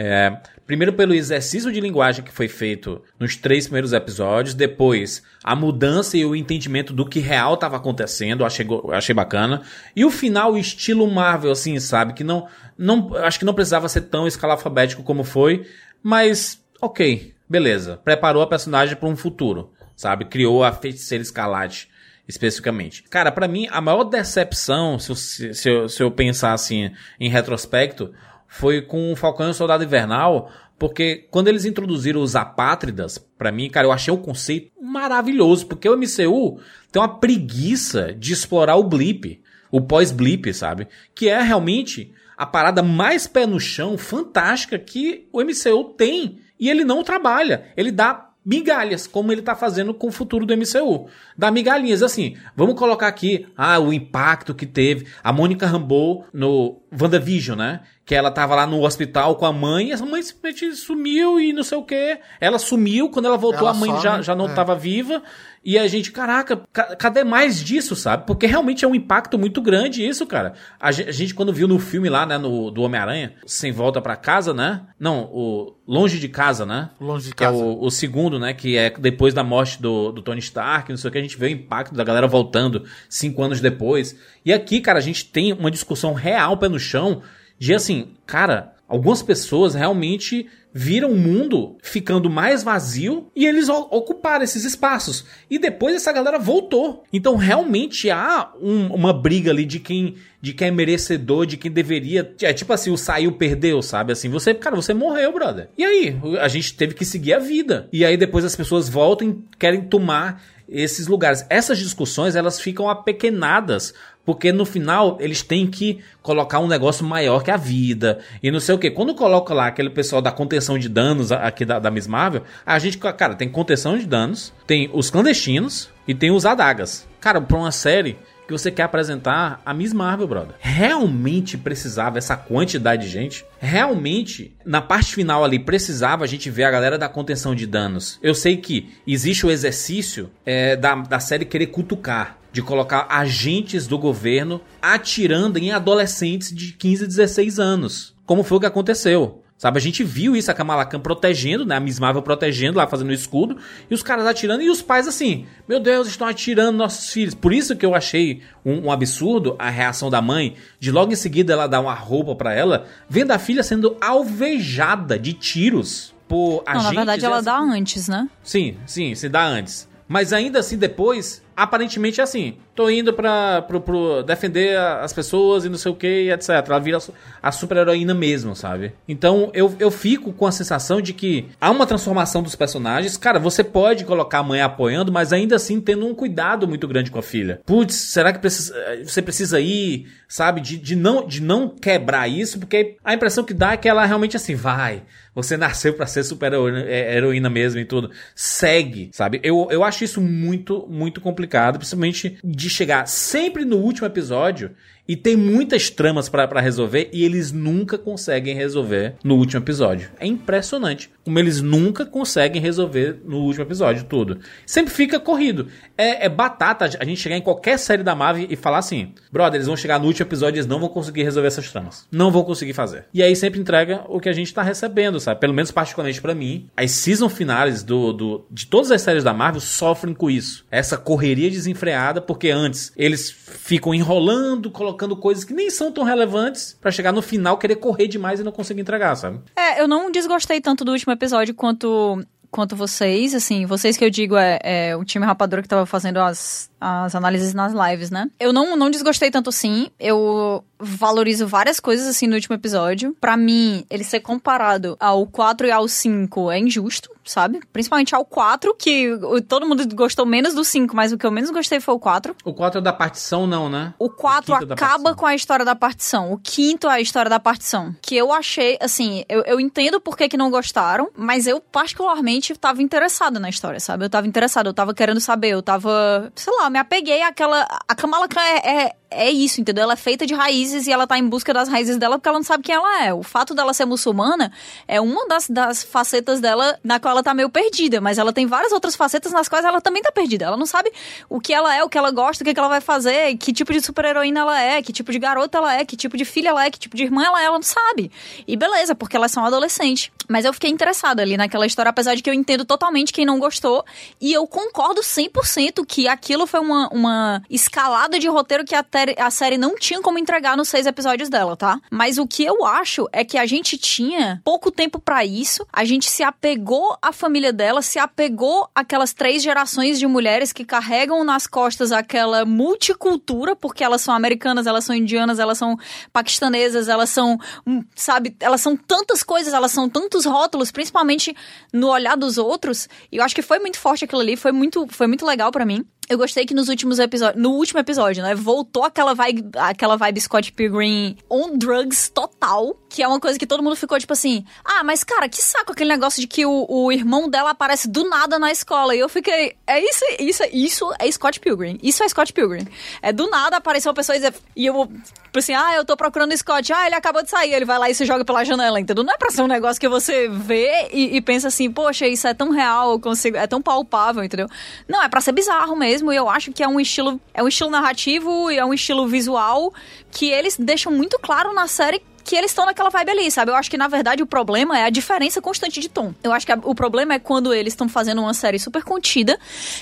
É, 0.00 0.32
primeiro 0.64 0.92
pelo 0.92 1.12
exercício 1.12 1.72
de 1.72 1.80
linguagem 1.80 2.24
que 2.24 2.30
foi 2.30 2.46
feito 2.46 3.02
nos 3.18 3.34
três 3.34 3.64
primeiros 3.64 3.92
episódios, 3.92 4.54
depois 4.54 5.24
a 5.42 5.56
mudança 5.56 6.16
e 6.16 6.24
o 6.24 6.36
entendimento 6.36 6.92
do 6.92 7.04
que 7.04 7.18
real 7.18 7.54
estava 7.54 7.78
acontecendo, 7.78 8.44
achei, 8.44 8.64
achei 8.92 9.12
bacana. 9.12 9.62
E 9.96 10.04
o 10.04 10.10
final, 10.10 10.56
estilo 10.56 11.10
Marvel, 11.10 11.50
assim, 11.50 11.80
sabe? 11.80 12.12
Que 12.12 12.22
não, 12.22 12.46
não. 12.78 13.12
Acho 13.16 13.40
que 13.40 13.44
não 13.44 13.52
precisava 13.52 13.88
ser 13.88 14.02
tão 14.02 14.24
escalafabético 14.24 15.02
como 15.02 15.24
foi, 15.24 15.66
mas 16.00 16.64
ok, 16.80 17.34
beleza. 17.48 17.96
Preparou 18.04 18.40
a 18.40 18.46
personagem 18.46 18.94
para 18.94 19.08
um 19.08 19.16
futuro, 19.16 19.72
sabe? 19.96 20.26
Criou 20.26 20.62
a 20.62 20.70
feiticeira 20.70 21.22
escalate 21.22 21.88
especificamente. 22.28 23.02
Cara, 23.02 23.32
para 23.32 23.48
mim, 23.48 23.66
a 23.68 23.80
maior 23.80 24.04
decepção, 24.04 24.96
se 24.96 25.10
eu, 25.10 25.16
se, 25.16 25.68
eu, 25.68 25.88
se 25.88 26.02
eu 26.04 26.10
pensar 26.12 26.52
assim 26.52 26.92
em 27.18 27.28
retrospecto, 27.28 28.14
foi 28.48 28.82
com 28.82 29.12
o 29.12 29.16
Falcão 29.16 29.46
e 29.46 29.50
o 29.50 29.54
Soldado 29.54 29.84
Invernal, 29.84 30.50
porque 30.78 31.26
quando 31.30 31.48
eles 31.48 31.64
introduziram 31.64 32.22
os 32.22 32.34
apátridas, 32.34 33.18
para 33.18 33.52
mim, 33.52 33.68
cara, 33.68 33.86
eu 33.86 33.92
achei 33.92 34.12
o 34.12 34.18
conceito 34.18 34.72
maravilhoso, 34.80 35.66
porque 35.66 35.88
o 35.88 35.96
MCU 35.96 36.60
tem 36.90 37.02
uma 37.02 37.18
preguiça 37.18 38.14
de 38.14 38.32
explorar 38.32 38.76
o 38.76 38.84
blip, 38.84 39.40
o 39.70 39.80
pós-blip, 39.80 40.52
sabe? 40.54 40.88
Que 41.14 41.28
é 41.28 41.40
realmente 41.42 42.12
a 42.36 42.46
parada 42.46 42.82
mais 42.82 43.26
pé 43.26 43.46
no 43.46 43.60
chão, 43.60 43.98
fantástica 43.98 44.78
que 44.78 45.28
o 45.32 45.42
MCU 45.42 45.92
tem. 45.96 46.38
E 46.58 46.70
ele 46.70 46.84
não 46.84 47.04
trabalha. 47.04 47.66
Ele 47.76 47.90
dá 47.90 48.28
migalhas, 48.44 49.06
como 49.06 49.30
ele 49.30 49.42
tá 49.42 49.54
fazendo 49.54 49.92
com 49.92 50.06
o 50.06 50.12
futuro 50.12 50.46
do 50.46 50.56
MCU. 50.56 51.08
Dá 51.36 51.50
migalhinhas, 51.50 52.02
assim, 52.02 52.36
vamos 52.56 52.76
colocar 52.76 53.06
aqui, 53.06 53.46
ah, 53.54 53.78
o 53.78 53.92
impacto 53.92 54.54
que 54.54 54.64
teve 54.64 55.06
a 55.22 55.32
Mônica 55.32 55.66
Rambeau 55.66 56.24
no 56.32 56.80
WandaVision, 56.92 57.58
né? 57.58 57.80
Que 58.04 58.14
ela 58.14 58.30
tava 58.30 58.54
lá 58.54 58.66
no 58.66 58.82
hospital 58.82 59.36
com 59.36 59.44
a 59.44 59.52
mãe, 59.52 59.88
e 59.88 59.92
essa 59.92 60.06
mãe 60.06 60.22
simplesmente 60.22 60.74
sumiu 60.76 61.38
e 61.38 61.52
não 61.52 61.62
sei 61.62 61.78
o 61.78 61.82
que. 61.82 62.18
Ela 62.40 62.58
sumiu, 62.58 63.10
quando 63.10 63.26
ela 63.26 63.36
voltou 63.36 63.60
ela 63.60 63.70
a 63.70 63.74
mãe 63.74 63.90
some, 63.90 64.02
já, 64.02 64.22
já 64.22 64.34
não 64.34 64.48
é. 64.48 64.54
tava 64.54 64.74
viva. 64.74 65.22
E 65.64 65.76
a 65.76 65.86
gente, 65.86 66.12
caraca, 66.12 66.56
cadê 66.72 67.24
mais 67.24 67.62
disso, 67.62 67.94
sabe? 67.96 68.24
Porque 68.26 68.46
realmente 68.46 68.84
é 68.84 68.88
um 68.88 68.94
impacto 68.94 69.38
muito 69.38 69.60
grande 69.60 70.06
isso, 70.06 70.24
cara. 70.26 70.54
A 70.80 70.90
gente, 70.92 71.34
quando 71.34 71.52
viu 71.52 71.68
no 71.68 71.78
filme 71.78 72.08
lá, 72.08 72.24
né, 72.24 72.38
no, 72.38 72.70
do 72.70 72.82
Homem-Aranha, 72.82 73.34
Sem 73.44 73.72
Volta 73.72 74.00
para 74.00 74.16
Casa, 74.16 74.54
né? 74.54 74.82
Não, 74.98 75.24
o 75.24 75.74
Longe 75.86 76.18
de 76.18 76.28
Casa, 76.28 76.64
né? 76.64 76.90
Longe 77.00 77.26
de 77.26 77.30
que 77.34 77.44
Casa. 77.44 77.58
é 77.58 77.60
o, 77.60 77.82
o, 77.82 77.90
segundo, 77.90 78.38
né? 78.38 78.54
Que 78.54 78.76
é 78.78 78.88
depois 78.90 79.34
da 79.34 79.42
morte 79.42 79.82
do, 79.82 80.12
do 80.12 80.22
Tony 80.22 80.38
Stark, 80.38 80.90
não 80.90 80.96
sei 80.96 81.08
o 81.08 81.12
que, 81.12 81.18
a 81.18 81.22
gente 81.22 81.36
vê 81.36 81.46
o 81.46 81.50
impacto 81.50 81.94
da 81.94 82.04
galera 82.04 82.26
voltando 82.26 82.84
cinco 83.08 83.42
anos 83.42 83.60
depois. 83.60 84.18
E 84.44 84.52
aqui, 84.52 84.80
cara, 84.80 84.98
a 84.98 85.02
gente 85.02 85.26
tem 85.26 85.52
uma 85.52 85.70
discussão 85.70 86.14
real 86.14 86.56
pé 86.56 86.68
no 86.68 86.77
chão 86.78 87.22
de 87.58 87.74
assim, 87.74 88.12
cara, 88.26 88.74
algumas 88.86 89.22
pessoas 89.22 89.74
realmente 89.74 90.46
viram 90.72 91.10
o 91.10 91.16
mundo 91.16 91.76
ficando 91.82 92.30
mais 92.30 92.62
vazio 92.62 93.30
e 93.34 93.46
eles 93.46 93.68
ocuparam 93.68 94.44
esses 94.44 94.64
espaços. 94.64 95.24
E 95.50 95.58
depois 95.58 95.96
essa 95.96 96.12
galera 96.12 96.38
voltou. 96.38 97.04
Então 97.12 97.36
realmente 97.36 98.10
há 98.10 98.52
um, 98.60 98.86
uma 98.94 99.12
briga 99.12 99.50
ali 99.50 99.64
de 99.64 99.80
quem 99.80 100.16
de 100.40 100.52
quem 100.52 100.68
é 100.68 100.70
merecedor, 100.70 101.46
de 101.46 101.56
quem 101.56 101.70
deveria. 101.70 102.32
É 102.42 102.52
tipo 102.52 102.72
assim, 102.72 102.92
o 102.92 102.96
saiu, 102.96 103.32
perdeu, 103.32 103.82
sabe? 103.82 104.12
Assim, 104.12 104.28
você, 104.28 104.54
cara, 104.54 104.76
você 104.76 104.94
morreu, 104.94 105.32
brother. 105.32 105.68
E 105.76 105.84
aí? 105.84 106.16
A 106.40 106.46
gente 106.46 106.74
teve 106.74 106.94
que 106.94 107.04
seguir 107.04 107.34
a 107.34 107.40
vida. 107.40 107.88
E 107.92 108.04
aí 108.04 108.16
depois 108.16 108.44
as 108.44 108.54
pessoas 108.54 108.88
voltam 108.88 109.28
e 109.30 109.56
querem 109.58 109.82
tomar 109.82 110.40
esses 110.68 111.06
lugares. 111.06 111.46
Essas 111.48 111.78
discussões, 111.78 112.36
elas 112.36 112.60
ficam 112.60 112.88
apequenadas 112.88 113.94
porque 114.24 114.52
no 114.52 114.66
final 114.66 115.16
eles 115.20 115.42
têm 115.42 115.66
que 115.66 116.00
colocar 116.20 116.58
um 116.58 116.66
negócio 116.66 117.02
maior 117.02 117.42
que 117.42 117.50
a 117.50 117.56
vida 117.56 118.18
e 118.42 118.50
não 118.50 118.60
sei 118.60 118.74
o 118.74 118.78
que. 118.78 118.90
Quando 118.90 119.14
coloca 119.14 119.54
lá 119.54 119.68
aquele 119.68 119.88
pessoal 119.88 120.20
da 120.20 120.30
contenção 120.30 120.78
de 120.78 120.86
danos 120.86 121.32
aqui 121.32 121.64
da, 121.64 121.78
da 121.78 121.90
Miss 121.90 122.06
Marvel, 122.06 122.42
a 122.66 122.78
gente, 122.78 122.98
cara, 122.98 123.34
tem 123.34 123.48
contenção 123.48 123.96
de 123.96 124.04
danos, 124.04 124.52
tem 124.66 124.90
os 124.92 125.08
clandestinos 125.08 125.88
e 126.06 126.14
tem 126.14 126.30
os 126.30 126.44
adagas. 126.44 127.08
Cara, 127.18 127.40
pra 127.40 127.56
uma 127.56 127.72
série 127.72 128.18
que 128.48 128.52
você 128.52 128.70
quer 128.70 128.84
apresentar 128.84 129.60
a 129.64 129.74
Miss 129.74 129.92
Marvel, 129.92 130.26
brother. 130.26 130.54
Realmente 130.58 131.58
precisava 131.58 132.16
essa 132.16 132.34
quantidade 132.34 133.02
de 133.02 133.08
gente? 133.10 133.44
Realmente, 133.60 134.56
na 134.64 134.80
parte 134.80 135.14
final 135.14 135.44
ali, 135.44 135.58
precisava 135.58 136.24
a 136.24 136.26
gente 136.26 136.48
ver 136.48 136.64
a 136.64 136.70
galera 136.70 136.96
da 136.96 137.10
contenção 137.10 137.54
de 137.54 137.66
danos. 137.66 138.18
Eu 138.22 138.34
sei 138.34 138.56
que 138.56 138.90
existe 139.06 139.44
o 139.44 139.50
exercício 139.50 140.30
é, 140.46 140.74
da, 140.76 140.94
da 140.94 141.20
série 141.20 141.44
querer 141.44 141.66
cutucar 141.66 142.38
de 142.50 142.62
colocar 142.62 143.06
agentes 143.10 143.86
do 143.86 143.98
governo 143.98 144.62
atirando 144.80 145.58
em 145.58 145.70
adolescentes 145.70 146.50
de 146.50 146.72
15 146.72 147.04
a 147.04 147.06
16 147.06 147.58
anos. 147.58 148.14
Como 148.24 148.42
foi 148.42 148.56
o 148.56 148.60
que 148.60 148.66
aconteceu. 148.66 149.42
Sabe, 149.58 149.76
a 149.76 149.80
gente 149.80 150.04
viu 150.04 150.36
isso, 150.36 150.48
a 150.52 150.54
Kamala 150.54 150.86
Khan 150.86 151.00
protegendo, 151.00 151.66
né? 151.66 151.74
A 151.74 151.80
Miss 151.80 151.98
Marvel 151.98 152.22
protegendo 152.22 152.78
lá, 152.78 152.86
fazendo 152.86 153.08
o 153.08 153.12
escudo, 153.12 153.58
e 153.90 153.94
os 153.94 154.04
caras 154.04 154.24
atirando, 154.24 154.62
e 154.62 154.70
os 154.70 154.80
pais 154.80 155.08
assim, 155.08 155.46
meu 155.68 155.80
Deus, 155.80 156.06
estão 156.06 156.28
atirando 156.28 156.78
nossos 156.78 157.12
filhos. 157.12 157.34
Por 157.34 157.52
isso 157.52 157.74
que 157.74 157.84
eu 157.84 157.92
achei 157.92 158.40
um, 158.64 158.86
um 158.86 158.92
absurdo 158.92 159.56
a 159.58 159.68
reação 159.68 160.10
da 160.10 160.22
mãe, 160.22 160.54
de 160.78 160.92
logo 160.92 161.12
em 161.12 161.16
seguida 161.16 161.54
ela 161.54 161.66
dar 161.66 161.80
uma 161.80 161.92
roupa 161.92 162.36
para 162.36 162.54
ela, 162.54 162.86
vendo 163.10 163.32
a 163.32 163.38
filha 163.38 163.64
sendo 163.64 163.96
alvejada 164.00 165.18
de 165.18 165.32
tiros 165.32 166.14
por 166.28 166.62
Não, 166.64 166.82
na 166.82 166.90
verdade 166.92 167.24
ela 167.24 167.42
dá 167.42 167.58
antes, 167.58 168.06
né? 168.06 168.30
Sim, 168.44 168.76
sim, 168.86 169.12
se 169.16 169.28
dá 169.28 169.44
antes. 169.44 169.88
Mas 170.06 170.32
ainda 170.32 170.60
assim, 170.60 170.78
depois, 170.78 171.42
aparentemente 171.56 172.20
é 172.20 172.24
assim. 172.24 172.56
Tô 172.78 172.88
indo 172.88 173.12
pra 173.12 173.60
pro, 173.62 173.80
pro 173.80 174.22
defender 174.22 174.78
as 174.78 175.12
pessoas 175.12 175.64
e 175.64 175.68
não 175.68 175.76
sei 175.76 175.90
o 175.90 175.96
que, 175.96 176.30
etc. 176.30 176.50
Ela 176.64 176.78
vira 176.78 176.98
a 177.42 177.50
super-heroína 177.50 178.14
mesmo, 178.14 178.54
sabe? 178.54 178.92
Então 179.08 179.50
eu, 179.52 179.74
eu 179.80 179.90
fico 179.90 180.32
com 180.32 180.46
a 180.46 180.52
sensação 180.52 181.00
de 181.00 181.12
que 181.12 181.48
há 181.60 181.72
uma 181.72 181.88
transformação 181.88 182.40
dos 182.40 182.54
personagens. 182.54 183.16
Cara, 183.16 183.40
você 183.40 183.64
pode 183.64 184.04
colocar 184.04 184.38
a 184.38 184.42
mãe 184.44 184.60
apoiando, 184.60 185.10
mas 185.10 185.32
ainda 185.32 185.56
assim 185.56 185.80
tendo 185.80 186.06
um 186.06 186.14
cuidado 186.14 186.68
muito 186.68 186.86
grande 186.86 187.10
com 187.10 187.18
a 187.18 187.22
filha. 187.22 187.60
Putz, 187.66 187.96
será 187.96 188.32
que 188.32 188.38
precisa, 188.38 188.72
você 189.02 189.20
precisa 189.20 189.58
ir, 189.60 190.06
sabe? 190.28 190.60
De, 190.60 190.76
de, 190.76 190.94
não, 190.94 191.26
de 191.26 191.42
não 191.42 191.68
quebrar 191.68 192.28
isso, 192.28 192.60
porque 192.60 192.96
a 193.02 193.12
impressão 193.12 193.42
que 193.42 193.54
dá 193.54 193.72
é 193.72 193.76
que 193.76 193.88
ela 193.88 194.06
realmente 194.06 194.36
assim, 194.36 194.54
vai. 194.54 195.02
Você 195.34 195.56
nasceu 195.56 195.94
para 195.94 196.06
ser 196.06 196.24
super 196.24 196.52
heroína 196.52 197.48
mesmo 197.48 197.78
e 197.78 197.84
tudo. 197.84 198.10
Segue, 198.34 199.10
sabe? 199.12 199.40
Eu, 199.44 199.68
eu 199.70 199.84
acho 199.84 200.02
isso 200.02 200.20
muito, 200.20 200.84
muito 200.90 201.20
complicado, 201.20 201.78
principalmente 201.78 202.38
de 202.42 202.67
chegar 202.68 203.06
sempre 203.06 203.64
no 203.64 203.76
último 203.76 204.06
episódio 204.06 204.74
e 205.08 205.16
tem 205.16 205.34
muitas 205.34 205.88
tramas 205.88 206.28
para 206.28 206.60
resolver 206.60 207.08
e 207.12 207.24
eles 207.24 207.50
nunca 207.50 207.96
conseguem 207.96 208.54
resolver 208.54 209.14
no 209.24 209.36
último 209.36 209.62
episódio. 209.62 210.10
É 210.20 210.26
impressionante 210.26 211.10
como 211.24 211.38
eles 211.38 211.62
nunca 211.62 212.04
conseguem 212.04 212.60
resolver 212.60 213.20
no 213.24 213.38
último 213.38 213.64
episódio 213.64 214.04
tudo. 214.04 214.38
Sempre 214.66 214.92
fica 214.92 215.18
corrido. 215.18 215.68
É, 215.96 216.26
é, 216.26 216.28
batata 216.28 216.84
a 216.98 217.04
gente 217.04 217.20
chegar 217.20 217.36
em 217.36 217.42
qualquer 217.42 217.78
série 217.78 218.02
da 218.02 218.14
Marvel 218.14 218.46
e 218.50 218.56
falar 218.56 218.78
assim: 218.78 219.12
brother, 219.32 219.56
eles 219.56 219.66
vão 219.66 219.76
chegar 219.76 219.98
no 219.98 220.06
último 220.06 220.26
episódio 220.26 220.56
e 220.56 220.58
eles 220.58 220.66
não 220.66 220.78
vão 220.78 220.88
conseguir 220.88 221.22
resolver 221.22 221.48
essas 221.48 221.70
tramas. 221.70 222.06
Não 222.12 222.30
vão 222.30 222.44
conseguir 222.44 222.74
fazer. 222.74 223.06
E 223.12 223.22
aí 223.22 223.34
sempre 223.34 223.60
entrega 223.60 224.04
o 224.08 224.20
que 224.20 224.28
a 224.28 224.32
gente 224.32 224.52
tá 224.52 224.62
recebendo, 224.62 225.18
sabe? 225.20 225.40
Pelo 225.40 225.54
menos 225.54 225.70
particularmente 225.70 226.20
para 226.20 226.34
mim, 226.34 226.68
as 226.76 226.90
season 226.90 227.28
finais 227.28 227.82
do, 227.82 228.12
do, 228.12 228.46
de 228.50 228.66
todas 228.66 228.90
as 228.90 229.00
séries 229.00 229.24
da 229.24 229.32
Marvel 229.32 229.60
sofrem 229.60 230.14
com 230.14 230.30
isso. 230.30 230.66
Essa 230.70 230.98
correria 230.98 231.50
desenfreada, 231.50 232.20
porque 232.20 232.50
antes 232.50 232.92
eles 232.96 233.30
ficam 233.30 233.94
enrolando, 233.94 234.70
colocando 234.70 234.97
coisas 235.16 235.44
que 235.44 235.54
nem 235.54 235.70
são 235.70 235.92
tão 235.92 236.04
relevantes 236.04 236.76
para 236.80 236.90
chegar 236.90 237.12
no 237.12 237.22
final 237.22 237.58
querer 237.58 237.76
correr 237.76 238.08
demais 238.08 238.40
e 238.40 238.44
não 238.44 238.52
conseguir 238.52 238.80
entregar, 238.80 239.14
sabe? 239.16 239.40
É, 239.56 239.80
eu 239.80 239.88
não 239.88 240.10
desgostei 240.10 240.60
tanto 240.60 240.84
do 240.84 240.92
último 240.92 241.12
episódio 241.12 241.54
quanto 241.54 242.22
quanto 242.50 242.74
vocês, 242.74 243.34
assim, 243.34 243.66
vocês 243.66 243.96
que 243.96 244.04
eu 244.04 244.10
digo 244.10 244.36
é, 244.36 244.58
é 244.62 244.96
o 244.96 245.04
time 245.04 245.24
rapador 245.24 245.62
que 245.62 245.68
tava 245.68 245.84
fazendo 245.84 246.18
as, 246.18 246.70
as 246.80 247.14
análises 247.14 247.54
nas 247.54 247.72
lives, 247.72 248.10
né? 248.10 248.30
Eu 248.38 248.52
não, 248.52 248.76
não 248.76 248.90
desgostei 248.90 249.30
tanto 249.30 249.50
assim. 249.50 249.90
Eu 249.98 250.64
valorizo 250.78 251.46
várias 251.46 251.80
coisas 251.80 252.06
assim 252.06 252.26
no 252.26 252.34
último 252.34 252.54
episódio. 252.54 253.16
Para 253.20 253.36
mim, 253.36 253.84
ele 253.90 254.04
ser 254.04 254.20
comparado 254.20 254.96
ao 255.00 255.26
4 255.26 255.66
e 255.66 255.70
ao 255.70 255.88
5 255.88 256.50
é 256.50 256.58
injusto, 256.58 257.10
sabe? 257.24 257.60
Principalmente 257.72 258.14
ao 258.14 258.24
4, 258.24 258.74
que 258.74 259.10
todo 259.48 259.66
mundo 259.66 259.84
gostou 259.94 260.24
menos 260.24 260.54
do 260.54 260.64
5, 260.64 260.94
mas 260.94 261.12
o 261.12 261.18
que 261.18 261.26
eu 261.26 261.30
menos 261.30 261.50
gostei 261.50 261.80
foi 261.80 261.94
o 261.94 261.98
4. 261.98 262.36
O 262.44 262.54
4 262.54 262.78
é 262.78 262.82
da 262.82 262.92
partição, 262.92 263.46
não, 263.46 263.68
né? 263.68 263.92
O 263.98 264.08
4 264.08 264.52
o 264.52 264.56
acaba 264.56 265.14
com 265.14 265.26
a 265.26 265.34
história 265.34 265.64
da 265.64 265.74
partição. 265.74 266.32
O 266.32 266.38
quinto 266.38 266.86
é 266.86 266.94
a 266.94 267.00
história 267.00 267.28
da 267.28 267.40
partição. 267.40 267.94
Que 268.00 268.16
eu 268.16 268.32
achei, 268.32 268.78
assim, 268.80 269.24
eu, 269.28 269.42
eu 269.42 269.60
entendo 269.60 270.00
por 270.00 270.16
que, 270.16 270.28
que 270.28 270.36
não 270.36 270.50
gostaram, 270.50 271.10
mas 271.16 271.46
eu 271.46 271.60
particularmente 271.60 272.54
tava 272.56 272.82
interessada 272.82 273.40
na 273.40 273.48
história, 273.48 273.80
sabe? 273.80 274.04
Eu 274.04 274.10
tava 274.10 274.26
interessada, 274.26 274.68
eu 274.68 274.74
tava 274.74 274.94
querendo 274.94 275.20
saber, 275.20 275.48
eu 275.48 275.62
tava, 275.62 276.30
sei 276.34 276.54
lá, 276.54 276.67
me 276.70 276.78
apeguei 276.78 277.22
àquela. 277.22 277.66
A 277.88 277.94
Kamala 277.94 278.28
Khan 278.28 278.40
é, 278.40 278.84
é, 278.84 278.96
é 279.10 279.30
isso, 279.30 279.60
entendeu? 279.60 279.84
Ela 279.84 279.94
é 279.94 279.96
feita 279.96 280.26
de 280.26 280.34
raízes 280.34 280.86
e 280.86 280.92
ela 280.92 281.06
tá 281.06 281.18
em 281.18 281.26
busca 281.26 281.52
das 281.52 281.68
raízes 281.68 281.96
dela 281.96 282.18
porque 282.18 282.28
ela 282.28 282.38
não 282.38 282.44
sabe 282.44 282.62
quem 282.62 282.74
ela 282.74 283.04
é. 283.04 283.14
O 283.14 283.22
fato 283.22 283.54
dela 283.54 283.72
ser 283.72 283.84
muçulmana 283.84 284.52
é 284.86 285.00
uma 285.00 285.26
das, 285.26 285.48
das 285.48 285.82
facetas 285.82 286.40
dela 286.40 286.78
na 286.84 287.00
qual 287.00 287.12
ela 287.12 287.22
tá 287.22 287.32
meio 287.32 287.48
perdida, 287.48 288.00
mas 288.00 288.18
ela 288.18 288.32
tem 288.32 288.46
várias 288.46 288.72
outras 288.72 288.94
facetas 288.94 289.32
nas 289.32 289.48
quais 289.48 289.64
ela 289.64 289.80
também 289.80 290.02
tá 290.02 290.12
perdida. 290.12 290.44
Ela 290.44 290.56
não 290.56 290.66
sabe 290.66 290.92
o 291.28 291.40
que 291.40 291.54
ela 291.54 291.74
é, 291.74 291.82
o 291.82 291.88
que 291.88 291.96
ela 291.96 292.10
gosta, 292.10 292.42
o 292.42 292.46
que, 292.46 292.52
que 292.52 292.60
ela 292.60 292.68
vai 292.68 292.80
fazer, 292.80 293.36
que 293.38 293.52
tipo 293.52 293.72
de 293.72 293.80
super-heroína 293.80 294.40
ela 294.40 294.60
é, 294.60 294.82
que 294.82 294.92
tipo 294.92 295.10
de 295.10 295.18
garota 295.18 295.58
ela 295.58 295.74
é, 295.74 295.84
que 295.84 295.96
tipo 295.96 296.16
de 296.16 296.24
filha 296.24 296.50
ela 296.50 296.64
é, 296.64 296.70
que 296.70 296.78
tipo 296.78 296.96
de 296.96 297.04
irmã 297.04 297.24
ela 297.24 297.40
é, 297.40 297.44
ela 297.46 297.56
não 297.56 297.62
sabe. 297.62 298.12
E 298.46 298.56
beleza, 298.56 298.94
porque 298.94 299.16
elas 299.16 299.30
são 299.30 299.44
adolescentes. 299.44 300.10
Mas 300.28 300.44
eu 300.44 300.52
fiquei 300.52 300.70
interessada 300.70 301.22
ali 301.22 301.36
naquela 301.36 301.66
história, 301.66 301.88
apesar 301.88 302.14
de 302.14 302.22
que 302.22 302.28
eu 302.28 302.34
entendo 302.34 302.64
totalmente 302.64 303.12
quem 303.12 303.24
não 303.24 303.38
gostou. 303.38 303.84
E 304.20 304.32
eu 304.32 304.46
concordo 304.46 305.00
100% 305.00 305.86
que 305.86 306.06
aquilo 306.06 306.46
foi 306.46 306.60
uma, 306.60 306.88
uma 306.88 307.42
escalada 307.48 308.18
de 308.18 308.28
roteiro 308.28 308.64
que 308.64 308.74
a, 308.98 309.26
a 309.26 309.30
série 309.30 309.58
não 309.58 309.76
tinha 309.76 310.00
como 310.00 310.18
entregar 310.18 310.56
nos 310.56 310.68
seis 310.68 310.86
episódios 310.86 311.28
dela, 311.28 311.56
tá? 311.56 311.80
Mas 311.90 312.18
o 312.18 312.26
que 312.26 312.44
eu 312.44 312.64
acho 312.64 313.08
é 313.12 313.24
que 313.24 313.38
a 313.38 313.46
gente 313.46 313.76
tinha 313.78 314.40
pouco 314.44 314.70
tempo 314.70 314.98
para 314.98 315.24
isso, 315.24 315.66
a 315.72 315.84
gente 315.84 316.10
se 316.10 316.22
apegou 316.22 316.96
à 317.00 317.12
família 317.12 317.52
dela, 317.52 317.82
se 317.82 317.98
apegou 317.98 318.68
àquelas 318.74 319.12
três 319.12 319.42
gerações 319.42 319.98
de 319.98 320.06
mulheres 320.06 320.52
que 320.52 320.64
carregam 320.64 321.24
nas 321.24 321.46
costas 321.46 321.92
aquela 321.92 322.44
multicultura, 322.44 323.54
porque 323.54 323.84
elas 323.84 324.00
são 324.00 324.14
americanas, 324.14 324.66
elas 324.66 324.84
são 324.84 324.94
indianas, 324.94 325.38
elas 325.38 325.58
são 325.58 325.78
paquistanesas, 326.12 326.88
elas 326.88 327.10
são, 327.10 327.38
hum, 327.66 327.84
sabe, 327.94 328.36
elas 328.40 328.60
são 328.60 328.76
tantas 328.76 329.22
coisas, 329.22 329.52
elas 329.52 329.72
são 329.72 329.88
tantos 329.88 330.24
rótulos, 330.24 330.70
principalmente 330.70 331.34
no 331.72 331.88
olhar 331.88 332.16
dos 332.16 332.38
outros. 332.38 332.88
E 333.10 333.16
eu 333.16 333.24
acho 333.24 333.34
que 333.34 333.42
foi 333.42 333.58
muito 333.58 333.78
forte 333.78 334.04
aquilo 334.04 334.20
ali, 334.20 334.36
foi 334.36 334.52
muito, 334.52 334.86
foi 334.90 335.06
muito 335.06 335.24
legal 335.24 335.50
para 335.50 335.64
mim. 335.64 335.84
Eu 336.08 336.16
gostei 336.16 336.46
que 336.46 336.54
nos 336.54 336.68
últimos 336.68 336.98
episódios, 336.98 337.42
no 337.42 337.50
último 337.50 337.80
episódio, 337.80 338.22
né, 338.22 338.34
voltou 338.34 338.82
aquela 338.84 339.14
vibe, 339.14 339.50
aquela 339.56 339.96
vibe 339.96 340.20
Scott 340.20 340.52
Pilgrim 340.52 341.16
on 341.28 341.58
drugs 341.58 342.08
total, 342.08 342.74
que 342.88 343.02
é 343.02 343.08
uma 343.08 343.20
coisa 343.20 343.38
que 343.38 343.46
todo 343.46 343.62
mundo 343.62 343.76
ficou 343.76 343.98
tipo 343.98 344.14
assim: 344.14 344.44
"Ah, 344.64 344.82
mas 344.82 345.04
cara, 345.04 345.28
que 345.28 345.42
saco 345.42 345.72
aquele 345.72 345.90
negócio 345.90 346.20
de 346.20 346.26
que 346.26 346.46
o, 346.46 346.66
o 346.66 346.90
irmão 346.90 347.28
dela 347.28 347.50
aparece 347.50 347.88
do 347.88 348.08
nada 348.08 348.38
na 348.38 348.50
escola". 348.50 348.96
E 348.96 349.00
eu 349.00 349.08
fiquei: 349.08 349.54
"É 349.66 349.80
isso, 349.80 350.04
isso, 350.18 350.42
isso 350.50 350.94
é 350.98 351.10
Scott 351.10 351.40
Pilgrim. 351.40 351.78
Isso 351.82 352.02
é 352.02 352.08
Scott 352.08 352.32
Pilgrim. 352.32 352.66
É 353.02 353.12
do 353.12 353.28
nada 353.28 353.58
apareceu 353.58 353.90
uma 353.90 353.94
pessoa 353.94 354.16
e, 354.56 354.66
eu 354.66 354.90
Tipo 355.28 355.38
assim, 355.40 355.54
ah, 355.54 355.74
eu 355.74 355.84
tô 355.84 355.96
procurando 355.96 356.32
o 356.32 356.36
Scott. 356.36 356.72
Ah, 356.72 356.86
ele 356.86 356.94
acabou 356.94 357.22
de 357.22 357.30
sair. 357.30 357.52
Ele 357.52 357.64
vai 357.64 357.78
lá 357.78 357.90
e 357.90 357.94
se 357.94 358.04
joga 358.04 358.24
pela 358.24 358.44
janela, 358.44 358.80
entendeu? 358.80 359.04
Não 359.04 359.12
é 359.12 359.16
pra 359.16 359.30
ser 359.30 359.42
um 359.42 359.46
negócio 359.46 359.80
que 359.80 359.88
você 359.88 360.28
vê 360.28 360.88
e, 360.90 361.16
e 361.16 361.20
pensa 361.20 361.48
assim, 361.48 361.70
poxa, 361.70 362.06
isso 362.06 362.26
é 362.26 362.34
tão 362.34 362.50
real, 362.50 362.92
eu 362.92 363.00
consigo, 363.00 363.36
é 363.36 363.46
tão 363.46 363.60
palpável, 363.60 364.24
entendeu? 364.24 364.48
Não, 364.88 365.02
é 365.02 365.08
pra 365.08 365.20
ser 365.20 365.32
bizarro 365.32 365.76
mesmo. 365.76 366.12
E 366.12 366.16
eu 366.16 366.28
acho 366.28 366.50
que 366.52 366.62
é 366.62 366.68
um 366.68 366.80
estilo, 366.80 367.20
é 367.34 367.42
um 367.42 367.48
estilo 367.48 367.70
narrativo 367.70 368.50
e 368.50 368.58
é 368.58 368.64
um 368.64 368.72
estilo 368.72 369.06
visual 369.06 369.72
que 370.10 370.30
eles 370.30 370.56
deixam 370.58 370.90
muito 370.90 371.18
claro 371.18 371.52
na 371.52 371.66
série 371.66 372.02
que 372.28 372.36
eles 372.36 372.50
estão 372.50 372.66
naquela 372.66 372.90
vibe 372.90 373.10
ali, 373.10 373.30
sabe? 373.30 373.50
Eu 373.50 373.54
acho 373.54 373.70
que 373.70 373.78
na 373.78 373.88
verdade 373.88 374.22
o 374.22 374.26
problema 374.26 374.78
é 374.78 374.84
a 374.84 374.90
diferença 374.90 375.40
constante 375.40 375.80
de 375.80 375.88
tom. 375.88 376.12
Eu 376.22 376.30
acho 376.30 376.44
que 376.44 376.52
a, 376.52 376.58
o 376.62 376.74
problema 376.74 377.14
é 377.14 377.18
quando 377.18 377.54
eles 377.54 377.72
estão 377.72 377.88
fazendo 377.88 378.20
uma 378.20 378.34
série 378.34 378.58
super 378.58 378.84
contida 378.84 379.38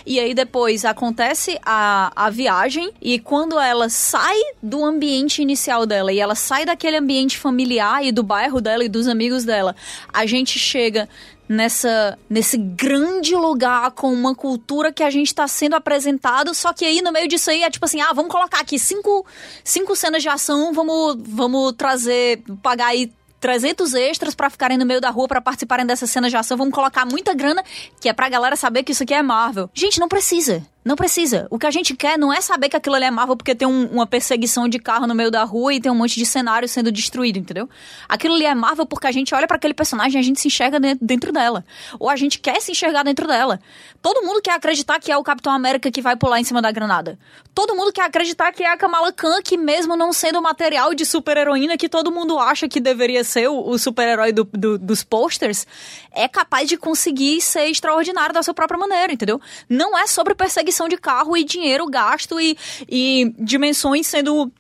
e 0.07 0.20
aí 0.20 0.32
depois 0.32 0.84
acontece 0.84 1.59
a, 1.66 2.12
a 2.14 2.30
viagem 2.30 2.92
e 3.03 3.18
quando 3.18 3.59
ela 3.59 3.88
sai 3.88 4.38
do 4.62 4.84
ambiente 4.84 5.42
inicial 5.42 5.84
dela 5.84 6.12
e 6.12 6.20
ela 6.20 6.36
sai 6.36 6.64
daquele 6.64 6.99
ambiente 6.99 7.36
familiar 7.36 8.05
e 8.05 8.12
do 8.12 8.22
bairro 8.22 8.61
dela 8.61 8.84
e 8.84 8.88
dos 8.88 9.09
amigos 9.09 9.44
dela, 9.44 9.74
a 10.12 10.24
gente 10.24 10.57
chega 10.57 11.09
nessa 11.49 12.18
nesse 12.28 12.57
grande 12.57 13.34
lugar 13.34 13.90
com 13.92 14.12
uma 14.12 14.34
cultura 14.34 14.92
que 14.92 15.03
a 15.03 15.11
gente 15.11 15.28
está 15.28 15.47
sendo 15.47 15.76
apresentado, 15.76 16.55
só 16.55 16.72
que 16.72 16.84
aí 16.84 17.01
no 17.03 17.12
meio 17.12 17.28
disso 17.28 17.51
aí 17.51 17.62
é 17.62 17.70
tipo 17.70 17.84
assim, 17.84 18.01
ah, 18.01 18.12
vamos 18.12 18.30
colocar 18.30 18.61
aqui 18.61 18.78
cinco, 18.78 19.24
cinco 19.62 19.94
cenas 19.94 20.22
de 20.22 20.28
ação, 20.28 20.72
vamos 20.72 21.16
vamos 21.18 21.72
trazer, 21.72 22.42
pagar 22.62 22.88
aí 22.88 23.12
300 23.40 23.94
extras 23.94 24.34
para 24.34 24.51
ficarem 24.51 24.78
no 24.78 24.86
meio 24.86 25.01
da 25.01 25.11
rua 25.11 25.28
para 25.28 25.40
participarem 25.40 25.86
dessa 25.86 26.07
cena 26.07 26.28
de 26.28 26.36
ação, 26.36 26.57
vamos 26.57 26.74
colocar 26.74 27.07
muita 27.07 27.34
grana, 27.34 27.62
que 28.01 28.09
é 28.09 28.12
pra 28.12 28.28
galera 28.28 28.57
saber 28.57 28.82
que 28.82 28.92
isso 28.92 29.03
aqui 29.03 29.14
é 29.14 29.22
Marvel. 29.22 29.70
Gente, 29.72 30.01
não 30.01 30.09
precisa. 30.09 30.66
Não 30.87 30.95
precisa. 30.95 31.49
O 31.51 31.59
que 31.59 31.66
a 31.66 31.70
gente 31.72 31.97
quer 31.97 32.16
não 32.16 32.32
é 32.32 32.41
saber 32.41 32.68
que 32.68 32.76
aquilo 32.76 32.95
ali 32.95 33.05
é 33.07 33.11
Marvel 33.11 33.37
porque 33.37 33.57
tem 33.57 33.66
um- 33.66 33.87
uma 33.89 34.07
perseguição 34.07 34.68
de 34.68 34.78
carro 34.78 35.05
no 35.05 35.16
meio 35.16 35.32
da 35.32 35.43
rua 35.43 35.74
e 35.74 35.80
tem 35.80 35.91
um 35.91 35.97
monte 35.97 36.14
de 36.14 36.24
cenário 36.24 36.68
sendo 36.68 36.93
destruído, 36.93 37.41
entendeu? 37.41 37.68
Aquilo 38.09 38.34
ali 38.37 38.45
é 38.45 38.55
Marvel 38.55 38.87
porque 38.87 39.09
a 39.09 39.11
gente 39.11 39.34
olha 39.34 39.49
pra 39.49 39.57
aquele 39.57 39.74
personagem 39.74 40.16
e 40.16 40.20
a 40.20 40.22
gente 40.22 40.41
se 40.41 40.47
enxerga 40.47 40.78
dentro, 40.78 41.05
dentro 41.05 41.32
dela. 41.32 41.64
Ou 41.99 42.09
a 42.09 42.14
gente 42.14 42.39
quer 42.39 42.61
se 42.62 42.70
enxergar 42.70 43.03
dentro 43.03 43.26
dela. 43.26 43.59
Todo 44.01 44.22
mundo 44.24 44.41
quer 44.41 44.53
acreditar 44.53 45.01
que 45.01 45.11
é 45.11 45.16
o 45.16 45.24
Capitão 45.24 45.53
América 45.53 45.91
que 45.91 46.01
vai 46.01 46.14
pular 46.14 46.39
em 46.39 46.45
cima 46.45 46.62
da 46.62 46.70
granada. 46.70 47.18
Todo 47.53 47.74
mundo 47.74 47.93
quer 47.93 48.03
acreditar 48.03 48.53
que 48.53 48.62
é 48.62 48.70
a 48.70 48.76
Kamala 48.76 49.12
Khan 49.12 49.43
que 49.43 49.57
mesmo 49.57 49.97
não 49.97 50.12
sendo 50.12 50.39
o 50.39 50.43
material 50.43 50.95
de 50.95 51.05
super-heroína 51.05 51.76
que 51.76 51.89
todo 51.89 52.12
mundo 52.12 52.39
acha 52.39 52.68
que 52.68 52.78
deveria 52.78 53.24
ser 53.24 53.49
o, 53.49 53.70
o 53.70 53.76
super-herói 53.76 54.30
do- 54.30 54.45
do- 54.53 54.78
dos 54.78 55.03
posters, 55.03 55.66
é 56.12 56.28
capaz 56.28 56.68
de 56.68 56.76
conseguir 56.76 57.41
ser 57.41 57.66
extraordinário 57.66 58.32
da 58.32 58.43
sua 58.45 58.55
própria 58.55 58.78
maneira, 58.78 59.12
entendeu? 59.12 59.41
Não 59.68 59.99
é 59.99 60.07
sobre 60.07 60.32
perseguição 60.34 60.76
de 60.89 60.97
carro 60.97 61.37
e 61.37 61.45
dinheiro 61.45 61.87
gasto 61.87 62.39
e, 62.41 62.57
e 62.89 63.33
dimensões 63.39 64.07
sendo 64.07 64.53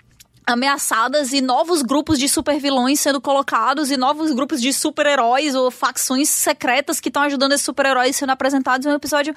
ameaçadas 0.46 1.32
e 1.32 1.40
novos 1.40 1.82
grupos 1.82 2.18
de 2.18 2.28
supervilões 2.28 3.00
sendo 3.00 3.20
colocados 3.20 3.90
e 3.90 3.96
novos 3.96 4.32
grupos 4.32 4.60
de 4.60 4.72
super-heróis 4.72 5.54
ou 5.54 5.70
facções 5.70 6.28
secretas 6.28 7.00
que 7.00 7.08
estão 7.08 7.22
ajudando 7.22 7.52
esses 7.52 7.64
super-heróis 7.64 8.14
sendo 8.16 8.30
apresentados 8.30 8.86
em 8.86 8.90
um 8.90 8.94
episódio 8.94 9.34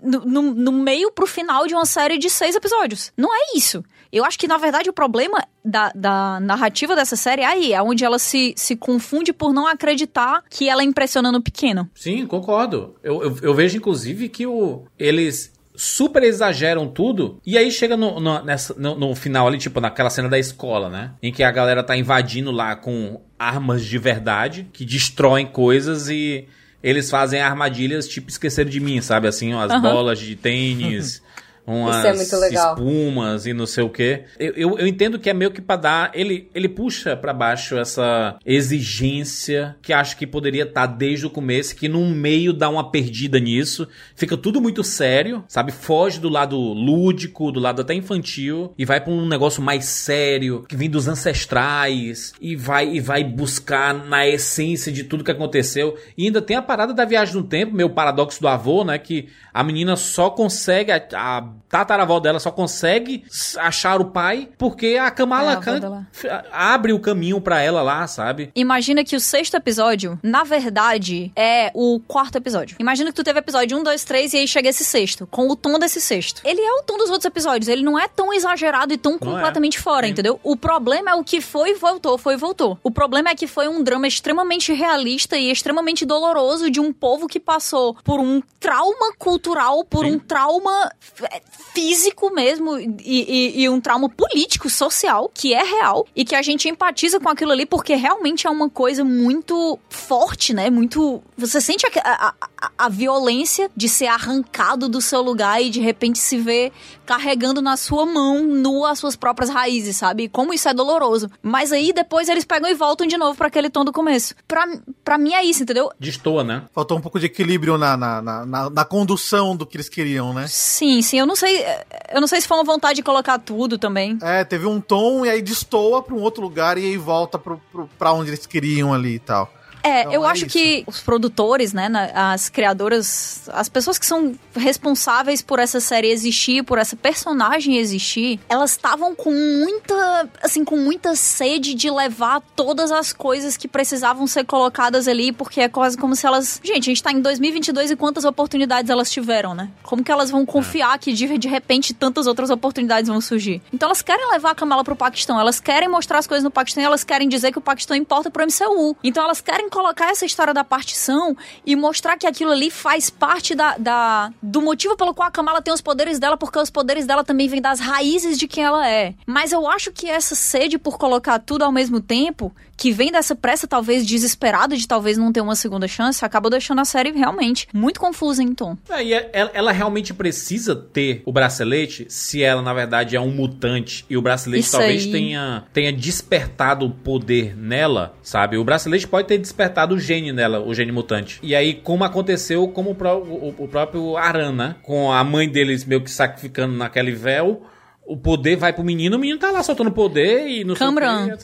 no, 0.00 0.20
no- 0.20 0.54
no 0.54 0.72
meio 0.72 1.10
pro 1.10 1.26
final 1.26 1.66
de 1.66 1.74
uma 1.74 1.84
série 1.86 2.16
de 2.18 2.30
seis 2.30 2.54
episódios. 2.54 3.12
Não 3.16 3.34
é 3.34 3.56
isso. 3.56 3.84
Eu 4.12 4.24
acho 4.24 4.38
que, 4.38 4.46
na 4.46 4.56
verdade, 4.56 4.88
o 4.88 4.92
problema 4.92 5.42
da, 5.64 5.90
da 5.94 6.38
narrativa 6.40 6.94
dessa 6.94 7.16
série 7.16 7.42
é 7.42 7.46
aí, 7.46 7.72
é 7.72 7.82
onde 7.82 8.04
ela 8.04 8.18
se, 8.18 8.54
se 8.56 8.76
confunde 8.76 9.32
por 9.32 9.52
não 9.52 9.66
acreditar 9.66 10.44
que 10.48 10.68
ela 10.68 10.84
impressiona 10.84 11.32
no 11.32 11.42
pequeno. 11.42 11.90
Sim, 11.92 12.24
concordo. 12.24 12.94
Eu, 13.02 13.20
eu, 13.22 13.36
eu 13.42 13.54
vejo, 13.54 13.76
inclusive, 13.78 14.28
que 14.28 14.46
o, 14.46 14.84
eles 14.98 15.52
super 15.76 16.22
exageram 16.22 16.88
tudo. 16.88 17.40
E 17.44 17.56
aí 17.58 17.70
chega 17.70 17.96
no, 17.96 18.18
no, 18.18 18.42
nessa- 18.42 18.74
no- 18.78 18.94
no 18.98 19.14
final 19.14 19.46
ali, 19.46 19.58
tipo, 19.58 19.80
naquela 19.80 20.10
cena 20.10 20.28
da 20.28 20.38
escola, 20.38 20.88
né? 20.88 21.12
Em 21.22 21.30
que 21.32 21.42
a 21.42 21.50
galera 21.50 21.82
tá 21.82 21.96
invadindo 21.96 22.50
lá 22.50 22.74
com 22.74 23.20
armas 23.38 23.84
de 23.84 23.98
verdade, 23.98 24.66
que 24.72 24.84
destroem 24.84 25.46
coisas 25.46 26.08
e 26.08 26.46
eles 26.82 27.10
fazem 27.10 27.40
armadilhas, 27.40 28.08
tipo, 28.08 28.28
esquecer 28.30 28.64
de 28.64 28.80
mim, 28.80 29.00
sabe? 29.00 29.28
Assim, 29.28 29.52
umas 29.54 29.70
Aham. 29.70 29.80
bolas 29.82 30.18
de 30.18 30.34
tênis. 30.36 31.22
Umas 31.66 31.96
Isso 31.96 32.06
é 32.06 32.14
muito 32.14 32.36
legal. 32.36 32.74
espumas 32.74 33.46
e 33.46 33.52
não 33.52 33.66
sei 33.66 33.82
o 33.82 33.90
que. 33.90 34.22
Eu, 34.38 34.52
eu, 34.54 34.78
eu 34.78 34.86
entendo 34.86 35.18
que 35.18 35.28
é 35.28 35.34
meio 35.34 35.50
que 35.50 35.60
pra 35.60 35.76
dar. 35.76 36.10
Ele, 36.14 36.48
ele 36.54 36.68
puxa 36.68 37.16
pra 37.16 37.32
baixo 37.32 37.76
essa 37.76 38.38
exigência 38.46 39.76
que 39.82 39.92
acho 39.92 40.16
que 40.16 40.26
poderia 40.26 40.64
estar 40.64 40.86
desde 40.86 41.26
o 41.26 41.30
começo, 41.30 41.74
que 41.74 41.88
no 41.88 42.06
meio 42.08 42.52
dá 42.52 42.68
uma 42.68 42.90
perdida 42.90 43.38
nisso. 43.40 43.88
Fica 44.14 44.36
tudo 44.36 44.60
muito 44.60 44.84
sério, 44.84 45.44
sabe? 45.48 45.72
Foge 45.72 46.20
do 46.20 46.28
lado 46.28 46.56
lúdico, 46.56 47.50
do 47.50 47.58
lado 47.58 47.82
até 47.82 47.94
infantil, 47.94 48.72
e 48.78 48.84
vai 48.84 49.00
pra 49.00 49.12
um 49.12 49.26
negócio 49.26 49.62
mais 49.62 49.86
sério, 49.86 50.64
que 50.68 50.76
vem 50.76 50.88
dos 50.88 51.08
ancestrais, 51.08 52.32
e 52.40 52.54
vai 52.54 52.88
e 52.88 53.00
vai 53.00 53.24
buscar 53.24 53.92
na 53.92 54.26
essência 54.26 54.92
de 54.92 55.04
tudo 55.04 55.24
que 55.24 55.30
aconteceu. 55.30 55.96
E 56.16 56.26
ainda 56.26 56.40
tem 56.40 56.56
a 56.56 56.62
parada 56.62 56.94
da 56.94 57.04
viagem 57.04 57.34
no 57.34 57.42
tempo, 57.42 57.74
meu 57.74 57.90
paradoxo 57.90 58.40
do 58.40 58.48
avô, 58.48 58.84
né? 58.84 58.98
Que 58.98 59.28
a 59.52 59.64
menina 59.64 59.96
só 59.96 60.30
consegue, 60.30 60.92
a, 60.92 61.02
a 61.14 61.55
tataravó 61.68 62.18
dela 62.20 62.38
só 62.40 62.50
consegue 62.50 63.24
achar 63.58 64.00
o 64.00 64.06
pai 64.06 64.48
porque 64.58 64.96
a 65.00 65.06
É, 65.06 65.10
Kamala 65.10 65.52
avó 65.52 65.60
Khan 65.62 66.06
abre 66.52 66.92
o 66.92 67.00
caminho 67.00 67.40
pra 67.40 67.60
ela 67.60 67.82
lá, 67.82 68.06
sabe? 68.06 68.50
Imagina 68.54 69.04
que 69.04 69.16
o 69.16 69.20
sexto 69.20 69.54
episódio, 69.56 70.18
na 70.22 70.44
verdade, 70.44 71.32
é 71.36 71.70
o 71.74 72.00
quarto 72.06 72.36
episódio. 72.36 72.76
Imagina 72.78 73.10
que 73.10 73.16
tu 73.16 73.24
teve 73.24 73.38
episódio 73.38 73.78
1, 73.78 73.82
2, 73.82 74.04
3 74.04 74.32
e 74.34 74.36
aí 74.38 74.48
chega 74.48 74.68
esse 74.68 74.84
sexto, 74.84 75.26
com 75.26 75.48
o 75.48 75.56
tom 75.56 75.78
desse 75.78 76.00
sexto. 76.00 76.40
Ele 76.44 76.60
é 76.60 76.72
o 76.80 76.82
tom 76.82 76.96
dos 76.96 77.08
outros 77.10 77.24
episódios, 77.26 77.68
ele 77.68 77.82
não 77.82 77.98
é 77.98 78.08
tão 78.08 78.32
exagerado 78.32 78.92
e 78.92 78.96
tão 78.98 79.12
Não 79.12 79.18
é. 79.18 79.34
completamente 79.34 79.78
fora, 79.78 80.06
Sim. 80.06 80.12
entendeu? 80.12 80.40
O 80.42 80.56
problema 80.56 81.10
é 81.10 81.14
o 81.14 81.24
que 81.24 81.40
foi 81.40 81.70
e 81.70 81.74
voltou, 81.74 82.16
foi 82.18 82.34
e 82.34 82.36
voltou. 82.36 82.78
O 82.82 82.90
problema 82.90 83.30
é 83.30 83.34
que 83.34 83.46
foi 83.46 83.68
um 83.68 83.82
drama 83.82 84.06
extremamente 84.06 84.72
realista 84.72 85.36
e 85.36 85.50
extremamente 85.50 86.04
doloroso 86.04 86.70
de 86.70 86.80
um 86.80 86.92
povo 86.92 87.26
que 87.26 87.40
passou 87.40 87.94
por 88.04 88.20
um 88.20 88.42
trauma 88.60 89.12
cultural, 89.18 89.84
por 89.84 90.04
Sim. 90.04 90.12
um 90.12 90.18
trauma 90.18 90.90
f- 91.00 91.24
físico 91.72 92.32
mesmo 92.34 92.78
e, 92.78 92.94
e- 93.04 93.62
e 93.62 93.68
um 93.68 93.80
trauma 93.80 94.08
político, 94.08 94.70
social, 94.70 95.30
que 95.34 95.52
é 95.52 95.62
real 95.62 96.06
e 96.16 96.24
que 96.24 96.34
a 96.34 96.40
gente 96.40 96.68
empatiza 96.68 97.20
com 97.20 97.28
aquilo 97.28 97.52
ali 97.52 97.66
porque 97.66 97.94
realmente 97.94 98.46
é 98.46 98.50
uma 98.50 98.70
coisa 98.70 99.04
muito 99.04 99.78
forte, 99.90 100.54
né? 100.54 100.70
Muito. 100.70 101.22
Você 101.36 101.60
sente 101.60 101.86
a, 101.86 101.90
a, 102.02 102.34
a- 102.78 102.88
violência 102.88 103.70
de 103.76 103.88
ser 103.90 104.06
arrancado 104.06 104.88
do 104.88 105.00
seu 105.02 105.20
lugar 105.20 105.62
e 105.62 105.68
de 105.68 105.80
repente 105.80 106.18
se 106.18 106.38
ver 106.38 106.72
carregando 107.06 107.62
na 107.62 107.76
sua 107.76 108.04
mão 108.04 108.42
nua 108.44 108.90
as 108.90 108.98
suas 108.98 109.16
próprias 109.16 109.48
raízes, 109.48 109.96
sabe? 109.96 110.28
Como 110.28 110.52
isso 110.52 110.68
é 110.68 110.74
doloroso. 110.74 111.30
Mas 111.42 111.72
aí 111.72 111.92
depois 111.92 112.28
eles 112.28 112.44
pegam 112.44 112.68
e 112.68 112.74
voltam 112.74 113.06
de 113.06 113.16
novo 113.16 113.36
pra 113.38 113.46
aquele 113.46 113.70
tom 113.70 113.84
do 113.84 113.92
começo. 113.92 114.34
Pra, 114.46 114.66
pra 115.04 115.16
mim 115.16 115.32
é 115.32 115.44
isso, 115.44 115.62
entendeu? 115.62 115.90
Destoa, 115.98 116.42
né? 116.44 116.64
Faltou 116.74 116.98
um 116.98 117.00
pouco 117.00 117.18
de 117.20 117.26
equilíbrio 117.26 117.78
na, 117.78 117.96
na, 117.96 118.20
na, 118.20 118.44
na- 118.46 118.70
na 118.70 118.84
condução 118.84 119.56
do 119.56 119.64
que 119.64 119.76
eles 119.76 119.88
queriam, 119.88 120.34
né? 120.34 120.46
Sim, 120.48 121.00
sim. 121.00 121.18
Eu 121.18 121.26
não 121.26 121.36
sei. 121.36 121.64
Eu 122.12 122.20
não 122.20 122.26
sei 122.28 122.40
se 122.40 122.48
foi 122.48 122.56
uma 122.58 122.64
vontade 122.64 122.96
de 122.96 123.02
colocar 123.02 123.38
tudo 123.38 123.78
também. 123.78 124.18
É, 124.20 124.44
teve 124.44 124.66
um 124.66 124.80
tom 124.80 125.24
e 125.24 125.30
aí 125.30 125.40
destoa 125.40 126.02
pra 126.02 126.14
um 126.14 126.20
outro 126.20 126.42
lugar 126.42 126.76
e 126.76 126.84
aí 126.84 126.96
volta 126.96 127.38
pro, 127.38 127.60
pro, 127.70 127.88
pra 127.98 128.12
onde 128.12 128.30
eles 128.30 128.44
queriam 128.46 128.92
ali 128.92 129.14
e 129.14 129.18
tal. 129.20 129.52
É, 129.86 130.00
Então, 130.00 130.12
eu 130.12 130.24
é 130.24 130.28
acho 130.28 130.46
isso. 130.46 130.52
que 130.52 130.84
os 130.86 131.00
produtores, 131.00 131.72
né, 131.72 131.88
as 132.14 132.48
criadoras, 132.48 133.48
as 133.52 133.68
pessoas 133.68 133.98
que 133.98 134.06
são 134.06 134.34
responsáveis 134.54 135.42
por 135.42 135.58
essa 135.58 135.80
série 135.80 136.10
existir, 136.10 136.62
por 136.64 136.78
essa 136.78 136.96
personagem 136.96 137.76
existir, 137.78 138.40
elas 138.48 138.72
estavam 138.72 139.14
com 139.14 139.30
muita, 139.32 140.28
assim, 140.42 140.64
com 140.64 140.76
muita 140.76 141.14
sede 141.14 141.74
de 141.74 141.90
levar 141.90 142.40
todas 142.54 142.90
as 142.90 143.12
coisas 143.12 143.56
que 143.56 143.68
precisavam 143.68 144.26
ser 144.26 144.44
colocadas 144.44 145.06
ali, 145.06 145.32
porque 145.32 145.60
é 145.60 145.68
quase 145.68 145.96
como 145.96 146.16
se 146.16 146.26
elas, 146.26 146.60
gente, 146.64 146.90
a 146.90 146.92
gente 146.92 147.02
tá 147.02 147.12
em 147.12 147.20
2022 147.20 147.92
e 147.92 147.96
quantas 147.96 148.24
oportunidades 148.24 148.90
elas 148.90 149.10
tiveram, 149.10 149.54
né? 149.54 149.70
Como 149.82 150.02
que 150.02 150.10
elas 150.10 150.30
vão 150.30 150.44
confiar 150.44 150.98
que 150.98 151.12
de, 151.12 151.38
de 151.38 151.48
repente 151.48 151.94
tantas 151.94 152.26
outras 152.26 152.50
oportunidades 152.50 153.08
vão 153.08 153.20
surgir? 153.20 153.62
Então 153.72 153.86
elas 153.86 154.02
querem 154.02 154.30
levar 154.30 154.50
a 154.50 154.54
Kamala 154.54 154.82
pro 154.82 154.96
Paquistão, 154.96 155.38
elas 155.38 155.60
querem 155.60 155.88
mostrar 155.88 156.18
as 156.18 156.26
coisas 156.26 156.42
no 156.42 156.50
Paquistão, 156.50 156.82
e 156.82 156.86
elas 156.86 157.04
querem 157.04 157.28
dizer 157.28 157.52
que 157.52 157.58
o 157.58 157.60
Paquistão 157.62 157.96
importa 157.96 158.30
pro 158.30 158.44
MCU. 158.44 158.96
Então 159.02 159.22
elas 159.22 159.40
querem 159.40 159.68
colocar 159.76 160.10
essa 160.10 160.24
história 160.24 160.54
da 160.54 160.64
partição 160.64 161.36
e 161.66 161.76
mostrar 161.76 162.16
que 162.16 162.26
aquilo 162.26 162.50
ali 162.52 162.70
faz 162.70 163.10
parte 163.10 163.54
da, 163.54 163.76
da- 163.76 164.32
do 164.42 164.62
motivo 164.62 164.96
pelo 164.96 165.12
qual 165.12 165.28
a 165.28 165.30
Kamala 165.30 165.60
tem 165.60 165.74
os 165.74 165.82
poderes 165.82 166.18
dela, 166.18 166.36
porque 166.36 166.58
os 166.58 166.70
poderes 166.70 167.04
dela 167.06 167.22
também 167.22 167.46
vêm 167.46 167.60
das 167.60 167.78
raízes 167.78 168.38
de 168.38 168.48
quem 168.48 168.64
ela 168.64 168.88
é. 168.88 169.12
Mas 169.26 169.52
eu 169.52 169.68
acho 169.68 169.92
que 169.92 170.08
essa 170.08 170.34
sede 170.34 170.78
por 170.78 170.96
colocar 170.96 171.38
tudo 171.40 171.62
ao 171.62 171.70
mesmo 171.72 172.00
tempo, 172.00 172.54
que 172.74 172.90
vem 172.90 173.10
dessa 173.12 173.34
pressa 173.34 173.66
talvez 173.66 174.06
desesperada 174.06 174.76
de 174.76 174.86
talvez 174.88 175.16
não 175.18 175.30
ter 175.32 175.40
uma 175.42 175.56
segunda 175.56 175.86
chance, 175.88 176.24
acabou 176.24 176.50
deixando 176.50 176.80
a 176.80 176.84
série 176.84 177.10
realmente 177.12 177.66
muito 177.72 177.98
confusa 178.00 178.42
em 178.42 178.54
tom. 178.54 178.76
É, 178.88 179.04
e 179.04 179.12
é- 179.14 179.30
ela, 179.32 179.50
ela 179.54 179.72
realmente 179.72 180.12
precisa 180.14 180.74
ter 180.74 181.22
o 181.26 181.32
bracelete 181.32 182.06
se 182.08 182.42
ela, 182.42 182.62
na 182.62 182.72
verdade, 182.72 183.14
é 183.16 183.20
um 183.20 183.30
mutante 183.30 184.04
e 184.08 184.16
o 184.16 184.22
bracelete 184.22 184.64
Isso 184.64 184.72
talvez 184.76 185.04
aí. 185.04 185.12
tenha, 185.12 185.64
tenha 185.72 185.92
despertado 185.92 186.86
o 186.86 186.90
poder 186.90 187.56
nela, 187.56 188.14
sabe? 188.22 188.56
O 188.58 188.64
bracelete 188.64 189.06
pode 189.06 189.26
ter 189.28 189.38
despertado 189.38 189.65
o 189.94 189.98
gene 189.98 190.32
nela, 190.32 190.60
o 190.60 190.74
gene 190.74 190.92
mutante. 190.92 191.38
E 191.42 191.54
aí, 191.54 191.74
como 191.74 192.04
aconteceu 192.04 192.66
com 192.68 192.82
o, 192.82 192.94
pró- 192.94 193.18
o- 193.18 193.54
o 193.58 193.68
próprio 193.68 194.16
Aran, 194.16 194.52
né? 194.52 194.76
Com 194.82 195.12
a 195.12 195.22
mãe 195.24 195.48
deles 195.48 195.84
meio 195.84 196.00
que 196.02 196.10
sacrificando 196.10 196.74
naquele 196.74 197.12
véu. 197.12 197.62
O 198.08 198.16
poder 198.16 198.54
vai 198.56 198.72
pro 198.72 198.84
menino, 198.84 199.16
o 199.16 199.18
menino 199.18 199.36
tá 199.38 199.50
lá 199.50 199.64
soltando 199.64 199.90
poder 199.90 200.46
e 200.46 200.62
não 200.62 200.76
Camran, 200.76 201.24
sei 201.24 201.34
o 201.34 201.36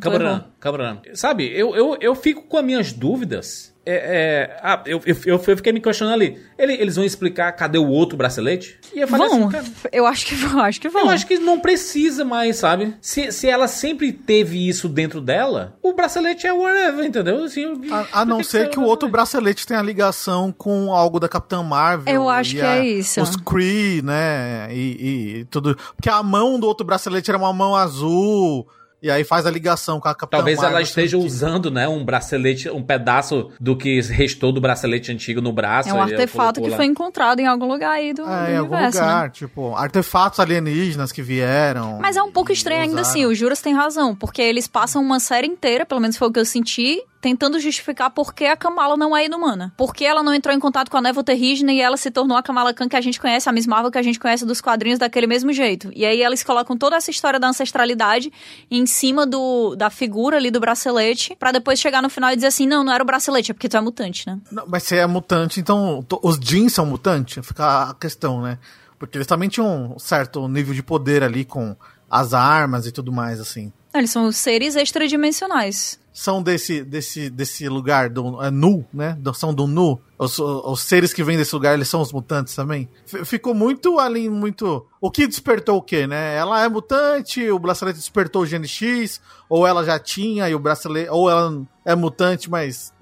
tu 0.00 0.10
Camran, 0.10 0.28
errou. 0.30 0.44
Camran. 0.58 0.98
Sabe, 1.14 1.46
eu, 1.54 1.76
eu, 1.76 1.96
eu 2.00 2.14
fico 2.16 2.42
com 2.42 2.56
as 2.58 2.64
minhas 2.64 2.92
dúvidas. 2.92 3.72
É, 3.90 4.50
é, 4.52 4.60
ah, 4.62 4.82
eu, 4.84 5.00
eu, 5.06 5.16
eu 5.26 5.38
fiquei 5.38 5.72
me 5.72 5.80
questionando 5.80 6.14
ali. 6.14 6.38
Ele- 6.58 6.74
Eles 6.74 6.96
vão 6.96 7.04
explicar 7.04 7.50
cadê 7.52 7.78
o 7.78 7.86
outro 7.88 8.18
bracelete? 8.18 8.78
E 8.94 9.00
eu 9.00 9.08
falei 9.08 9.28
Vão, 9.28 9.38
assim, 9.48 9.48
cara, 9.50 9.64
eu 9.92 10.04
acho 10.06 10.26
que 10.26 10.34
vão, 10.34 10.60
acho 10.60 10.80
que 10.80 10.88
vão. 10.88 11.02
eu 11.04 11.10
acho 11.10 11.26
que 11.26 11.38
não 11.38 11.58
precisa 11.58 12.24
mais, 12.24 12.56
sabe? 12.56 12.94
Se, 13.00 13.32
se 13.32 13.48
ela 13.48 13.66
sempre 13.66 14.12
teve 14.12 14.68
isso 14.68 14.88
dentro 14.88 15.20
dela, 15.22 15.76
o 15.82 15.94
bracelete 15.94 16.46
é 16.46 16.52
whatever, 16.52 17.04
entendeu? 17.06 17.44
Assim, 17.44 17.64
A, 17.90 18.20
a 18.20 18.24
não 18.26 18.42
ser 18.44 18.68
que 18.68 18.78
o 18.78 18.82
outro 18.84 19.08
bracelete 19.08 19.66
tenha 19.66 19.80
ligação 19.80 20.52
com 20.52 20.92
algo 20.92 21.18
da 21.18 21.28
Capitã 21.28 21.62
Marvel. 21.62 22.12
Eu 22.14 22.28
acho 22.28 22.52
e 22.52 22.56
que 22.56 22.60
a- 22.62 22.76
é 22.76 22.86
isso. 22.86 23.22
Os 23.22 23.36
Kree, 23.36 24.02
né? 24.02 24.68
E, 24.70 25.38
e 25.40 25.44
tudo. 25.46 25.76
Porque 25.96 26.10
a 26.10 26.22
mão 26.22 26.60
do 26.60 26.66
outro 26.66 26.84
bracelete 26.86 27.30
era 27.30 27.38
uma 27.38 27.52
mão 27.52 27.74
azul. 27.74 28.68
E 29.02 29.10
aí 29.10 29.22
faz 29.22 29.46
a 29.46 29.50
ligação 29.50 30.00
com 30.00 30.08
a 30.08 30.14
Capitã 30.14 30.38
Talvez 30.38 30.56
Marvel. 30.56 30.72
ela 30.72 30.82
esteja 30.82 31.16
usando, 31.16 31.70
né, 31.70 31.86
um 31.86 32.04
bracelete, 32.04 32.68
um 32.68 32.82
pedaço 32.82 33.50
do 33.60 33.76
que 33.76 34.00
restou 34.00 34.50
do 34.50 34.60
bracelete 34.60 35.12
antigo 35.12 35.40
no 35.40 35.52
braço. 35.52 35.88
É 35.88 35.92
um 35.94 36.02
artefato 36.02 36.60
que 36.60 36.68
lá. 36.68 36.76
foi 36.76 36.86
encontrado 36.86 37.38
em 37.40 37.46
algum 37.46 37.66
lugar 37.66 37.92
aí 37.92 38.12
do, 38.12 38.22
É, 38.22 38.24
do 38.46 38.52
em 38.52 38.56
algum 38.56 38.74
universo, 38.74 38.98
lugar, 38.98 39.22
né? 39.24 39.30
tipo, 39.30 39.74
artefatos 39.76 40.40
alienígenas 40.40 41.12
que 41.12 41.22
vieram. 41.22 41.98
Mas 42.00 42.16
é 42.16 42.22
um 42.22 42.32
pouco 42.32 42.50
estranho 42.50 42.80
ainda 42.82 43.00
usaram. 43.02 43.08
assim, 43.08 43.26
o 43.26 43.34
Juras 43.34 43.60
tem 43.60 43.72
razão, 43.74 44.16
porque 44.16 44.42
eles 44.42 44.66
passam 44.66 45.00
uma 45.00 45.20
série 45.20 45.46
inteira, 45.46 45.86
pelo 45.86 46.00
menos 46.00 46.16
foi 46.16 46.28
o 46.28 46.32
que 46.32 46.40
eu 46.40 46.44
senti, 46.44 47.00
tentando 47.20 47.58
justificar 47.58 48.10
por 48.10 48.32
que 48.32 48.44
a 48.46 48.56
Kamala 48.56 48.96
não 48.96 49.16
é 49.16 49.24
inumana. 49.24 49.72
Por 49.76 49.94
que 49.94 50.04
ela 50.04 50.22
não 50.22 50.32
entrou 50.32 50.54
em 50.54 50.60
contato 50.60 50.90
com 50.90 50.96
a 50.96 51.00
névoa 51.00 51.24
terrígena 51.24 51.72
e 51.72 51.80
ela 51.80 51.96
se 51.96 52.10
tornou 52.10 52.36
a 52.36 52.42
Kamala 52.42 52.72
Khan 52.72 52.88
que 52.88 52.96
a 52.96 53.00
gente 53.00 53.20
conhece, 53.20 53.48
a 53.48 53.52
Miss 53.52 53.66
Marvel 53.66 53.90
que 53.90 53.98
a 53.98 54.02
gente 54.02 54.18
conhece 54.18 54.44
dos 54.44 54.60
quadrinhos 54.60 54.98
daquele 54.98 55.26
mesmo 55.26 55.52
jeito. 55.52 55.90
E 55.94 56.04
aí 56.04 56.22
eles 56.22 56.42
colocam 56.42 56.76
toda 56.76 56.96
essa 56.96 57.10
história 57.10 57.40
da 57.40 57.48
ancestralidade 57.48 58.32
em 58.70 58.86
cima 58.86 59.26
do, 59.26 59.74
da 59.74 59.90
figura 59.90 60.36
ali 60.36 60.50
do 60.50 60.60
bracelete, 60.60 61.34
para 61.36 61.52
depois 61.52 61.80
chegar 61.80 62.02
no 62.02 62.08
final 62.08 62.32
e 62.32 62.36
dizer 62.36 62.48
assim, 62.48 62.66
não, 62.66 62.84
não 62.84 62.92
era 62.92 63.02
o 63.02 63.06
bracelete, 63.06 63.50
é 63.50 63.54
porque 63.54 63.68
tu 63.68 63.76
é 63.76 63.80
mutante, 63.80 64.26
né? 64.26 64.38
Não, 64.50 64.64
mas 64.66 64.84
se 64.84 64.96
é 64.96 65.06
mutante, 65.06 65.60
então 65.60 66.04
os 66.22 66.38
jeans 66.38 66.72
são 66.72 66.86
mutantes? 66.86 67.44
Fica 67.44 67.90
a 67.90 67.94
questão, 67.94 68.40
né? 68.40 68.58
Porque 68.98 69.16
eles 69.16 69.26
também 69.26 69.48
tinham 69.48 69.94
um 69.94 69.98
certo 69.98 70.46
nível 70.48 70.74
de 70.74 70.82
poder 70.82 71.22
ali 71.22 71.44
com 71.44 71.76
as 72.10 72.34
armas 72.34 72.86
e 72.86 72.92
tudo 72.92 73.12
mais, 73.12 73.38
assim. 73.40 73.72
Eles 73.94 74.10
são 74.10 74.30
seres 74.32 74.76
extradimensionais. 74.76 75.98
São 76.18 76.42
desse, 76.42 76.82
desse, 76.82 77.30
desse 77.30 77.68
lugar 77.68 78.10
do 78.10 78.42
é, 78.42 78.50
nu, 78.50 78.84
né? 78.92 79.16
São 79.34 79.54
do 79.54 79.68
nu. 79.68 80.00
Os, 80.18 80.36
os, 80.40 80.80
seres 80.80 81.12
que 81.12 81.22
vêm 81.22 81.36
desse 81.36 81.54
lugar, 81.54 81.74
eles 81.74 81.86
são 81.86 82.00
os 82.00 82.12
mutantes 82.12 82.56
também. 82.56 82.88
F 83.06 83.24
ficou 83.24 83.54
muito 83.54 84.00
ali, 84.00 84.28
muito. 84.28 84.84
O 85.00 85.12
que 85.12 85.28
despertou 85.28 85.76
o 85.76 85.82
quê, 85.82 86.08
né? 86.08 86.34
Ela 86.34 86.64
é 86.64 86.68
mutante, 86.68 87.48
o 87.48 87.58
bracelete 87.60 88.00
despertou 88.00 88.42
o 88.42 88.46
gene 88.46 88.66
X, 88.66 89.20
ou 89.48 89.64
ela 89.64 89.84
já 89.84 89.96
tinha 89.96 90.48
e 90.50 90.56
o 90.56 90.58
bracelete. 90.58 91.08
Ou 91.08 91.30
ela 91.30 91.64
é 91.84 91.94
mutante, 91.94 92.50
mas 92.50 92.92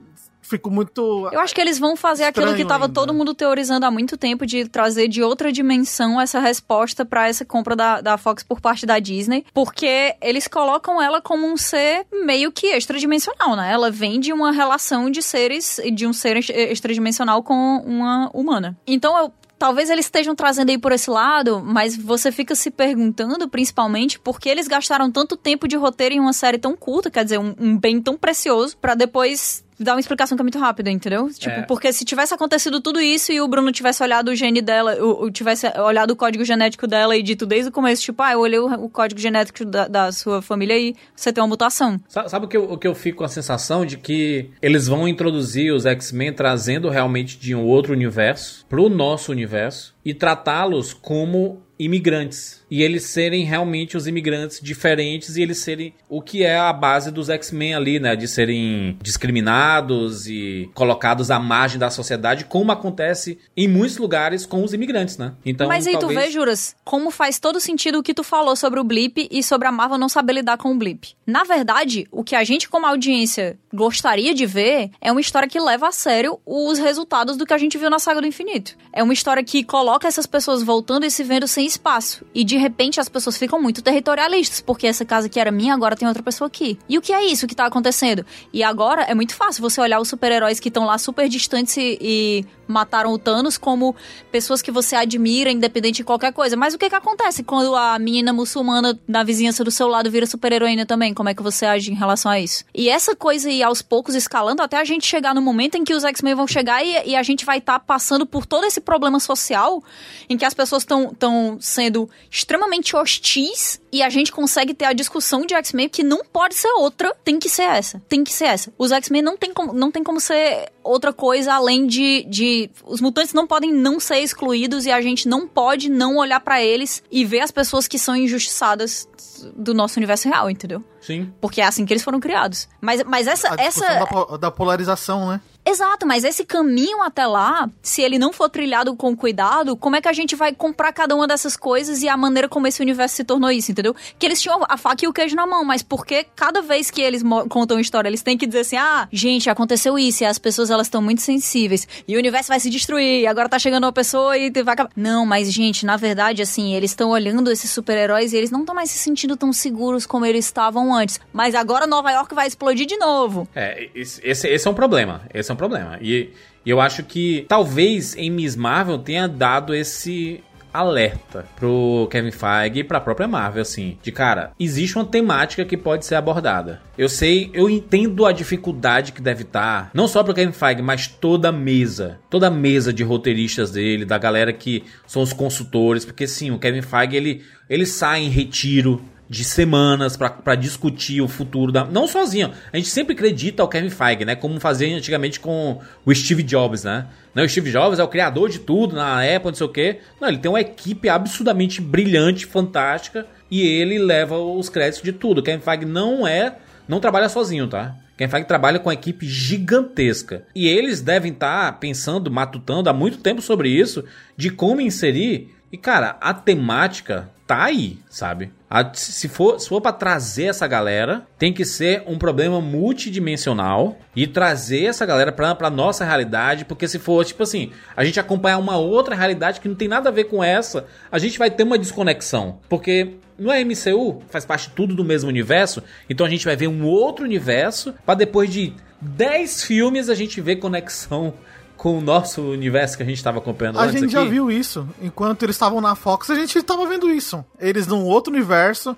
fico 0.47 0.71
muito. 0.71 1.29
Eu 1.33 1.41
acho 1.41 1.55
que 1.55 1.61
eles 1.61 1.79
vão 1.79 1.97
fazer 1.97 2.25
aquilo 2.25 2.55
que 2.55 2.65
tava 2.65 2.85
ainda. 2.85 2.95
todo 2.95 3.13
mundo 3.13 3.35
teorizando 3.35 3.87
há 3.87 3.91
muito 3.91 4.17
tempo, 4.17 4.47
de 4.47 4.69
trazer 4.69 5.09
de 5.09 5.23
outra 5.23 5.53
dimensão 5.53 6.21
essa 6.21 6.41
resposta 6.41 7.05
para 7.05 7.29
essa 7.29 7.45
compra 7.45 7.75
da, 7.75 8.01
da 8.01 8.17
Fox 8.17 8.43
por 8.43 8.61
parte 8.61 8.87
da 8.87 8.99
Disney, 8.99 9.45
porque 9.53 10.15
eles 10.21 10.47
colocam 10.49 11.01
ela 11.01 11.21
como 11.21 11.47
um 11.47 11.57
ser 11.57 12.07
meio 12.25 12.53
que 12.53 12.69
extradimensional, 12.69 13.57
né? 13.57 13.73
Ela 13.73 13.91
vem 13.91 14.21
de 14.21 14.33
uma 14.33 14.53
relação 14.53 15.11
de 15.11 15.23
seres, 15.23 15.81
de 15.93 16.07
um 16.07 16.13
ser 16.13 16.37
extradimensional 16.37 17.43
com 17.43 17.83
uma 17.85 18.31
humana. 18.33 18.77
Então 18.87 19.17
eu 19.19 19.33
Talvez 19.59 19.89
eles 19.89 20.05
estejam 20.05 20.35
trazendo 20.35 20.69
aí 20.69 20.77
por 20.77 20.93
esse 20.93 21.09
lado, 21.09 21.63
mas 21.65 21.97
você 21.97 22.31
fica 22.31 22.55
se 22.55 22.71
perguntando, 22.71 23.49
principalmente, 23.49 24.19
por 24.19 24.39
que 24.39 24.51
eles 24.51 24.69
gastaram 24.69 25.11
tanto 25.11 25.35
tempo 25.35 25.67
de 25.67 25.77
roteiro 25.77 26.15
em 26.15 26.21
uma 26.21 26.35
série 26.35 26.59
tão 26.59 26.77
curta, 26.77 27.11
quer 27.11 27.25
dizer, 27.25 27.39
um, 27.39 27.55
um 27.59 27.79
bem 27.79 28.01
tão 28.01 28.19
precioso, 28.19 28.77
para 28.77 28.95
depois 28.95 29.65
dar 29.79 29.95
uma 29.95 30.01
explicação 30.01 30.37
que 30.37 30.43
é 30.43 30.45
muito 30.45 30.59
rápida, 30.59 30.91
entendeu? 30.91 31.29
Tipo, 31.33 31.51
é. 31.51 31.63
porque 31.63 31.93
se 31.93 32.05
tivesse 32.05 32.33
acontecido 32.33 32.81
tudo 32.81 33.01
isso 33.01 33.33
e 33.33 33.41
o 33.41 33.49
Bruno 33.49 33.71
tivesse 33.73 34.03
olhado 34.03 34.29
o 34.29 34.35
gene 34.35 34.63
dela, 34.63 34.97
ou, 34.97 35.31
tivesse 35.31 35.67
olhado 35.79 36.13
o 36.13 36.17
código 36.17 36.45
genético 36.45 36.87
dela 36.87 37.17
e 37.17 37.23
dito 37.23 37.47
desde 37.47 37.69
o 37.69 37.73
começo, 37.73 38.03
tipo, 38.03 38.23
ah, 38.23 38.33
eu 38.33 38.41
olhei 38.41 38.59
o, 38.59 38.67
o 38.67 38.89
código 38.89 39.21
genético 39.21 39.65
da, 39.65 39.87
da, 39.89 40.13
sua 40.13 40.41
família 40.41 40.79
e 40.79 40.95
você 41.15 41.33
tem 41.33 41.43
uma 41.43 41.49
mutação. 41.49 42.01
Sabe, 42.09 42.31
sabe 42.31 42.47
o, 42.47 42.49
que 42.49 42.57
eu, 42.57 42.73
o 42.73 42.79
que 42.79 42.87
eu 42.87 42.95
fico 42.95 43.19
com 43.19 43.25
a 43.25 43.29
sensação 43.29 43.85
de 43.85 43.97
que 43.97 44.51
eles 44.63 44.87
vão 44.87 45.07
introduzir 45.07 45.73
os 45.73 45.85
X-Men 45.87 46.33
trazendo 46.33 46.89
realmente 46.89 47.39
de 47.39 47.55
um 47.55 47.65
outro 47.65 47.93
universo 47.93 48.65
pro 48.69 48.89
nosso 48.89 49.31
universo 49.33 49.95
e 50.05 50.15
tratá-los 50.15 50.93
como 50.93 51.63
imigrantes. 51.79 52.65
E 52.71 52.83
eles 52.83 53.05
serem 53.05 53.45
realmente 53.45 53.97
os 53.97 54.07
imigrantes 54.07 54.61
diferentes 54.61 55.37
e 55.37 55.43
eles 55.43 55.59
serem 55.59 55.95
o 56.09 56.21
que 56.21 56.43
é 56.43 56.59
a 56.59 56.73
base 56.73 57.11
dos 57.11 57.29
X-Men 57.29 57.75
ali, 57.75 58.01
né? 58.01 58.17
De 58.17 58.27
serem 58.27 58.99
discriminados 59.01 60.27
e 60.27 60.69
colocados 60.75 61.31
à 61.31 61.39
margem 61.39 61.79
da 61.79 61.91
sociedade, 61.91 62.45
como 62.45 62.73
acontece 62.73 63.39
em 63.57 63.69
muitos 63.69 63.97
lugares 63.99 64.45
com 64.45 64.65
os 64.65 64.73
imigrantes, 64.73 65.17
né? 65.17 65.35
Então, 65.45 65.69
Mas 65.69 65.87
aí 65.87 65.97
talvez... 65.99 66.21
tu 66.21 66.25
vê, 66.25 66.31
Juras, 66.31 66.75
como 66.85 67.11
faz 67.11 67.39
todo 67.39 67.61
sentido 67.61 67.99
o 67.99 68.03
que 68.03 68.15
tu 68.15 68.25
falou 68.25 68.57
sobre 68.57 68.81
o 68.81 68.85
Blip 68.85 69.29
e 69.31 69.43
sobre 69.43 69.69
a 69.69 69.73
Marvel 69.73 69.99
não 69.99 70.09
saber 70.09 70.35
lidar 70.35 70.59
com 70.59 70.73
o 70.73 70.77
Blip. 70.77 71.15
Na 71.27 71.45
verdade, 71.45 72.07
o 72.11 72.25
que 72.25 72.35
a 72.35 72.45
gente 72.45 72.69
como 72.69 72.87
audiência 72.87 73.59
gostaria 73.73 74.35
de 74.35 74.47
ver 74.47 74.91
é 75.01 75.13
uma 75.13 75.21
história 75.21 75.49
que 75.49 75.61
leva 75.61 75.89
a 75.89 75.93
sério 75.93 76.41
os 76.45 76.79
resultados 76.79 77.37
do 77.37 77.47
que 77.47 77.53
a 77.53 77.59
gente 77.59 77.79
viu 77.79 77.91
na 77.91 77.99
Saga 77.99 78.21
do 78.21 78.27
Infinito. 78.27 78.77
É 78.93 79.03
uma 79.03 79.13
história 79.13 79.45
que 79.45 79.63
coloca 79.63 80.09
essas 80.09 80.27
pessoas 80.27 80.63
voltando 80.63 81.05
e 81.05 81.11
se 81.11 81.23
vendo 81.23 81.47
sem 81.47 81.67
espaço. 81.67 82.25
E 82.35 82.43
de 82.43 82.56
repente 82.57 83.01
as 83.01 83.09
pessoas 83.09 83.37
ficam 83.37 83.61
muito 83.61 83.83
territorialistas, 83.83 84.61
porque 84.61 84.87
essa 84.87 85.05
casa 85.05 85.29
que 85.29 85.39
era 85.39 85.51
minha 85.51 85.75
agora 85.75 85.97
tem 85.97 86.07
outra 86.07 86.23
pessoa 86.23 86.49
aqui. 86.49 86.79
E 86.89 86.99
o 86.99 87.03
que 87.03 87.13
é 87.13 87.25
isso 87.25 87.47
que 87.47 87.55
tá 87.55 87.67
acontecendo? 87.67 88.25
E 88.53 88.63
agora 88.63 89.03
é 89.03 89.15
muito 89.15 89.35
fácil 89.35 89.63
você 89.63 89.81
olhar 89.81 90.01
os 90.01 90.09
super-heróis 90.09 90.61
que 90.61 90.69
estão 90.69 90.85
lá 90.85 90.99
super 90.99 91.29
distantes 91.29 91.77
e 91.79 92.45
mataram 92.67 93.13
o 93.13 93.19
Thanos 93.19 93.57
como 93.57 93.95
pessoas 94.31 94.61
que 94.61 94.71
você 94.71 94.97
admira, 94.97 95.51
independente 95.51 95.97
de 95.97 96.05
qualquer 96.05 96.33
coisa. 96.33 96.57
Mas 96.57 96.75
o 96.75 96.79
que 96.79 96.89
que 96.89 96.95
acontece 96.95 97.43
quando 97.43 97.75
a 97.75 97.99
menina 97.99 98.33
muçulmana 98.33 98.99
na 99.07 99.23
vizinhança 99.23 99.63
do 99.63 99.71
seu 99.71 99.89
lado 99.89 100.11
vira 100.11 100.27
super-heroína 100.27 100.85
também? 100.85 101.15
Como 101.15 101.29
é 101.29 101.35
que 101.35 101.43
você 101.43 101.67
age 101.67 101.91
em 101.91 101.95
relação 101.95 102.31
a 102.31 102.41
isso? 102.41 102.65
E 102.75 102.89
essa 102.89 103.15
coisa 103.15 103.51
ir 103.51 103.63
aos 103.63 103.83
poucos 103.83 104.15
escalando 104.15 104.63
até 104.63 104.77
a 104.77 104.85
gente 104.85 105.07
chegar 105.07 105.35
no 105.35 105.41
momento 105.41 105.77
em 105.77 105.85
que 105.85 105.95
os 105.95 106.05
X-Men 106.05 106.35
vão 106.35 106.47
chegar 106.47 106.85
e, 106.85 107.11
e, 107.11 107.17
a 107.17 107.23
gente 107.23 107.45
vai 107.45 107.59
estar 107.59 107.79
tá 107.79 107.81
passando 107.81 108.27
por 108.27 108.47
todo 108.47 108.65
esse 108.65 108.81
problema 108.81 109.21
social 109.21 109.83
em 110.29 110.37
que 110.37 110.45
as 110.45 110.55
pessoas 110.55 110.83
estão 110.83 111.59
sendo 111.61 112.09
extremamente 112.47 112.95
hostis 112.95 113.81
e 113.93 114.03
a 114.03 114.09
gente 114.09 114.31
consegue 114.31 114.73
ter 114.73 114.85
a 114.85 114.93
discussão 114.93 115.45
de 115.45 115.53
X-Men 115.55 115.89
que 115.89 116.05
não 116.05 116.25
pode 116.25 116.55
ser 116.55 116.69
outra, 116.79 117.13
tem 117.25 117.41
que 117.41 117.49
ser 117.49 117.65
essa. 117.65 118.01
Tem 118.09 118.23
que 118.23 118.33
ser 118.33 118.45
essa. 118.45 118.73
Os 118.79 118.93
X-Men 118.93 119.21
não 119.21 119.37
tem 119.37 119.53
como, 119.53 119.73
não 119.73 119.91
tem 119.91 120.05
como 120.05 120.21
ser 120.21 120.71
outra 120.85 121.13
coisa 121.13 121.55
além 121.55 121.89
de, 121.89 122.25
de 122.29 122.71
os 122.85 123.01
mutantes 123.01 123.35
não 123.35 123.49
podem 123.49 123.73
não 123.73 123.99
ser 123.99 124.21
excluídos 124.21 124.87
e 124.87 124.93
a 124.93 125.01
gente 125.01 125.27
não 125.27 125.49
pode 125.49 125.91
não 125.91 126.17
olhar 126.19 126.39
para 126.39 126.63
eles 126.63 127.03
e 127.11 127.25
ver 127.25 127.41
as 127.41 127.51
pessoas 127.51 127.89
que 127.89 127.99
são 127.99 128.15
injustiçadas 128.15 129.09
do 129.57 129.75
nosso 129.75 129.99
universo 129.99 130.29
real, 130.29 130.49
entendeu? 130.49 130.85
Sim. 131.01 131.33
Porque 131.41 131.61
é 131.61 131.65
assim 131.65 131.85
que 131.85 131.93
eles 131.93 132.05
foram 132.05 132.21
criados. 132.21 132.69
Mas, 132.81 133.03
mas 133.03 133.27
essa. 133.27 133.51
A 133.51 133.57
essa... 133.63 133.87
Da, 133.87 134.37
da 134.37 134.51
polarização, 134.53 135.31
né? 135.31 135.41
Exato, 135.67 136.07
mas 136.07 136.23
esse 136.23 136.45
caminho 136.45 137.03
até 137.03 137.27
lá, 137.27 137.69
se 137.83 138.01
ele 138.01 138.21
não 138.21 138.33
for 138.33 138.49
trilhado 138.49 138.95
com 138.95 139.17
cuidado, 139.17 139.77
como 139.77 139.97
é 139.97 140.01
que 140.01 140.07
a 140.07 140.13
gente 140.13 140.37
vai 140.37 140.55
comprar 140.55 140.93
cada 140.93 141.17
uma 141.17 141.27
dessas 141.27 141.57
coisas 141.57 142.05
e 142.05 142.09
a 142.09 142.17
maneira 142.17 142.49
como 142.49 142.69
esse 142.69 142.81
universo 142.81 143.17
se 143.17 143.25
tornou 143.25 143.51
isso, 143.51 143.73
entendeu? 143.73 143.95
Que 144.17 144.27
eles 144.27 144.41
tinham 144.41 144.61
a 144.69 144.77
faca 144.77 145.05
e 145.05 145.09
o 145.09 145.13
queijo 145.13 145.35
na 145.35 145.45
mão, 145.45 145.65
mas 145.65 145.83
porque 145.83 146.25
cada 146.37 146.63
vez 146.63 146.89
que 146.89 147.03
eles 147.03 147.21
contam 147.49 147.81
história, 147.81 148.09
eles 148.09 148.23
têm 148.23 148.39
que 148.39 148.47
dizer 148.47 148.61
assim: 148.61 148.77
ah, 148.77 149.09
gente, 149.11 149.51
aconteceu 149.51 149.99
isso, 149.99 150.23
e 150.23 150.27
as 150.27 150.39
pessoas 150.39 150.71
elas 150.71 150.87
estão 150.87 151.03
muito 151.03 151.21
sensíveis, 151.21 151.89
e 152.07 152.15
o 152.15 152.19
universo 152.19 152.49
vai 152.49 152.61
se 152.61 152.71
destruir, 152.71 153.27
agora 153.27 153.49
tá 153.49 153.59
chegando 153.59 153.85
uma 153.85 153.93
pessoa 153.93 154.39
e 154.39 154.51
vai 154.51 154.75
acabar. 154.75 154.91
Não, 154.95 155.27
mas, 155.27 155.53
gente, 155.53 155.85
na 155.85 155.97
verdade, 155.97 156.43
assim, 156.43 156.75
eles 156.75 156.93
estão 156.93 157.11
olhando 157.11 157.51
esses 157.51 157.71
super-heróis 157.71 158.33
e 158.33 158.37
eles 158.37 158.53
não 158.53 158.61
estão 158.61 158.75
mais 158.75 158.91
se 158.91 158.99
sentindo 158.99 159.37
tão 159.37 159.53
seguros 159.53 160.07
como 160.07 160.25
eles 160.25 160.45
estavam 160.45 160.95
antes. 160.95 161.19
Mas 161.33 161.57
agora 161.57 161.89
Nova 161.89 162.13
York 162.13 162.33
vai 162.37 162.47
explodir 162.47 162.87
de 162.87 162.97
novo. 162.97 163.49
É, 163.53 163.89
esse, 163.95 164.21
esse 164.25 164.69
é 164.69 164.71
um 164.71 164.75
problema. 164.75 165.23
Esse 165.35 165.51
é 165.51 165.55
um 165.55 165.56
problema. 165.57 165.99
E 166.01 166.31
eu 166.65 166.81
acho 166.81 167.03
que 167.03 167.45
talvez 167.49 168.15
em 168.17 168.31
Miss 168.31 168.57
Marvel 168.57 168.99
tenha 168.99 169.29
dado 169.29 169.75
esse 169.75 170.43
alerta 170.77 171.47
pro 171.57 172.07
Kevin 172.11 172.31
Feige 172.31 172.81
e 172.81 172.85
pra 172.85 173.01
própria 173.01 173.27
Marvel, 173.27 173.63
assim, 173.63 173.97
de 174.03 174.13
cara, 174.13 174.53
existe 174.61 174.97
uma 174.97 175.05
temática 175.05 175.65
que 175.65 175.77
pode 175.77 176.05
ser 176.05 176.17
abordada. 176.17 176.83
Eu 176.99 177.09
sei, 177.09 177.51
eu 177.55 177.71
entendo 177.71 178.27
a 178.27 178.33
dificuldade 178.33 179.13
que 179.13 179.23
deve 179.23 179.43
estar, 179.43 179.85
tá, 179.85 179.91
não 179.95 180.07
só 180.07 180.23
pro 180.23 180.35
Kevin 180.35 180.53
Feige, 180.53 180.83
mas 180.83 181.07
toda 181.07 181.49
a 181.49 181.53
mesa, 181.53 182.19
toda 182.29 182.49
a 182.49 182.51
mesa 182.51 182.93
de 182.93 183.03
roteiristas 183.03 183.71
dele, 183.71 184.05
da 184.05 184.19
galera 184.19 184.53
que 184.53 184.85
são 185.07 185.23
os 185.23 185.33
consultores, 185.33 186.05
porque 186.05 186.27
sim, 186.27 186.51
o 186.51 186.59
Kevin 186.59 186.83
Feige, 186.83 187.17
ele, 187.17 187.45
ele 187.71 187.87
sai 187.87 188.23
em 188.23 188.29
retiro 188.29 189.03
de 189.29 189.45
semanas 189.45 190.17
para 190.17 190.55
discutir 190.55 191.21
o 191.21 191.29
futuro 191.29 191.73
da. 191.73 191.85
Não 191.85 192.07
sozinho. 192.07 192.53
A 192.73 192.77
gente 192.77 192.89
sempre 192.89 193.15
acredita 193.15 193.63
ao 193.63 193.69
Kevin 193.69 193.91
Feige, 193.91 194.25
né? 194.25 194.37
Como 194.37 194.61
fazia 194.61 194.97
antigamente 194.97 195.41
com 195.41 195.81
o 196.05 196.15
Steve 196.15 196.43
Jobs, 196.43 196.85
né? 196.85 197.07
Não, 197.35 197.45
o 197.45 197.49
Steve 197.49 197.73
Jobs 197.73 197.99
é 197.99 198.05
o 198.05 198.09
criador 198.09 198.49
de 198.49 198.61
tudo 198.61 198.95
na 198.95 199.21
Apple, 199.23 199.51
não 199.51 199.55
sei 199.55 199.67
o 199.67 199.71
quê. 199.71 199.99
Não, 200.21 200.29
ele 200.29 200.39
tem 200.39 200.51
uma 200.51 200.61
equipe 200.61 201.09
absurdamente 201.09 201.81
brilhante, 201.81 202.47
fantástica, 202.47 203.27
e 203.51 203.63
ele 203.63 203.99
leva 203.99 204.39
os 204.39 204.69
créditos 204.69 205.03
de 205.03 205.13
tudo. 205.13 205.39
O 205.39 205.43
Kevin 205.43 205.63
Feige 205.63 205.85
não 205.85 206.27
é. 206.27 206.57
Não 206.89 207.01
trabalha 207.01 207.29
sozinho, 207.29 207.67
tá? 207.67 207.97
Kevin 208.17 208.31
Feige 208.31 208.47
trabalha 208.47 208.79
com 208.79 208.89
uma 208.89 208.95
equipe 208.95 209.27
gigantesca. 209.27 210.45
E 210.55 210.69
eles 210.69 211.01
devem 211.01 211.33
estar 211.33 211.73
tá 211.73 211.73
pensando, 211.73 212.31
matutando 212.31 212.89
há 212.89 212.93
muito 212.93 213.19
tempo 213.19 213.43
sobre 213.43 213.69
isso, 213.69 214.05
de 214.37 214.51
como 214.51 214.81
inserir. 214.81 215.53
E, 215.73 215.77
cara, 215.77 216.17
a 216.21 216.33
temática 216.33 217.29
tá 217.47 217.65
aí, 217.65 217.99
sabe? 218.11 218.51
A, 218.69 218.93
se 218.93 219.29
for, 219.29 219.61
se 219.61 219.69
for 219.69 219.81
para 219.81 219.93
trazer 219.93 220.47
essa 220.47 220.67
galera, 220.67 221.25
tem 221.39 221.53
que 221.53 221.65
ser 221.65 222.03
um 222.07 222.19
problema 222.19 222.61
multidimensional 222.61 223.97
e 224.15 224.27
trazer 224.27 224.87
essa 224.87 225.07
galera 225.07 225.31
pra, 225.31 225.55
pra 225.55 225.71
nossa 225.71 226.05
realidade, 226.05 226.65
porque 226.65 226.89
se 226.89 226.99
for, 226.99 227.25
tipo 227.25 227.45
assim, 227.45 227.71
a 227.97 228.05
gente 228.05 228.19
acompanhar 228.19 228.59
uma 228.59 228.77
outra 228.77 229.15
realidade 229.15 229.61
que 229.61 229.69
não 229.69 229.77
tem 229.77 229.87
nada 229.87 230.09
a 230.09 230.13
ver 230.13 230.25
com 230.25 230.43
essa, 230.43 230.87
a 231.11 231.19
gente 231.19 231.39
vai 231.39 231.51
ter 231.51 231.63
uma 231.63 231.79
desconexão. 231.79 232.59
Porque 232.69 233.15
no 233.39 233.53
MCU 233.53 234.23
faz 234.29 234.45
parte 234.45 234.71
tudo 234.71 234.95
do 234.95 235.05
mesmo 235.05 235.29
universo, 235.29 235.83
então 236.11 236.27
a 236.27 236.31
gente 236.31 236.45
vai 236.45 236.57
ver 236.57 236.67
um 236.67 236.85
outro 236.85 237.25
universo 237.25 237.95
para 238.05 238.17
depois 238.17 238.51
de 238.51 238.75
10 239.01 239.63
filmes 239.63 240.09
a 240.09 240.15
gente 240.15 240.41
ver 240.41 240.57
conexão 240.57 241.35
com 241.77 241.99
o 241.99 242.01
nosso 242.01 242.43
universo 242.43 242.97
que 242.97 243.03
a 243.03 243.07
gente 243.07 243.19
estava 243.19 243.39
acompanhando 243.39 243.79
A 243.79 243.89
gente 243.89 244.11
já 244.13 244.21
aqui? 244.23 244.31
viu 244.31 244.51
isso. 244.51 244.89
Enquanto 245.01 245.43
eles 245.43 245.57
estavam 245.57 245.81
na 245.81 245.95
Fox, 245.95 246.31
a 246.31 246.35
gente 246.35 246.63
tava 246.63 246.87
vendo 246.87 247.11
isso. 247.11 247.45
Eles 247.61 247.87
num 247.87 248.05
outro 248.05 248.33
universo, 248.33 248.97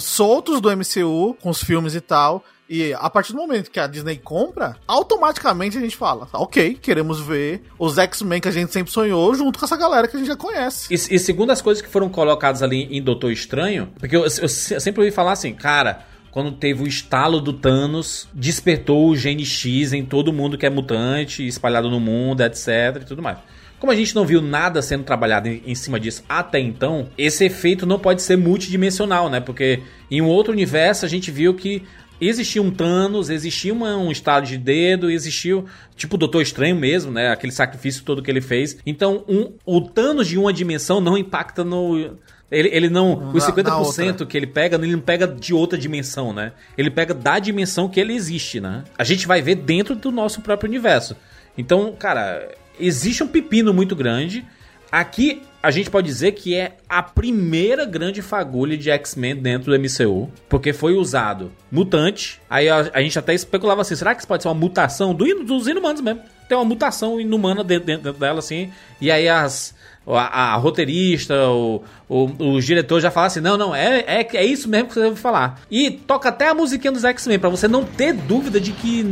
soltos 0.00 0.60
do 0.60 0.70
MCU, 0.70 1.34
com 1.40 1.50
os 1.50 1.62
filmes 1.62 1.94
e 1.94 2.00
tal. 2.00 2.44
E 2.68 2.92
a 2.94 3.08
partir 3.08 3.32
do 3.32 3.38
momento 3.38 3.70
que 3.70 3.78
a 3.78 3.86
Disney 3.86 4.16
compra, 4.16 4.76
automaticamente 4.88 5.78
a 5.78 5.80
gente 5.80 5.96
fala: 5.96 6.28
ok, 6.32 6.74
queremos 6.74 7.20
ver 7.20 7.62
os 7.78 7.96
X-Men 7.96 8.40
que 8.40 8.48
a 8.48 8.52
gente 8.52 8.72
sempre 8.72 8.92
sonhou 8.92 9.32
junto 9.36 9.56
com 9.58 9.64
essa 9.64 9.76
galera 9.76 10.08
que 10.08 10.16
a 10.16 10.18
gente 10.18 10.26
já 10.28 10.36
conhece. 10.36 10.92
E, 10.92 10.94
e 11.14 11.18
segundo 11.18 11.52
as 11.52 11.62
coisas 11.62 11.80
que 11.80 11.88
foram 11.88 12.08
colocadas 12.08 12.64
ali 12.64 12.88
em 12.90 13.00
Doutor 13.00 13.30
Estranho, 13.30 13.92
porque 14.00 14.16
eu, 14.16 14.22
eu 14.24 14.48
se- 14.48 14.80
sempre 14.80 15.00
ouvi 15.00 15.12
falar 15.12 15.32
assim, 15.32 15.54
cara, 15.54 16.04
quando 16.36 16.52
teve 16.52 16.82
o 16.82 16.86
estalo 16.86 17.40
do 17.40 17.50
Thanos, 17.50 18.28
despertou 18.34 19.08
o 19.08 19.16
gene 19.16 19.42
X 19.42 19.94
em 19.94 20.04
todo 20.04 20.34
mundo 20.34 20.58
que 20.58 20.66
é 20.66 20.68
mutante, 20.68 21.46
espalhado 21.46 21.88
no 21.88 21.98
mundo, 21.98 22.42
etc 22.42 22.68
e 23.00 23.06
tudo 23.06 23.22
mais. 23.22 23.38
Como 23.78 23.90
a 23.90 23.96
gente 23.96 24.14
não 24.14 24.26
viu 24.26 24.42
nada 24.42 24.82
sendo 24.82 25.02
trabalhado 25.02 25.48
em, 25.48 25.74
cima 25.74 25.98
disso 25.98 26.22
até 26.28 26.60
então, 26.60 27.08
esse 27.16 27.46
efeito 27.46 27.86
não 27.86 27.98
pode 27.98 28.20
ser 28.20 28.36
multidimensional, 28.36 29.30
né? 29.30 29.40
Porque 29.40 29.80
em 30.10 30.20
um 30.20 30.26
outro 30.26 30.52
universo 30.52 31.06
a 31.06 31.08
gente 31.08 31.30
viu 31.30 31.54
que 31.54 31.84
existia 32.20 32.60
um 32.60 32.70
Thanos, 32.70 33.30
existia 33.30 33.72
uma- 33.72 33.96
um 33.96 34.12
estado 34.12 34.46
de 34.46 34.58
dedo, 34.58 35.10
existia 35.10 35.64
tipo 35.96 36.16
o 36.16 36.18
Doutor 36.18 36.42
Estranho 36.42 36.76
mesmo, 36.76 37.10
né? 37.10 37.30
Aquele 37.30 37.52
sacrifício 37.52 38.04
todo 38.04 38.22
que 38.22 38.30
ele 38.30 38.42
fez. 38.42 38.76
Então, 38.84 39.24
um, 39.26 39.54
o 39.64 39.80
Thanos 39.80 40.28
de 40.28 40.36
uma 40.36 40.52
dimensão 40.52 41.00
não 41.00 41.16
impacta 41.16 41.64
no. 41.64 42.18
Ele, 42.50 42.68
ele 42.72 42.88
não. 42.88 43.16
Na- 43.16 43.32
os 43.32 43.42
na 43.46 43.52
50% 43.52 44.06
outra. 44.08 44.26
que 44.26 44.36
ele 44.36 44.46
pega, 44.46 44.76
ele 44.76 44.92
não 44.92 45.00
pega 45.00 45.26
de 45.26 45.52
outra 45.52 45.76
dimensão, 45.78 46.32
né? 46.32 46.52
Ele 46.78 46.90
pega 46.90 47.12
da 47.12 47.38
dimensão 47.38 47.88
que 47.88 47.98
ele 47.98 48.14
existe, 48.14 48.60
né? 48.60 48.84
A 48.96 49.02
gente 49.04 49.26
vai 49.26 49.42
ver 49.42 49.56
dentro 49.56 49.94
do 49.96 50.10
nosso 50.12 50.40
próprio 50.40 50.68
universo. 50.68 51.16
Então, 51.58 51.92
cara, 51.98 52.48
existe 52.78 53.22
um 53.22 53.26
pepino 53.28 53.74
muito 53.74 53.96
grande. 53.96 54.44
Aqui 54.92 55.42
a 55.60 55.70
gente 55.72 55.90
pode 55.90 56.06
dizer 56.06 56.32
que 56.32 56.54
é 56.54 56.76
a 56.88 57.02
primeira 57.02 57.84
grande 57.84 58.22
fagulha 58.22 58.76
de 58.78 58.88
X-Men 58.90 59.34
dentro 59.34 59.72
do 59.72 59.80
MCU, 59.80 60.30
porque 60.48 60.72
foi 60.72 60.94
usado 60.94 61.50
mutante. 61.72 62.40
Aí 62.48 62.68
a, 62.68 62.88
a 62.94 63.02
gente 63.02 63.18
até 63.18 63.34
especulava 63.34 63.80
assim: 63.80 63.96
será 63.96 64.14
que 64.14 64.20
isso 64.20 64.28
pode 64.28 64.44
ser 64.44 64.48
uma 64.48 64.54
mutação 64.54 65.12
do, 65.12 65.24
dos 65.44 65.66
inumanos 65.66 66.00
mesmo? 66.00 66.20
Tem 66.48 66.56
uma 66.56 66.64
mutação 66.64 67.20
inumana 67.20 67.64
dentro, 67.64 67.86
dentro 67.86 68.12
dela, 68.12 68.38
assim. 68.38 68.70
E 69.00 69.10
aí 69.10 69.28
as. 69.28 69.74
A, 70.06 70.54
a 70.54 70.56
roteirista, 70.56 71.34
o, 71.48 71.82
o, 72.08 72.52
os 72.54 72.64
diretores 72.64 73.02
já 73.02 73.10
falam 73.10 73.26
assim: 73.26 73.40
não, 73.40 73.56
não, 73.56 73.74
é, 73.74 74.00
é, 74.06 74.28
é 74.36 74.44
isso 74.44 74.68
mesmo 74.68 74.88
que 74.88 74.94
você 74.94 75.00
deve 75.00 75.16
falar. 75.16 75.60
E 75.70 75.90
toca 75.90 76.28
até 76.28 76.48
a 76.48 76.54
musiquinha 76.54 76.92
dos 76.92 77.04
X-Men, 77.04 77.38
pra 77.38 77.48
você 77.48 77.66
não 77.66 77.84
ter 77.84 78.12
dúvida 78.12 78.60
de 78.60 78.72
que 78.72 79.04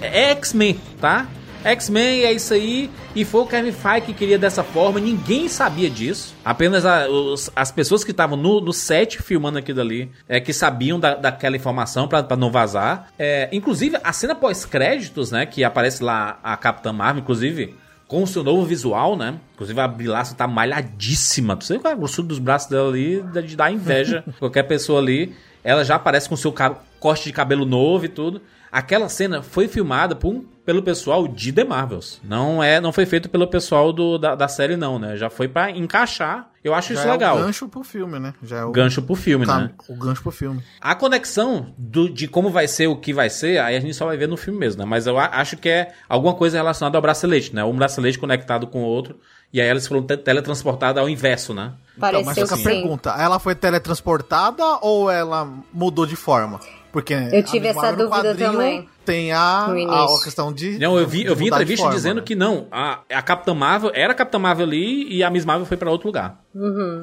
é 0.00 0.30
X-Men, 0.30 0.78
tá? 1.00 1.26
X-Men 1.64 2.22
é 2.24 2.32
isso 2.32 2.54
aí, 2.54 2.88
e 3.16 3.24
foi 3.24 3.40
o 3.40 3.46
Kevin 3.46 3.72
Feige 3.72 4.06
que 4.06 4.14
queria 4.14 4.38
dessa 4.38 4.62
forma, 4.62 5.00
ninguém 5.00 5.48
sabia 5.48 5.90
disso. 5.90 6.32
Apenas 6.44 6.86
a- 6.86 7.08
os- 7.08 7.50
as 7.54 7.72
pessoas 7.72 8.04
que 8.04 8.12
estavam 8.12 8.36
no, 8.36 8.60
no 8.60 8.72
set 8.72 9.20
filmando 9.20 9.58
aquilo 9.58 9.80
ali 9.80 10.08
é 10.28 10.38
que 10.38 10.52
sabiam 10.52 11.00
da, 11.00 11.16
daquela 11.16 11.56
informação 11.56 12.06
pra 12.06 12.24
não 12.36 12.52
vazar. 12.52 13.08
É, 13.18 13.48
inclusive, 13.50 13.98
a 14.04 14.12
cena 14.12 14.36
pós-créditos, 14.36 15.32
né, 15.32 15.46
que 15.46 15.64
aparece 15.64 16.02
lá 16.02 16.38
a 16.44 16.56
Capitã 16.56 16.92
Marvel, 16.92 17.22
inclusive, 17.22 17.74
com 18.08 18.22
o 18.22 18.26
seu 18.26 18.42
novo 18.42 18.64
visual, 18.64 19.16
né? 19.16 19.38
Inclusive 19.54 19.78
a 19.80 19.86
Brilhaça 19.86 20.34
tá 20.34 20.46
malhadíssima. 20.48 21.54
Tu 21.56 21.64
sei 21.66 21.78
qual 21.78 21.92
é 21.92 21.94
a 21.94 21.98
grossura 21.98 22.26
dos 22.26 22.38
braços 22.40 22.68
dela 22.70 22.88
ali, 22.88 23.22
de 23.46 23.54
dar 23.54 23.70
inveja 23.70 24.24
qualquer 24.40 24.62
pessoa 24.64 24.98
ali. 25.00 25.34
Ela 25.62 25.84
já 25.84 25.96
aparece 25.96 26.28
com 26.28 26.34
seu 26.36 26.52
corte 26.98 27.24
de 27.24 27.32
cabelo 27.32 27.64
novo 27.66 28.06
e 28.06 28.08
tudo. 28.08 28.40
Aquela 28.72 29.08
cena 29.08 29.42
foi 29.42 29.68
filmada 29.68 30.16
por 30.16 30.32
um- 30.34 30.44
pelo 30.68 30.82
pessoal 30.82 31.26
de 31.26 31.50
The 31.50 31.64
Marvels. 31.64 32.20
Não 32.22 32.62
é, 32.62 32.78
não 32.78 32.92
foi 32.92 33.06
feito 33.06 33.30
pelo 33.30 33.46
pessoal 33.46 33.90
do, 33.90 34.18
da, 34.18 34.34
da 34.34 34.46
série 34.48 34.76
não, 34.76 34.98
né? 34.98 35.16
Já 35.16 35.30
foi 35.30 35.48
pra 35.48 35.70
encaixar. 35.70 36.50
Eu 36.62 36.74
acho 36.74 36.92
Já 36.92 37.00
isso 37.00 37.08
é 37.08 37.12
legal. 37.12 37.38
o 37.38 37.40
gancho 37.40 37.66
pro 37.70 37.82
filme, 37.82 38.18
né? 38.18 38.34
Já 38.42 38.58
é 38.58 38.64
o 38.64 38.70
Gancho 38.70 39.00
pro 39.00 39.14
filme, 39.14 39.46
Tá, 39.46 39.60
né? 39.60 39.70
O 39.88 39.94
gancho 39.96 40.20
pro 40.22 40.30
filme. 40.30 40.62
A 40.78 40.94
conexão 40.94 41.72
do- 41.78 42.10
de 42.10 42.28
como 42.28 42.50
vai 42.50 42.68
ser 42.68 42.86
o 42.86 42.96
que 42.96 43.14
vai 43.14 43.30
ser, 43.30 43.58
aí 43.58 43.76
a 43.76 43.80
gente 43.80 43.94
só 43.94 44.04
vai 44.04 44.18
ver 44.18 44.28
no 44.28 44.36
filme 44.36 44.58
mesmo, 44.58 44.82
né? 44.82 44.86
Mas 44.86 45.06
eu 45.06 45.18
a- 45.18 45.30
acho 45.40 45.56
que 45.56 45.70
é 45.70 45.94
alguma 46.06 46.34
coisa 46.34 46.58
relacionada 46.58 46.98
ao 46.98 47.02
bracelete, 47.02 47.54
né? 47.54 47.64
Um 47.64 47.74
bracelete 47.74 48.18
conectado 48.18 48.66
com 48.66 48.82
o 48.82 48.86
outro. 48.86 49.18
E 49.50 49.62
aí 49.62 49.68
elas 49.68 49.86
foram 49.86 50.02
te- 50.02 50.18
teletransportadas 50.18 51.00
ao 51.02 51.08
inverso, 51.08 51.54
né? 51.54 51.72
Então, 51.96 52.22
mas 52.22 52.38
fica 52.38 52.52
a 52.54 52.58
sim. 52.58 52.62
pergunta: 52.64 53.14
ela 53.18 53.38
foi 53.38 53.54
teletransportada 53.54 54.62
ou 54.82 55.10
ela 55.10 55.50
mudou 55.72 56.04
de 56.04 56.16
forma? 56.16 56.60
Porque 56.98 57.14
Eu 57.14 57.44
tive 57.44 57.68
a 57.68 57.70
essa 57.70 57.92
dúvida 57.92 58.34
também. 58.34 58.88
Tem 59.04 59.30
a, 59.32 59.66
a, 59.66 60.06
questão 60.24 60.52
de. 60.52 60.78
Não, 60.80 60.98
eu 60.98 61.06
vi, 61.06 61.24
eu 61.24 61.36
vi 61.36 61.44
de 61.44 61.50
entrevista 61.50 61.84
forma, 61.84 61.96
dizendo 61.96 62.16
né? 62.16 62.22
que 62.26 62.34
não. 62.34 62.66
A, 62.72 63.00
a 63.10 63.22
Capitã 63.22 63.54
Marvel 63.54 63.92
era 63.94 64.12
a 64.12 64.16
Capitã 64.16 64.38
Marvel 64.38 64.66
ali 64.66 65.08
e 65.08 65.22
a 65.22 65.30
Miss 65.30 65.44
Marvel 65.44 65.64
foi 65.64 65.76
pra 65.76 65.90
outro 65.90 66.08
lugar. 66.08 66.42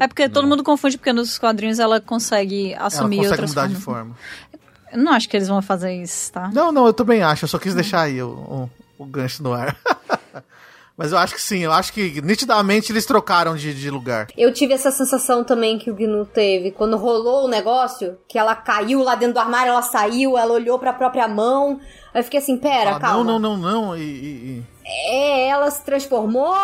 É 0.01 0.07
porque 0.07 0.27
todo 0.27 0.45
mundo 0.45 0.63
confunde, 0.63 0.97
porque 0.97 1.13
nos 1.13 1.39
quadrinhos 1.39 1.79
ela 1.79 2.01
consegue 2.01 2.73
Ela 2.73 2.87
assumir 2.87 3.17
consegue 3.17 3.31
outras 3.31 3.49
mudar 3.51 3.67
de 3.67 3.75
formas. 3.75 4.17
forma. 4.17 4.59
Eu 4.91 4.99
não 4.99 5.13
acho 5.13 5.29
que 5.29 5.37
eles 5.37 5.47
vão 5.47 5.61
fazer 5.61 5.93
isso, 5.95 6.31
tá? 6.31 6.51
Não, 6.53 6.71
não, 6.73 6.85
eu 6.85 6.93
também 6.93 7.23
acho. 7.23 7.45
Eu 7.45 7.49
só 7.49 7.57
quis 7.57 7.73
deixar 7.73 8.01
aí 8.01 8.21
o, 8.21 8.27
o, 8.27 8.69
o 8.99 9.05
gancho 9.05 9.41
no 9.41 9.53
ar. 9.53 9.75
Mas 10.97 11.11
eu 11.11 11.17
acho 11.17 11.33
que 11.35 11.41
sim, 11.41 11.59
eu 11.59 11.73
acho 11.73 11.91
que 11.91 12.21
nitidamente 12.21 12.91
eles 12.91 13.05
trocaram 13.05 13.55
de, 13.55 13.73
de 13.73 13.89
lugar. 13.89 14.27
Eu 14.37 14.53
tive 14.53 14.73
essa 14.73 14.91
sensação 14.91 15.43
também 15.43 15.77
que 15.77 15.91
o 15.91 15.95
Gnu 15.95 16.25
teve. 16.25 16.71
Quando 16.71 16.95
rolou 16.95 17.45
o 17.45 17.47
negócio, 17.49 18.17
que 18.29 18.37
ela 18.39 18.55
caiu 18.55 19.03
lá 19.03 19.13
dentro 19.15 19.33
do 19.33 19.39
armário, 19.39 19.71
ela 19.71 19.81
saiu, 19.81 20.37
ela 20.37 20.53
olhou 20.53 20.79
pra 20.79 20.93
própria 20.93 21.27
mão. 21.27 21.79
Aí 22.13 22.21
eu 22.21 22.23
fiquei 22.23 22.39
assim, 22.39 22.57
pera, 22.57 22.91
Fala, 22.91 22.99
calma. 22.99 23.23
não, 23.25 23.37
não, 23.39 23.57
não, 23.57 23.71
não. 23.87 23.97
E, 23.97 24.01
e- 24.01 24.05
e- 24.59 24.63
É, 24.85 25.47
ela 25.49 25.69
se 25.69 25.83
transformou 25.83 26.55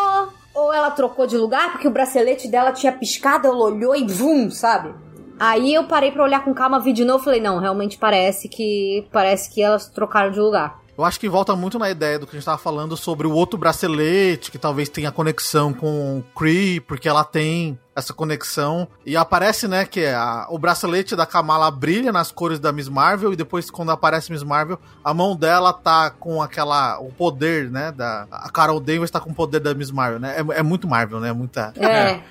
ou 0.53 0.73
ela 0.73 0.91
trocou 0.91 1.27
de 1.27 1.37
lugar 1.37 1.71
porque 1.73 1.87
o 1.87 1.91
bracelete 1.91 2.47
dela 2.47 2.71
tinha 2.71 2.91
piscado, 2.93 3.47
ela 3.47 3.57
olhou 3.57 3.95
e 3.95 4.05
vum, 4.05 4.49
sabe? 4.49 4.93
Aí 5.39 5.73
eu 5.73 5.85
parei 5.85 6.11
pra 6.11 6.23
olhar 6.23 6.43
com 6.45 6.53
calma, 6.53 6.79
vi 6.79 6.93
de 6.93 7.03
novo 7.03 7.21
e 7.21 7.25
falei, 7.25 7.41
não, 7.41 7.57
realmente 7.57 7.97
parece 7.97 8.47
que 8.47 9.07
parece 9.11 9.51
que 9.53 9.61
elas 9.61 9.89
trocaram 9.89 10.31
de 10.31 10.39
lugar. 10.39 10.79
Eu 11.01 11.05
acho 11.05 11.19
que 11.19 11.27
volta 11.27 11.55
muito 11.55 11.79
na 11.79 11.89
ideia 11.89 12.19
do 12.19 12.27
que 12.27 12.35
a 12.35 12.39
gente 12.39 12.45
tava 12.45 12.57
falando 12.59 12.95
sobre 12.95 13.25
o 13.25 13.31
outro 13.31 13.57
bracelete, 13.57 14.51
que 14.51 14.57
talvez 14.57 14.87
tenha 14.87 15.11
conexão 15.11 15.73
com 15.73 16.19
o 16.19 16.23
Kree, 16.37 16.79
porque 16.79 17.09
ela 17.09 17.23
tem 17.23 17.77
essa 17.95 18.13
conexão. 18.13 18.87
E 19.05 19.17
aparece, 19.17 19.67
né, 19.67 19.83
que 19.85 20.05
a- 20.05 20.45
o 20.49 20.57
bracelete 20.59 21.15
da 21.15 21.25
Kamala 21.25 21.69
brilha 21.71 22.11
nas 22.11 22.31
cores 22.31 22.59
da 22.59 22.71
Miss 22.71 22.87
Marvel, 22.87 23.33
e 23.33 23.35
depois, 23.35 23.69
quando 23.71 23.91
aparece 23.91 24.31
Miss 24.31 24.43
Marvel, 24.43 24.79
a 25.03 25.13
mão 25.13 25.35
dela 25.35 25.73
tá 25.73 26.09
com 26.11 26.41
aquela. 26.41 26.99
o 26.99 27.11
poder, 27.11 27.69
né? 27.71 27.91
Da, 27.91 28.27
a 28.31 28.49
Carol 28.49 28.79
Danvers 28.79 29.09
tá 29.11 29.19
com 29.19 29.31
o 29.31 29.35
poder 29.35 29.59
da 29.59 29.73
Miss 29.73 29.91
Marvel, 29.91 30.19
né? 30.19 30.35
É, 30.37 30.59
é 30.59 30.63
muito 30.63 30.87
Marvel, 30.87 31.19
né? 31.19 31.33
Muita. 31.33 31.73
É. 31.77 32.21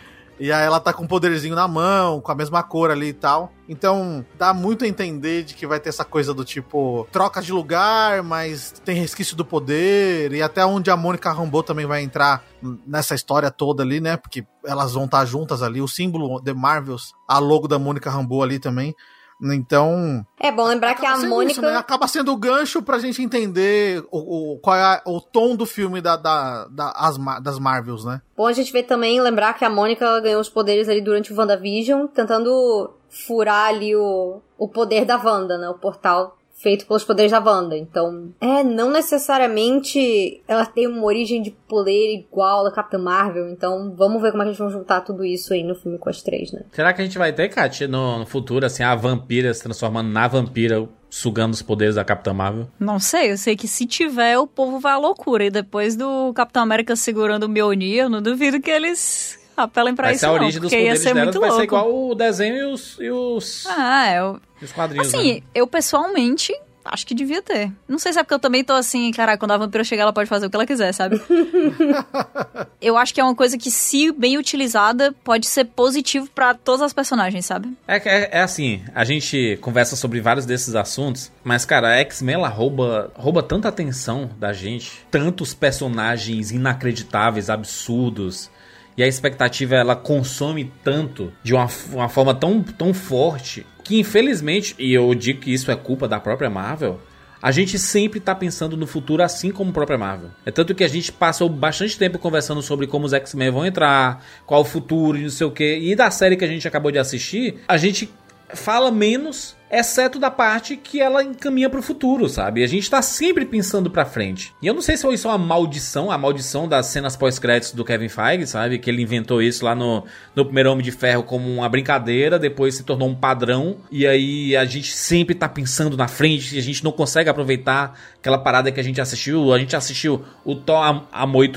E 0.41 0.51
aí 0.51 0.65
ela 0.65 0.81
tá 0.81 0.91
com 0.91 1.05
um 1.05 1.07
poderzinho 1.07 1.55
na 1.55 1.69
mão, 1.69 2.19
com 2.19 2.33
a 2.33 2.35
mesma 2.35 2.63
cor 2.63 2.91
ali 2.91 3.09
e 3.09 3.13
tal. 3.13 3.53
Então, 3.69 4.25
dá 4.39 4.55
muito 4.55 4.87
a 4.87 4.89
entender 4.89 5.45
de 5.45 5.53
que 5.53 5.67
vai 5.67 5.79
ter 5.79 5.91
essa 5.91 6.03
coisa 6.03 6.33
do 6.33 6.47
tipo, 6.47 7.07
troca 7.13 7.43
de 7.43 7.53
lugar, 7.53 8.23
mas 8.23 8.73
tem 8.83 8.97
resquício 8.97 9.37
do 9.37 9.45
poder, 9.45 10.33
e 10.33 10.43
até 10.43 10.65
onde 10.65 10.91
a 10.91 10.97
Mônica 10.97 11.31
Rambeau 11.31 11.63
também 11.63 11.85
vai 11.85 12.03
entrar 12.03 12.43
nessa 12.87 13.15
história 13.15 13.51
toda 13.51 13.83
ali, 13.83 14.01
né? 14.01 14.17
Porque 14.17 14.47
elas 14.65 14.95
vão 14.95 15.05
estar 15.05 15.27
juntas 15.27 15.63
ali, 15.63 15.83
o 15.83 15.87
símbolo 15.87 16.41
The 16.41 16.55
Marvels, 16.55 17.13
a 17.29 17.39
logo 17.39 17.69
da 17.69 17.79
Mônica 17.79 18.11
Rambeau 18.11 18.43
ali 18.43 18.59
também. 18.59 18.97
Então, 19.43 20.25
É 20.39 20.53
bom 20.53 20.65
lembrar 20.65 20.95
que 20.95 21.07
a 21.07 21.17
Mônica. 21.17 21.53
isso, 21.53 21.63
né? 21.63 21.77
acaba 21.77 22.07
sendo 22.07 22.33
o 22.33 22.37
gancho 22.37 22.83
pra 22.83 22.99
gente 22.99 23.23
entender 23.23 24.05
o, 24.11 24.55
o- 24.55 24.59
qual 24.59 24.77
é 24.77 25.01
o 25.07 25.21
tom 25.21 25.57
do 25.57 25.65
filme 25.65 26.01
da, 26.01 26.17
da, 26.17 26.67
da- 26.67 26.93
as 26.97 27.17
das 27.43 27.59
Marvels, 27.59 28.05
né? 28.05 28.21
Bom 28.37 28.47
a 28.47 28.53
gente 28.53 28.73
vê 28.73 28.83
também, 28.83 29.21
lembrar 29.21 29.55
que 29.55 29.65
a 29.65 29.71
Mônica 29.71 30.21
ganhou 30.21 30.41
os 30.41 30.49
poderes 30.49 30.89
ali 30.89 31.01
durante 31.01 31.33
o 31.33 31.37
WandaVision, 31.37 32.07
tentando 32.07 32.91
furar 33.09 33.69
ali 33.69 33.97
o, 33.97 34.41
o 34.59 34.69
poder 34.69 35.05
da 35.05 35.17
Wanda, 35.17 35.57
né? 35.59 35.69
O 35.69 35.75
portal 35.75 36.37
feito 36.61 36.87
pelos 36.87 37.05
poderes 37.05 37.33
da 37.33 37.41
Wanda. 37.41 37.77
Então, 37.77 38.33
é, 38.41 38.63
não 38.63 38.91
necessariamente 38.91 40.43
ela 40.47 40.67
tem 40.67 40.87
uma 40.87 41.05
origem 41.05 41.43
de 41.43 41.51
poder 41.51 42.15
igual 42.15 42.65
da 42.65 42.71
Capitã 42.71 42.99
Marvel. 42.99 43.49
Então, 43.49 43.95
vamos 43.97 44.21
ver 44.21 44.31
como 44.31 44.43
é 44.43 44.47
que 44.47 44.51
eles 44.51 44.59
vão 44.59 44.71
juntar 44.71 45.01
tudo 45.01 45.25
isso 45.25 45.55
aí 45.55 45.63
no 45.63 45.75
filme 45.75 45.99
com 45.99 46.11
as 46.11 46.23
três, 46.23 46.53
né? 46.53 46.63
Será 46.73 46.93
que 46.93 47.01
a 47.01 47.05
gente 47.05 47.19
vai 47.19 47.33
ter, 47.33 47.49
Kat, 47.49 47.87
no, 47.87 48.19
no 48.19 48.27
futuro, 48.27 48.67
assim, 48.67 48.83
a 48.83 48.95
vampira 48.95 49.53
se 49.55 49.63
transformando 49.63 50.11
na 50.11 50.29
vampira, 50.29 50.87
sugando 51.09 51.55
os 51.55 51.63
poderes 51.63 51.95
da 51.95 52.05
Capitã 52.05 52.35
Marvel? 52.35 52.69
Não 52.79 52.99
sei, 52.99 53.33
eu 53.33 53.39
sei 53.39 53.57
que 53.57 53.67
se 53.67 53.87
tiver, 53.87 54.39
o 54.39 54.47
povo 54.47 54.79
vai 54.79 54.93
à 54.93 54.99
loucura. 54.99 55.45
E 55.45 55.51
depois 55.51 55.97
do 55.97 56.33
Capitão 56.35 56.63
América 56.63 56.95
segurando 56.95 57.45
o 57.45 57.49
Mjolnir, 57.49 58.05
eu 58.05 58.11
não 58.11 58.21
duvido 58.21 58.61
que 58.61 58.71
eles 58.71 59.40
apelem 59.61 59.95
pra 59.95 60.07
vai 60.07 60.13
isso 60.15 60.21
ser 60.21 60.27
a 60.27 60.29
não, 60.29 60.35
origem 60.37 60.61
dos 60.61 60.71
porque 60.71 60.85
ia 60.85 60.97
ser 60.97 61.15
muito 61.15 61.41
vai 61.41 61.49
louco. 61.49 61.57
ser 61.57 61.65
igual 61.65 61.95
o 62.11 62.15
desenho 62.15 62.57
e 62.57 62.65
os, 62.73 62.97
e 63.01 63.11
os, 63.11 63.67
Ah, 63.67 64.13
eu... 64.13 64.41
e 64.61 64.65
os 64.65 64.73
quadrinhos, 64.73 65.09
Assim, 65.09 65.35
né? 65.35 65.43
eu 65.55 65.67
pessoalmente 65.67 66.53
Acho 66.85 67.07
que 67.07 67.15
devia 67.15 67.43
ter. 67.43 67.71
Não 67.87 67.99
sei 67.99 68.13
se 68.13 68.19
é 68.19 68.23
porque 68.23 68.35
eu 68.35 68.39
também 68.39 68.65
tô 68.65 68.73
assim, 68.73 69.11
caraca, 69.13 69.39
quando 69.39 69.51
a 69.53 69.59
vampira 69.59 69.85
chegar, 69.85 70.03
ela 70.05 70.13
pode 70.13 70.29
fazer 70.29 70.47
o 70.47 70.51
que 70.51 70.57
ela 70.57 70.67
quiser, 70.67 70.93
sabe? 70.93 71.21
eu 72.81 72.97
acho 72.97 73.13
que 73.13 73.21
é 73.21 73.25
uma 73.25 73.35
coisa 73.35 73.59
que, 73.59 73.71
se 73.71 74.11
bem 74.13 74.39
utilizada, 74.39 75.15
pode 75.23 75.47
ser 75.47 75.67
positivo 75.67 76.29
para 76.35 76.55
todas 76.55 76.81
as 76.83 76.93
personagens, 76.93 77.45
sabe? 77.45 77.77
É, 77.87 77.97
é, 77.97 78.39
é, 78.39 78.41
assim, 78.43 78.83
a 78.95 79.05
gente 79.05 79.59
conversa 79.61 79.95
sobre 79.95 80.21
vários 80.21 80.47
desses 80.47 80.75
assuntos, 80.75 81.31
mas, 81.45 81.67
cara, 81.67 81.89
a 81.89 81.97
X-Men, 81.99 82.37
ela 82.37 82.49
rouba, 82.49 83.13
rouba 83.15 83.43
tanta 83.43 83.69
atenção 83.69 84.31
da 84.39 84.53
gente, 84.53 85.05
tantos 85.11 85.53
personagens 85.53 86.51
inacreditáveis, 86.51 87.51
absurdos, 87.51 88.51
e 88.97 89.03
a 89.03 89.07
expectativa, 89.07 89.75
ela 89.75 89.97
consome 89.97 90.73
tanto, 90.85 91.33
de 91.43 91.55
uma, 91.55 91.69
uma 91.93 92.09
forma 92.09 92.35
tão, 92.35 92.63
tão 92.63 92.93
forte, 92.93 93.67
que 93.83 93.99
infelizmente, 93.99 94.75
e 94.79 94.93
eu 94.93 95.15
digo 95.15 95.41
que 95.41 95.53
isso 95.53 95.71
é 95.71 95.77
culpa 95.77 96.07
da 96.07 96.21
própria 96.21 96.51
Marvel, 96.51 97.01
a 97.43 97.51
gente 97.51 97.79
sempre 97.79 98.21
tá 98.21 98.35
pensando 98.35 98.77
no 98.77 98.87
futuro 98.87 99.23
assim 99.23 99.51
como 99.51 99.71
a 99.71 99.73
própria 99.73 99.97
Marvel. 99.97 100.31
É 100.45 100.51
tanto 100.51 100.75
que 100.75 100.85
a 100.85 100.89
gente 100.89 101.11
passou 101.11 101.49
bastante 101.49 101.97
tempo 101.97 102.19
conversando 102.19 102.61
sobre 102.61 102.87
como 102.87 103.07
os 103.07 103.13
X-Men 103.15 103.51
vão 103.51 103.65
entrar, 103.65 104.23
qual 104.45 104.61
o 104.61 104.65
futuro 104.65 105.17
e 105.17 105.23
não 105.23 105.31
sei 105.31 105.47
o 105.47 105.51
que. 105.51 105.79
E 105.79 105.97
da 105.97 106.11
série 106.11 106.37
que 106.37 106.45
a 106.45 106.49
gente 106.49 106.69
acabou 106.69 106.93
de 106.93 106.99
assistir, 106.99 107.61
a 107.67 107.79
gente 107.79 108.11
fala 108.55 108.91
menos 108.91 109.57
exceto 109.71 110.19
da 110.19 110.31
parte 110.31 110.77
que 110.77 111.01
ela 111.01 111.23
encaminha 111.23 111.71
pro 111.71 111.83
futuro, 111.83 112.29
sabe? 112.29 112.65
A 112.65 112.67
gente 112.67 112.91
tá 112.91 113.01
sempre 113.01 113.45
pensando 113.45 113.91
pra 113.91 114.05
frente. 114.05 114.53
E 114.61 114.67
eu 114.67 114.75
não 114.75 114.83
sei 114.83 114.97
se 114.97 115.07
isso 115.13 115.29
é 115.29 115.31
uma 115.31 115.39
maldição, 115.39 116.11
a 116.11 116.19
maldição 116.19 116.67
das 116.67 116.87
cenas 116.87 117.17
pós-créditos 117.17 117.73
do 117.73 117.85
Kevin 117.85 118.09
Feige, 118.09 118.47
sabe? 118.47 118.79
Que 118.79 118.91
ele 118.91 119.03
inventou 119.03 119.41
isso 119.41 119.65
lá 119.65 119.75
no, 119.75 120.05
no 120.35 120.45
primeiro 120.45 120.73
Homem 120.73 120.85
de 120.85 120.91
Ferro 120.91 121.23
como 121.23 121.49
uma 121.49 121.69
brincadeira, 121.69 122.39
depois 122.39 122.75
se 122.75 122.83
tornou 122.83 123.09
um 123.09 123.15
padrão, 123.15 123.79
e 123.91 124.07
aí 124.07 124.57
a 124.57 124.65
gente 124.65 124.93
sempre 124.93 125.35
tá 125.35 125.49
pensando 125.49 125.97
na 125.97 126.09
frente, 126.09 126.57
e 126.57 126.59
a 126.59 126.63
gente 126.63 126.83
não 126.83 126.93
consegue 126.93 127.31
aproveitar 127.31 127.99
aquela 128.19 128.39
parada 128.39 128.73
que 128.73 128.81
a 128.81 128.85
gente 128.85 129.01
assistiu. 129.01 129.53
A 129.53 129.59
gente 129.59 129.77
assistiu 129.77 130.25
o 130.45 130.55
Thor 130.55 131.07
Amor 131.13 131.45
e 131.45 131.49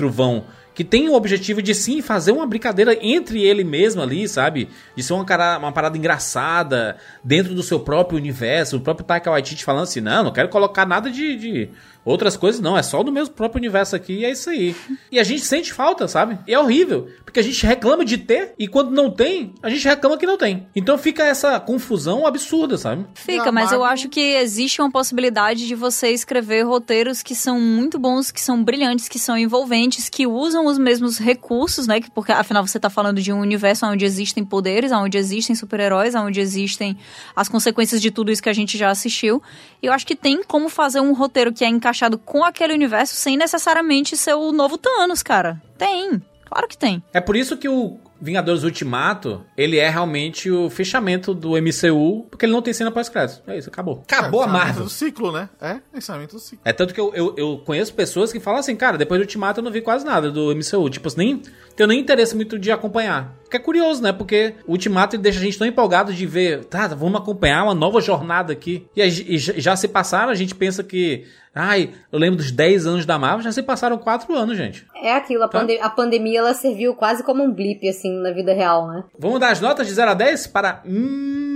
que 0.74 0.82
tem 0.82 1.08
o 1.08 1.14
objetivo 1.14 1.62
de 1.62 1.74
sim 1.74 2.02
fazer 2.02 2.32
uma 2.32 2.46
brincadeira 2.46 2.98
entre 3.00 3.42
ele 3.42 3.62
mesmo 3.62 4.02
ali, 4.02 4.28
sabe? 4.28 4.68
De 4.96 5.02
ser 5.02 5.12
uma, 5.12 5.24
cara, 5.24 5.56
uma 5.56 5.70
parada 5.70 5.96
engraçada 5.96 6.96
dentro 7.22 7.54
do 7.54 7.62
seu 7.62 7.78
próprio 7.78 8.18
universo. 8.18 8.76
O 8.76 8.80
próprio 8.80 9.06
Taika 9.06 9.30
Waititi 9.30 9.64
falando 9.64 9.84
assim: 9.84 10.00
não, 10.00 10.24
não 10.24 10.32
quero 10.32 10.48
colocar 10.48 10.84
nada 10.84 11.10
de, 11.10 11.36
de 11.36 11.70
Outras 12.04 12.36
coisas 12.36 12.60
não, 12.60 12.76
é 12.76 12.82
só 12.82 13.02
do 13.02 13.10
mesmo 13.10 13.34
próprio 13.34 13.58
universo 13.58 13.96
aqui 13.96 14.18
e 14.18 14.24
é 14.24 14.30
isso 14.30 14.50
aí. 14.50 14.76
E 15.10 15.18
a 15.18 15.24
gente 15.24 15.42
sente 15.42 15.72
falta, 15.72 16.06
sabe? 16.06 16.38
E 16.46 16.52
é 16.52 16.58
horrível, 16.58 17.08
porque 17.24 17.40
a 17.40 17.42
gente 17.42 17.64
reclama 17.64 18.04
de 18.04 18.18
ter 18.18 18.52
e 18.58 18.68
quando 18.68 18.90
não 18.90 19.10
tem, 19.10 19.54
a 19.62 19.70
gente 19.70 19.88
reclama 19.88 20.18
que 20.18 20.26
não 20.26 20.36
tem. 20.36 20.66
Então 20.76 20.98
fica 20.98 21.24
essa 21.24 21.58
confusão 21.58 22.26
absurda, 22.26 22.76
sabe? 22.76 23.06
Fica, 23.14 23.50
mas 23.50 23.72
eu 23.72 23.82
acho 23.82 24.10
que 24.10 24.20
existe 24.20 24.82
uma 24.82 24.90
possibilidade 24.90 25.66
de 25.66 25.74
você 25.74 26.10
escrever 26.10 26.62
roteiros 26.62 27.22
que 27.22 27.34
são 27.34 27.58
muito 27.58 27.98
bons, 27.98 28.30
que 28.30 28.40
são 28.40 28.62
brilhantes, 28.62 29.08
que 29.08 29.18
são 29.18 29.38
envolventes, 29.38 30.10
que 30.10 30.26
usam 30.26 30.66
os 30.66 30.76
mesmos 30.76 31.18
recursos, 31.18 31.86
né? 31.86 32.00
Porque 32.14 32.32
afinal 32.32 32.66
você 32.66 32.78
tá 32.78 32.90
falando 32.90 33.22
de 33.22 33.32
um 33.32 33.40
universo 33.40 33.86
onde 33.86 34.04
existem 34.04 34.44
poderes, 34.44 34.92
onde 34.92 35.16
existem 35.16 35.56
super-heróis, 35.56 36.14
onde 36.14 36.38
existem 36.38 36.98
as 37.34 37.48
consequências 37.48 38.02
de 38.02 38.10
tudo 38.10 38.30
isso 38.30 38.42
que 38.42 38.50
a 38.50 38.54
gente 38.54 38.76
já 38.76 38.90
assistiu. 38.90 39.42
E 39.82 39.86
eu 39.86 39.92
acho 39.92 40.06
que 40.06 40.14
tem 40.14 40.42
como 40.42 40.68
fazer 40.68 41.00
um 41.00 41.14
roteiro 41.14 41.52
que 41.52 41.64
é 41.64 41.68
encaixado 41.68 41.93
encaixado 41.94 42.18
com 42.18 42.44
aquele 42.44 42.74
universo 42.74 43.14
sem 43.14 43.36
necessariamente 43.36 44.16
ser 44.16 44.34
o 44.34 44.50
novo 44.50 44.76
Thanos, 44.76 45.22
cara. 45.22 45.62
Tem. 45.78 46.20
Claro 46.44 46.68
que 46.68 46.76
tem. 46.76 47.02
É 47.12 47.20
por 47.20 47.36
isso 47.36 47.56
que 47.56 47.68
o 47.68 47.98
Vingadores 48.20 48.62
Ultimato, 48.62 49.44
ele 49.56 49.78
é 49.78 49.88
realmente 49.88 50.50
o 50.50 50.70
fechamento 50.70 51.34
do 51.34 51.50
MCU, 51.50 52.26
porque 52.30 52.46
ele 52.46 52.52
não 52.52 52.62
tem 52.62 52.72
cena 52.72 52.90
pós-crédito. 52.90 53.42
É 53.46 53.58
isso, 53.58 53.68
acabou. 53.68 54.02
Acabou 54.02 54.42
é, 54.42 54.44
a 54.44 54.48
Marvel. 54.48 54.84
do 54.84 54.90
ciclo, 54.90 55.32
né? 55.32 55.48
É, 55.60 55.78
encerramento 55.94 56.36
do 56.36 56.40
ciclo. 56.40 56.60
É 56.64 56.72
tanto 56.72 56.94
que 56.94 57.00
eu, 57.00 57.12
eu, 57.14 57.34
eu, 57.36 57.62
conheço 57.64 57.92
pessoas 57.94 58.32
que 58.32 58.40
falam 58.40 58.60
assim, 58.60 58.76
cara, 58.76 58.96
depois 58.96 59.20
do 59.20 59.22
Ultimato 59.22 59.60
eu 59.60 59.64
não 59.64 59.70
vi 59.70 59.80
quase 59.80 60.04
nada 60.04 60.30
do 60.30 60.54
MCU. 60.54 60.88
Tipo, 60.90 61.08
nem 61.16 61.42
tenho 61.76 61.88
nem 61.88 62.00
interesse 62.00 62.36
muito 62.36 62.58
de 62.58 62.70
acompanhar. 62.70 63.34
Que 63.50 63.56
é 63.56 63.60
curioso, 63.60 64.02
né? 64.02 64.12
Porque 64.12 64.54
o 64.66 64.72
Ultimato 64.72 65.16
deixa 65.18 65.38
a 65.38 65.42
gente 65.42 65.58
tão 65.58 65.66
empolgado 65.66 66.12
de 66.12 66.26
ver, 66.26 66.64
tá, 66.64 66.88
vamos 66.88 67.20
acompanhar 67.20 67.64
uma 67.64 67.74
nova 67.74 68.00
jornada 68.00 68.52
aqui. 68.52 68.86
E, 68.96 69.02
e 69.02 69.38
já 69.38 69.76
se 69.76 69.88
passaram, 69.88 70.30
a 70.30 70.34
gente 70.34 70.54
pensa 70.54 70.82
que 70.82 71.24
Ai, 71.54 71.90
eu 72.10 72.18
lembro 72.18 72.38
dos 72.38 72.50
10 72.50 72.84
anos 72.84 73.06
da 73.06 73.16
Marvel, 73.16 73.44
já 73.44 73.52
se 73.52 73.62
passaram 73.62 73.96
4 73.96 74.34
anos, 74.34 74.56
gente. 74.56 74.84
É 74.96 75.12
aquilo, 75.14 75.44
a, 75.44 75.48
tá? 75.48 75.64
a 75.82 75.88
pandemia 75.88 76.40
ela 76.40 76.52
serviu 76.52 76.96
quase 76.96 77.22
como 77.22 77.44
um 77.44 77.52
blip, 77.52 77.88
assim, 77.88 78.10
na 78.20 78.32
vida 78.32 78.52
real, 78.52 78.88
né? 78.88 79.04
Vamos 79.16 79.38
dar 79.38 79.52
as 79.52 79.60
notas 79.60 79.86
de 79.86 79.94
0 79.94 80.10
a 80.10 80.14
10 80.14 80.48
para 80.48 80.82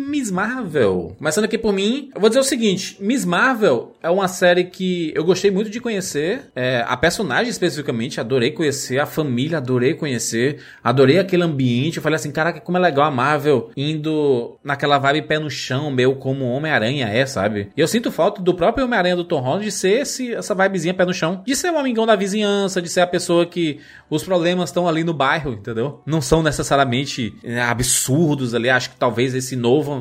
Miss 0.08 0.30
Marvel. 0.30 1.14
Começando 1.18 1.44
aqui 1.44 1.58
por 1.58 1.70
mim, 1.70 2.10
eu 2.14 2.20
vou 2.20 2.30
dizer 2.30 2.40
o 2.40 2.44
seguinte: 2.44 2.96
Miss 2.98 3.26
Marvel 3.26 3.92
é 4.02 4.08
uma 4.08 4.26
série 4.26 4.64
que 4.64 5.12
eu 5.14 5.22
gostei 5.22 5.50
muito 5.50 5.68
de 5.68 5.80
conhecer. 5.80 6.50
É, 6.56 6.82
a 6.88 6.96
personagem 6.96 7.50
especificamente, 7.50 8.18
adorei 8.18 8.50
conhecer. 8.50 8.98
A 8.98 9.04
família, 9.04 9.58
adorei 9.58 9.92
conhecer. 9.92 10.60
Adorei 10.82 11.18
aquele 11.18 11.42
ambiente. 11.42 11.98
Eu 11.98 12.02
falei 12.02 12.16
assim: 12.16 12.32
caraca, 12.32 12.58
como 12.58 12.78
é 12.78 12.80
legal 12.80 13.04
a 13.04 13.10
Marvel 13.10 13.70
indo 13.76 14.56
naquela 14.64 14.96
vibe 14.96 15.28
pé 15.28 15.38
no 15.38 15.50
chão, 15.50 15.90
meu, 15.90 16.16
como 16.16 16.46
Homem-Aranha 16.46 17.06
é, 17.08 17.26
sabe? 17.26 17.68
E 17.76 17.80
eu 17.80 17.86
sinto 17.86 18.10
falta 18.10 18.40
do 18.40 18.54
próprio 18.54 18.86
Homem-Aranha 18.86 19.16
do 19.16 19.24
Tom 19.24 19.40
Holland 19.40 19.64
de 19.66 19.70
ser 19.72 20.00
esse, 20.00 20.32
essa 20.32 20.54
vibezinha 20.54 20.94
pé 20.94 21.04
no 21.04 21.12
chão. 21.12 21.42
De 21.44 21.54
ser 21.54 21.70
um 21.70 21.78
amigão 21.78 22.06
da 22.06 22.16
vizinhança, 22.16 22.80
de 22.80 22.88
ser 22.88 23.02
a 23.02 23.06
pessoa 23.06 23.44
que 23.44 23.78
os 24.08 24.24
problemas 24.24 24.70
estão 24.70 24.88
ali 24.88 25.04
no 25.04 25.12
bairro, 25.12 25.52
entendeu? 25.52 26.00
Não 26.06 26.22
são 26.22 26.42
necessariamente 26.42 27.34
é, 27.44 27.60
absurdos 27.60 28.54
ali. 28.54 28.70
Acho 28.70 28.88
que 28.90 28.96
talvez 28.96 29.34
esse 29.34 29.54
novo 29.54 29.97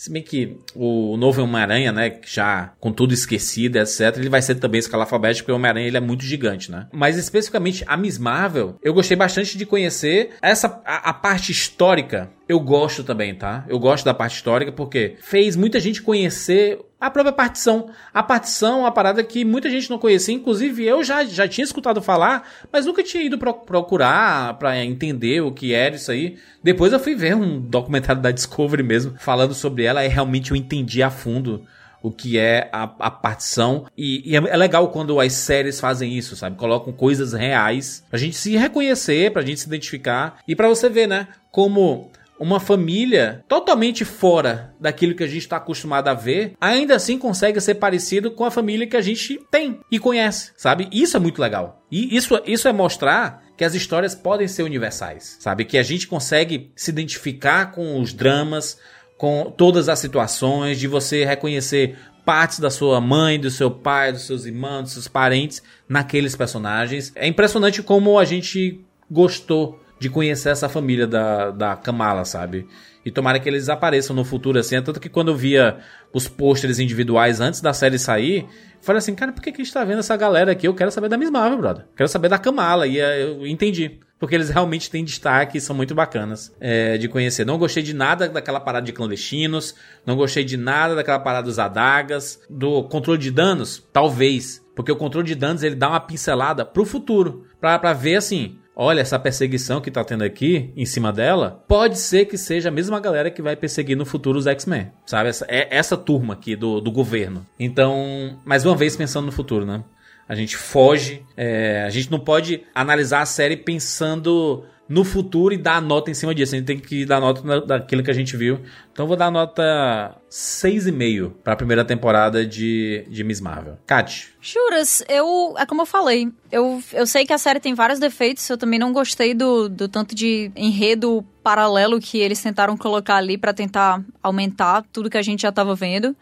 se 0.00 0.10
bem 0.10 0.22
que 0.22 0.56
o 0.74 1.14
novo 1.18 1.42
Homem-Aranha, 1.42 1.92
né, 1.92 2.20
já 2.26 2.72
com 2.80 2.90
tudo 2.90 3.12
esquecido, 3.12 3.76
etc, 3.76 4.16
ele 4.16 4.30
vai 4.30 4.40
ser 4.40 4.54
também 4.54 4.78
escala 4.78 5.04
alfabética, 5.04 5.44
porque 5.44 5.52
o 5.52 5.56
Homem-Aranha 5.56 5.86
ele 5.86 5.96
é 5.98 6.00
muito 6.00 6.24
gigante, 6.24 6.70
né? 6.70 6.86
Mas 6.90 7.18
especificamente 7.18 7.84
a 7.86 7.98
Miss 7.98 8.16
Marvel, 8.16 8.76
eu 8.82 8.94
gostei 8.94 9.14
bastante 9.14 9.58
de 9.58 9.66
conhecer 9.66 10.30
essa 10.40 10.80
a, 10.86 11.10
a 11.10 11.12
parte 11.12 11.52
histórica. 11.52 12.30
Eu 12.50 12.58
gosto 12.58 13.04
também, 13.04 13.32
tá? 13.32 13.64
Eu 13.68 13.78
gosto 13.78 14.04
da 14.04 14.12
parte 14.12 14.34
histórica 14.34 14.72
porque 14.72 15.14
fez 15.20 15.54
muita 15.54 15.78
gente 15.78 16.02
conhecer 16.02 16.80
a 17.00 17.08
própria 17.08 17.32
partição. 17.32 17.90
A 18.12 18.24
partição 18.24 18.78
é 18.78 18.80
uma 18.80 18.90
parada 18.90 19.22
que 19.22 19.44
muita 19.44 19.70
gente 19.70 19.88
não 19.88 20.00
conhecia, 20.00 20.34
inclusive 20.34 20.84
eu 20.84 21.04
já, 21.04 21.24
já 21.24 21.46
tinha 21.46 21.64
escutado 21.64 22.02
falar, 22.02 22.42
mas 22.72 22.86
nunca 22.86 23.04
tinha 23.04 23.22
ido 23.22 23.38
pro, 23.38 23.54
procurar 23.54 24.54
para 24.54 24.84
entender 24.84 25.40
o 25.40 25.52
que 25.52 25.72
era 25.72 25.94
isso 25.94 26.10
aí. 26.10 26.38
Depois 26.60 26.92
eu 26.92 26.98
fui 26.98 27.14
ver 27.14 27.36
um 27.36 27.60
documentário 27.60 28.20
da 28.20 28.32
Discovery 28.32 28.82
mesmo, 28.82 29.14
falando 29.20 29.54
sobre 29.54 29.84
ela, 29.84 30.04
e 30.04 30.08
realmente 30.08 30.50
eu 30.50 30.56
entendi 30.56 31.04
a 31.04 31.08
fundo 31.08 31.64
o 32.02 32.10
que 32.10 32.36
é 32.36 32.68
a, 32.72 32.82
a 32.98 33.10
partição. 33.12 33.86
E, 33.96 34.28
e, 34.28 34.34
é 34.34 34.56
legal 34.56 34.88
quando 34.88 35.20
as 35.20 35.34
séries 35.34 35.78
fazem 35.78 36.18
isso, 36.18 36.34
sabe? 36.34 36.56
Colocam 36.56 36.92
coisas 36.92 37.32
reais 37.32 38.04
pra 38.10 38.18
gente 38.18 38.36
se 38.36 38.56
reconhecer, 38.56 39.30
pra 39.30 39.42
gente 39.42 39.60
se 39.60 39.68
identificar 39.68 40.40
e 40.48 40.56
para 40.56 40.68
você 40.68 40.88
ver, 40.88 41.06
né? 41.06 41.28
Como 41.52 42.10
uma 42.40 42.58
família 42.58 43.44
totalmente 43.46 44.02
fora 44.02 44.74
daquilo 44.80 45.14
que 45.14 45.22
a 45.22 45.26
gente 45.26 45.42
está 45.42 45.58
acostumado 45.58 46.08
a 46.08 46.14
ver, 46.14 46.54
ainda 46.58 46.96
assim 46.96 47.18
consegue 47.18 47.60
ser 47.60 47.74
parecido 47.74 48.30
com 48.30 48.46
a 48.46 48.50
família 48.50 48.86
que 48.86 48.96
a 48.96 49.02
gente 49.02 49.38
tem 49.50 49.78
e 49.90 49.98
conhece, 49.98 50.52
sabe? 50.56 50.88
Isso 50.90 51.18
é 51.18 51.20
muito 51.20 51.40
legal. 51.40 51.84
E 51.90 52.16
isso, 52.16 52.40
isso 52.46 52.66
é 52.66 52.72
mostrar 52.72 53.44
que 53.58 53.64
as 53.64 53.74
histórias 53.74 54.14
podem 54.14 54.48
ser 54.48 54.62
universais, 54.62 55.36
sabe? 55.38 55.66
Que 55.66 55.76
a 55.76 55.82
gente 55.82 56.06
consegue 56.06 56.70
se 56.74 56.90
identificar 56.90 57.72
com 57.72 58.00
os 58.00 58.14
dramas, 58.14 58.78
com 59.18 59.52
todas 59.54 59.90
as 59.90 59.98
situações, 59.98 60.80
de 60.80 60.88
você 60.88 61.26
reconhecer 61.26 61.98
partes 62.24 62.58
da 62.58 62.70
sua 62.70 63.02
mãe, 63.02 63.38
do 63.38 63.50
seu 63.50 63.70
pai, 63.70 64.12
dos 64.12 64.26
seus 64.26 64.46
irmãos, 64.46 64.82
dos 64.84 64.92
seus 64.92 65.08
parentes 65.08 65.62
naqueles 65.86 66.34
personagens. 66.34 67.12
É 67.14 67.26
impressionante 67.26 67.82
como 67.82 68.18
a 68.18 68.24
gente 68.24 68.80
gostou 69.10 69.79
de 70.00 70.08
conhecer 70.08 70.48
essa 70.48 70.66
família 70.68 71.06
da, 71.06 71.50
da 71.50 71.76
Kamala, 71.76 72.24
sabe? 72.24 72.66
E 73.04 73.10
tomara 73.10 73.38
que 73.38 73.48
eles 73.48 73.68
apareçam 73.68 74.16
no 74.16 74.24
futuro 74.24 74.58
assim. 74.58 74.76
É 74.76 74.80
tanto 74.80 74.98
que 74.98 75.10
quando 75.10 75.28
eu 75.28 75.36
via 75.36 75.76
os 76.12 76.26
pôsteres 76.26 76.78
individuais 76.78 77.38
antes 77.40 77.60
da 77.60 77.74
série 77.74 77.98
sair, 77.98 78.46
falei 78.80 78.98
assim, 78.98 79.14
cara, 79.14 79.30
por 79.30 79.42
que, 79.42 79.52
que 79.52 79.60
a 79.60 79.64
gente 79.64 79.72
tá 79.72 79.84
vendo 79.84 79.98
essa 79.98 80.16
galera 80.16 80.52
aqui? 80.52 80.66
Eu 80.66 80.74
quero 80.74 80.90
saber 80.90 81.08
da 81.08 81.18
Miss 81.18 81.30
Marvel, 81.30 81.58
brother. 81.58 81.84
Quero 81.94 82.08
saber 82.08 82.28
da 82.28 82.38
Kamala. 82.38 82.86
E 82.86 82.98
eh, 82.98 83.22
eu 83.24 83.46
entendi. 83.46 84.00
Porque 84.18 84.34
eles 84.34 84.48
realmente 84.48 84.90
têm 84.90 85.04
destaque 85.04 85.58
e 85.58 85.60
são 85.60 85.76
muito 85.76 85.94
bacanas 85.94 86.54
é, 86.60 86.96
de 86.96 87.08
conhecer. 87.08 87.44
Não 87.44 87.58
gostei 87.58 87.82
de 87.82 87.94
nada 87.94 88.28
daquela 88.28 88.60
parada 88.60 88.84
de 88.84 88.92
clandestinos. 88.92 89.74
Não 90.04 90.16
gostei 90.16 90.44
de 90.44 90.56
nada 90.56 90.94
daquela 90.94 91.18
parada 91.18 91.44
dos 91.44 91.58
adagas. 91.58 92.40
Do 92.48 92.84
controle 92.84 93.18
de 93.18 93.30
danos, 93.30 93.86
talvez. 93.92 94.64
Porque 94.74 94.92
o 94.92 94.96
controle 94.96 95.26
de 95.26 95.34
danos 95.34 95.62
ele 95.62 95.74
dá 95.74 95.90
uma 95.90 96.00
pincelada 96.00 96.64
pro 96.64 96.86
futuro. 96.86 97.46
Pra, 97.60 97.78
pra 97.78 97.92
ver 97.92 98.16
assim, 98.16 98.58
olha, 98.74 99.00
essa 99.00 99.18
perseguição 99.18 99.80
que 99.80 99.90
tá 99.90 100.04
tendo 100.04 100.24
aqui 100.24 100.72
em 100.76 100.86
cima 100.86 101.12
dela, 101.12 101.64
pode 101.68 101.98
ser 101.98 102.26
que 102.26 102.38
seja 102.38 102.68
a 102.68 102.72
mesma 102.72 103.00
galera 103.00 103.30
que 103.30 103.42
vai 103.42 103.56
perseguir 103.56 103.96
no 103.96 104.06
futuro 104.06 104.38
os 104.38 104.46
X-Men, 104.46 104.90
sabe? 105.06 105.28
Essa, 105.28 105.46
é 105.48 105.68
essa 105.70 105.96
turma 105.96 106.34
aqui 106.34 106.56
do, 106.56 106.80
do 106.80 106.90
governo. 106.90 107.46
Então, 107.58 108.38
mais 108.44 108.64
uma 108.64 108.76
vez 108.76 108.96
pensando 108.96 109.26
no 109.26 109.32
futuro, 109.32 109.66
né? 109.66 109.84
A 110.28 110.34
gente 110.34 110.56
foge, 110.56 111.24
é, 111.36 111.82
a 111.84 111.90
gente 111.90 112.10
não 112.10 112.20
pode 112.20 112.62
analisar 112.72 113.20
a 113.20 113.26
série 113.26 113.56
pensando 113.56 114.64
no 114.90 115.04
futuro 115.04 115.54
e 115.54 115.56
dar 115.56 115.76
a 115.76 115.80
nota 115.80 116.10
em 116.10 116.14
cima 116.14 116.34
disso. 116.34 116.52
A 116.52 116.58
gente 116.58 116.66
tem 116.66 116.80
que 116.80 117.06
dar 117.06 117.20
nota 117.20 117.60
daquilo 117.60 118.02
que 118.02 118.10
a 118.10 118.14
gente 118.14 118.36
viu. 118.36 118.58
Então 118.92 119.06
vou 119.06 119.16
dar 119.16 119.30
nota 119.30 120.16
6,5 120.28 121.30
para 121.44 121.52
a 121.52 121.56
primeira 121.56 121.84
temporada 121.84 122.44
de, 122.44 123.06
de 123.08 123.22
Miss 123.22 123.40
Marvel. 123.40 123.78
Kat. 123.86 124.34
Juras, 124.40 125.04
eu. 125.08 125.54
É 125.56 125.64
como 125.64 125.82
eu 125.82 125.86
falei. 125.86 126.28
Eu, 126.50 126.82
eu 126.92 127.06
sei 127.06 127.24
que 127.24 127.32
a 127.32 127.38
série 127.38 127.60
tem 127.60 127.72
vários 127.72 128.00
defeitos. 128.00 128.50
Eu 128.50 128.58
também 128.58 128.80
não 128.80 128.92
gostei 128.92 129.32
do, 129.32 129.68
do 129.68 129.88
tanto 129.88 130.12
de 130.12 130.50
enredo 130.56 131.24
paralelo 131.40 132.00
que 132.00 132.18
eles 132.18 132.42
tentaram 132.42 132.76
colocar 132.76 133.14
ali 133.14 133.38
para 133.38 133.54
tentar 133.54 134.04
aumentar 134.20 134.84
tudo 134.92 135.08
que 135.08 135.16
a 135.18 135.22
gente 135.22 135.42
já 135.42 135.52
tava 135.52 135.76
vendo. 135.76 136.16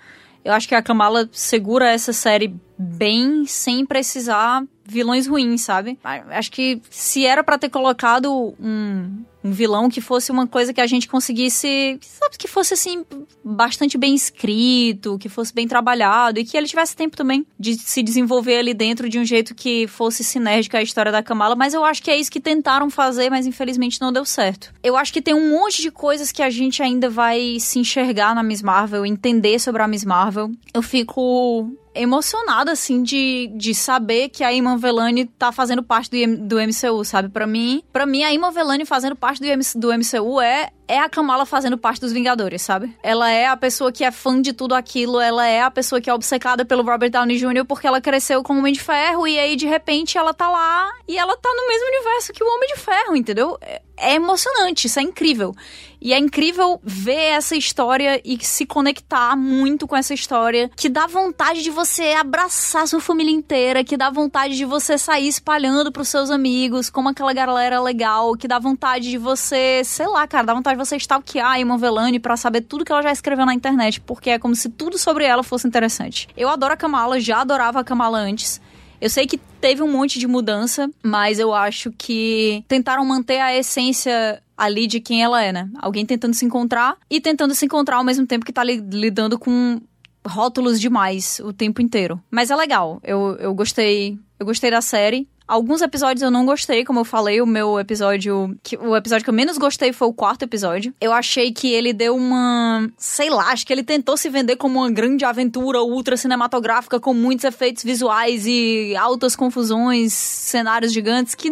Eu 0.44 0.52
acho 0.52 0.68
que 0.68 0.74
a 0.74 0.82
Kamala 0.82 1.26
segura 1.32 1.90
essa 1.90 2.12
série 2.12 2.54
bem 2.78 3.46
sem 3.46 3.86
precisar 3.86 4.62
vilões 4.89 5.27
ruins, 5.27 5.62
sabe? 5.62 5.98
Acho 6.02 6.51
que 6.51 6.81
se 6.90 7.27
era 7.27 7.44
para 7.44 7.59
ter 7.59 7.69
colocado 7.69 8.55
um, 8.59 9.23
um 9.44 9.51
vilão 9.51 9.89
que 9.89 10.01
fosse 10.01 10.32
uma 10.32 10.47
coisa 10.47 10.73
que 10.73 10.81
a 10.81 10.86
gente 10.86 11.06
conseguisse, 11.06 11.98
sabe, 12.01 12.39
que 12.39 12.48
fosse 12.48 12.74
assim 12.74 13.05
bastante 13.44 13.98
bem 13.98 14.15
escrito, 14.15 15.19
que 15.19 15.28
fosse 15.28 15.52
bem 15.52 15.69
trabalhado 15.69 16.40
e 16.40 16.44
que 16.44 16.56
ele 16.56 16.66
tivesse 16.66 16.97
tempo 16.97 17.16
também 17.16 17.47
de 17.59 17.74
se 17.74 18.02
desenvolver 18.02 18.59
ali 18.59 18.73
dentro 18.73 19.09
de 19.09 19.19
um 19.19 19.24
jeito 19.24 19.55
que 19.55 19.86
fosse 19.86 20.24
sinérgico 20.24 20.77
à 20.77 20.82
história 20.82 21.12
da 21.12 21.23
Kamala, 21.23 21.55
mas 21.55 21.74
eu 21.74 21.85
acho 21.85 22.02
que 22.02 22.10
é 22.10 22.16
isso 22.16 22.31
que 22.31 22.40
tentaram 22.40 22.89
fazer, 22.89 23.31
mas 23.31 23.47
infelizmente 23.47 24.01
não 24.01 24.12
deu 24.12 24.24
certo. 24.24 24.73
Eu 24.82 24.97
acho 24.97 25.12
que 25.12 25.23
tem 25.23 25.35
um 25.35 25.51
monte 25.51 25.82
de 25.82 25.90
coisas 25.90 26.32
que 26.32 26.43
a 26.43 26.51
gente 26.51 26.82
ainda 26.82 27.10
vai 27.10 27.59
se 27.60 27.78
enxergar 27.78 28.35
na 28.35 28.43
Miss 28.43 28.62
Marvel, 28.62 29.05
entender 29.05 29.59
sobre 29.59 29.82
a 29.82 29.89
Miss 29.89 30.05
Marvel. 30.05 30.51
Eu 30.73 30.82
fico 30.82 31.70
emocionada, 32.00 32.72
assim, 32.72 33.02
de, 33.02 33.50
de 33.54 33.74
saber 33.74 34.28
que 34.28 34.44
a 34.44 34.52
Iman 34.52 34.76
Velani 34.76 35.26
tá 35.26 35.50
fazendo 35.52 35.82
parte 35.82 36.10
do, 36.10 36.36
do 36.36 36.56
MCU, 36.56 37.04
sabe? 37.04 37.28
Para 37.28 37.46
mim, 37.46 37.82
para 37.92 38.06
mim, 38.06 38.22
a 38.22 38.32
Iman 38.32 38.50
Velani 38.50 38.84
fazendo 38.84 39.16
parte 39.16 39.40
do, 39.40 39.80
do 39.80 39.88
MCU 39.92 40.40
é 40.40 40.70
é 40.89 40.98
a 40.98 41.09
Kamala 41.09 41.44
fazendo 41.44 41.77
parte 41.77 42.01
dos 42.01 42.12
Vingadores, 42.12 42.62
sabe? 42.62 42.97
Ela 43.02 43.31
é 43.31 43.47
a 43.47 43.56
pessoa 43.56 43.93
que 43.93 44.02
é 44.02 44.10
fã 44.10 44.40
de 44.40 44.55
tudo 44.55 44.74
aquilo, 44.74 45.20
ela 45.20 45.47
é 45.47 45.60
a 45.60 45.70
pessoa 45.70 46.01
que 46.01 46.09
é 46.09 46.15
obcecada 46.15 46.65
pelo 46.65 46.82
Robert 46.82 47.10
Downey 47.10 47.36
Jr. 47.36 47.65
porque 47.66 47.86
ela 47.86 48.01
cresceu 48.01 48.43
como 48.43 48.60
Homem 48.60 48.73
de 48.73 48.81
Ferro 48.81 49.28
e 49.28 49.39
aí 49.39 49.55
de 49.55 49.66
repente 49.66 50.16
ela 50.16 50.32
tá 50.32 50.48
lá 50.48 50.90
e 51.06 51.19
ela 51.19 51.36
tá 51.36 51.51
no 51.55 51.69
mesmo 51.69 51.86
universo 51.89 52.32
que 52.32 52.43
o 52.43 52.47
Homem 52.47 52.69
de 52.74 52.81
Ferro, 52.81 53.15
entendeu? 53.15 53.59
É, 53.60 53.82
é 53.98 54.15
emocionante, 54.15 54.86
isso 54.86 54.98
é 54.98 55.02
incrível. 55.02 55.55
E 56.01 56.12
é 56.12 56.19
incrível 56.19 56.81
ver 56.82 57.32
essa 57.32 57.56
história 57.56 58.20
e 58.24 58.39
se 58.44 58.65
conectar 58.65 59.36
muito 59.36 59.86
com 59.86 59.97
essa 59.97 60.15
história, 60.15 60.70
que 60.77 60.89
dá 60.89 61.06
vontade 61.06 61.62
de 61.62 61.70
você 61.70 62.12
abraçar 62.12 62.86
sua 62.86 63.01
família 63.01 63.32
inteira, 63.32 63.82
que 63.82 63.97
dá 63.97 64.09
vontade 64.09 64.56
de 64.56 64.65
você 64.65 64.97
sair 64.97 65.27
espalhando 65.27 65.90
pros 65.90 66.09
seus 66.09 66.31
amigos, 66.31 66.89
como 66.89 67.09
aquela 67.09 67.32
galera 67.32 67.81
legal, 67.81 68.36
que 68.36 68.47
dá 68.47 68.60
vontade 68.60 69.10
de 69.10 69.19
você, 69.19 69.82
sei 69.85 70.06
lá, 70.06 70.27
cara, 70.27 70.47
dá 70.47 70.55
vontade 70.55 70.77
de 70.77 70.77
você 70.78 70.96
stalkear 70.96 71.50
a 71.50 71.60
Iman 71.60 71.76
Velani 71.76 72.18
pra 72.18 72.36
saber 72.36 72.62
tudo 72.62 72.84
que 72.84 72.92
ela 72.92 73.02
já 73.02 73.12
escreveu 73.12 73.44
na 73.44 73.55
internet, 73.55 74.00
porque 74.00 74.30
é 74.30 74.38
como 74.38 74.55
se 74.55 74.68
tudo 74.68 74.96
sobre 74.96 75.24
ela 75.24 75.42
fosse 75.42 75.66
interessante. 75.66 76.28
Eu 76.36 76.48
adoro 76.48 76.72
a 76.72 76.76
Kamala, 76.76 77.20
já 77.20 77.40
adorava 77.40 77.80
a 77.80 77.84
Kamala 77.84 78.18
antes. 78.18 78.60
Eu 79.00 79.10
sei 79.10 79.26
que 79.26 79.38
teve 79.60 79.82
um 79.82 79.90
monte 79.90 80.18
de 80.18 80.26
mudança, 80.26 80.90
mas 81.02 81.38
eu 81.38 81.52
acho 81.55 81.92
que 81.92 82.64
tentaram 82.66 83.05
manter 83.05 83.40
a 83.40 83.55
essência 83.55 84.42
ali 84.56 84.86
de 84.86 85.00
quem 85.00 85.22
ela 85.22 85.42
é, 85.42 85.52
né? 85.52 85.68
Alguém 85.78 86.05
tentando 86.05 86.34
se 86.34 86.44
encontrar 86.44 86.96
e 87.09 87.20
tentando 87.20 87.55
se 87.55 87.64
encontrar 87.64 87.96
ao 87.96 88.05
mesmo 88.05 88.26
tempo 88.26 88.44
que 88.44 88.52
tá 88.52 88.64
li 88.64 88.78
lidando 88.90 89.38
com 89.38 89.80
rótulos 90.26 90.80
demais 90.80 91.40
o 91.44 91.52
tempo 91.52 91.80
inteiro. 91.80 92.20
Mas 92.30 92.50
é 92.50 92.56
legal. 92.56 93.00
Eu, 93.05 93.36
eu 93.38 93.55
gostei. 93.55 94.18
Eu 94.38 94.46
gostei 94.46 94.70
da 94.70 94.80
série. 94.80 95.28
Alguns 95.48 95.80
episódios 95.80 96.22
eu 96.22 96.30
não 96.30 96.44
gostei, 96.44 96.84
como 96.84 97.00
eu 97.00 97.04
falei, 97.06 97.40
o 97.40 97.46
meu 97.46 97.80
episódio. 97.80 98.54
Que, 98.62 98.76
o 98.76 98.94
episódio 98.94 99.24
que 99.24 99.30
eu 99.30 99.34
menos 99.34 99.56
gostei 99.56 99.94
foi 99.94 100.06
o 100.06 100.12
quarto 100.12 100.42
episódio. 100.42 100.92
Eu 101.00 101.10
achei 101.10 101.50
que 101.50 101.72
ele 101.72 101.94
deu 101.94 102.14
uma. 102.14 102.86
Sei 102.98 103.30
lá, 103.30 103.50
acho 103.50 103.66
que 103.66 103.72
ele 103.72 103.82
tentou 103.82 104.14
se 104.18 104.28
vender 104.28 104.56
como 104.56 104.80
uma 104.80 104.90
grande 104.90 105.24
aventura 105.24 105.80
ultra 105.82 106.18
cinematográfica 106.18 107.00
com 107.00 107.14
muitos 107.14 107.46
efeitos 107.46 107.82
visuais 107.82 108.46
e 108.46 108.94
altas 108.94 109.34
confusões, 109.34 110.12
cenários 110.12 110.92
gigantes 110.92 111.34
que 111.34 111.50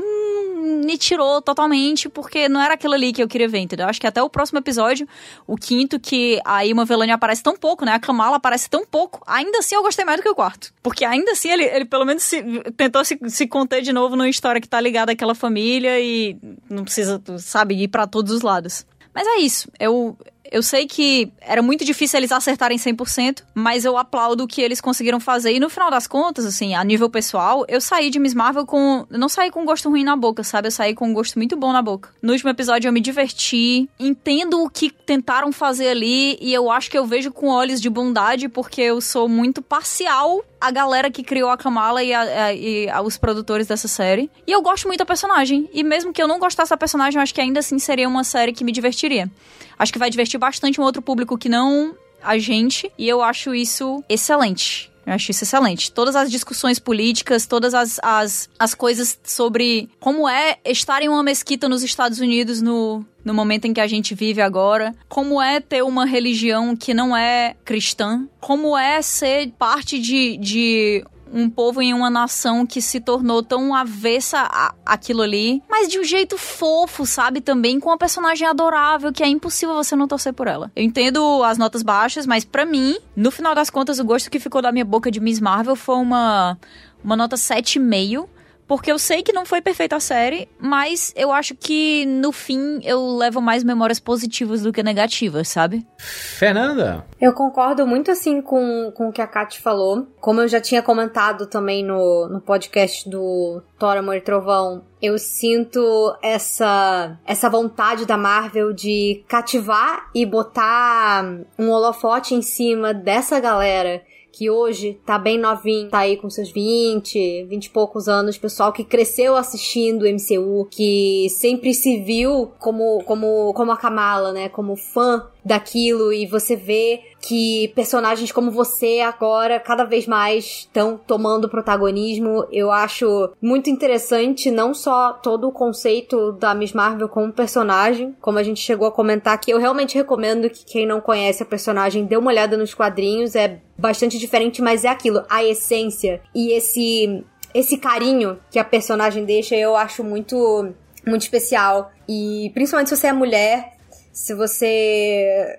me 0.67 0.99
tirou 0.99 1.41
totalmente, 1.41 2.09
porque 2.09 2.49
não 2.49 2.61
era 2.61 2.75
aquilo 2.75 2.95
ali 2.95 3.13
que 3.13 3.23
eu 3.23 3.29
queria 3.29 3.49
ver, 3.49 3.59
entendeu? 3.59 3.87
Acho 3.87 4.01
que 4.01 4.07
até 4.07 4.23
o 4.23 4.29
próximo 4.29 4.59
episódio, 4.59 5.07
o 5.47 5.57
quinto, 5.57 5.99
que 5.99 6.41
a 6.45 6.65
Ima 6.67 6.85
Velani 6.85 7.13
aparece 7.13 7.43
tão 7.43 7.57
pouco, 7.57 7.85
né? 7.85 7.93
A 7.93 7.99
Kamala 7.99 8.37
aparece 8.37 8.69
tão 8.69 8.85
pouco, 8.85 9.23
ainda 9.27 9.59
assim 9.59 9.75
eu 9.75 9.83
gostei 9.83 10.05
mais 10.05 10.19
do 10.19 10.23
que 10.23 10.29
o 10.29 10.35
quarto. 10.35 10.73
Porque 10.83 11.05
ainda 11.05 11.33
assim 11.33 11.51
ele, 11.51 11.65
ele 11.65 11.85
pelo 11.85 12.05
menos 12.05 12.23
se, 12.23 12.43
tentou 12.77 13.05
se, 13.05 13.19
se 13.29 13.47
conter 13.47 13.83
de 13.87 13.93
novo 13.93 14.17
numa 14.17 14.29
história 14.29 14.61
que 14.61 14.69
tá 14.69 14.81
ligada 14.81 15.13
àquela 15.13 15.35
família 15.35 15.99
e 15.99 16.37
não 16.69 16.85
precisa, 16.85 17.23
sabe, 17.39 17.75
ir 17.83 17.89
para 17.89 18.07
todos 18.07 18.33
os 18.33 18.43
lados. 18.43 18.85
Mas 19.15 19.27
é 19.27 19.39
isso. 19.39 19.71
Eu, 19.81 20.15
eu 20.51 20.63
sei 20.63 20.87
que 20.87 21.33
era 21.41 21.63
muito 21.63 21.85
difícil 21.85 22.19
eles 22.19 22.31
acertarem 22.31 22.77
100%, 22.77 23.43
mas 23.55 23.85
eu 23.85 23.97
aplaudo 23.97 24.45
o 24.45 24.47
que 24.47 24.61
eles 24.61 24.81
conseguiram 24.81 25.19
fazer. 25.19 25.53
E 25.53 25.61
no 25.61 25.71
final 25.71 25.91
das 25.91 26.07
contas, 26.07 26.45
assim, 26.45 26.75
a 26.75 26.85
nível 26.85 27.09
pessoal, 27.09 27.65
eu 27.67 27.81
saí 27.81 28.11
de 28.11 28.19
Miss 28.19 28.35
Marvel 28.35 28.67
com. 28.67 29.07
Eu 29.11 29.19
não 29.19 29.29
saí 29.29 29.51
com 29.51 29.65
gosto 29.65 29.89
ruim 29.89 30.05
na 30.05 30.17
boca, 30.17 30.45
sabe? 30.45 30.69
Eu 30.69 30.73
saí 30.73 30.95
com 30.95 31.09
um 31.09 31.15
gosto 31.15 31.39
muito 31.39 31.57
bom 31.57 31.73
na 31.73 31.81
boca. 31.81 32.11
No 32.21 32.33
último 32.33 32.51
episódio 32.51 32.89
eu 32.89 32.93
me 32.93 33.01
diverti, 33.01 33.89
entendo 33.99 34.63
o 34.63 34.69
que 34.69 34.91
tentaram 34.91 35.51
fazer 35.51 35.89
ali 35.89 36.37
e 36.41 36.53
eu 36.53 36.71
acho 36.71 36.91
que 36.91 36.99
eu 36.99 37.07
vejo 37.07 37.33
com 37.33 37.49
olhos 37.49 37.81
de 37.81 37.89
bondade 37.89 38.49
porque 38.49 38.83
eu 38.83 39.01
sou 39.01 39.29
muito 39.29 39.63
parcial 39.63 40.45
a 40.61 40.71
galera 40.71 41.11
que 41.11 41.23
criou 41.23 41.51
a 41.51 41.57
Kamala 41.57 42.03
e, 42.03 42.13
a, 42.13 42.21
a, 42.21 42.53
e 42.55 42.89
a, 42.89 43.03
os 43.03 43.17
produtores 43.17 43.67
dessa 43.67 43.89
série. 43.89 44.31
E 44.47 44.53
eu 44.53 44.63
gosto 44.63 44.87
muito 44.87 44.99
da 44.99 45.07
personagem. 45.07 45.69
E 45.73 45.83
mesmo 45.83 46.13
que 46.13 46.23
eu 46.23 46.29
não 46.29 46.39
gostasse 46.39 46.71
da 46.71 46.77
personagem, 46.77 47.19
eu 47.19 47.23
acho 47.23 47.35
que 47.35 47.41
ainda 47.41 47.61
assim 47.61 47.79
seria 47.79 48.09
uma 48.09 48.25
série 48.25 48.53
que 48.53 48.65
me 48.65 48.73
divertiria. 48.73 49.31
Acho 49.79 49.93
que 49.93 49.99
vai 49.99 50.11
divertir 50.11 50.39
bastante 50.39 50.81
um 50.81 50.85
outro 50.85 51.03
público 51.03 51.37
que 51.37 51.49
não 51.49 51.95
a 52.23 52.39
gente. 52.39 52.91
E 52.99 53.09
eu 53.09 53.23
acho 53.23 53.55
isso 53.55 54.03
excelente. 54.09 54.91
Eu 55.07 55.13
acho 55.13 55.31
isso 55.31 55.45
excelente. 55.45 55.93
Todas 55.93 56.17
as 56.17 56.29
discussões 56.29 56.81
políticas, 56.81 57.47
todas 57.47 57.75
as, 57.75 58.01
as, 58.03 58.51
as 58.59 58.75
coisas 58.75 59.19
sobre 59.23 59.89
como 60.01 60.29
é 60.29 60.59
estar 60.65 61.01
em 61.01 61.09
uma 61.09 61.23
mesquita 61.23 61.69
nos 61.69 61.85
Estados 61.85 62.19
Unidos 62.19 62.61
no, 62.61 63.05
no 63.25 63.33
momento 63.33 63.67
em 63.67 63.73
que 63.73 63.81
a 63.81 63.87
gente 63.87 64.17
vive 64.17 64.41
agora, 64.41 64.93
como 65.09 65.41
é 65.41 65.61
ter 65.61 65.83
uma 65.83 66.05
religião 66.05 66.75
que 66.75 66.93
não 66.93 67.17
é 67.17 67.55
cristã, 67.65 68.27
como 68.41 68.77
é 68.77 69.01
ser 69.01 69.53
parte 69.57 69.99
de, 70.01 70.37
de 70.39 71.05
um 71.33 71.51
povo 71.51 71.83
em 71.83 71.93
uma 71.93 72.09
nação 72.09 72.67
que 72.67 72.81
se 72.81 73.01
tornou 73.01 73.43
tão 73.43 73.75
avessa 73.75 74.39
a, 74.41 74.75
aquilo 74.85 75.23
ali, 75.23 75.63
mas 75.69 75.89
de 75.89 75.99
um 75.99 76.05
jeito 76.05 76.39
fofo, 76.39 77.05
sabe? 77.05 77.41
Também 77.41 77.81
com 77.81 77.91
uma 77.91 77.99
personagem 77.99 78.47
adorável 78.47 79.13
que 79.13 79.23
é 79.23 79.29
impossível 79.29 79.75
você 79.75 79.97
não 79.97 80.09
torcer 80.09 80.33
por 80.33 80.47
ela. 80.47 80.71
Eu 80.75 80.83
entendo 80.83 81.43
as 81.45 81.59
notas 81.59 81.83
baixas, 81.83 82.27
mas 82.27 82.45
para 82.45 82.65
mim, 82.65 82.97
no 83.15 83.31
final 83.31 83.55
das 83.55 83.71
contas, 83.71 83.99
o 83.99 84.05
gosto 84.05 84.31
que 84.31 84.39
ficou 84.39 84.63
da 84.63 84.73
minha 84.73 84.85
boca 84.85 85.11
de 85.11 85.21
Miss 85.21 85.41
Marvel 85.41 85.77
foi 85.77 85.97
uma 85.97 86.59
uma 87.05 87.17
nota 87.17 87.37
7,5 87.37 88.27
porque 88.67 88.91
eu 88.91 88.99
sei 88.99 89.23
que 89.23 89.33
não 89.33 89.47
foi 89.47 89.61
perfeita 89.61 89.97
a 89.97 90.01
série, 90.01 90.49
mas 90.59 91.13
eu 91.17 91.33
acho 91.33 91.55
que 91.55 92.05
no 92.07 92.33
fim 92.33 92.81
eu 92.83 93.17
levo 93.17 93.41
mais 93.41 93.63
memórias 93.63 94.01
positivas 94.01 94.63
do 94.63 94.73
que 94.73 94.83
negativas, 94.83 95.49
sabe? 95.49 95.87
Fernanda? 95.99 97.07
Eu 97.21 97.33
concordo 97.33 97.87
muito 97.87 98.11
assim 98.11 98.43
com, 98.43 98.93
com 98.95 99.09
o 99.09 99.13
que 99.13 99.23
a 99.23 99.27
Kat 99.27 99.61
falou. 99.61 100.07
Como 100.21 100.41
eu 100.41 100.49
já 100.49 100.61
tinha 100.61 100.83
comentado 100.83 101.47
também 101.47 101.85
no, 101.85 102.29
no 102.29 102.41
podcast 102.41 103.09
do 103.09 103.63
Thor, 103.79 103.97
Amor 103.97 104.17
e 104.17 104.21
Trovão, 104.21 104.85
eu 105.01 105.19
sinto 105.19 106.17
essa, 106.23 107.19
essa 107.25 107.49
vontade 107.49 108.05
da 108.05 108.17
Marvel 108.17 108.73
de 108.73 109.25
cativar 109.29 110.11
e 110.15 110.27
botar 110.27 111.25
um 111.59 111.71
holofote 111.71 112.35
em 112.35 112.43
cima 112.43 112.93
dessa 112.93 113.39
galera 113.39 114.03
que 114.37 114.51
hoje 114.51 115.01
tá 115.07 115.19
bem 115.19 115.39
novinho, 115.39 115.89
tá 115.89 116.01
aí 116.01 116.19
com 116.19 116.29
seus 116.29 116.51
20, 116.51 117.45
20 117.45 117.65
e 117.65 117.71
poucos 117.71 118.07
anos, 118.07 118.37
pessoal 118.37 118.71
que 118.71 118.85
cresceu 118.85 119.35
assistindo 119.35 120.03
o 120.03 120.07
MCU, 120.07 120.69
que 120.71 121.27
sempre 121.31 121.73
se 121.73 122.03
viu 122.03 122.53
como, 122.59 123.03
como, 123.05 123.55
como 123.55 123.73
a 123.73 123.79
Kamala, 123.79 124.35
né? 124.35 124.51
Como 124.51 124.77
fã 124.77 125.27
daquilo 125.43 126.13
e 126.13 126.27
você 126.27 126.55
vê 126.55 127.01
que 127.27 127.73
personagens 127.75 128.31
como 128.31 128.53
você 128.53 129.01
agora 129.01 129.59
cada 129.59 129.83
vez 129.83 130.07
mais 130.07 130.45
estão 130.45 130.97
tomando 130.97 131.49
protagonismo. 131.49 132.47
Eu 132.53 132.71
acho 132.71 133.33
muito 133.43 133.69
interessante 133.69 134.49
não 134.49 134.73
só 134.73 135.13
todo 135.13 135.49
o 135.49 135.53
conceito 135.53 136.31
da 136.33 136.55
Miss 136.55 136.73
Marvel 136.73 137.09
como 137.09 137.33
personagem, 137.33 138.15
como 138.21 138.39
a 138.39 138.45
gente 138.45 138.61
chegou 138.61 138.87
a 138.87 138.93
comentar 138.93 139.35
aqui. 139.35 139.51
Eu 139.51 139.59
realmente 139.59 139.97
recomendo 139.97 140.49
que 140.49 140.65
quem 140.65 140.87
não 140.87 141.01
conhece 141.01 141.43
a 141.43 141.47
personagem 141.47 142.05
dê 142.05 142.17
uma 142.17 142.31
olhada 142.31 142.57
nos 142.57 142.73
quadrinhos, 142.73 143.35
é 143.35 143.61
bastante 143.77 144.19
diferente, 144.19 144.63
mas 144.63 144.85
é 144.85 144.89
aquilo, 144.89 145.25
a 145.29 145.43
essência 145.43 146.21
e 146.33 146.53
esse 146.53 147.25
esse 147.53 147.79
carinho 147.79 148.39
que 148.51 148.59
a 148.59 148.65
personagem 148.65 149.25
deixa, 149.25 149.57
eu 149.57 149.75
acho 149.75 150.05
muito 150.05 150.73
muito 151.05 151.23
especial. 151.23 151.91
E 152.09 152.53
principalmente 152.55 152.91
se 152.91 152.97
você 152.97 153.07
é 153.09 153.13
mulher, 153.13 153.73
se 154.13 154.33
você 154.33 155.59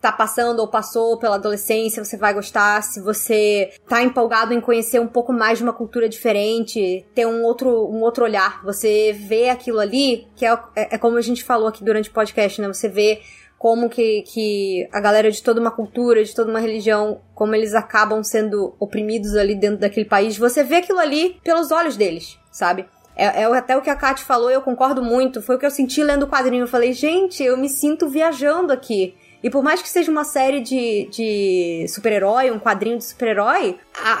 tá 0.00 0.10
passando 0.10 0.60
ou 0.60 0.68
passou 0.68 1.18
pela 1.18 1.34
adolescência, 1.34 2.04
você 2.04 2.16
vai 2.16 2.32
gostar. 2.32 2.82
Se 2.82 3.00
você 3.00 3.70
tá 3.88 4.02
empolgado 4.02 4.54
em 4.54 4.60
conhecer 4.60 5.00
um 5.00 5.06
pouco 5.06 5.32
mais 5.32 5.58
de 5.58 5.64
uma 5.64 5.72
cultura 5.72 6.08
diferente, 6.08 7.06
ter 7.14 7.26
um 7.26 7.44
outro, 7.44 7.68
um 7.88 8.00
outro 8.00 8.24
olhar, 8.24 8.62
você 8.64 9.12
vê 9.12 9.50
aquilo 9.50 9.78
ali, 9.78 10.26
que 10.34 10.46
é, 10.46 10.52
é, 10.74 10.94
é 10.94 10.98
como 10.98 11.16
a 11.16 11.22
gente 11.22 11.44
falou 11.44 11.68
aqui 11.68 11.84
durante 11.84 12.08
o 12.08 12.12
podcast, 12.12 12.60
né? 12.60 12.68
Você 12.68 12.88
vê 12.88 13.20
como 13.58 13.90
que, 13.90 14.22
que 14.22 14.88
a 14.90 15.00
galera 15.00 15.30
de 15.30 15.42
toda 15.42 15.60
uma 15.60 15.70
cultura, 15.70 16.24
de 16.24 16.34
toda 16.34 16.50
uma 16.50 16.60
religião, 16.60 17.20
como 17.34 17.54
eles 17.54 17.74
acabam 17.74 18.24
sendo 18.24 18.74
oprimidos 18.80 19.36
ali 19.36 19.54
dentro 19.54 19.80
daquele 19.80 20.06
país. 20.06 20.38
Você 20.38 20.64
vê 20.64 20.76
aquilo 20.76 20.98
ali 20.98 21.38
pelos 21.44 21.70
olhos 21.70 21.94
deles, 21.94 22.38
sabe? 22.50 22.86
É, 23.14 23.42
é 23.42 23.44
até 23.44 23.76
o 23.76 23.82
que 23.82 23.90
a 23.90 23.96
Kate 23.96 24.24
falou, 24.24 24.50
eu 24.50 24.62
concordo 24.62 25.02
muito. 25.02 25.42
Foi 25.42 25.56
o 25.56 25.58
que 25.58 25.66
eu 25.66 25.70
senti 25.70 26.02
lendo 26.02 26.22
o 26.22 26.26
quadrinho. 26.26 26.62
Eu 26.62 26.68
falei, 26.68 26.94
gente, 26.94 27.44
eu 27.44 27.54
me 27.58 27.68
sinto 27.68 28.08
viajando 28.08 28.72
aqui. 28.72 29.14
E 29.42 29.48
por 29.48 29.62
mais 29.62 29.80
que 29.80 29.88
seja 29.88 30.10
uma 30.10 30.24
série 30.24 30.60
de, 30.60 31.08
de 31.10 31.86
super-herói, 31.88 32.50
um 32.50 32.58
quadrinho 32.58 32.98
de 32.98 33.04
super-herói, 33.04 33.78
a, 33.94 34.12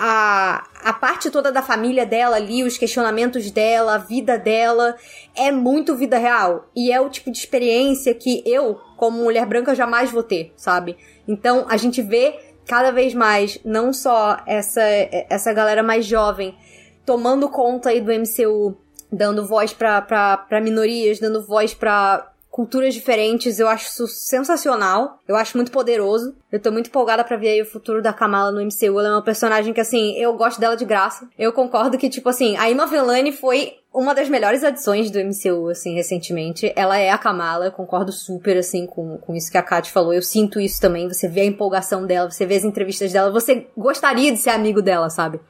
a, 0.82 0.90
a 0.90 0.92
parte 0.94 1.30
toda 1.30 1.52
da 1.52 1.62
família 1.62 2.06
dela 2.06 2.36
ali, 2.36 2.64
os 2.64 2.78
questionamentos 2.78 3.50
dela, 3.50 3.96
a 3.96 3.98
vida 3.98 4.38
dela, 4.38 4.96
é 5.36 5.52
muito 5.52 5.94
vida 5.94 6.16
real. 6.16 6.68
E 6.74 6.90
é 6.90 7.00
o 7.00 7.10
tipo 7.10 7.30
de 7.30 7.38
experiência 7.38 8.14
que 8.14 8.42
eu, 8.46 8.80
como 8.96 9.22
mulher 9.22 9.44
branca, 9.44 9.74
jamais 9.74 10.10
vou 10.10 10.22
ter, 10.22 10.52
sabe? 10.56 10.96
Então 11.28 11.66
a 11.68 11.76
gente 11.76 12.00
vê 12.00 12.38
cada 12.66 12.90
vez 12.90 13.12
mais 13.12 13.58
não 13.64 13.92
só 13.92 14.38
essa, 14.46 14.82
essa 14.82 15.52
galera 15.52 15.82
mais 15.82 16.06
jovem 16.06 16.54
tomando 17.04 17.48
conta 17.48 17.90
aí 17.90 18.00
do 18.00 18.12
MCU, 18.12 18.76
dando 19.12 19.46
voz 19.46 19.72
para 19.72 20.60
minorias, 20.62 21.18
dando 21.18 21.44
voz 21.44 21.74
para 21.74 22.30
culturas 22.50 22.92
diferentes, 22.92 23.58
eu 23.58 23.68
acho 23.68 23.88
isso 23.88 24.06
sensacional. 24.08 25.18
Eu 25.26 25.36
acho 25.36 25.56
muito 25.56 25.70
poderoso. 25.70 26.34
Eu 26.50 26.60
tô 26.60 26.72
muito 26.72 26.88
empolgada 26.88 27.22
para 27.22 27.36
ver 27.36 27.48
aí 27.48 27.62
o 27.62 27.66
futuro 27.66 28.02
da 28.02 28.12
Kamala 28.12 28.50
no 28.50 28.60
MCU. 28.60 28.98
Ela 28.98 29.08
é 29.08 29.12
uma 29.12 29.22
personagem 29.22 29.72
que, 29.72 29.80
assim, 29.80 30.16
eu 30.16 30.34
gosto 30.34 30.60
dela 30.60 30.76
de 30.76 30.84
graça. 30.84 31.28
Eu 31.38 31.52
concordo 31.52 31.96
que, 31.96 32.10
tipo 32.10 32.28
assim, 32.28 32.56
a 32.56 32.68
Emma 32.68 32.86
Velani 32.86 33.32
foi 33.32 33.74
uma 33.94 34.14
das 34.14 34.28
melhores 34.28 34.64
adições 34.64 35.10
do 35.10 35.18
MCU, 35.18 35.68
assim, 35.68 35.94
recentemente. 35.94 36.72
Ela 36.74 36.98
é 36.98 37.10
a 37.10 37.18
Kamala, 37.18 37.66
eu 37.66 37.72
concordo 37.72 38.12
super, 38.12 38.56
assim, 38.56 38.86
com, 38.86 39.18
com 39.18 39.34
isso 39.34 39.50
que 39.50 39.58
a 39.58 39.62
Kat 39.62 39.90
falou. 39.90 40.12
Eu 40.12 40.22
sinto 40.22 40.60
isso 40.60 40.80
também. 40.80 41.08
Você 41.08 41.28
vê 41.28 41.42
a 41.42 41.46
empolgação 41.46 42.04
dela, 42.04 42.30
você 42.30 42.44
vê 42.44 42.56
as 42.56 42.64
entrevistas 42.64 43.12
dela, 43.12 43.30
você 43.30 43.68
gostaria 43.76 44.32
de 44.32 44.38
ser 44.38 44.50
amigo 44.50 44.82
dela, 44.82 45.08
sabe? 45.08 45.40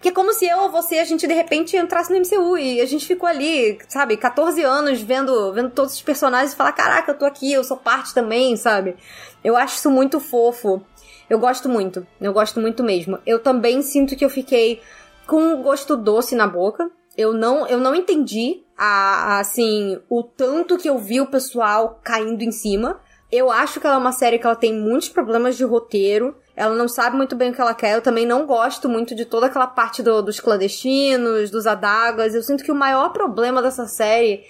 Que 0.00 0.08
é 0.10 0.12
como 0.12 0.32
se 0.32 0.46
eu 0.46 0.58
ou 0.58 0.70
você, 0.70 0.98
a 0.98 1.04
gente 1.04 1.26
de 1.26 1.34
repente 1.34 1.76
entrasse 1.76 2.12
no 2.12 2.18
MCU 2.18 2.56
e 2.56 2.80
a 2.80 2.86
gente 2.86 3.06
ficou 3.06 3.28
ali, 3.28 3.78
sabe, 3.88 4.16
14 4.16 4.62
anos 4.62 5.02
vendo, 5.02 5.52
vendo 5.52 5.70
todos 5.70 5.94
os 5.94 6.02
personagens 6.02 6.52
e 6.52 6.56
falar: 6.56 6.72
caraca, 6.72 7.12
eu 7.12 7.18
tô 7.18 7.24
aqui, 7.24 7.52
eu 7.52 7.64
sou 7.64 7.76
parte 7.76 8.14
também, 8.14 8.56
sabe? 8.56 8.96
Eu 9.42 9.56
acho 9.56 9.76
isso 9.76 9.90
muito 9.90 10.20
fofo. 10.20 10.82
Eu 11.28 11.38
gosto 11.38 11.68
muito, 11.68 12.06
eu 12.20 12.32
gosto 12.32 12.60
muito 12.60 12.82
mesmo. 12.82 13.18
Eu 13.26 13.38
também 13.38 13.82
sinto 13.82 14.16
que 14.16 14.24
eu 14.24 14.30
fiquei 14.30 14.80
com 15.26 15.42
um 15.42 15.62
gosto 15.62 15.96
doce 15.96 16.34
na 16.34 16.46
boca. 16.46 16.90
Eu 17.16 17.34
não, 17.34 17.66
eu 17.66 17.78
não 17.78 17.94
entendi 17.94 18.62
a, 18.76 19.34
a, 19.34 19.40
assim, 19.40 20.00
o 20.08 20.22
tanto 20.22 20.78
que 20.78 20.88
eu 20.88 20.98
vi 20.98 21.20
o 21.20 21.26
pessoal 21.26 22.00
caindo 22.02 22.42
em 22.42 22.52
cima. 22.52 23.00
Eu 23.30 23.50
acho 23.50 23.78
que 23.78 23.86
ela 23.86 23.96
é 23.96 23.98
uma 23.98 24.12
série 24.12 24.38
que 24.38 24.46
ela 24.46 24.56
tem 24.56 24.72
muitos 24.72 25.10
problemas 25.10 25.56
de 25.56 25.64
roteiro. 25.64 26.34
Ela 26.58 26.74
não 26.74 26.88
sabe 26.88 27.16
muito 27.16 27.36
bem 27.36 27.50
o 27.50 27.54
que 27.54 27.60
ela 27.60 27.72
quer. 27.72 27.94
Eu 27.94 28.02
também 28.02 28.26
não 28.26 28.44
gosto 28.44 28.88
muito 28.88 29.14
de 29.14 29.24
toda 29.24 29.46
aquela 29.46 29.68
parte 29.68 30.02
do, 30.02 30.20
dos 30.20 30.40
clandestinos, 30.40 31.50
dos 31.50 31.68
adagas. 31.68 32.34
Eu 32.34 32.42
sinto 32.42 32.64
que 32.64 32.72
o 32.72 32.74
maior 32.74 33.10
problema 33.10 33.62
dessa 33.62 33.86
série 33.86 34.44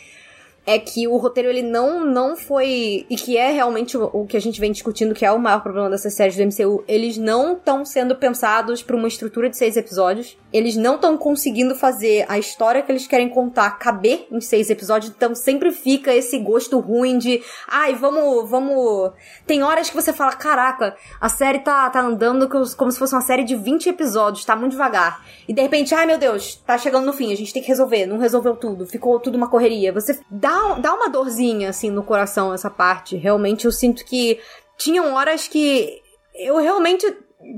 é 0.69 0.79
que 0.79 1.09
o 1.09 1.17
roteiro 1.17 1.49
ele 1.49 1.63
não 1.63 2.05
não 2.05 2.37
foi 2.37 3.07
e 3.09 3.17
que 3.17 3.37
é 3.37 3.51
realmente 3.51 3.97
o, 3.97 4.11
o, 4.13 4.27
que 4.27 4.37
a 4.37 4.41
gente 4.41 4.61
vem 4.61 4.71
discutindo 4.71 5.15
que 5.15 5.25
é 5.25 5.33
o 5.33 5.39
maior 5.39 5.63
problema 5.63 5.91
dessas 5.91 6.15
séries 6.15 6.37
do 6.37 6.45
MCU 6.45 6.85
eles 6.87 7.17
não 7.17 7.55
estão 7.55 7.85
sendo 7.85 8.15
pensados 8.17 8.83
para 8.83 8.97
uma 8.97 9.09
estrutura 9.09 9.49
de 9.49 9.57
seis 9.57 9.77
episódios 9.77 10.37
eles 10.53 10.77
não 10.77 10.97
estão 10.97 11.17
conseguindo 11.17 11.75
fazer 11.75 12.25
a 12.29 12.39
história 12.39 12.83
que 12.83 12.93
eles 12.93 13.07
querem 13.07 13.29
contar 13.29 13.79
caber 13.79 14.27
em 14.31 14.41
seis 14.41 14.71
episódios 14.71 15.13
então 15.15 15.35
sempre 15.35 15.73
fica 15.73 16.15
esse 16.15 16.39
gosto 16.39 16.79
ruim 16.79 17.19
de 17.19 17.43
ai 17.67 17.95
vamos 17.95 18.49
vamos 18.51 19.13
tem 19.47 19.63
horas 19.63 19.89
que 19.89 19.97
você 19.97 20.13
fala 20.13 20.33
caraca 20.33 20.97
a 21.21 21.29
série 21.29 21.61
tá 21.61 21.89
tá 21.91 22.01
andando 22.01 22.49
como 22.77 22.93
se 22.93 22.99
fosse 22.99 23.15
uma 23.15 23.23
série 23.23 23.45
de 23.45 23.57
20 23.57 23.89
episódios 23.89 24.45
tá 24.45 24.55
muito 24.55 24.73
devagar. 24.73 25.25
E 25.49 25.53
de 25.53 25.61
repente 25.61 25.95
ai 25.95 26.07
meu 26.07 26.19
Deus 26.19 26.57
tá 26.57 26.79
chegando 26.79 27.07
no 27.07 27.13
fim 27.13 27.33
a 27.33 27.37
gente 27.37 27.53
tem 27.53 27.63
que 27.63 27.69
resolver. 27.69 28.07
Não 28.07 28.19
resolveu 28.19 28.55
tudo 28.57 28.87
ficou 28.87 29.19
tudo 29.19 29.37
uma 29.37 29.49
correria. 29.49 29.93
Você 29.93 30.19
dá 30.31 30.58
dá, 30.81 30.95
uma 30.95 31.09
dorzinha, 31.09 31.71
assim, 31.71 31.91
no 31.91 32.03
coração 32.03 32.53
essa 32.53 32.71
parte. 32.71 33.17
Realmente, 33.17 33.65
eu 33.65 33.73
sinto 33.73 34.05
que 34.05 34.41
tinham 34.77 35.15
horas 35.15 35.49
que 35.49 36.01
eu 36.35 36.57
realmente 36.59 37.07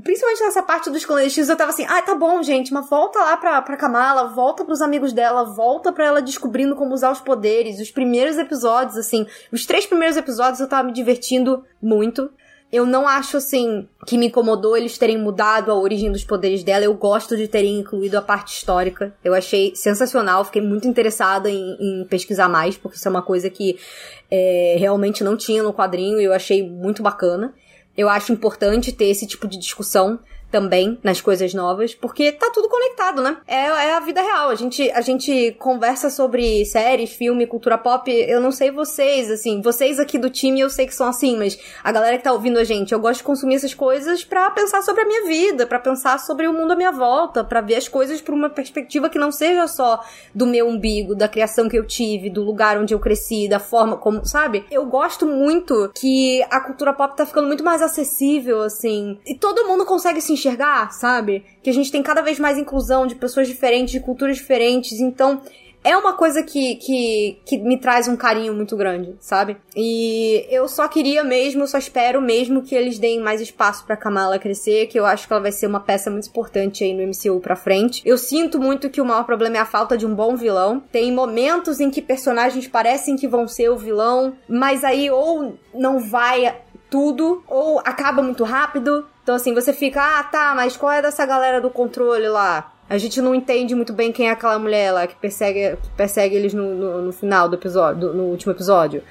principalmente 0.03 0.43
nessa 0.43 0.61
parte 0.61 0.89
dos 0.89 1.03
clandestinos, 1.05 1.49
eu 1.49 1.55
tava 1.55 1.71
assim, 1.71 1.85
ah, 1.89 2.01
tá 2.01 2.13
bom, 2.13 2.41
gente, 2.43 2.71
mas 2.71 2.87
volta 2.87 3.19
lá 3.19 3.35
pra, 3.35 3.61
pra 3.61 3.75
Kamala, 3.75 4.27
volta 4.27 4.63
pros 4.63 4.81
amigos 4.81 5.11
dela, 5.11 5.43
volta 5.43 5.91
pra 5.91 6.05
ela 6.05 6.21
descobrindo 6.21 6.75
como 6.75 6.93
usar 6.93 7.11
os 7.11 7.19
poderes. 7.19 7.79
Os 7.79 7.89
primeiros 7.89 8.37
episódios, 8.37 8.95
assim, 8.95 9.25
os 9.51 9.65
três 9.65 9.85
primeiros 9.85 10.15
episódios 10.17 10.59
eu 10.59 10.69
tava 10.69 10.83
me 10.83 10.93
divertindo 10.93 11.65
muito. 11.81 12.31
Eu 12.71 12.85
não 12.85 13.07
acho, 13.07 13.35
assim, 13.35 13.87
que 14.07 14.17
me 14.17 14.27
incomodou 14.27 14.77
eles 14.77 14.97
terem 14.97 15.17
mudado 15.17 15.71
a 15.71 15.75
origem 15.75 16.11
dos 16.11 16.23
poderes 16.23 16.63
dela. 16.63 16.85
Eu 16.85 16.93
gosto 16.93 17.35
de 17.35 17.47
terem 17.47 17.79
incluído 17.79 18.17
a 18.17 18.21
parte 18.21 18.55
histórica. 18.55 19.13
Eu 19.23 19.33
achei 19.33 19.75
sensacional, 19.75 20.45
fiquei 20.45 20.61
muito 20.61 20.87
interessada 20.87 21.49
em, 21.49 21.75
em 21.79 22.05
pesquisar 22.05 22.47
mais, 22.47 22.77
porque 22.77 22.97
isso 22.97 23.07
é 23.07 23.11
uma 23.11 23.21
coisa 23.21 23.49
que 23.49 23.77
é, 24.29 24.77
realmente 24.79 25.23
não 25.23 25.35
tinha 25.35 25.61
no 25.61 25.73
quadrinho 25.73 26.19
e 26.21 26.23
eu 26.23 26.31
achei 26.31 26.67
muito 26.67 27.03
bacana. 27.03 27.53
Eu 27.97 28.07
acho 28.07 28.31
importante 28.31 28.93
ter 28.93 29.05
esse 29.05 29.27
tipo 29.27 29.47
de 29.47 29.57
discussão 29.57 30.17
também 30.51 30.99
nas 31.01 31.21
coisas 31.21 31.53
novas, 31.53 31.95
porque 31.95 32.31
tá 32.31 32.51
tudo 32.53 32.69
conectado, 32.69 33.21
né? 33.21 33.37
É, 33.47 33.65
é, 33.65 33.93
a 33.93 33.99
vida 33.99 34.21
real. 34.21 34.49
A 34.49 34.55
gente, 34.55 34.91
a 34.91 35.01
gente 35.01 35.55
conversa 35.57 36.09
sobre 36.09 36.65
séries, 36.65 37.11
filme, 37.11 37.47
cultura 37.47 37.77
pop. 37.77 38.11
Eu 38.11 38.41
não 38.41 38.51
sei 38.51 38.69
vocês, 38.69 39.31
assim, 39.31 39.61
vocês 39.61 39.99
aqui 39.99 40.17
do 40.17 40.29
time 40.29 40.59
eu 40.59 40.69
sei 40.69 40.85
que 40.85 40.93
são 40.93 41.07
assim, 41.07 41.37
mas 41.37 41.57
a 41.83 41.91
galera 41.91 42.17
que 42.17 42.23
tá 42.23 42.33
ouvindo 42.33 42.59
a 42.59 42.63
gente, 42.63 42.91
eu 42.91 42.99
gosto 42.99 43.19
de 43.19 43.23
consumir 43.23 43.55
essas 43.55 43.73
coisas 43.73 44.23
para 44.23 44.51
pensar 44.51 44.81
sobre 44.81 45.01
a 45.01 45.05
minha 45.05 45.25
vida, 45.25 45.65
para 45.65 45.79
pensar 45.79 46.19
sobre 46.19 46.47
o 46.47 46.53
mundo 46.53 46.73
à 46.73 46.75
minha 46.75 46.91
volta, 46.91 47.43
para 47.43 47.61
ver 47.61 47.75
as 47.75 47.87
coisas 47.87 48.21
por 48.21 48.33
uma 48.33 48.49
perspectiva 48.49 49.09
que 49.09 49.17
não 49.17 49.31
seja 49.31 49.67
só 49.67 50.03
do 50.35 50.45
meu 50.45 50.67
umbigo, 50.67 51.15
da 51.15 51.27
criação 51.27 51.69
que 51.69 51.77
eu 51.77 51.85
tive, 51.85 52.29
do 52.29 52.43
lugar 52.43 52.77
onde 52.77 52.93
eu 52.93 52.99
cresci, 52.99 53.47
da 53.47 53.59
forma 53.59 53.97
como, 53.97 54.25
sabe? 54.25 54.65
Eu 54.69 54.85
gosto 54.85 55.25
muito 55.25 55.91
que 55.95 56.43
a 56.49 56.59
cultura 56.59 56.93
pop 56.93 57.15
tá 57.15 57.25
ficando 57.25 57.47
muito 57.47 57.63
mais 57.63 57.81
acessível, 57.81 58.61
assim, 58.61 59.17
e 59.25 59.35
todo 59.35 59.67
mundo 59.67 59.85
consegue 59.85 60.19
se 60.19 60.33
enxergar, 60.41 60.91
sabe? 60.91 61.45
Que 61.61 61.69
a 61.69 61.73
gente 61.73 61.91
tem 61.91 62.01
cada 62.01 62.21
vez 62.21 62.39
mais 62.39 62.57
inclusão 62.57 63.05
de 63.05 63.15
pessoas 63.15 63.47
diferentes, 63.47 63.91
de 63.91 63.99
culturas 63.99 64.37
diferentes, 64.37 64.99
então 64.99 65.41
é 65.83 65.97
uma 65.97 66.13
coisa 66.13 66.43
que, 66.43 66.75
que, 66.75 67.39
que 67.45 67.57
me 67.57 67.77
traz 67.77 68.07
um 68.07 68.15
carinho 68.15 68.53
muito 68.53 68.77
grande, 68.77 69.15
sabe? 69.19 69.57
E 69.75 70.45
eu 70.49 70.67
só 70.67 70.87
queria 70.87 71.23
mesmo, 71.23 71.67
só 71.67 71.77
espero 71.77 72.21
mesmo 72.21 72.61
que 72.61 72.75
eles 72.75 72.99
deem 72.99 73.19
mais 73.19 73.41
espaço 73.41 73.83
pra 73.85 73.97
Kamala 73.97 74.37
crescer, 74.37 74.87
que 74.87 74.99
eu 74.99 75.05
acho 75.05 75.27
que 75.27 75.33
ela 75.33 75.41
vai 75.41 75.51
ser 75.51 75.67
uma 75.67 75.79
peça 75.79 76.11
muito 76.11 76.27
importante 76.27 76.83
aí 76.83 76.93
no 76.93 77.07
MCU 77.07 77.39
pra 77.39 77.55
frente. 77.55 78.01
Eu 78.05 78.17
sinto 78.17 78.59
muito 78.59 78.89
que 78.89 79.01
o 79.01 79.05
maior 79.05 79.23
problema 79.23 79.57
é 79.57 79.59
a 79.59 79.65
falta 79.65 79.97
de 79.97 80.05
um 80.05 80.13
bom 80.13 80.35
vilão. 80.35 80.83
Tem 80.91 81.11
momentos 81.11 81.79
em 81.79 81.89
que 81.89 82.01
personagens 82.01 82.67
parecem 82.67 83.15
que 83.15 83.27
vão 83.27 83.47
ser 83.47 83.69
o 83.69 83.77
vilão, 83.77 84.33
mas 84.47 84.83
aí 84.83 85.09
ou 85.09 85.57
não 85.73 85.99
vai 85.99 86.55
tudo, 86.91 87.41
ou 87.47 87.79
acaba 87.79 88.21
muito 88.21 88.43
rápido. 88.43 89.07
Então, 89.23 89.35
assim, 89.35 89.53
você 89.53 89.71
fica, 89.71 90.19
ah, 90.19 90.23
tá, 90.23 90.53
mas 90.55 90.75
qual 90.75 90.91
é 90.91 91.01
dessa 91.01 91.25
galera 91.25 91.61
do 91.61 91.69
controle 91.69 92.27
lá? 92.27 92.71
A 92.91 92.97
gente 92.97 93.21
não 93.21 93.33
entende 93.33 93.73
muito 93.73 93.93
bem 93.93 94.11
quem 94.11 94.27
é 94.27 94.31
aquela 94.31 94.59
mulher 94.59 94.91
lá 94.91 95.07
que 95.07 95.15
persegue, 95.15 95.77
que 95.81 95.89
persegue 95.91 96.35
eles 96.35 96.53
no, 96.53 96.75
no, 96.75 97.01
no 97.03 97.13
final 97.13 97.47
do 97.47 97.55
episódio, 97.55 98.01
do, 98.01 98.13
no 98.13 98.23
último 98.23 98.51
episódio 98.51 99.01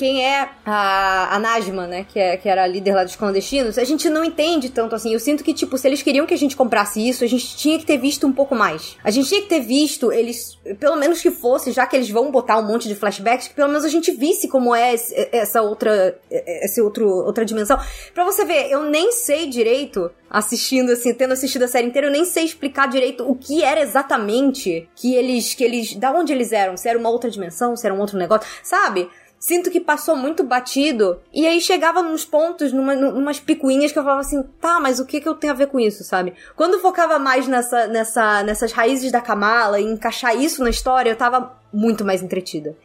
quem 0.00 0.24
é 0.24 0.48
a, 0.64 1.36
a 1.36 1.38
Najma, 1.38 1.86
né? 1.86 2.06
Que, 2.08 2.18
é, 2.18 2.34
que 2.38 2.48
era 2.48 2.64
a 2.64 2.66
líder 2.66 2.94
lá 2.94 3.04
dos 3.04 3.16
clandestinos, 3.16 3.76
a 3.76 3.84
gente 3.84 4.08
não 4.08 4.24
entende 4.24 4.70
tanto 4.70 4.94
assim. 4.94 5.12
Eu 5.12 5.20
sinto 5.20 5.44
que, 5.44 5.52
tipo, 5.52 5.76
se 5.76 5.86
eles 5.86 6.00
queriam 6.00 6.24
que 6.24 6.32
a 6.32 6.38
gente 6.38 6.56
comprasse 6.56 7.06
isso, 7.06 7.22
a 7.22 7.26
gente 7.26 7.54
tinha 7.54 7.78
que 7.78 7.84
ter 7.84 7.98
visto 7.98 8.26
um 8.26 8.32
pouco 8.32 8.54
mais. 8.54 8.96
A 9.04 9.10
gente 9.10 9.28
tinha 9.28 9.42
que 9.42 9.48
ter 9.48 9.60
visto 9.60 10.10
eles, 10.10 10.58
pelo 10.78 10.96
menos 10.96 11.20
que 11.20 11.30
fosse, 11.30 11.70
já 11.70 11.86
que 11.86 11.94
eles 11.94 12.08
vão 12.08 12.30
botar 12.30 12.56
um 12.56 12.66
monte 12.66 12.88
de 12.88 12.94
flashbacks, 12.94 13.48
que 13.48 13.54
pelo 13.54 13.68
menos 13.68 13.84
a 13.84 13.90
gente 13.90 14.10
visse 14.12 14.48
como 14.48 14.74
é 14.74 14.94
esse, 14.94 15.14
essa 15.32 15.60
outra, 15.60 16.18
essa 16.30 16.82
outro, 16.82 17.06
outra 17.06 17.44
dimensão. 17.44 17.78
Pra 18.14 18.24
você 18.24 18.42
ver, 18.42 18.70
eu 18.70 18.84
nem 18.84 19.12
sei 19.12 19.48
direito 19.48 20.10
assistindo 20.30 20.92
assim, 20.92 21.12
tendo 21.12 21.32
assistido 21.32 21.64
a 21.64 21.68
série 21.68 21.88
inteira, 21.88 22.06
eu 22.06 22.12
nem 22.12 22.24
sei 22.24 22.44
explicar 22.44 22.86
direito 22.88 23.28
o 23.28 23.34
que 23.34 23.64
era 23.64 23.80
exatamente 23.80 24.88
que 24.94 25.14
eles 25.14 25.52
que 25.52 25.64
eles, 25.64 25.96
da 25.96 26.12
onde 26.12 26.32
eles 26.32 26.52
eram, 26.52 26.76
se 26.76 26.88
era 26.88 26.96
uma 26.98 27.10
outra 27.10 27.28
dimensão, 27.28 27.76
se 27.76 27.84
era 27.84 27.94
um 27.94 27.98
outro 27.98 28.16
negócio, 28.16 28.48
sabe? 28.62 29.10
sinto 29.40 29.70
que 29.70 29.80
passou 29.80 30.14
muito 30.14 30.44
batido. 30.44 31.18
E 31.32 31.46
aí 31.46 31.60
chegava 31.62 32.02
nos 32.02 32.26
pontos, 32.26 32.72
numa, 32.72 32.94
numas 32.94 33.40
picuinhas 33.40 33.90
que 33.90 33.98
eu 33.98 34.02
falava 34.02 34.20
assim, 34.20 34.42
tá, 34.60 34.78
mas 34.78 35.00
o 35.00 35.06
que 35.06 35.18
que 35.18 35.26
eu 35.26 35.34
tenho 35.34 35.54
a 35.54 35.56
ver 35.56 35.68
com 35.68 35.80
isso, 35.80 36.04
sabe? 36.04 36.34
Quando 36.54 36.78
focava 36.78 37.18
mais 37.18 37.48
nessa, 37.48 37.86
nessa, 37.86 38.42
nessas 38.42 38.70
raízes 38.70 39.10
da 39.10 39.22
Kamala 39.22 39.80
e 39.80 39.84
encaixar 39.84 40.36
isso 40.36 40.62
na 40.62 40.68
história, 40.68 41.10
eu 41.10 41.16
tava 41.16 41.58
muito 41.72 42.04
mais 42.04 42.22
entretida. 42.22 42.76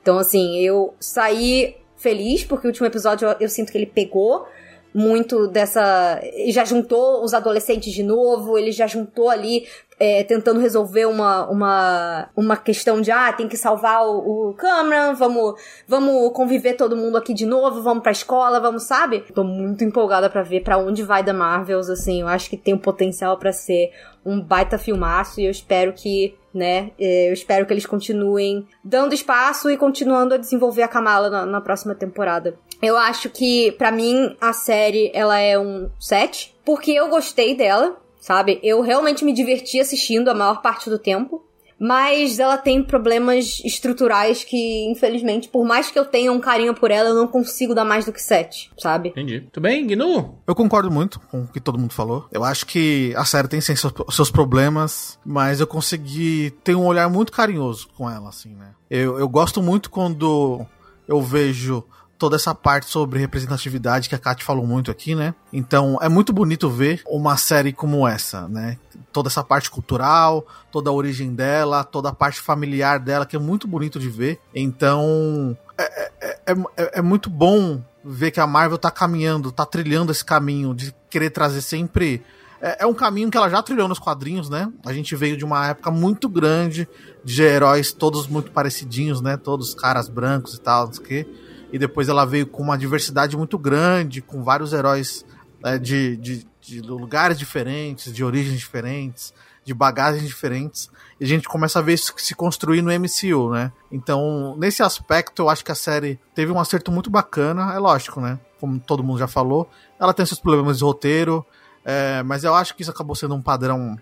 Então, 0.00 0.16
assim, 0.16 0.58
eu 0.60 0.94
saí 1.00 1.76
feliz 1.96 2.44
porque 2.44 2.66
o 2.66 2.70
último 2.70 2.86
episódio 2.86 3.28
eu, 3.28 3.36
eu 3.40 3.48
sinto 3.48 3.72
que 3.72 3.78
ele 3.78 3.86
pegou. 3.86 4.46
Muito 4.94 5.48
dessa. 5.48 6.20
Ele 6.22 6.52
já 6.52 6.64
juntou 6.64 7.24
os 7.24 7.34
adolescentes 7.34 7.92
de 7.92 8.02
novo, 8.02 8.56
ele 8.56 8.70
já 8.70 8.86
juntou 8.86 9.28
ali 9.28 9.66
é, 9.98 10.24
tentando 10.24 10.60
resolver 10.60 11.06
uma, 11.06 11.48
uma, 11.48 12.28
uma 12.36 12.56
questão 12.56 13.00
de 13.00 13.10
ah, 13.10 13.32
tem 13.32 13.48
que 13.48 13.56
salvar 13.56 14.06
o, 14.06 14.50
o 14.50 14.54
Cameron, 14.54 15.14
vamos, 15.14 15.60
vamos 15.86 16.32
conviver 16.32 16.74
todo 16.74 16.96
mundo 16.96 17.16
aqui 17.16 17.32
de 17.32 17.46
novo, 17.46 17.82
vamos 17.82 18.02
pra 18.02 18.12
escola, 18.12 18.60
vamos, 18.60 18.84
sabe? 18.84 19.20
Tô 19.34 19.44
muito 19.44 19.84
empolgada 19.84 20.28
para 20.28 20.42
ver 20.42 20.62
para 20.62 20.78
onde 20.78 21.02
vai 21.02 21.22
da 21.22 21.32
Marvels, 21.32 21.88
assim, 21.88 22.22
eu 22.22 22.28
acho 22.28 22.50
que 22.50 22.56
tem 22.56 22.74
um 22.74 22.78
potencial 22.78 23.36
para 23.38 23.52
ser 23.52 23.92
um 24.24 24.40
baita 24.40 24.78
filmaço 24.78 25.40
e 25.40 25.44
eu 25.44 25.50
espero 25.50 25.92
que, 25.92 26.34
né, 26.52 26.90
é, 26.98 27.28
eu 27.28 27.32
espero 27.32 27.66
que 27.66 27.72
eles 27.72 27.86
continuem 27.86 28.66
dando 28.82 29.12
espaço 29.12 29.70
e 29.70 29.76
continuando 29.76 30.34
a 30.34 30.38
desenvolver 30.38 30.82
a 30.82 30.88
Kamala 30.88 31.28
na, 31.28 31.46
na 31.46 31.60
próxima 31.60 31.94
temporada. 31.94 32.58
Eu 32.82 32.96
acho 32.96 33.30
que, 33.30 33.72
para 33.72 33.90
mim, 33.90 34.36
a 34.40 34.52
série, 34.52 35.10
ela 35.14 35.38
é 35.38 35.58
um 35.58 35.88
7, 35.98 36.54
porque 36.64 36.92
eu 36.92 37.08
gostei 37.08 37.56
dela, 37.56 37.96
sabe? 38.20 38.58
Eu 38.62 38.80
realmente 38.80 39.24
me 39.24 39.32
diverti 39.32 39.80
assistindo 39.80 40.28
a 40.28 40.34
maior 40.34 40.62
parte 40.62 40.88
do 40.88 40.98
tempo. 40.98 41.42
Mas 41.78 42.38
ela 42.38 42.56
tem 42.56 42.82
problemas 42.82 43.60
estruturais 43.64 44.44
que, 44.44 44.90
infelizmente, 44.90 45.48
por 45.48 45.64
mais 45.66 45.90
que 45.90 45.98
eu 45.98 46.04
tenha 46.04 46.32
um 46.32 46.40
carinho 46.40 46.74
por 46.74 46.90
ela, 46.90 47.10
eu 47.10 47.14
não 47.14 47.26
consigo 47.26 47.74
dar 47.74 47.84
mais 47.84 48.04
do 48.04 48.12
que 48.12 48.22
7, 48.22 48.70
sabe? 48.78 49.08
Entendi. 49.10 49.40
Tudo 49.52 49.64
bem, 49.64 49.86
Gnu? 49.86 50.38
Eu 50.46 50.54
concordo 50.54 50.90
muito 50.90 51.20
com 51.20 51.42
o 51.42 51.48
que 51.48 51.60
todo 51.60 51.78
mundo 51.78 51.92
falou. 51.92 52.26
Eu 52.30 52.44
acho 52.44 52.64
que 52.66 53.12
a 53.16 53.24
série 53.24 53.48
tem 53.48 53.60
sim 53.60 53.74
seus, 53.76 54.30
problemas, 54.30 55.18
mas 55.24 55.60
eu 55.60 55.66
consegui 55.66 56.54
ter 56.62 56.74
um 56.74 56.86
olhar 56.86 57.08
muito 57.10 57.32
carinhoso 57.32 57.88
com 57.96 58.08
ela, 58.08 58.28
assim, 58.28 58.54
né? 58.54 58.70
Eu, 58.88 59.18
eu 59.18 59.28
gosto 59.28 59.62
muito 59.62 59.90
quando 59.90 60.64
eu 61.08 61.20
vejo 61.20 61.84
toda 62.24 62.36
essa 62.36 62.54
parte 62.54 62.86
sobre 62.86 63.18
representatividade 63.18 64.08
que 64.08 64.14
a 64.14 64.18
Kat 64.18 64.42
falou 64.42 64.66
muito 64.66 64.90
aqui, 64.90 65.14
né? 65.14 65.34
Então 65.52 65.98
é 66.00 66.08
muito 66.08 66.32
bonito 66.32 66.70
ver 66.70 67.02
uma 67.06 67.36
série 67.36 67.70
como 67.70 68.08
essa, 68.08 68.48
né? 68.48 68.78
Toda 69.12 69.28
essa 69.28 69.44
parte 69.44 69.70
cultural, 69.70 70.46
toda 70.72 70.88
a 70.88 70.92
origem 70.94 71.34
dela, 71.34 71.84
toda 71.84 72.08
a 72.08 72.14
parte 72.14 72.40
familiar 72.40 72.98
dela, 72.98 73.26
que 73.26 73.36
é 73.36 73.38
muito 73.38 73.68
bonito 73.68 74.00
de 74.00 74.08
ver. 74.08 74.40
Então 74.54 75.54
é, 75.76 76.10
é, 76.18 76.52
é, 76.78 76.98
é 76.98 77.02
muito 77.02 77.28
bom 77.28 77.82
ver 78.02 78.30
que 78.30 78.40
a 78.40 78.46
Marvel 78.46 78.78
tá 78.78 78.90
caminhando, 78.90 79.52
tá 79.52 79.66
trilhando 79.66 80.10
esse 80.10 80.24
caminho 80.24 80.74
de 80.74 80.94
querer 81.10 81.28
trazer 81.28 81.60
sempre. 81.60 82.22
É, 82.58 82.84
é 82.84 82.86
um 82.86 82.94
caminho 82.94 83.30
que 83.30 83.36
ela 83.36 83.50
já 83.50 83.62
trilhou 83.62 83.86
nos 83.86 83.98
quadrinhos, 83.98 84.48
né? 84.48 84.72
A 84.86 84.94
gente 84.94 85.14
veio 85.14 85.36
de 85.36 85.44
uma 85.44 85.68
época 85.68 85.90
muito 85.90 86.26
grande 86.26 86.88
de 87.22 87.42
heróis 87.42 87.92
todos 87.92 88.26
muito 88.26 88.50
parecidinhos, 88.50 89.20
né? 89.20 89.36
Todos 89.36 89.74
caras 89.74 90.08
brancos 90.08 90.54
e 90.54 90.60
tal, 90.62 90.86
não 90.86 90.94
sei 90.94 91.04
o 91.04 91.06
quê 91.06 91.43
e 91.74 91.78
depois 91.78 92.08
ela 92.08 92.24
veio 92.24 92.46
com 92.46 92.62
uma 92.62 92.78
diversidade 92.78 93.36
muito 93.36 93.58
grande, 93.58 94.22
com 94.22 94.44
vários 94.44 94.72
heróis 94.72 95.26
é, 95.64 95.76
de, 95.76 96.16
de, 96.18 96.46
de, 96.60 96.80
lugares 96.80 97.36
diferentes, 97.36 98.14
de 98.14 98.22
origens 98.22 98.60
diferentes, 98.60 99.34
de 99.64 99.74
bagagens 99.74 100.24
diferentes, 100.24 100.88
e 101.18 101.24
a 101.24 101.26
gente 101.26 101.48
começa 101.48 101.80
a 101.80 101.82
ver 101.82 101.94
isso 101.94 102.14
se 102.16 102.32
construir 102.32 102.80
no 102.80 102.92
MCU, 102.92 103.50
né? 103.50 103.72
Então, 103.90 104.54
nesse 104.56 104.84
aspecto, 104.84 105.42
eu 105.42 105.48
acho 105.48 105.64
que 105.64 105.72
a 105.72 105.74
série 105.74 106.16
teve 106.32 106.52
um 106.52 106.60
acerto 106.60 106.92
muito 106.92 107.10
bacana, 107.10 107.74
é 107.74 107.78
lógico, 107.80 108.20
né? 108.20 108.38
Como 108.60 108.78
todo 108.78 109.02
mundo 109.02 109.18
já 109.18 109.26
falou, 109.26 109.68
ela 109.98 110.14
tem 110.14 110.24
seus 110.24 110.38
problemas 110.38 110.78
de 110.78 110.84
roteiro, 110.84 111.44
é, 111.84 112.22
mas 112.22 112.44
eu 112.44 112.54
acho 112.54 112.76
que 112.76 112.82
isso 112.82 112.90
acabou 112.92 113.16
sendo 113.16 113.34
um 113.34 113.42
padrão 113.42 113.98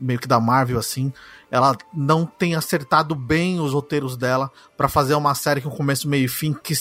meio 0.00 0.18
que 0.18 0.26
da 0.26 0.40
Marvel, 0.40 0.78
assim. 0.78 1.12
Ela 1.50 1.76
não 1.92 2.24
tem 2.24 2.54
acertado 2.54 3.14
bem 3.14 3.60
os 3.60 3.72
roteiros 3.72 4.16
dela 4.16 4.50
para 4.76 4.88
fazer 4.88 5.14
uma 5.14 5.34
série 5.34 5.60
com 5.60 5.70
começo, 5.70 6.08
meio 6.08 6.26
e 6.26 6.28
fim 6.28 6.52
que, 6.52 6.74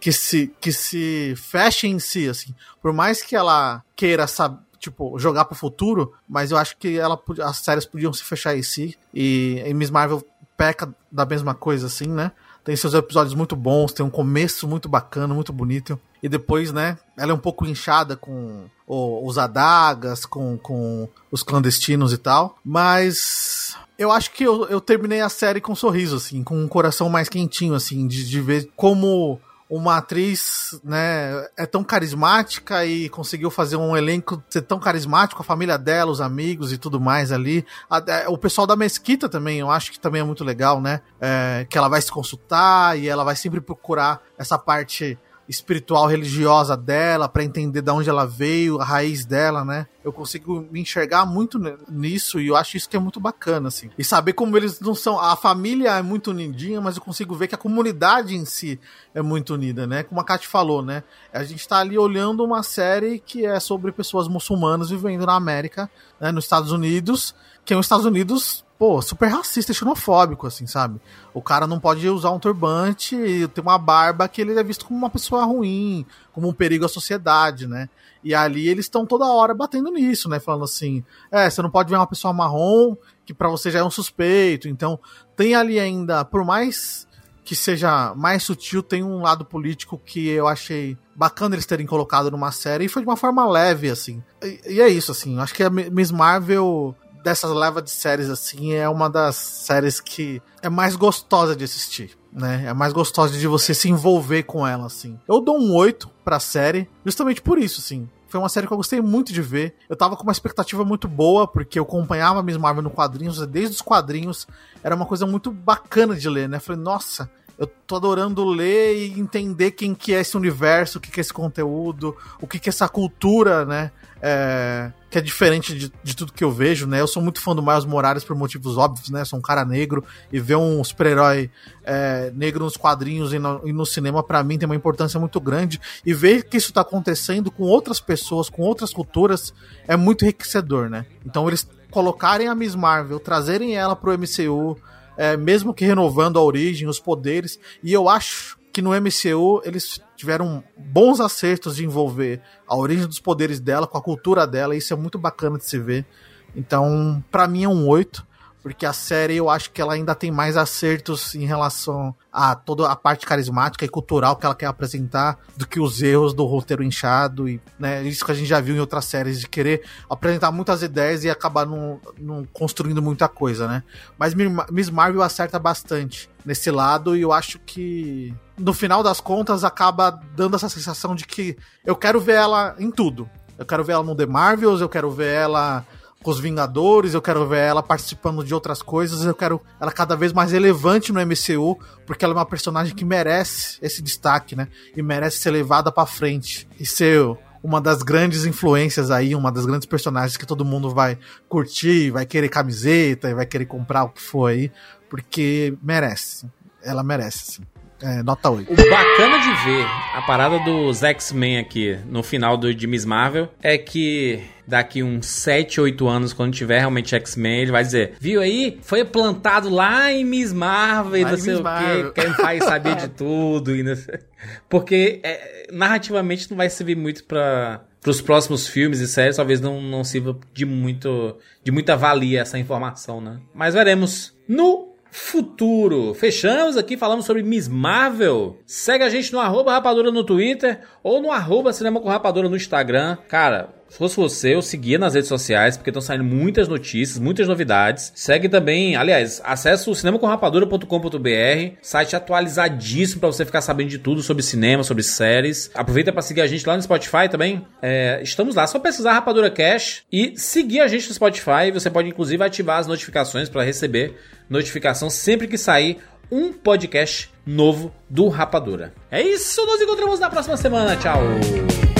que, 0.00 0.12
se, 0.12 0.52
que 0.60 0.72
se 0.72 1.34
feche 1.36 1.86
em 1.86 1.98
si, 1.98 2.28
assim. 2.28 2.54
Por 2.80 2.92
mais 2.92 3.22
que 3.22 3.36
ela 3.36 3.82
queira, 3.94 4.26
sabe, 4.26 4.58
tipo, 4.78 5.18
jogar 5.18 5.44
pro 5.44 5.54
futuro, 5.54 6.14
mas 6.28 6.50
eu 6.50 6.56
acho 6.56 6.76
que 6.78 6.98
ela, 6.98 7.20
as 7.44 7.58
séries 7.58 7.84
podiam 7.84 8.12
se 8.12 8.24
fechar 8.24 8.56
em 8.56 8.62
si. 8.62 8.96
E, 9.12 9.62
e 9.66 9.74
Miss 9.74 9.90
Marvel 9.90 10.24
peca 10.56 10.92
da 11.12 11.26
mesma 11.26 11.54
coisa, 11.54 11.86
assim, 11.86 12.08
né? 12.08 12.32
Tem 12.64 12.76
seus 12.76 12.92
episódios 12.92 13.34
muito 13.34 13.56
bons, 13.56 13.92
tem 13.92 14.04
um 14.04 14.10
começo 14.10 14.68
muito 14.68 14.88
bacana, 14.88 15.32
muito 15.32 15.52
bonito. 15.52 15.98
E 16.22 16.28
depois, 16.28 16.72
né, 16.72 16.98
ela 17.16 17.32
é 17.32 17.34
um 17.34 17.38
pouco 17.38 17.64
inchada 17.64 18.16
com 18.16 18.68
o, 18.86 19.26
os 19.26 19.38
adagas, 19.38 20.26
com, 20.26 20.58
com 20.58 21.08
os 21.30 21.42
clandestinos 21.42 22.12
e 22.12 22.18
tal. 22.18 22.58
Mas 22.62 23.76
eu 23.98 24.12
acho 24.12 24.30
que 24.30 24.44
eu, 24.44 24.64
eu 24.68 24.80
terminei 24.80 25.20
a 25.20 25.28
série 25.28 25.60
com 25.60 25.72
um 25.72 25.76
sorriso, 25.76 26.16
assim, 26.16 26.44
com 26.44 26.56
um 26.56 26.68
coração 26.68 27.08
mais 27.08 27.28
quentinho, 27.28 27.74
assim, 27.74 28.06
de, 28.06 28.26
de 28.26 28.40
ver 28.40 28.70
como 28.76 29.40
uma 29.68 29.98
atriz, 29.98 30.80
né, 30.82 31.46
é 31.56 31.66
tão 31.66 31.84
carismática 31.84 32.86
e 32.86 33.08
conseguiu 33.10 33.50
fazer 33.50 33.76
um 33.76 33.94
elenco 33.94 34.42
ser 34.48 34.62
tão 34.62 34.78
carismático, 34.78 35.42
a 35.42 35.44
família 35.44 35.76
dela, 35.76 36.10
os 36.10 36.22
amigos 36.22 36.72
e 36.72 36.78
tudo 36.78 36.98
mais 36.98 37.30
ali. 37.30 37.66
A, 37.90 37.98
a, 37.98 38.30
o 38.30 38.38
pessoal 38.38 38.66
da 38.66 38.76
Mesquita 38.76 39.28
também, 39.28 39.58
eu 39.58 39.70
acho 39.70 39.92
que 39.92 40.00
também 40.00 40.22
é 40.22 40.24
muito 40.24 40.42
legal, 40.42 40.80
né? 40.80 41.02
É, 41.20 41.66
que 41.68 41.76
ela 41.76 41.88
vai 41.88 42.00
se 42.00 42.10
consultar 42.10 42.98
e 42.98 43.08
ela 43.08 43.24
vai 43.24 43.36
sempre 43.36 43.60
procurar 43.60 44.22
essa 44.38 44.58
parte 44.58 45.18
espiritual 45.48 46.06
religiosa 46.06 46.76
dela, 46.76 47.28
para 47.28 47.42
entender 47.42 47.80
de 47.80 47.90
onde 47.90 48.10
ela 48.10 48.26
veio, 48.26 48.80
a 48.80 48.84
raiz 48.84 49.24
dela, 49.24 49.64
né? 49.64 49.86
Eu 50.04 50.12
consigo 50.12 50.66
me 50.70 50.80
enxergar 50.80 51.24
muito 51.24 51.58
nisso 51.88 52.38
e 52.38 52.48
eu 52.48 52.56
acho 52.56 52.76
isso 52.76 52.88
que 52.88 52.96
é 52.96 53.00
muito 53.00 53.18
bacana, 53.18 53.68
assim. 53.68 53.90
E 53.98 54.04
saber 54.04 54.34
como 54.34 54.56
eles 54.56 54.78
não 54.80 54.94
são. 54.94 55.18
A 55.18 55.34
família 55.36 55.96
é 55.96 56.02
muito 56.02 56.30
unidinha, 56.30 56.80
mas 56.80 56.96
eu 56.96 57.02
consigo 57.02 57.34
ver 57.34 57.48
que 57.48 57.54
a 57.54 57.58
comunidade 57.58 58.36
em 58.36 58.44
si 58.44 58.78
é 59.14 59.22
muito 59.22 59.54
unida, 59.54 59.86
né? 59.86 60.02
Como 60.02 60.20
a 60.20 60.24
Kate 60.24 60.46
falou, 60.46 60.82
né? 60.82 61.02
A 61.32 61.42
gente 61.44 61.66
tá 61.66 61.78
ali 61.78 61.96
olhando 61.96 62.44
uma 62.44 62.62
série 62.62 63.18
que 63.18 63.46
é 63.46 63.58
sobre 63.58 63.90
pessoas 63.90 64.28
muçulmanas 64.28 64.90
vivendo 64.90 65.24
na 65.24 65.34
América, 65.34 65.90
né? 66.20 66.30
Nos 66.30 66.44
Estados 66.44 66.72
Unidos, 66.72 67.34
que 67.64 67.72
é 67.72 67.76
os 67.76 67.86
Estados 67.86 68.04
Unidos 68.04 68.64
pô, 68.78 69.02
super 69.02 69.26
racista 69.28 69.74
xenofóbico, 69.74 70.46
assim, 70.46 70.66
sabe? 70.66 71.00
O 71.34 71.42
cara 71.42 71.66
não 71.66 71.80
pode 71.80 72.08
usar 72.08 72.30
um 72.30 72.38
turbante 72.38 73.16
e 73.16 73.48
ter 73.48 73.60
uma 73.60 73.76
barba 73.76 74.28
que 74.28 74.40
ele 74.40 74.58
é 74.58 74.62
visto 74.62 74.86
como 74.86 74.98
uma 74.98 75.10
pessoa 75.10 75.44
ruim, 75.44 76.06
como 76.32 76.48
um 76.48 76.52
perigo 76.52 76.84
à 76.84 76.88
sociedade, 76.88 77.66
né? 77.66 77.88
E 78.22 78.34
ali 78.34 78.68
eles 78.68 78.84
estão 78.84 79.04
toda 79.04 79.26
hora 79.26 79.52
batendo 79.52 79.90
nisso, 79.90 80.28
né? 80.28 80.38
Falando 80.38 80.64
assim, 80.64 81.04
é, 81.30 81.50
você 81.50 81.60
não 81.60 81.70
pode 81.70 81.90
ver 81.90 81.96
uma 81.96 82.06
pessoa 82.06 82.32
marrom 82.32 82.96
que 83.26 83.34
para 83.34 83.48
você 83.48 83.70
já 83.70 83.80
é 83.80 83.84
um 83.84 83.90
suspeito. 83.90 84.68
Então, 84.68 84.98
tem 85.36 85.54
ali 85.54 85.78
ainda, 85.78 86.24
por 86.24 86.44
mais 86.44 87.06
que 87.44 87.56
seja 87.56 88.14
mais 88.14 88.42
sutil, 88.42 88.82
tem 88.82 89.02
um 89.02 89.22
lado 89.22 89.44
político 89.44 90.00
que 90.04 90.28
eu 90.28 90.46
achei 90.46 90.98
bacana 91.16 91.54
eles 91.54 91.64
terem 91.66 91.86
colocado 91.86 92.30
numa 92.30 92.52
série 92.52 92.84
e 92.84 92.88
foi 92.88 93.02
de 93.02 93.08
uma 93.08 93.16
forma 93.16 93.48
leve, 93.48 93.90
assim. 93.90 94.22
E, 94.42 94.74
e 94.74 94.80
é 94.80 94.88
isso, 94.88 95.10
assim. 95.10 95.38
Acho 95.38 95.54
que 95.54 95.62
a 95.62 95.70
Miss 95.70 96.10
Marvel 96.10 96.94
dessas 97.22 97.50
levas 97.50 97.84
de 97.84 97.90
séries 97.90 98.28
assim 98.28 98.74
é 98.74 98.88
uma 98.88 99.08
das 99.08 99.36
séries 99.36 100.00
que 100.00 100.42
é 100.62 100.68
mais 100.68 100.96
gostosa 100.96 101.54
de 101.54 101.64
assistir, 101.64 102.16
né? 102.32 102.64
É 102.66 102.72
mais 102.72 102.92
gostosa 102.92 103.36
de 103.36 103.46
você 103.46 103.74
se 103.74 103.88
envolver 103.88 104.44
com 104.44 104.66
ela 104.66 104.86
assim. 104.86 105.18
Eu 105.28 105.40
dou 105.40 105.58
um 105.58 105.74
8 105.74 106.08
pra 106.24 106.40
série, 106.40 106.88
justamente 107.04 107.42
por 107.42 107.58
isso, 107.58 107.80
assim. 107.80 108.08
Foi 108.28 108.38
uma 108.38 108.48
série 108.50 108.66
que 108.66 108.72
eu 108.72 108.76
gostei 108.76 109.00
muito 109.00 109.32
de 109.32 109.40
ver. 109.40 109.74
Eu 109.88 109.96
tava 109.96 110.14
com 110.14 110.22
uma 110.22 110.32
expectativa 110.32 110.84
muito 110.84 111.08
boa, 111.08 111.48
porque 111.48 111.78
eu 111.78 111.82
acompanhava 111.82 112.40
a 112.40 112.42
Miss 112.42 112.58
Marvel 112.58 112.82
no 112.82 112.90
quadrinhos, 112.90 113.44
desde 113.46 113.76
os 113.76 113.80
quadrinhos. 113.80 114.46
Era 114.84 114.94
uma 114.94 115.06
coisa 115.06 115.26
muito 115.26 115.50
bacana 115.50 116.14
de 116.14 116.28
ler, 116.28 116.46
né? 116.46 116.58
Falei, 116.58 116.82
nossa, 116.82 117.30
eu 117.58 117.66
tô 117.66 117.96
adorando 117.96 118.44
ler 118.44 118.96
e 118.96 119.18
entender 119.18 119.72
quem 119.72 119.92
que 119.92 120.14
é 120.14 120.20
esse 120.20 120.36
universo, 120.36 120.98
o 120.98 121.00
que 121.00 121.10
que 121.10 121.18
é 121.18 121.22
esse 121.22 121.32
conteúdo, 121.32 122.16
o 122.40 122.46
que 122.46 122.58
que 122.58 122.68
é 122.68 122.70
essa 122.70 122.88
cultura, 122.88 123.64
né? 123.64 123.90
É, 124.22 124.92
que 125.10 125.18
é 125.18 125.20
diferente 125.20 125.76
de, 125.76 125.92
de, 126.02 126.16
tudo 126.16 126.32
que 126.32 126.42
eu 126.42 126.50
vejo, 126.52 126.86
né? 126.86 127.00
Eu 127.00 127.06
sou 127.06 127.22
muito 127.22 127.40
fã 127.40 127.54
do 127.54 127.62
Miles 127.62 127.84
Morales 127.84 128.22
por 128.22 128.36
motivos 128.36 128.76
óbvios, 128.76 129.10
né? 129.10 129.24
Sou 129.24 129.38
um 129.38 129.42
cara 129.42 129.64
negro 129.64 130.04
e 130.32 130.38
ver 130.38 130.56
um 130.56 130.82
super-herói 130.84 131.50
é, 131.84 132.30
negro 132.34 132.64
nos 132.64 132.76
quadrinhos 132.76 133.32
e 133.32 133.38
no, 133.40 133.60
e 133.64 133.72
no 133.72 133.84
cinema, 133.84 134.22
para 134.22 134.42
mim, 134.44 134.56
tem 134.56 134.66
uma 134.66 134.76
importância 134.76 135.18
muito 135.18 135.40
grande. 135.40 135.80
E 136.06 136.14
ver 136.14 136.44
que 136.44 136.56
isso 136.56 136.72
tá 136.72 136.82
acontecendo 136.82 137.50
com 137.50 137.64
outras 137.64 138.00
pessoas, 138.00 138.48
com 138.48 138.62
outras 138.62 138.92
culturas, 138.92 139.52
é 139.86 139.96
muito 139.96 140.24
enriquecedor, 140.24 140.88
né? 140.88 141.06
Então 141.26 141.48
eles 141.48 141.68
colocarem 141.90 142.48
a 142.48 142.54
Miss 142.54 142.74
Marvel, 142.74 143.18
trazerem 143.18 143.76
ela 143.76 143.96
pro 143.96 144.16
MCU, 144.16 144.76
é, 145.18 145.36
mesmo 145.36 145.74
que 145.74 145.84
renovando 145.84 146.38
a 146.38 146.42
origem, 146.42 146.88
os 146.88 147.00
poderes, 147.00 147.58
e 147.82 147.92
eu 147.92 148.08
acho 148.08 148.56
que 148.72 148.80
no 148.80 148.90
MCU 148.90 149.60
eles 149.64 150.00
tiveram 150.16 150.62
bons 150.76 151.18
acertos 151.18 151.76
de 151.76 151.84
envolver 151.84 152.40
a 152.66 152.76
origem 152.76 153.04
dos 153.04 153.18
poderes 153.18 153.58
dela 153.58 153.88
com 153.88 153.98
a 153.98 154.02
cultura 154.02 154.46
dela, 154.46 154.76
e 154.76 154.78
isso 154.78 154.94
é 154.94 154.96
muito 154.96 155.18
bacana 155.18 155.58
de 155.58 155.64
se 155.64 155.76
ver. 155.76 156.06
Então, 156.54 157.22
para 157.32 157.48
mim 157.48 157.64
é 157.64 157.68
um 157.68 157.88
8. 157.88 158.24
Porque 158.62 158.84
a 158.84 158.92
série 158.92 159.36
eu 159.36 159.48
acho 159.48 159.70
que 159.70 159.80
ela 159.80 159.94
ainda 159.94 160.14
tem 160.14 160.30
mais 160.30 160.56
acertos 160.56 161.34
em 161.34 161.44
relação 161.44 162.14
a 162.32 162.54
toda 162.54 162.90
a 162.90 162.96
parte 162.96 163.26
carismática 163.26 163.84
e 163.84 163.88
cultural 163.88 164.36
que 164.36 164.44
ela 164.44 164.54
quer 164.54 164.66
apresentar 164.66 165.38
do 165.56 165.66
que 165.66 165.80
os 165.80 166.02
erros 166.02 166.34
do 166.34 166.44
roteiro 166.44 166.82
inchado 166.82 167.48
e 167.48 167.60
né, 167.78 168.02
isso 168.02 168.24
que 168.24 168.32
a 168.32 168.34
gente 168.34 168.48
já 168.48 168.60
viu 168.60 168.76
em 168.76 168.80
outras 168.80 169.04
séries 169.04 169.40
de 169.40 169.48
querer 169.48 169.82
apresentar 170.08 170.50
muitas 170.50 170.82
ideias 170.82 171.24
e 171.24 171.30
acabar 171.30 171.66
não, 171.66 172.00
não 172.18 172.44
construindo 172.44 173.00
muita 173.00 173.28
coisa, 173.28 173.66
né? 173.66 173.82
Mas 174.18 174.34
Miss 174.70 174.90
Marvel 174.90 175.22
acerta 175.22 175.58
bastante 175.58 176.28
nesse 176.44 176.70
lado 176.70 177.16
e 177.16 177.22
eu 177.22 177.32
acho 177.32 177.58
que 177.60 178.34
no 178.58 178.72
final 178.72 179.02
das 179.02 179.20
contas 179.20 179.64
acaba 179.64 180.10
dando 180.34 180.56
essa 180.56 180.68
sensação 180.68 181.14
de 181.14 181.26
que 181.26 181.56
eu 181.84 181.96
quero 181.96 182.20
ver 182.20 182.34
ela 182.34 182.74
em 182.78 182.90
tudo. 182.90 183.28
Eu 183.58 183.66
quero 183.66 183.82
ver 183.82 183.94
ela 183.94 184.04
no 184.04 184.14
The 184.14 184.26
Marvels, 184.26 184.80
eu 184.80 184.88
quero 184.88 185.10
ver 185.10 185.34
ela 185.34 185.84
com 186.22 186.30
os 186.30 186.40
Vingadores, 186.40 187.14
eu 187.14 187.22
quero 187.22 187.46
ver 187.46 187.58
ela 187.58 187.82
participando 187.82 188.44
de 188.44 188.52
outras 188.52 188.82
coisas, 188.82 189.24
eu 189.24 189.34
quero 189.34 189.60
ela 189.80 189.92
cada 189.92 190.16
vez 190.16 190.32
mais 190.32 190.52
relevante 190.52 191.12
no 191.12 191.20
MCU, 191.20 191.78
porque 192.06 192.24
ela 192.24 192.34
é 192.34 192.36
uma 192.36 192.46
personagem 192.46 192.94
que 192.94 193.04
merece 193.04 193.78
esse 193.80 194.02
destaque, 194.02 194.56
né? 194.56 194.68
E 194.96 195.02
merece 195.02 195.38
ser 195.38 195.50
levada 195.50 195.92
para 195.92 196.06
frente 196.06 196.68
e 196.78 196.84
ser 196.84 197.20
uma 197.62 197.80
das 197.80 198.02
grandes 198.02 198.44
influências 198.44 199.10
aí, 199.10 199.34
uma 199.34 199.50
das 199.50 199.66
grandes 199.66 199.86
personagens 199.86 200.36
que 200.36 200.46
todo 200.46 200.64
mundo 200.64 200.90
vai 200.90 201.18
curtir, 201.48 202.10
vai 202.10 202.26
querer 202.26 202.48
camiseta 202.48 203.28
e 203.30 203.34
vai 203.34 203.46
querer 203.46 203.66
comprar 203.66 204.04
o 204.04 204.10
que 204.10 204.22
for 204.22 204.46
aí, 204.46 204.70
porque 205.08 205.76
merece. 205.82 206.46
Ela 206.82 207.02
merece, 207.02 207.52
sim. 207.52 207.62
É, 208.02 208.22
nota 208.22 208.48
8. 208.50 208.72
O 208.72 208.76
bacana 208.76 209.38
de 209.38 209.64
ver 209.64 209.84
a 210.14 210.22
parada 210.22 210.58
dos 210.60 211.02
X-Men 211.02 211.58
aqui 211.58 211.98
no 212.06 212.22
final 212.22 212.56
do, 212.56 212.72
de 212.72 212.86
Miss 212.86 213.04
Marvel 213.04 213.48
é 213.62 213.76
que 213.76 214.40
daqui 214.66 215.02
uns 215.02 215.26
7, 215.26 215.80
8 215.80 216.06
anos, 216.06 216.32
quando 216.32 216.52
tiver 216.52 216.78
realmente 216.78 217.14
X-Men, 217.14 217.62
ele 217.62 217.72
vai 217.72 217.82
dizer: 217.82 218.12
Viu 218.20 218.40
aí? 218.40 218.78
Foi 218.82 219.04
plantado 219.04 219.68
lá 219.68 220.12
em 220.12 220.24
Miss 220.24 220.52
Marvel 220.52 221.20
e 221.20 221.24
não 221.24 221.36
sei 221.36 221.54
o 221.54 221.62
quê. 221.62 222.12
Quem 222.14 222.34
faz 222.34 222.64
saber 222.64 222.96
de 222.96 223.08
tudo. 223.16 223.74
E 223.74 223.82
não 223.82 223.96
sei. 223.96 224.20
Porque 224.68 225.20
é, 225.22 225.66
narrativamente 225.72 226.50
não 226.50 226.56
vai 226.56 226.68
servir 226.70 226.96
muito 226.96 227.24
pra. 227.24 227.84
Para 228.00 228.12
os 228.12 228.20
próximos 228.22 228.68
filmes 228.68 229.00
e 229.00 229.08
séries, 229.08 229.36
talvez 229.36 229.60
não, 229.60 229.82
não 229.82 230.04
sirva 230.04 230.38
de 230.54 230.64
muito 230.64 231.36
de 231.64 231.72
muita 231.72 231.96
valia 231.96 232.42
essa 232.42 232.56
informação, 232.56 233.20
né? 233.20 233.40
Mas 233.52 233.74
veremos 233.74 234.36
no 234.48 234.87
futuro. 235.10 236.14
Fechamos 236.14 236.76
aqui, 236.76 236.96
falamos 236.96 237.24
sobre 237.24 237.42
Miss 237.42 237.68
Marvel. 237.68 238.58
Segue 238.66 239.04
a 239.04 239.08
gente 239.08 239.32
no 239.32 239.40
arroba 239.40 239.72
rapadura 239.72 240.10
no 240.10 240.24
Twitter 240.24 240.80
ou 241.02 241.20
no 241.20 241.30
arroba 241.30 241.72
cinema 241.72 242.00
com 242.00 242.08
rapadura 242.08 242.48
no 242.48 242.56
Instagram. 242.56 243.16
Cara, 243.28 243.77
se 243.88 243.98
fosse 243.98 244.16
você, 244.16 244.54
eu 244.54 244.62
seguia 244.62 244.98
nas 244.98 245.14
redes 245.14 245.28
sociais, 245.28 245.76
porque 245.76 245.90
estão 245.90 246.02
saindo 246.02 246.24
muitas 246.24 246.68
notícias, 246.68 247.18
muitas 247.18 247.48
novidades. 247.48 248.12
Segue 248.14 248.48
também, 248.48 248.96
aliás, 248.96 249.40
acesse 249.44 249.88
o 249.88 249.94
cinemacomrapadura.com.br, 249.94 251.76
site 251.80 252.14
atualizadíssimo 252.14 253.20
para 253.20 253.32
você 253.32 253.44
ficar 253.44 253.60
sabendo 253.60 253.88
de 253.88 253.98
tudo 253.98 254.22
sobre 254.22 254.42
cinema, 254.42 254.84
sobre 254.84 255.02
séries. 255.02 255.70
Aproveita 255.74 256.12
para 256.12 256.22
seguir 256.22 256.42
a 256.42 256.46
gente 256.46 256.66
lá 256.66 256.76
no 256.76 256.82
Spotify 256.82 257.28
também. 257.30 257.64
É, 257.80 258.20
estamos 258.22 258.54
lá, 258.54 258.66
só 258.66 258.78
pesquisar 258.78 259.12
Rapadura 259.12 259.50
Cash 259.50 260.02
e 260.12 260.34
seguir 260.36 260.80
a 260.80 260.86
gente 260.86 261.08
no 261.08 261.14
Spotify. 261.14 261.70
Você 261.72 261.90
pode 261.90 262.08
inclusive 262.08 262.42
ativar 262.44 262.78
as 262.78 262.86
notificações 262.86 263.48
para 263.48 263.62
receber 263.62 264.16
notificação 264.48 265.10
sempre 265.10 265.46
que 265.46 265.58
sair 265.58 265.98
um 266.30 266.52
podcast 266.52 267.30
novo 267.46 267.92
do 268.08 268.28
Rapadura. 268.28 268.92
É 269.10 269.22
isso, 269.22 269.64
nos 269.64 269.80
encontramos 269.80 270.20
na 270.20 270.28
próxima 270.28 270.56
semana. 270.56 270.96
Tchau! 270.96 271.97